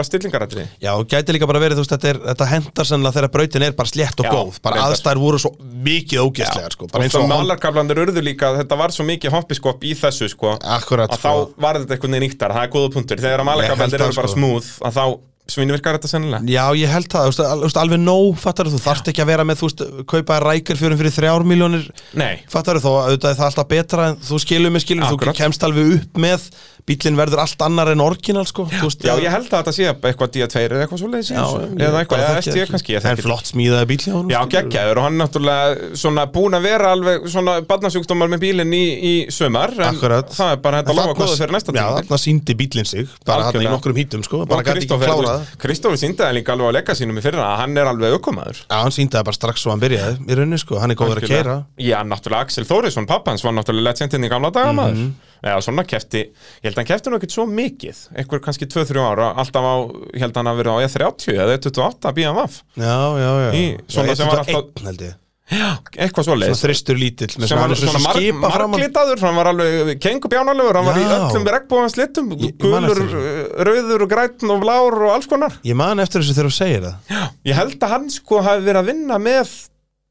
[0.00, 2.20] bara eitthvað þú það stillingarættri Já, og gæti líka bara verið, þú veist, þetta, er,
[2.30, 4.60] þetta hendar sennilega þegar brautin er bara slétt og Já, góð.
[4.64, 4.94] Bara reyndar.
[4.96, 8.52] aðstæður voru svo mikið ógeðslegar, sko Bara og eins það og hann malarkablandir urðu líka
[8.60, 10.56] þetta var svo mikið hoppiskopp í þessu sko.
[10.60, 11.34] Akkurat, að sko.
[11.56, 13.20] þá var þetta veginn nýttar, það er góða punktur.
[13.20, 13.50] Þegar að
[13.84, 14.38] held eru það, bara sko.
[14.38, 15.04] smúð að þá
[15.50, 16.46] svinvirkar þetta sennilega.
[16.46, 19.22] Já, ég held það, þú veist, al- þú veist, alveg nóg, fattar þú, þarft ekki
[19.24, 19.82] að vera með, þú veist,
[20.12, 24.40] kaupa rækjarfjörum fyrir þrjár miljónir, Nei, fattar þú, auðvitað er það alltaf betra en þú
[24.44, 25.40] skilur mig, skilur, þú Akkurat.
[25.40, 26.46] kemst alveg upp með
[26.88, 29.84] bílinn verður allt annar en orginal sko Þú veist, Já, ég held að þetta sé
[29.90, 33.86] eitthvað D2 eða eitthvað svo leiðis eða eitthvað, ST kannski ég Það er flott smíðaði
[33.90, 35.66] bíl hjá honum, Já, geggjaður og hann er náttúrulega
[36.02, 40.28] svona búin að vera alveg svona barnasjúkdómar með bílinn í, í sumar en Akkurat.
[40.34, 41.96] það er bara En að þarna- góða fyrir næsta Já, tímabil.
[42.04, 45.26] þarna síndi bílinn sig Bara hann í nokkrum hítum sko Bara gæti ekki Kristófer, klára
[45.36, 48.10] það Kristófer síndi það líka alveg á leika sínum í fyrra hann er alveg
[55.40, 55.54] Já, Já.
[55.56, 56.20] Já, svona kefti,
[56.60, 58.02] ég held að hann kefti nú ekkert svo mikið.
[58.16, 59.74] Einhver kannski 2-3 ára, alltaf á
[60.14, 63.50] ég held að hann að vera á E30 eða E28 BMF Já, já, já.
[63.56, 65.16] Í svona Já, sem var 21 alltaf- held ég.
[65.50, 68.26] Eitthvað svo Svona leis þristur lítill með er svona svona marg,
[68.70, 71.14] marglitaður hann var alveg kengubjánalegur, hann var í Já.
[71.16, 72.28] öllum regnbóðans litum,
[72.60, 75.56] gulur, eftir rauður og grætn og blár og alls konar.
[75.66, 77.18] Ég man eftir þessu þegar þú segir það.
[77.50, 79.50] Ég held að hann sko hafi verið að vinna með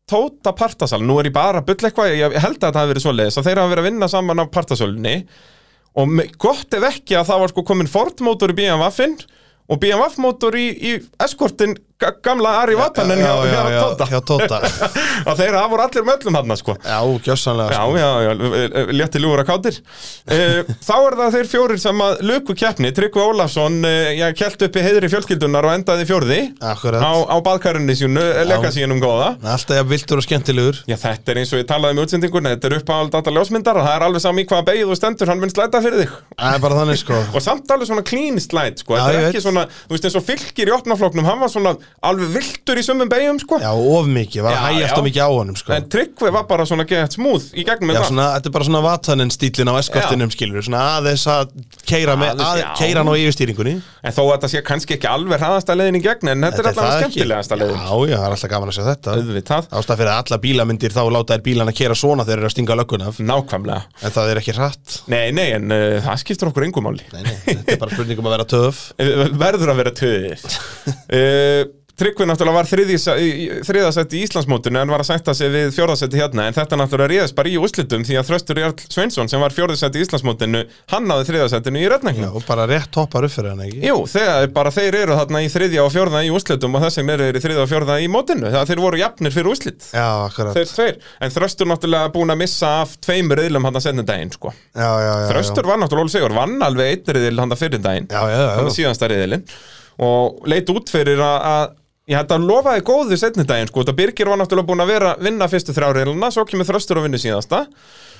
[0.10, 3.06] Tóta Partasal, nú er ég bara að bull eitthvað, ég held að þetta hafi verið
[3.06, 5.16] svoleiðis að þeir hafa verið að vinna saman á Partasölunni
[6.00, 9.16] og me- gott ef ekki að það var sko komin Ford-mótor í BMW-in
[9.70, 10.92] og BMW-mótor í, í
[11.22, 14.06] Escortin ga- gamla Ari Vatanen hjá, já, hjá, já, Tóta.
[14.08, 14.60] hjá Tóta.
[15.30, 16.76] Að þeir hafa voru allir með öllum hann sko.
[16.80, 17.82] Já, gjössanlega Já,
[18.40, 18.92] sko.
[18.96, 23.24] létti ljúur að kátir uh, Þá er það þeir fjórir sem að luku keppni, Tryggvi
[23.26, 23.80] Ólafsson
[24.40, 27.04] kelt upp í heiðri fjölskyldunar og endaði fjórði Akkurat.
[27.04, 29.34] á, á baðkarunni sínu, leika sínum góða.
[29.44, 30.80] Alltaf viltur og skemmtilegur.
[30.90, 32.54] Já, þetta er eins og ég talaði um útsendingunni.
[32.56, 35.32] Þetta er upp á alltaf ljósmyndar og það er alveg sami hvað beigð og stendur,
[35.32, 36.16] hann mun slæta fyrir þig.
[36.64, 37.20] Bara þannig sko.
[37.36, 38.96] Og samt alveg svona clean slide sko.
[38.98, 41.76] Þetta er ekki svona, þú veist eins og fylgir í opnafloknum, hann var svona
[42.10, 43.58] alveg viltur í sumum beigjum sko.
[43.60, 44.92] Já, of mikið, var að Já, já.
[44.96, 45.74] of mikið á honum sko.
[45.76, 48.10] En Tryggvi var bara svona gett smúð í gegnum Já, þetta.
[48.14, 51.46] svona, þetta er bara svona vatanin stílinn á eskortinum skilur Svona aðeins að
[51.84, 52.70] keira, með, Aðeins, að, já.
[52.80, 53.74] keira hann á yfirstýringunni.
[54.00, 56.66] En þó að þetta sé kannski ekki alveg hraðasta leiðin í gegn En þetta, er
[56.72, 57.80] alltaf það skemmtilegasta leiðin.
[57.80, 59.10] Já, já, það er alltaf gaman að sjá þetta.
[59.20, 62.40] Auðvitað, Ástæð fyrir að alla bílamyndir þá láta þær bílan að kera svona þegar þeir
[62.40, 63.06] eru að stinga löggun
[72.00, 73.60] af nákvæmlega En það er ekki hratt Nei, nei, en uh, það skiptir okkur engumáli
[73.60, 73.60] Nei, nei, þetta er bara spurning um að vera töf Verður að vera töðið uh,
[73.60, 76.56] Tryggvi náttúrulega var þriðasætti í Íslandsmótinu en var að sætta sig við fjórðasætti hérna en
[76.56, 80.06] þetta náttúrulega réðist bara í úrslitum því að Þröstur Jarl Sveinsson sem var fjórðasætti í
[80.06, 80.62] Íslandsmótinu
[80.94, 83.82] hann náði þriðasættinu í Já, Rötnæknu og bara rétt toppar upp fyrir hann ekki?
[83.84, 87.30] Jú, þegar bara þeir eru þarna í þriðja og fjórða í úrslitum og þessum eru
[87.30, 89.90] í þriðja og fjórða í mótinu það þeir voru jafnir fyrir úrslit.
[89.92, 90.08] Já,
[90.38, 94.32] þeir tveir, en Þröstur náttúrulega búin að missa af tveimur riðlum hann að setna daginn
[94.36, 94.54] sko.
[94.78, 98.10] Já, já, já Þröstur var náttúrulega Sigur, vann alveg einn riðil hann að fyrir daginn.
[98.10, 99.46] Já, síðansta riðilinn
[100.00, 101.76] og leit út fyrir að
[102.10, 105.16] ég hætti að lofaði góðu setni daginn sko, þetta Birgir var náttúrulega búin að vera
[105.22, 107.66] vinna fyrstu þrjá riðluna, svo kemur Þröstur og vinnu síðasta.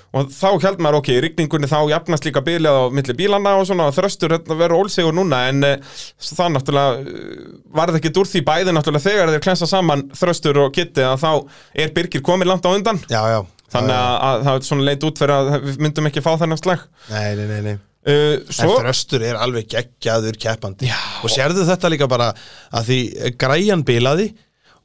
[0.10, 3.68] Og þá held maður ok, í rigningunni þá jafnast líka bilið á milli bílana og
[3.70, 8.42] svona Þröstur hérna verður ólsegur núna en uh, það náttúrulega uh, varð ekki úr því
[8.48, 11.30] bæði náttúrulega þegar þeir klensa saman Þröstur og Kitti að þá
[11.86, 13.02] er Birgir komin langt á undan.
[13.06, 13.40] Já, já.
[13.70, 16.62] Þannig að, að það er svona leit út fyrir að við myndum ekki fá þennan
[16.62, 16.90] slag.
[17.14, 17.78] Nei, nei, nei, nei
[18.08, 20.88] uh, En Svo, þröstur er alveg geggjaður keppandi.
[20.90, 20.98] Já.
[21.24, 22.32] Og sérðu þetta líka bara
[22.72, 23.00] að því
[23.42, 24.32] græjan bilaði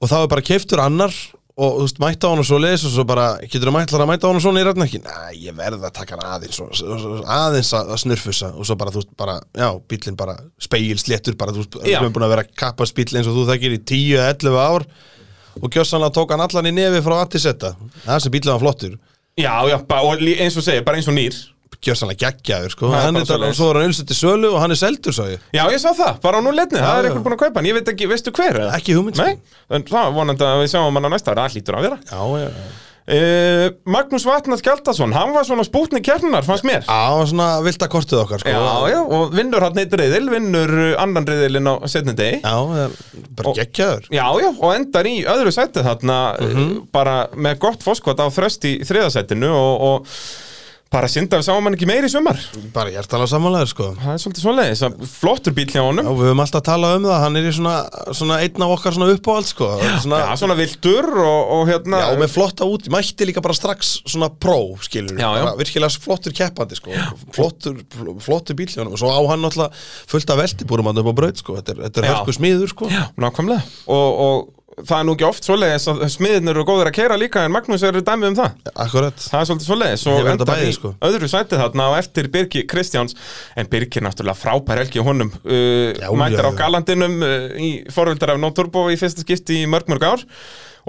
[0.00, 1.14] og þá er bara keiftur annar
[1.54, 4.02] og þú veist, mæta á hann og svo leis og svo bara, getur þú mætlar
[4.02, 4.98] að mæta á hann svona í rætnakki?
[5.04, 8.74] Næ, ég verð að taka hann aðeins og, og, og, aðeins að, snurfusa og svo
[8.80, 12.26] bara, þú veist, bara, já, bílinn bara speil sléttur, bara, þú veist, við erum búin
[12.26, 14.88] að vera kappast bíl eins og þú þekkir í 10-11 ár.
[15.62, 17.70] Og gjössanlega tók hann allan í nefi frá að til setta
[18.02, 18.98] það sem bílinn var flottur.
[19.38, 21.38] Já, já, ba- og lí- eins og segir, bara eins og nýr
[21.82, 22.92] gjössanlega geggjaður, sko.
[22.92, 23.50] Er hann bara er svoleiðis.
[23.50, 25.42] og svo er hann ölsett til sölu og hann er seldur, svo ég.
[25.56, 27.68] Já, ég sá það, bara á núleitni, það er eitthvað búin að kaupa hann.
[27.72, 28.60] Ég veit ekki, veistu hver?
[28.62, 28.72] eða?
[28.78, 29.26] Ekki hugmynd, sko.
[29.26, 31.86] Nei, en það er vonandi að við sjáum hann á næsta ára, það hlýtur að
[31.88, 32.00] vera.
[32.10, 32.80] Já, já, já.
[33.04, 36.86] Uh, Magnús Vatnað Skjaldason, hann var svona spútni kjarnar, fannst mér.
[36.86, 38.48] Já, það var svona vilda kortið okkar sko.
[38.54, 42.38] Já, já, og vinnur hann eitt reyðil, vinnur uh, annan reyðilinn á setni degi.
[42.40, 42.96] Já, það er
[43.36, 44.08] bara Og- geggjaður.
[44.08, 46.64] Já, já, og endar í öðru sæti þarna uh,
[46.96, 50.16] bara með gott fóskot á þröst í þriðasætinu og, og
[50.94, 52.38] bara synda við sáum hann ekki meir í sumar?
[52.74, 53.86] Bara hjertalega samanlegaður sko.
[53.98, 56.06] Það er svolítið svoleiðis, að flottur bíl hjá honum.
[56.06, 57.74] Já, við höfum alltaf talað um það, hann er í svona,
[58.14, 59.70] svona einn af okkar svona uppáhald sko.
[60.04, 63.58] Svona, Já, svona vildur og, og hérna Já, og með flotta út, mætti líka bara
[63.58, 64.56] strax svona pró,
[64.86, 66.94] skilur Já, bara virkilega flottur keppandi sko.
[67.34, 68.94] Flottur, fl- flottur bíl hjá honum.
[68.94, 69.74] Og svo á hann náttúrulega
[70.14, 72.90] fullt af veltibúrum hann upp á braut sko, þetta er, þetta er hörku smiður sko.
[72.94, 73.66] Já, nákvæmlega.
[73.90, 77.44] Og, og það er nú ekki oft svoleiðis að smiðin eru góðir að keira líka
[77.46, 78.56] en Magnús er dæmið um það.
[78.84, 79.20] Akkurat.
[79.20, 80.06] Það er svolítið svoleiðis.
[80.10, 80.92] Og endar bæði, í sko.
[81.08, 83.16] öðru sæti þarna og eftir Birgi Kristjáns.
[83.58, 85.30] En Birgi er náttúrulega frábær helgi honum.
[85.46, 89.90] Uh, mætir á galandinum uh, í forvöldar af No Turbo í fyrsta skipti í mörg
[89.92, 90.26] mörg ár.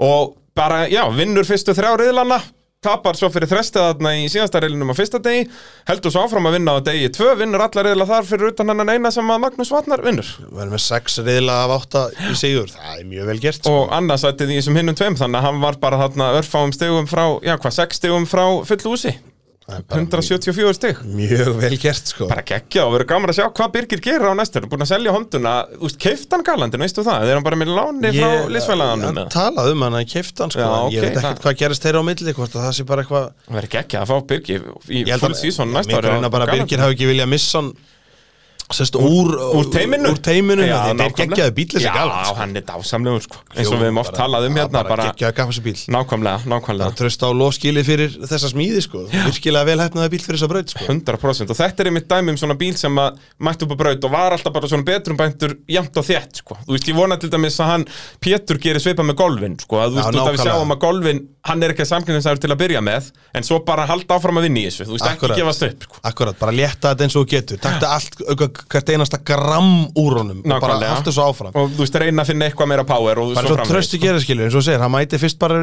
[0.02, 2.40] Og bara, já, vinnur fyrstu þrjá riðlana
[2.84, 5.46] tapar svo fyrir þrestið þarna í síðasta riðlinum á fyrsta degi,
[5.88, 8.92] heldur svo áfram að vinna á degi tvö, vinnur allar riðla þar fyrir utan hennan
[8.92, 10.32] eina sem að Magnús Vatnar vinnur.
[10.42, 12.74] Við erum með sex reyðla af átta í sigur.
[12.74, 13.76] Það er mjög vel gert sko.
[13.80, 17.24] og annarsættið í þessum hinnum tveim þannig að hann var bara þarna örfáum stegum frá,
[17.42, 19.35] já hvað, sex stegum frá er bara
[19.66, 21.00] 174 stig.
[21.10, 22.28] Mjög vel gert sko.
[22.30, 25.14] Bara geggja og verður gaman að sjá hvað Birgir gerir á næstur búin að selja
[25.80, 29.84] veist, keiftan galandin veistu það, þeir hann bara með láni frá liðsfælaðanum Hann talaði um
[29.86, 32.54] hann, keifti hann sko Já, en Ég veit ekkert hvað gerist þeirra á milli Hvort
[32.56, 33.26] að það sé bara eitthvað
[33.56, 36.54] verður geggja að fá Birgir í Ég full season næsta Mér greina bara að.
[36.60, 37.72] Birgir hafi ekki viljað missa hann
[38.74, 42.34] Sest, úr, úr teiminu Úr teiminu, Já, þetta er geggjaði bíl Já, galant sko.
[42.40, 45.52] hann er dásamlegur sko eins og við hefum oft talað um hérna bara, Geggjaði gaf
[45.52, 50.12] þessi bíl nákvæmlega, nákvæmlega Það tröst á lofskili fyrir þessa smíði sko Virkilega vel hefnaði
[50.16, 52.98] bíl fyrir þessa braut sko 100% og þetta er einmitt dæmi um svona bíl sem
[53.04, 56.42] að mætti upp á braut og var alltaf bara svona betrum bæntur jæmt og þétt
[56.42, 56.58] sko.
[56.66, 57.86] þú veist ég vona til dæmis að hann
[58.18, 59.78] Pétur gerir svipa með golfin sko.
[59.78, 60.50] að þú veist út af við nákvæmlega.
[60.50, 64.16] sjáum að golfin hann er ekki samkynningsæður til að byrja með en svo bara halda
[64.18, 65.36] áfram að vinna í þessu þú veist Akkurat.
[65.36, 66.00] ekki gefast upp sko.
[66.10, 68.18] Akkurat, bara létta þetta eins og þú getur Takta allt,
[68.56, 71.52] auka- hvert einasta gramm úr honum og bara haltu svo áfram.
[71.54, 74.20] Og þú veist reyna að finna eitthvað meira power og Bara svo framvegis, trösti gerir
[74.24, 75.60] skilur, eins og segir, hann mæti fyrst bara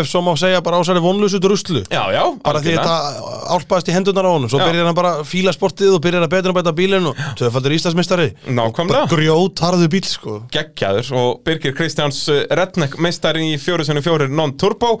[0.00, 1.82] ef svo má segja, bara ásæri vonlusu druslu.
[1.90, 2.96] Já, já, bara því þetta
[3.56, 4.48] álpaðist í hendunar á honum.
[4.50, 4.66] Svo Já.
[4.70, 8.28] byrjar hann bara fíla sportið og byrjar að betra og bæta bílinn og tvöfaldur Íslandsmeistari.
[8.48, 9.08] Nákvæmlega.
[9.10, 10.42] grjót harðu bíl sko.
[10.52, 11.12] Geggjaður.
[11.16, 15.00] Og Birgir Kristjáns uh, Redneck meistari í 4x4 non-turbo.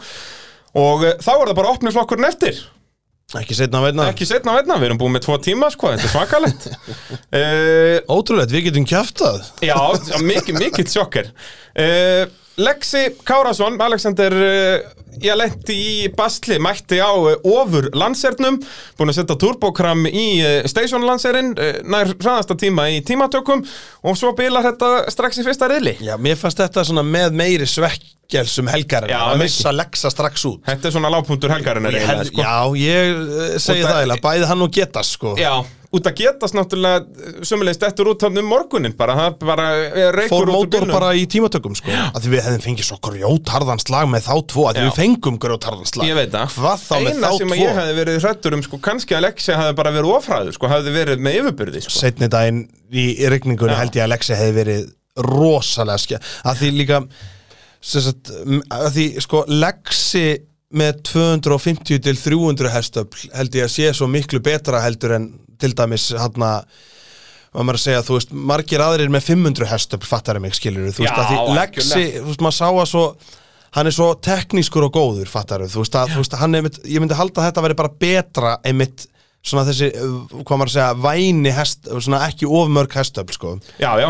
[0.76, 2.64] Og uh, þá er það bara opnið flokkurinn eftir
[3.34, 5.90] ekki setna að veitna ekki setna að veitna, við erum búin með tvo tíma sko,
[5.90, 6.66] þetta er svakalegt.
[7.34, 9.74] Uh, ótrúlegt, við getum kjæftað Já,
[10.22, 14.32] mikið, mikið sjokker uh, Lexi Kárasson, Alexander
[15.22, 18.58] ég lendi í basli, mætti á uh, ofur landsernum,
[18.98, 21.54] búin að setja turbokram í uh, station landserinn
[21.88, 23.62] nær hraðasta tíma í tímatökum
[24.06, 25.96] og svo bilar þetta strax í fyrsta riðli.
[26.04, 30.60] Já, mér fannst þetta svona með meiri svekkjels um helgarinn að missa Lexa strax út.
[30.68, 32.44] Þetta er svona lágpuntur helgarinnar Ég eiginlega, sko.
[32.44, 35.34] já, ég segi það- eiginlega, bæði hann og getast sko.
[35.40, 35.54] Já,
[35.94, 39.66] út að getast náttúrulega sömulegist eftir út hann um morgunin bara, það bara
[40.16, 40.94] reykur fór út úr mótor bílnum.
[40.96, 44.66] bara í tímatökum sko að því við hefðum fengið svo grjótarðan slag með þá tvo
[44.70, 44.84] að Já.
[44.86, 47.62] við fengum grjótarðan slag Ég veit það hvað þá með Eina þá sem að tvo
[47.62, 50.96] ég hefði verið hrættur um sko, kannski að Lexi hefði bara verið ofræður sko, hefði
[50.96, 51.94] verið með yfirbyrði sko.
[52.00, 53.80] setni daginn í regningunni Já.
[53.84, 54.84] held ég að Lexi hefði verið
[55.26, 57.00] rosalega ske að því líka
[57.86, 58.12] sem
[58.74, 60.26] að því sko Lexi
[60.74, 65.30] með 250 til 300 hestöfl held ég að sé svo miklu betra heldur en
[65.60, 66.66] til dæmis hann að
[67.56, 71.16] maður að segja, þú veist, margir aðrir með 500 hestöfl fattar mig, skilur þú veist,
[71.16, 71.38] að því.
[71.56, 73.04] Lexi, þú veist, maður sá að svo
[73.76, 77.02] hann er svo teknískur og góður, fattar þú veist, að, þú veist, hann er, ég
[77.02, 79.06] myndi halda að þetta veri bara betra einmitt
[79.46, 83.52] svona þessi, uh, hvað maður að segja, væni hest, svona ekki ofmörg hestöfl, sko.
[83.80, 84.08] Já, já,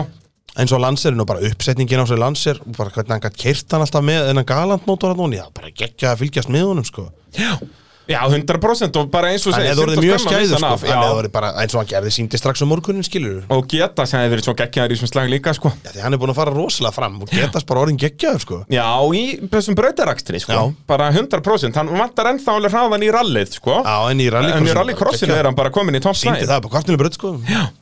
[0.57, 3.75] eins og Lanserinn og bara uppsetningin á sig Lanser og bara hvernig hann gætt keirt
[3.75, 7.09] hann alltaf með þennan galandmótor hann já, bara geggja að fylgjast með honum sko.
[7.37, 7.59] Já,
[8.07, 10.61] 100% og bara eins og hann segir hefði orðið mjög skæður sko.
[10.63, 13.67] hann hefði já, orðið bara eins og hann gerði síndi strax um morgunin skilur og
[13.71, 15.73] geta sem hefði verið svo geggjaður í þessum slag líka sko.
[15.83, 18.61] já, því hann er búin að fara rosalega fram og getast bara orðin geggjaður sko.
[18.71, 20.53] Já, í þessum brautarakstri sko.
[20.55, 20.63] Já.
[20.87, 23.81] bara 100% hann vantar ennþá alveg hraðan í rallið sko.
[23.83, 26.73] já, en í en í rallycrossinu er hann bara komin í topp síndi það på
[26.77, 27.35] kvartinu brödd sko.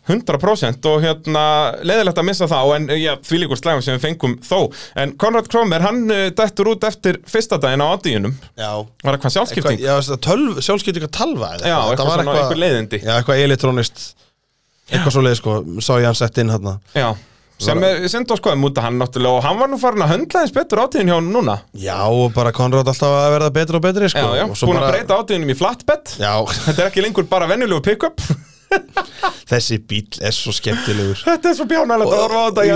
[0.09, 1.45] 100% og hérna
[1.85, 2.73] leiðilegt að missa það.
[2.77, 4.59] En já, því líkur slægum sem við fengum þó.
[5.01, 8.71] En Konrad Kromer, hann uh, dættur út eftir fyrsta daginn á aðdíunum já.
[9.05, 9.81] Var eitthvað sjálfskipting?
[9.81, 13.03] Eitthvað- já, það tölv, sjálfskipting að talva eða Já, Þetta eitthvað svona- eitthvað leiðindi.
[13.05, 14.03] já, eitthvað elektronist
[14.91, 17.09] eitthvað svo leið sko, sá ég hann sett inn hann Já,
[17.65, 20.11] sem er synd á skoðum út að hann náttúrulega og hann var nú farin að
[20.13, 21.55] höndla eins betur átíðin hjá hann núna.
[21.79, 24.19] Já, og bara Konrad alltaf að verða betur og betri sko.
[24.35, 26.17] Já, já, búin bara, að breyta átíðinum í flatbed.
[26.19, 26.33] Já,
[26.67, 28.19] Þetta er ekki lengur bara venjulegu pick-up
[29.51, 31.21] þessi bíl er svo skemmtilegur.
[31.25, 32.75] Þetta er svo bjánalegt að horfa á þetta, Já,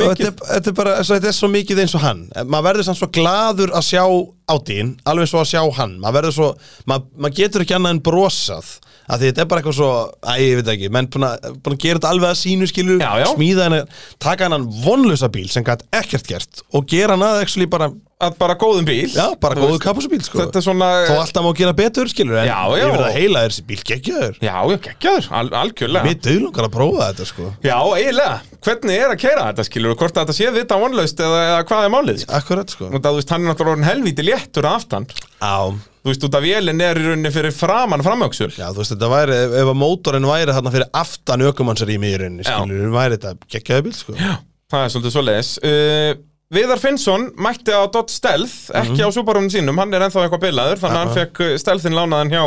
[0.00, 0.10] mikið.
[0.10, 2.22] þetta, er- þetta, er bara, þetta er svo mikið eins og hann.
[2.44, 4.04] Maður verður samt svo gladur að sjá
[4.50, 5.96] átíðin alveg svo að sjá hann.
[6.02, 6.48] Maður verður svo,
[6.90, 8.72] maður, maður getur ekki annað en brosað
[9.10, 9.90] að þetta er bara eitthvað svo
[10.22, 12.68] æ, ég veit ekki, menn búin að, að gera þetta alveg að sínu
[13.00, 13.26] já.
[13.32, 13.88] smíða hann
[14.22, 17.90] taka hann vonlösa bíl sem gætt ekkert gert og gera hann að actually bara
[18.20, 20.38] að bara góðum bíl já, bara góðu veist, kapusubíl sko.
[20.42, 22.76] Þetta er svona þó alltaf má gera betur skilur en Já, já.
[22.82, 26.74] ég verð að heila þessi bíl geggjaður Já, já, geggjaður, al algjörlega mér döðlungar að
[26.76, 28.34] prófa þetta sko Já, eiginlega,
[28.66, 31.86] hvernig er að keira þetta skilur hvort að þetta sé vita vonlaust eða, eða hvað
[31.88, 32.34] er málið sko.
[32.40, 35.08] akkurat sko og það, þú veist, hann er náttúrulega orðin helvíti léttur að aftan
[35.40, 35.56] á
[36.00, 39.10] þú veist, út af vélinn er í rauninni fyrir framan framöksul Já, þú veist, þetta
[39.12, 42.54] væri, ef, ef að mótorinn væri þarna fyrir aftan ökumannsrými í rauninni, Já.
[42.56, 44.16] skilur, væri þetta geggjaði bíl, sko.
[44.16, 44.32] Já.
[44.72, 46.12] það er svolítið svo leiðis uh,
[46.50, 49.06] Viðar Finnsson mætti á Dot Stealth ekki Mhm.
[49.06, 52.30] á Subarunum sínum, hann er ennþá eitthvað bilaður þannig að hann fekk uh, Stealthin lánaðan
[52.32, 52.40] hjá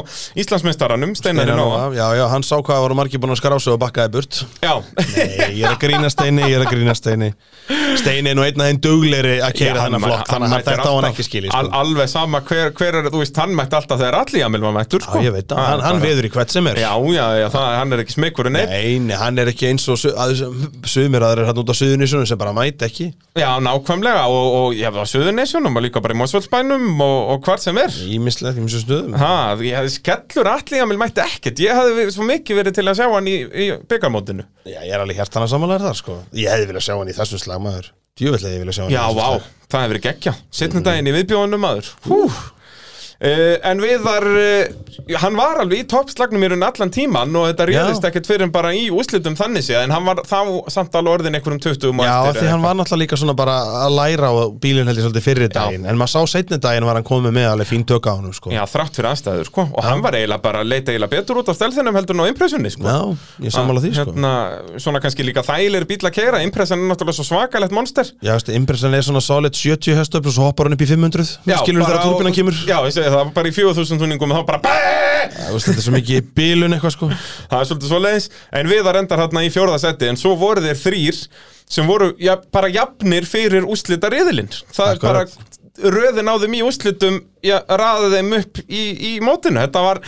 [0.43, 4.11] Íslandsmeistaranum, Steinari Nóa Já, já, hann sá hvað voru margir búin að skrása og bakkaði
[4.11, 4.41] burt.
[4.59, 4.73] Já,
[5.15, 7.29] Nei, ég er að grína Steini, ég er að grína Steini.
[7.95, 10.93] Steini er nú einn af þeim dugleiri að keira þennan flokk, þannig að þetta á
[10.99, 11.79] hann ekki skilji, al, sko.
[11.79, 14.99] Alveg sama hver, hver er, þú veist, hann mætti alltaf þegar allir Jamil var mættur,
[15.07, 16.75] sko Já, ég veit það, hann, hann veður í hvert sem er.
[16.83, 18.75] Já, já, já, það, hann er ekki smekkur en neitt
[19.07, 20.43] Nei, hann er ekki eins og su- að-
[20.91, 23.13] sumir aðrir hann út á suðunísunum sem bara mæti ekki.
[23.39, 27.17] Já, nákvæmlega nákvæmlega og, og ég var á Suðurnesjunum og líka bara í Mosfellsbænum og,
[27.33, 27.93] og hvar sem er.
[28.15, 29.17] Ímislegt, ímislegt stöðum.
[29.19, 31.61] Ha, ég hefði skellur allir mér mætti ekkert.
[31.63, 35.03] Ég hefði svo mikið verið til að sjá hann í, í byggarmótinu Já, ég er
[35.03, 36.17] alveg hjartan að samanlega þar sko.
[36.37, 38.97] Ég hefði viljað sjá hann í þessum slag maður Djúvillig ég vilja sjá hann í
[38.97, 41.93] Já, þessum vá, það hefði verið geggja Setnum daginn í viðbjóðunum maður.
[42.09, 42.19] Hú
[43.23, 47.67] Uh, en Viðar, uh, hann var alveg í toppslagnum í raun allan tíman og þetta
[47.69, 48.07] réðist Já.
[48.09, 51.37] ekkert fyrir en bara í úslitum þannig séð en hann var þá samt alveg orðin
[51.39, 53.55] einhverjum 20 og Já, eftir því hann var náttúrulega líka svona bara
[53.85, 56.99] að læra á bílinn held ég svolítið fyrir daginn En maður sá seinni daginn var
[56.99, 58.51] hann komið með alveg fín tök á hann sko.
[58.51, 61.47] Já, þrátt fyrir aðstæður, sko Og hann var eiginlega bara að leita eiginlega betur út
[61.47, 62.83] á stelðinum heldur en á impressunni, sko.
[62.83, 62.99] Já,
[63.47, 64.11] ég sammála því sko.
[64.11, 64.33] Hérna,
[64.83, 67.71] svona kannski líka þægilegir bíl að keira Impressan er náttúrulega svo svakalegt
[73.13, 74.73] monster Já, veistu, Impressan svona solid 70 hestöfl og svo hoppar hann upp í 500
[74.73, 75.13] Skilur bara þegar á- turbinan kemur Já, ég segi það, var bara í 4000 túningum
[75.53, 78.29] og þá bara Þetta er svo mikið bílun eitthvað sko Það er svolítið svoleiðis
[78.59, 81.19] En Viðar endar hérna í fjórða seti En svo voru þeir þrýr
[81.73, 85.25] sem voru ja, bara jafnir fyrir úslita riðilinn Það er bara
[85.93, 89.63] röðin á þeim í úslitum Já, raði þeim upp í, í mótinu.
[89.63, 90.01] Þetta var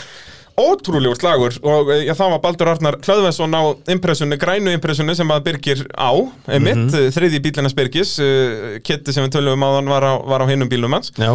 [0.55, 5.41] ótrúlegur slagur og já, það var Baldur Arnar Hlöðvensson á impressunni, grænu impressunni sem að
[5.49, 6.11] Birgir á,
[6.47, 7.09] emitt, mm Mhm.
[7.11, 10.93] þriði bílinas Birgis uh, Kitti sem við tölum um áðan var á, á hinum bílum
[10.95, 11.11] hans.
[11.19, 11.33] Já,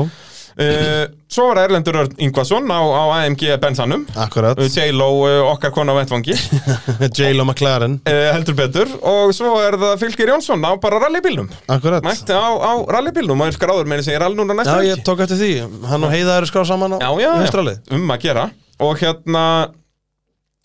[0.58, 4.02] uh, Svo var Erlendur Örn Ingvason á, á AMG Bensanum.
[4.18, 4.58] Akkurat.
[4.58, 6.34] Uh, J-Lo, uh, okkar kona á vettvangi.
[7.16, 8.00] J-Lo McLaren.
[8.02, 8.90] Uh, heldur betur.
[9.06, 11.46] Og svo er það Fylgir Jónsson á bara rallybílnum.
[11.70, 12.02] Akkurat.
[12.02, 14.80] Mætti á, á rallybílnum og er skráður með þess að ég er all núna næsta
[14.80, 15.52] Já, ég tók eftir því.
[15.92, 18.48] Hann og Heiða eru skráð saman á já, já, um að gera.
[18.80, 19.44] Og hérna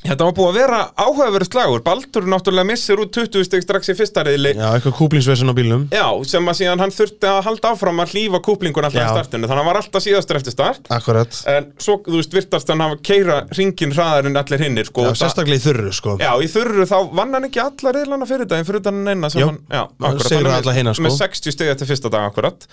[0.05, 1.81] Þetta var búið að vera áhugaverið slagur.
[1.85, 5.85] Baldur náttúrulega missir út 20 stig strax í fyrsta reyðli Já, eitthvað kúplingsvesen á bílnum.
[5.89, 9.13] Já, sem að síðan hann þurfti að halda áfram að hlífa kúplingun alltaf í Já.
[9.15, 9.47] startinu.
[9.49, 10.89] Þannig að hann var alltaf síðastur eftir start.
[10.93, 11.39] Akkurat.
[11.49, 15.09] En svo, þú veist, virtast hann hafa keira ringin hraðar en allir hinnir sko, Já,
[15.09, 16.17] og það- sérstaklega í þurru sko.
[16.22, 19.31] Já, í þurru þá vann hann ekki alla reyðlana fyrir daginn fyrir utan hann eina
[19.34, 21.07] sem Jú, hann, já, hann akkurat, sigraði hann er alla hina, sko.
[21.07, 22.67] Með 60 stig eftir fyrsta dag akkurat.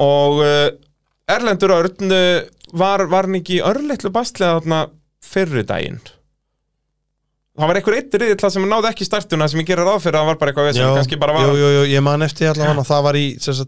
[0.00, 0.70] Og uh,
[1.28, 2.40] Erlendur Örn uh,
[2.72, 4.80] var, var hann ekki í örlittlu bastlega þarna
[5.20, 6.00] fyrir daginn
[7.60, 10.22] Það var einhver eitt riðill sem náði ekki startuna sem ég gerir ráð fyrir að
[10.22, 12.86] það var bara eitthvað vesinn, kannski bara var jú, jú, jú, ég man eftir allavega
[12.90, 13.58] Það var í sem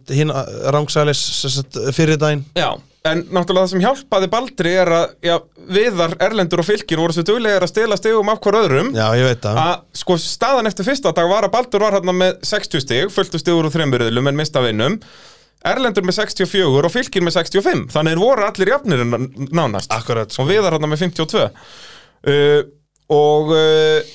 [1.42, 2.70] sem sagt, fyrir daginn Já,
[3.10, 5.34] en náttúrulega það sem hjálpaði Baldri er að já,
[5.72, 8.88] Viðar, Erlendur og Fylkir voru svo duglegir að stela stigum af hver öðrum.
[8.96, 9.60] Já, ég veit það.
[9.62, 13.40] Að sko staðan eftir fyrsta dag var að Baldur var hérna með 60 stig, fulltu
[13.42, 14.98] stigur úr þreymurðilum en mista vinnum
[15.62, 19.02] Erlendur með 64 og Fylkir með 65 þannig þeir voru allir jafnir
[19.54, 19.92] nánast.
[19.94, 20.42] Akkurat sko.
[20.42, 22.62] og Viðar hérna með 52 uh,
[23.10, 24.12] og uh,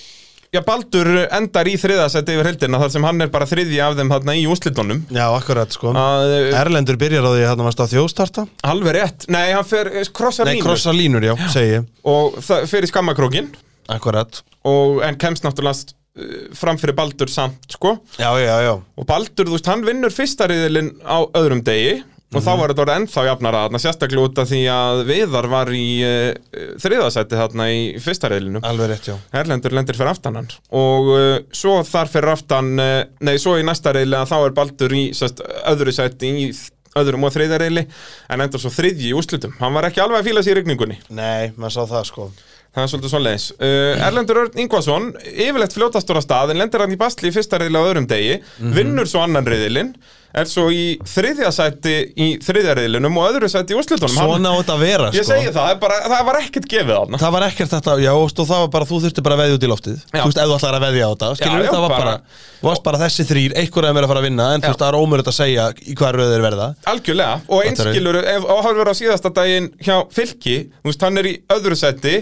[0.54, 4.14] já, Baldur endar í þriðasætti yfir heldina þar sem hann er bara þriðji af þeim
[4.16, 5.92] hérna í úslitunum Já, akkurat sko.
[5.92, 8.48] Að uh, Erlendur byrjar á því að hann varst á þjóðstarta.
[8.72, 11.88] Alveg rétt, nei hann fer eh, krossar Nei, línu krossa línur, já, segi ég.
[12.08, 13.52] Og það fer í skammakrókin
[13.92, 14.42] Akkurat.
[14.68, 17.96] Og en kemst náttúrulega uh, fram fyrir Baldur samt sko.
[18.20, 18.74] Já, já, já.
[18.76, 22.02] Og Baldur, þú veist, hann vinnur fyrsta riðilinn á öðrum degi
[22.36, 25.70] og þá var þetta orðið ennþá jafnara þarna, sérstaklega út af því að Viðar var
[25.72, 29.16] í uh, þriðasætti þarna í fyrsta riðilinu Alveg rétt, já.
[29.40, 30.50] Erlendur lendir fyrir aftan hann.
[30.76, 34.58] Og uh, svo þar fyrir aftan uh, nei, svo í næsta riðli að þá er
[34.60, 35.40] Baldur í sest,
[35.72, 36.50] öðru sætti í
[36.98, 37.86] öðrum og þriðja riðli
[38.34, 41.00] en endur svo þriðji í úrslutum hann var ekki alveg að fíla sér í rigningunni.
[41.14, 42.30] Nei, maður sá það sko.
[42.78, 43.46] Það er svolítið svoleiðis.
[43.58, 47.58] Uh, Erlendur Örn Ingvason, yfirleitt fljótastur á stað, en lendir hann í bastli í fyrsta
[47.62, 48.36] reyðli á öðrum degi,
[48.76, 49.96] vinnur svo annan reyðilinn,
[50.38, 54.12] er svo í þriðja sæti í þriðja reyðlinum og öðru sæti í úrslutunum.
[54.14, 57.18] Svona á þetta að vera Ég sko segi það, bara, það var ekkert gefið þarna.
[57.24, 59.66] Það var ekkert þetta, já, og það var bara, þú þurfti bara að veðja út
[59.68, 60.22] í loftið Já.
[60.22, 62.44] Þú veist, ef þú ætlar að veðja á þetta, skilur já, það var bara- bara,
[62.62, 64.68] þú varst bara þessi þrýr, einhver af þeim er að fara að vinna En þú
[64.68, 64.72] Já.
[64.74, 67.68] veist, það er ómurðið að segja í hvað röð þeir verða Algjörlega, og þú?
[67.72, 72.16] einskilur, ef áhörfur á síðasta daginn hjá Fylki, þú veist, hann er í öðru sæti,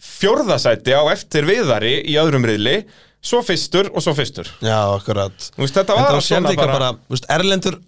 [0.00, 2.78] fjórða sæti á eftir viðari í öðrum riðli,
[3.22, 4.48] svo fyrstur og svo fyrstur.
[4.64, 7.78] Já, akkurat Þú veist, þetta var sem svona bara- bara, veist, Erlendur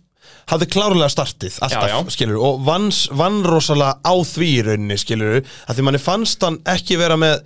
[0.50, 2.10] hafði klárlega startið alltaf, Já, já.
[2.10, 6.59] skilur og vanns, vann rosalega á því í rauninni, skilur að því manni fannst hann
[6.66, 7.42] ekki vera með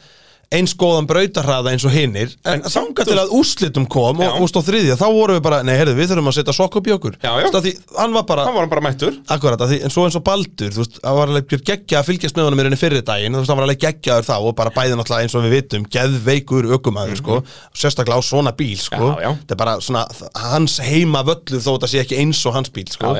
[0.54, 4.28] eins góðan brautarhraða eins og hinnir en, En þanga samt, til að úrslitum kom Já.
[4.30, 6.76] og, og stóð þriðja, þá vorum við bara, nei, heyrðu, við þurfum að setja sokk
[6.78, 7.48] upp í okkur Já, já.
[7.64, 9.16] Því, hann var bara, Hann var bara mættur.
[9.34, 12.38] akkurat, því, en svo eins og Baldur þú veist, það var alveg geggja að fylgjast
[12.38, 14.74] með honum í rauninni fyrir daginn, þú veist, hann var alveg geggjaður þá og bara
[14.78, 17.40] bæði náttúrulega eins og við vitum, geðveikur ökumæður, sko,
[17.74, 19.42] sérstaklega á svona bíl, sko, Mhm.
[19.42, 20.06] Þetta er bara svona
[20.54, 23.16] hans heima völlur þó þetta sé ekki eins og hans bíl, sko,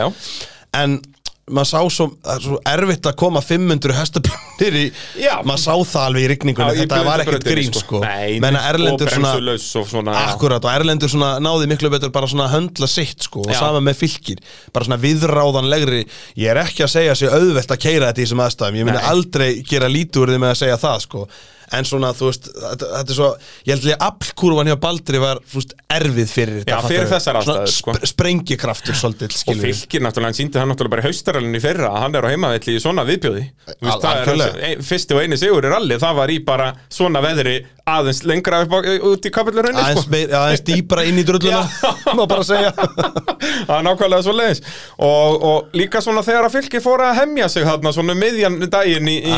[0.77, 1.01] en
[1.47, 2.07] maður sá svo,
[2.43, 4.85] svo erfitt að koma 500 hestabrunir í
[5.23, 5.37] Já.
[5.47, 7.83] maður sá það alveg í rigningunni, Já, þetta var ekkert grín, sko.
[7.85, 12.27] sko, Nei, menna Erlendur svona og svona Akkurat og Erlendur svona náði miklu betur bara
[12.31, 13.61] svona að höndla sitt sko og Já.
[13.61, 14.43] sama með fylgir
[14.75, 16.03] bara svona viðráðanlegri
[16.43, 19.05] ég er ekki að segja sér auðvelt að keira þetta í þessum aðstæðum ég Nei.
[19.13, 21.29] aldrei gera lítur með að segja það sko
[21.75, 23.29] en svona, þú veist, þetta, þetta er svo
[23.67, 27.73] ég held að aflkurvan hjá Baldri var veist, erfið fyrir þetta Já, fyrir þessar aðstæður,
[27.75, 27.97] sko.
[27.97, 31.93] sp sprengikraftur svolítið, Og fylgir náttúrulega, hann síndi það náttúrulega bara í haustaralinu í fyrra
[31.93, 33.47] að hann er á heimavelli í svona viðbjóði.
[33.87, 38.25] Veist, er Fyrsti og eini sigur í rally, það var í bara svona veðri aðeins
[38.27, 38.67] lengra á,
[39.07, 40.23] út í kapillurunni aðeins, sko.
[40.35, 41.63] aðeins dýpra inn í drulluna
[42.19, 42.73] má bara segja.
[43.67, 44.63] Það er nákvæmlega svo leiðis
[45.07, 48.59] og, og líka svona þegar að fylki fór að hemja sig þarna svona um miðjan
[48.73, 49.37] daginn í, í,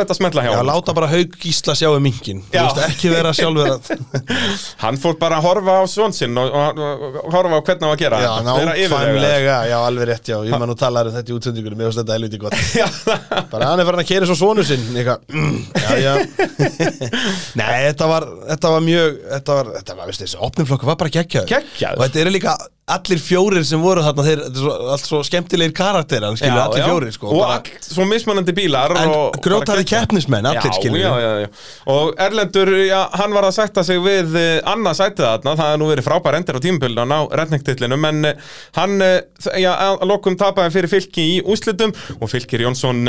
[0.00, 3.32] Fór þetta að smetla hjá Já, láta bara haug gísla sjá um veist, ekki vera
[3.36, 3.90] sjálfur að
[4.82, 7.84] Hann fór bara að horfa á svon sinn og, og, og, og horfa á hvernig
[7.84, 8.20] hann var að gera.
[8.24, 10.38] Já, nákvæmlega, já, alveg rétt, já.
[10.48, 12.56] Ég man nú talar um þetta í útsendingunum, mér finnst þetta helviti gott.
[12.80, 12.88] Já,
[13.52, 14.88] Bara hann er farin að keira svo svonu sinn.
[14.88, 16.12] Mm, Já, já.
[17.60, 21.12] Nei, þetta var, þetta var mjög Þetta var, þetta var, veistu, þessi opnumflokku var bara
[21.12, 21.98] Geggjaður.
[21.98, 22.56] Og þetta eru líka
[22.94, 26.64] allir fjórir sem voru þarna Þeir, þetta er svo, allt svo skemmtilegir karakterar Skilur, Já,
[26.66, 26.88] allir já.
[26.88, 29.86] fjórir, sko Og bara, all, svo mismunandi bílar geggjað.
[29.92, 31.48] keppnismenn, allir, skilur já.
[31.94, 32.72] Og Erlendur,
[33.20, 36.38] hann var að sætta sig við uh, annað sætið þarna Það hefði nú verið frábær
[36.40, 39.08] endur á tímabili að ná retningtillinu En uh, hann,
[39.70, 43.04] að lokum tapaði fyrir fylki í úslitum Og fylkir Jónsson,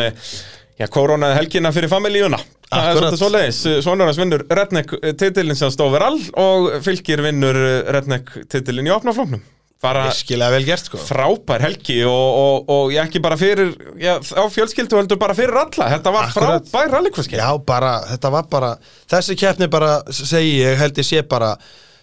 [0.92, 2.40] koronaði helgina fyrir familíuna
[2.72, 7.58] Það er svolítið svoleiðis, Svonur hans vinnur Redneck titilin sem stóður all og fylgir vinnur
[7.92, 9.42] Redneck titilin í opnaflóknum
[9.82, 11.00] Virkilega vel gert, sko.
[11.02, 15.58] frábær helgi og, og, og ég ekki bara fyrir já, á fjölskyldu heldur bara fyrir
[15.58, 15.88] alla.
[15.96, 16.68] Þetta var Akkurat.
[16.70, 18.74] frábær rallycrosskeppni Já, bara, þetta var bara
[19.10, 21.56] Þessi keppni bara, segi ég, held ég sé bara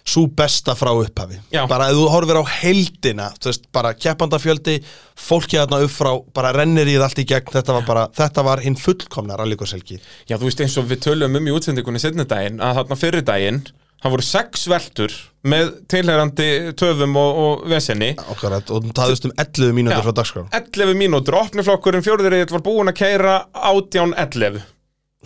[0.09, 1.35] Sú besta frá upphafi.
[1.53, 1.67] Já.
[1.69, 4.79] Bara ef þú horfir á heldina veist, bara keppandafjöldi
[5.19, 7.51] Fólki þarna upp frá, bara rennir í það allt í gegn.
[7.53, 9.99] Þetta var bara, þetta var hinn fullkomna rallíkurselgi
[10.29, 13.27] já þú veist eins og við tölum um í útsendingunni setni daginn að þarna fyrir
[13.27, 13.61] daginn
[13.99, 15.13] það voru sex veltur
[15.49, 16.47] með tilherandi
[16.79, 20.43] töfum og, og vesenni Akkurat, og það veist um 11 mínútur frá dagskrá.
[20.59, 24.59] 11 mínútur, opniflokkurinn fjórðurinn var búinn að keira 18-11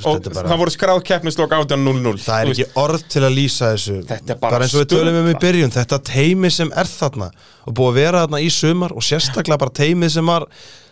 [0.03, 3.97] og bara- það voru skráð keppnislokk 18-0-0 Það er ekki orð til að lýsa þessu.
[4.09, 7.27] Þetta er bara eins og við tölum um í byrjun Þetta teimi sem er þarna
[7.67, 10.47] og búið að vera þarna í sumar og sérstaklega bara teimið sem var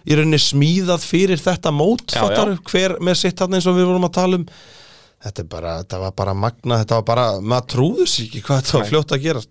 [0.05, 3.89] í rauninni smíðað fyrir þetta mót Já, fattaru, hver með sitt þarna eins og við
[3.89, 4.45] vorum að tala um
[5.21, 8.77] Þetta, bara, þetta var bara magna, þetta var bara, maður trúður sér ekki hvað þetta
[8.79, 9.43] var fljótt að gera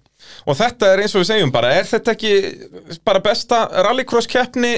[0.50, 2.32] Og þetta er eins og við segjum bara, er þetta ekki
[3.06, 4.72] bara besta rallycross keppni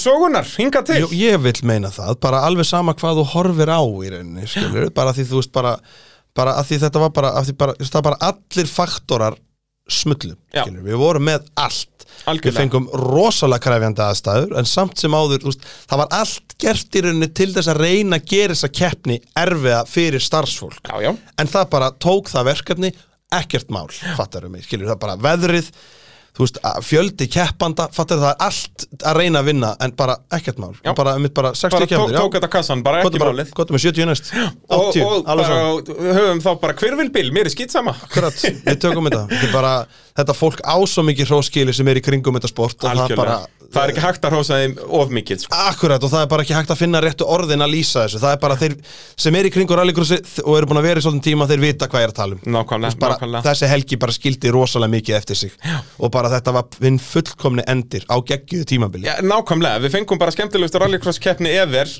[0.00, 1.00] sögunar, hinga til?
[1.02, 4.88] Jú, ég vil meina það, bara alveg sama hvað þú horfir á í rauninni, skilur,
[4.96, 5.76] bara því þú veist bara,
[6.36, 7.32] bara að því þetta var bara,
[7.62, 9.38] bara, bara allir faktorar
[9.92, 10.62] smullu, Já.
[10.64, 12.56] skilur, við vorum með allt, við Algjörlega.
[12.60, 17.30] fengum rosalega kræfjandi aðstæður, en samt sem áður, veist, það var allt gert í rauninni
[17.40, 21.70] til þess að reyna að gera þessa keppni erfiða fyrir starfsfólk, Já, já, en það
[21.76, 22.92] bara tók það verkefni
[23.40, 23.86] ekkert mál,
[24.18, 25.70] fattar mig, skilur, það bara veðrið,
[26.36, 30.60] þú veist, að fjöldi keppanda, fattar það allt að reyna að vinna, en bara ekkert
[30.62, 30.92] mál, Já.
[30.96, 33.52] bara, mitt bara 60 bara tók, keppnir, tók þetta kassan, bara ekki málið.
[33.56, 35.60] gott með 70 næst, 80, og, og alveg bara,
[35.90, 37.96] svo höfum þá bara hvirvilbil, mér er skýt sama.
[38.08, 39.24] Akkurat, við tökum þetta.
[39.34, 39.74] Þetta bara,
[40.20, 43.20] þetta fólk á svo mikið hróskili sem er í kringum þetta sport og það Algjörlega,
[43.24, 45.58] bara, það er ekki hægt að hrósa þeim of mikið sko.
[45.70, 48.34] Akkurat, og það er bara ekki hægt að finna réttu orðin að lýsa þessu Það
[48.34, 48.74] er bara þeir
[49.24, 51.88] sem er í kringur rallycrossi og eru búin að vera í svolítinn tíma þeir vita
[51.90, 53.42] hvað ég er að tala um Nákvæmlega, bara, nákvæmlega.
[53.46, 55.76] Þessi helgi bara skildi rosalega mikið eftir sig Já.
[55.98, 60.34] og bara þetta var hinn fullkomni endir á geggjuðu tímabili Já, nákvæmlega, við fengum bara
[60.34, 61.94] skemmtilegustu rallycross keppni ever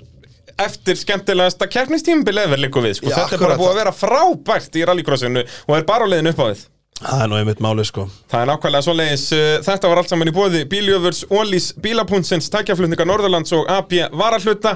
[0.61, 3.09] eftir skemmtilegasta keppnistímabil ever líku við, sko.
[3.09, 6.33] Já, þetta er bara búið að vera frábært í rallycrossinu og er bara á leiðin
[6.35, 6.67] upp á við
[7.01, 8.05] Það er nú einmitt máli sko.
[8.29, 13.07] Það er nákvæmlega svoleiðis, uh, þetta var allt saman í bóði Bíljöfurs, Ólís, Bílapuntsins, Tækjaflutninga
[13.09, 14.75] Norðurlands og AB Varahluta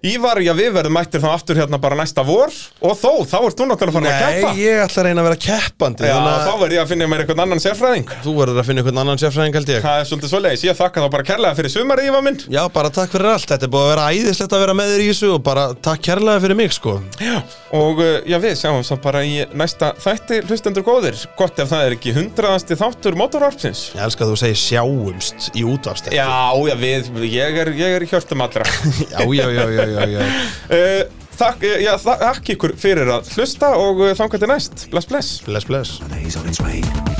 [0.00, 2.48] Ívar, já við verðum mættir þá aftur hérna bara næsta vor.
[2.80, 4.52] Og þó, þá ert þú náttúrulega farin að keppa.
[4.54, 6.92] Nei, ég ætla að reyna að vera keppandi Já, þannig að þá verð ég að
[6.94, 8.14] finna mér einhvern annan sérfræðing.
[8.24, 9.82] Þú verður að finna einhvern annan sérfræðing held ég.
[9.84, 12.40] Það er svolítið svoleiðis, ég þakka þá bara kærlega fyrir sumarið, Ívar minn.
[12.48, 15.04] Já, bara takk fyrir allt, þetta er búið að vera æðislegt að vera með þér
[15.04, 16.96] í þessu og bara takk kærlega fyrir mig sko.
[17.20, 17.36] Já,
[17.76, 21.20] og uh, já, við sjáum svo bara í næsta þætti hlustendur góðir.
[21.36, 25.64] Gott ef það er ekki hundraðasti þáttur motorvarpsins Ég elska að þú segir sjáumst í
[25.68, 26.26] útvarstætti Já,
[26.70, 28.64] já, við, ég er, ég er í hjörtum allra.
[29.10, 30.20] Já, já, já, já, já, já.
[30.26, 34.86] uh, Þakk, uh, já, þakk ykkur fyrir að hlusta og uh, þangar til næst.
[34.92, 35.40] Bless, bless.
[35.48, 37.19] Bless, bless